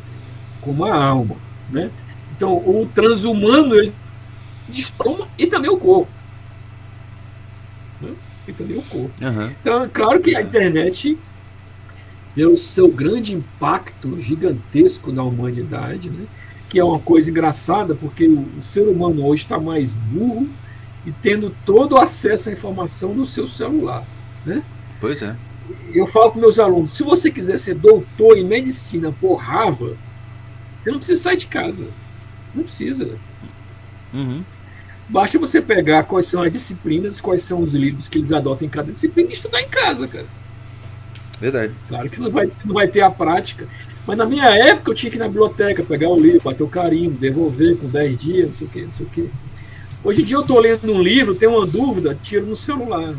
como 0.60 0.84
a 0.84 0.94
alma. 0.94 1.34
Né? 1.68 1.90
Então, 2.36 2.56
o 2.56 2.88
transhumano 2.92 3.74
ele 3.74 3.92
destoma 4.68 5.28
e 5.38 5.46
também 5.46 5.70
o 5.70 5.76
corpo. 5.76 6.10
Né? 8.00 8.12
E 8.48 8.52
também 8.52 8.76
o 8.76 8.82
corpo. 8.82 9.12
Uhum. 9.24 9.50
Então, 9.60 9.84
é 9.84 9.88
claro 9.88 10.20
que 10.20 10.34
a 10.34 10.42
internet 10.42 11.16
deu 12.34 12.56
seu 12.56 12.88
grande 12.88 13.32
impacto 13.32 14.18
gigantesco 14.18 15.12
na 15.12 15.22
humanidade, 15.22 16.10
né? 16.10 16.26
que 16.68 16.78
é 16.78 16.84
uma 16.84 16.98
coisa 16.98 17.30
engraçada, 17.30 17.94
porque 17.94 18.26
o, 18.26 18.40
o 18.58 18.62
ser 18.62 18.88
humano 18.88 19.24
hoje 19.24 19.42
está 19.42 19.60
mais 19.60 19.92
burro 19.92 20.48
e 21.06 21.12
tendo 21.12 21.54
todo 21.64 21.92
o 21.92 21.98
acesso 21.98 22.48
à 22.48 22.52
informação 22.52 23.14
no 23.14 23.24
seu 23.24 23.46
celular. 23.46 24.04
Né? 24.44 24.62
Pois 25.00 25.22
é. 25.22 25.36
Eu 25.94 26.06
falo 26.06 26.32
para 26.32 26.40
meus 26.40 26.58
alunos: 26.58 26.90
se 26.90 27.02
você 27.02 27.30
quiser 27.30 27.58
ser 27.58 27.74
doutor 27.74 28.36
em 28.36 28.44
medicina 28.44 29.14
por 29.20 29.36
Harvard, 29.36 29.96
você 30.82 30.90
não 30.90 30.98
precisa 30.98 31.22
sair 31.22 31.36
de 31.36 31.46
casa. 31.46 31.86
Não 32.54 32.62
precisa. 32.62 33.18
Uhum. 34.12 34.42
Basta 35.08 35.38
você 35.38 35.60
pegar 35.60 36.04
quais 36.04 36.26
são 36.26 36.42
as 36.42 36.52
disciplinas, 36.52 37.20
quais 37.20 37.42
são 37.42 37.60
os 37.60 37.74
livros 37.74 38.08
que 38.08 38.18
eles 38.18 38.32
adotam 38.32 38.66
em 38.66 38.70
cada 38.70 38.90
disciplina 38.90 39.30
e 39.30 39.34
estudar 39.34 39.60
em 39.60 39.68
casa, 39.68 40.08
cara. 40.08 40.26
Verdade. 41.40 41.74
Claro 41.88 42.08
que 42.08 42.20
não 42.20 42.30
vai, 42.30 42.50
não 42.64 42.74
vai 42.74 42.88
ter 42.88 43.00
a 43.02 43.10
prática. 43.10 43.66
Mas 44.06 44.16
na 44.16 44.24
minha 44.24 44.46
época 44.46 44.90
eu 44.90 44.94
tinha 44.94 45.10
que 45.10 45.16
ir 45.16 45.18
na 45.18 45.28
biblioteca, 45.28 45.82
pegar 45.82 46.08
o 46.08 46.18
livro, 46.20 46.40
bater 46.42 46.62
o 46.62 46.68
carimbo, 46.68 47.18
devolver 47.18 47.76
com 47.76 47.88
10 47.88 48.16
dias, 48.16 48.46
não 48.46 48.54
sei 48.54 48.66
o 48.66 48.70
quê, 48.70 48.82
não 48.82 48.92
sei 48.92 49.06
o 49.06 49.08
quê. 49.10 49.26
Hoje 50.02 50.22
em 50.22 50.24
dia 50.24 50.36
eu 50.36 50.42
estou 50.42 50.58
lendo 50.60 50.90
um 50.92 51.02
livro, 51.02 51.34
tenho 51.34 51.56
uma 51.56 51.66
dúvida, 51.66 52.16
tiro 52.22 52.46
no 52.46 52.56
celular. 52.56 53.14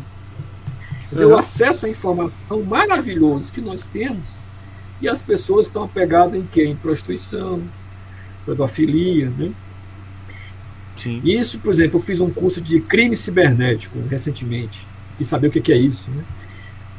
Quer 1.08 1.14
dizer, 1.14 1.24
Uhum. 1.26 1.32
o 1.34 1.36
acesso 1.38 1.86
à 1.86 1.88
informação 1.88 2.62
maravilhoso 2.64 3.52
que 3.52 3.60
nós 3.60 3.84
temos 3.84 4.28
e 5.00 5.08
as 5.08 5.22
pessoas 5.22 5.66
estão 5.66 5.84
apegadas 5.84 6.34
em 6.34 6.46
quê? 6.46 6.64
Em 6.64 6.76
prostituição, 6.76 7.62
pedofilia, 8.46 9.30
né? 9.36 9.50
Sim. 10.94 11.20
Isso, 11.22 11.58
por 11.58 11.72
exemplo, 11.72 11.98
eu 11.98 12.02
fiz 12.02 12.20
um 12.20 12.30
curso 12.30 12.60
de 12.60 12.80
crime 12.80 13.14
cibernético 13.14 13.98
recentemente 14.08 14.86
e 15.20 15.24
saber 15.24 15.48
o 15.48 15.50
que 15.50 15.60
que 15.60 15.72
é 15.72 15.76
isso. 15.76 16.10
Né? 16.10 16.24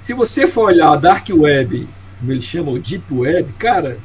Se 0.01 0.13
você 0.13 0.47
for 0.47 0.65
olhar 0.65 0.91
a 0.91 0.95
Dark 0.95 1.27
Web, 1.29 1.87
como 2.19 2.31
eles 2.31 2.43
chamam, 2.43 2.75
o 2.75 2.79
Deep 2.79 3.11
Web, 3.11 3.51
cara, 3.57 3.97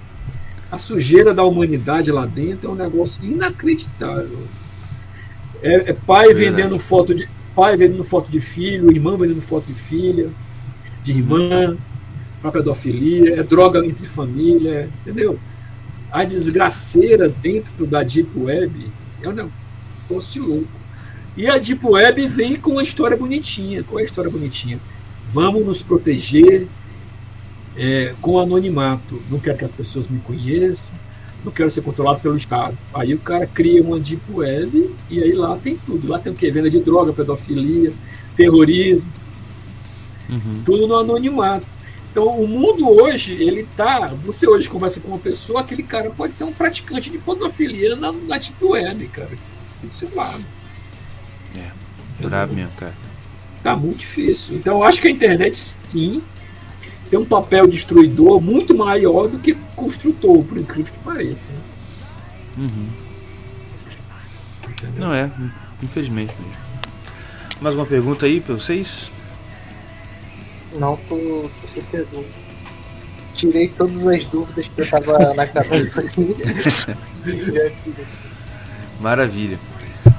a 0.70 0.78
sujeira 0.78 1.34
da 1.34 1.44
humanidade 1.44 2.10
lá 2.10 2.24
dentro 2.24 2.68
é 2.68 2.72
um 2.72 2.74
negócio 2.74 3.22
inacreditável. 3.22 4.46
É, 5.62 5.90
é 5.90 5.92
pai 5.92 6.32
Verdade. 6.32 6.50
vendendo 6.50 6.78
foto 6.78 7.14
de 7.14 7.28
pai 7.54 7.76
vendendo 7.76 8.02
foto 8.02 8.30
de 8.30 8.40
filho, 8.40 8.90
irmã 8.90 9.14
vendendo 9.14 9.42
foto 9.42 9.66
de 9.66 9.74
filha, 9.74 10.30
de 11.02 11.12
irmã, 11.12 11.76
para 12.40 12.50
pedofilia, 12.50 13.38
é 13.38 13.42
droga 13.42 13.84
entre 13.84 14.06
família, 14.06 14.88
entendeu? 15.02 15.38
A 16.12 16.24
desgraceira 16.24 17.28
dentro 17.28 17.86
da 17.86 18.02
Deep 18.02 18.28
Web 18.38 18.92
é 19.22 19.28
um 19.28 19.32
negócio 19.32 20.32
de 20.32 20.40
louco. 20.40 20.68
E 21.36 21.46
a 21.48 21.56
Deep 21.56 21.84
Web 21.86 22.26
vem 22.26 22.56
com 22.56 22.72
uma 22.72 22.82
história 22.82 23.16
bonitinha. 23.16 23.82
Qual 23.82 23.98
é 23.98 24.02
a 24.02 24.04
história 24.04 24.30
bonitinha? 24.30 24.78
Vamos 25.26 25.64
nos 25.64 25.82
proteger 25.82 26.68
é, 27.76 28.14
com 28.20 28.38
anonimato. 28.38 29.22
Não 29.30 29.38
quero 29.38 29.56
que 29.56 29.64
as 29.64 29.72
pessoas 29.72 30.06
me 30.06 30.20
conheçam, 30.20 30.94
não 31.42 31.50
quero 31.50 31.70
ser 31.70 31.80
controlado 31.80 32.20
pelo 32.20 32.36
Estado. 32.36 32.76
Aí 32.92 33.14
o 33.14 33.18
cara 33.18 33.46
cria 33.46 33.82
uma 33.82 33.98
Deep 33.98 34.22
Web 34.30 34.90
e 35.08 35.22
aí 35.22 35.32
lá 35.32 35.56
tem 35.56 35.78
tudo. 35.86 36.06
Lá 36.06 36.18
tem 36.18 36.30
o 36.32 36.36
quê? 36.36 36.50
Venda 36.50 36.68
de 36.68 36.80
droga, 36.80 37.12
pedofilia, 37.12 37.92
terrorismo, 38.36 39.10
Uhum. 40.28 40.62
tudo 40.64 40.86
no 40.86 40.96
anonimato. 40.96 41.66
Então, 42.12 42.28
o 42.28 42.46
mundo 42.46 42.86
hoje, 42.86 43.32
ele 43.42 43.66
tá. 43.74 44.08
Você 44.26 44.46
hoje 44.46 44.68
conversa 44.68 45.00
com 45.00 45.08
uma 45.08 45.18
pessoa, 45.18 45.62
aquele 45.62 45.82
cara 45.82 46.10
pode 46.10 46.34
ser 46.34 46.44
um 46.44 46.52
praticante 46.52 47.08
de 47.08 47.16
pedofilia 47.16 47.96
na, 47.96 48.12
na 48.12 48.36
Deep 48.36 48.62
Web, 48.62 49.08
cara. 49.08 49.30
Isso 49.82 50.04
é 50.04 50.14
lado. 50.14 50.44
É, 51.56 51.70
brabo 52.22 52.52
mesmo, 52.54 52.70
cara. 52.72 52.94
Tá 53.62 53.74
muito 53.74 54.00
difícil. 54.00 54.56
Então, 54.56 54.74
eu 54.74 54.84
acho 54.84 55.00
que 55.00 55.08
a 55.08 55.10
internet, 55.10 55.58
sim, 55.88 56.22
tem 57.08 57.18
um 57.18 57.24
papel 57.24 57.66
destruidor 57.66 58.42
muito 58.42 58.74
maior 58.74 59.26
do 59.28 59.38
que 59.38 59.54
construtor, 59.74 60.44
por 60.44 60.58
incrível 60.58 60.92
que 60.92 60.98
pareça. 60.98 61.48
né? 61.48 61.60
Uhum. 62.58 62.88
Não 64.98 65.14
é, 65.14 65.30
infelizmente 65.82 66.34
mesmo. 66.38 66.62
Mais 67.60 67.74
alguma 67.74 67.86
pergunta 67.86 68.26
aí 68.26 68.38
pra 68.40 68.54
vocês? 68.54 69.10
Não, 70.78 70.96
tô, 71.08 71.16
tô 71.16 71.68
sem 71.68 71.82
pergunta. 71.84 72.28
Tirei 73.34 73.68
todas 73.68 74.06
as 74.06 74.24
dúvidas 74.24 74.68
que 74.68 74.80
eu 74.80 74.90
tava 74.90 75.34
na 75.34 75.46
cabeça 75.46 76.02
aqui. 76.02 76.34
Maravilha. 79.00 79.58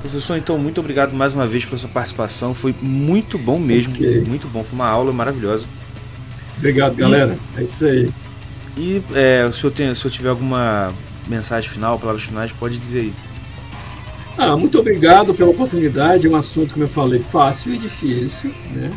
Professor, 0.02 0.38
então, 0.38 0.58
muito 0.58 0.80
obrigado 0.80 1.14
mais 1.14 1.34
uma 1.34 1.46
vez 1.46 1.66
pela 1.66 1.78
sua 1.78 1.90
participação. 1.90 2.54
Foi 2.54 2.74
muito 2.82 3.38
bom 3.38 3.60
mesmo. 3.60 3.94
Ok. 3.94 4.22
Muito 4.22 4.48
bom. 4.48 4.64
Foi 4.64 4.74
uma 4.74 4.88
aula 4.88 5.14
maravilhosa. 5.14 5.68
Obrigado, 6.58 6.96
galera. 6.96 7.36
É 7.58 7.64
isso 7.64 7.86
aí. 7.86 8.10
E 8.76 9.02
é, 9.14 9.50
se, 9.52 9.64
eu 9.64 9.72
tenho, 9.72 9.96
se 9.96 10.06
eu 10.06 10.12
tiver 10.12 10.30
alguma 10.30 10.92
mensagem 11.28 11.70
final, 11.70 12.00
palavras 12.00 12.24
finais, 12.24 12.52
pode 12.52 12.78
dizer 12.78 13.00
aí. 13.02 13.14
Ah, 14.38 14.58
muito 14.58 14.80
obrigado 14.80 15.34
pela 15.34 15.52
oportunidade. 15.52 16.28
É 16.28 16.30
um 16.30 16.36
assunto, 16.36 16.74
como 16.74 16.84
eu 16.84 16.88
falei, 16.90 17.20
fácil 17.20 17.74
e 17.74 17.78
difícil, 17.78 18.52
né? 18.72 18.92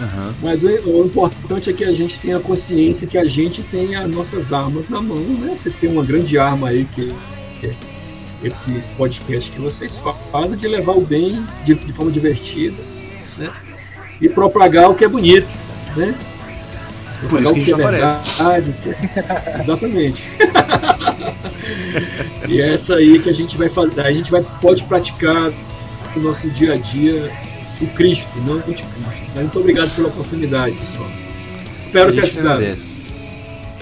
Aham. 0.00 0.34
Mas 0.42 0.62
o, 0.62 0.66
o 0.66 1.06
importante 1.06 1.70
é 1.70 1.72
que 1.72 1.84
a 1.84 1.92
gente 1.92 2.18
tenha 2.18 2.40
consciência 2.40 3.06
que 3.06 3.16
a 3.16 3.24
gente 3.24 3.62
tem 3.62 3.94
as 3.94 4.10
nossas 4.10 4.52
armas 4.52 4.88
na 4.88 5.00
mão, 5.00 5.18
né? 5.18 5.54
Vocês 5.56 5.74
têm 5.74 5.90
uma 5.90 6.04
grande 6.04 6.38
arma 6.38 6.68
aí 6.68 6.86
que 6.94 7.12
que 7.60 7.66
é 7.68 7.74
esses 8.42 8.90
podcasts 8.90 9.48
que 9.48 9.60
vocês 9.60 9.98
fazem 10.30 10.56
de 10.56 10.68
levar 10.68 10.92
o 10.92 11.00
bem 11.00 11.44
de, 11.64 11.74
de 11.74 11.92
forma 11.92 12.10
divertida, 12.10 12.76
né? 13.38 13.50
E 14.20 14.28
propagar 14.28 14.90
o 14.90 14.94
que 14.94 15.04
é 15.04 15.08
bonito, 15.08 15.48
né? 15.96 16.14
Por 17.28 17.40
isso 17.40 17.54
que 17.54 17.60
a 17.60 17.64
gente 17.64 17.72
é 17.72 17.76
verdade, 17.76 18.74
que 18.82 18.90
é- 18.90 19.56
Exatamente. 19.60 20.22
e 22.48 22.60
é 22.60 22.74
essa 22.74 22.96
aí 22.96 23.18
que 23.18 23.30
a 23.30 23.32
gente 23.32 23.56
vai 23.56 23.68
fazer. 23.68 24.00
A 24.02 24.12
gente 24.12 24.30
vai, 24.30 24.44
pode 24.60 24.82
praticar 24.84 25.50
no 26.14 26.22
nosso 26.22 26.48
dia 26.50 26.74
a 26.74 26.76
dia 26.76 27.30
o 27.80 27.86
Cristo, 27.88 28.28
não 28.46 28.54
o 28.54 28.58
anticristo. 28.58 29.30
Muito 29.34 29.58
obrigado 29.58 29.94
pela 29.94 30.08
oportunidade, 30.08 30.76
pessoal. 30.76 31.10
Espero 31.84 32.12
ter 32.12 32.22
ajudado. 32.22 32.64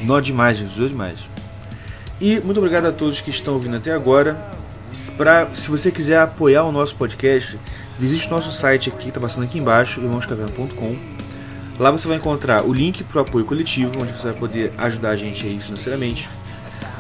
Nó 0.03 0.21
demais, 0.21 0.59
Jesus, 0.59 0.91
demais. 0.91 1.19
E 2.21 2.41
muito 2.41 2.59
obrigado 2.59 2.87
a 2.87 2.93
todos 2.93 3.21
que 3.21 3.31
estão 3.31 3.55
ouvindo 3.55 3.77
até 3.77 3.93
agora. 3.93 4.37
Pra, 5.17 5.49
se 5.55 5.71
você 5.71 5.91
quiser 5.91 6.21
apoiar 6.21 6.65
o 6.65 6.73
nosso 6.73 6.95
podcast, 6.95 7.59
visite 7.99 8.27
o 8.27 8.31
nosso 8.31 8.51
site 8.51 8.91
aqui, 8.91 9.09
está 9.09 9.21
passando 9.21 9.45
aqui 9.45 9.59
embaixo, 9.59 10.01
irmãoscaverna.com. 10.01 10.97
Lá 11.79 11.91
você 11.91 12.07
vai 12.07 12.19
encontrar 12.19 12.65
o 12.65 12.73
link 12.73 13.03
para 13.03 13.19
o 13.19 13.23
apoio 13.23 13.45
coletivo, 13.45 13.93
onde 14.01 14.13
você 14.13 14.25
vai 14.25 14.35
poder 14.35 14.73
ajudar 14.79 15.11
a 15.11 15.17
gente 15.17 15.47
aí 15.47 15.59
financeiramente. 15.59 16.29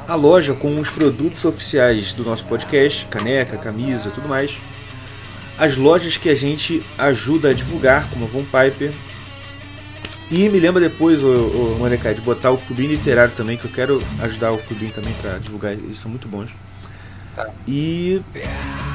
A 0.08 0.14
loja 0.14 0.54
com 0.54 0.80
os 0.80 0.90
produtos 0.90 1.44
oficiais 1.44 2.12
do 2.12 2.24
nosso 2.24 2.44
podcast, 2.46 3.06
caneca, 3.06 3.56
camisa, 3.58 4.10
tudo 4.10 4.28
mais. 4.28 4.56
As 5.58 5.76
lojas 5.76 6.16
que 6.16 6.28
a 6.28 6.34
gente 6.34 6.84
ajuda 6.98 7.50
a 7.50 7.52
divulgar, 7.52 8.08
como 8.10 8.24
a 8.24 8.28
Von 8.28 8.44
Piper, 8.44 8.92
e 10.30 10.48
me 10.48 10.58
lembra 10.58 10.80
depois, 10.80 11.22
o, 11.22 11.28
o 11.28 11.78
Molecai, 11.78 12.14
de 12.14 12.22
botar 12.22 12.50
o 12.50 12.58
Clubinho 12.58 12.90
Literário 12.90 13.34
também, 13.34 13.58
que 13.58 13.66
eu 13.66 13.70
quero 13.70 13.98
ajudar 14.20 14.52
o 14.52 14.58
Clubinho 14.58 14.92
também 14.92 15.12
para 15.20 15.38
divulgar, 15.38 15.72
eles 15.72 15.98
são 15.98 16.10
muito 16.10 16.26
bons. 16.26 16.48
E 17.68 18.22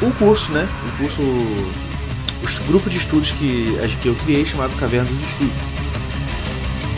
o 0.02 0.12
curso, 0.12 0.52
né? 0.52 0.68
O 0.88 0.98
curso, 0.98 1.22
o 1.22 2.68
grupo 2.68 2.90
de 2.90 2.98
estudos 2.98 3.32
que, 3.34 3.78
que 4.02 4.08
eu 4.08 4.16
criei, 4.16 4.46
chamado 4.46 4.76
Caverna 4.78 5.10
dos 5.10 5.28
Estudos. 5.28 5.58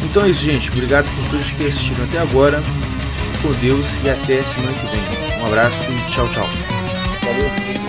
Então 0.04 0.24
é 0.24 0.30
isso, 0.30 0.46
gente. 0.46 0.70
Obrigado 0.72 1.10
por 1.16 1.30
todos 1.30 1.52
que 1.52 1.66
assistiram 1.66 2.06
até 2.06 2.20
agora. 2.20 2.62
Fique 2.62 3.42
com 3.42 3.52
Deus 3.60 4.00
e 4.04 4.10
até 4.10 4.44
semana 4.44 4.74
que 4.74 4.88
vem. 4.88 5.40
Um 5.42 5.46
abraço 5.46 5.78
e 5.84 6.12
tchau, 6.12 6.28
tchau. 6.30 6.48
Valeu. 7.24 7.89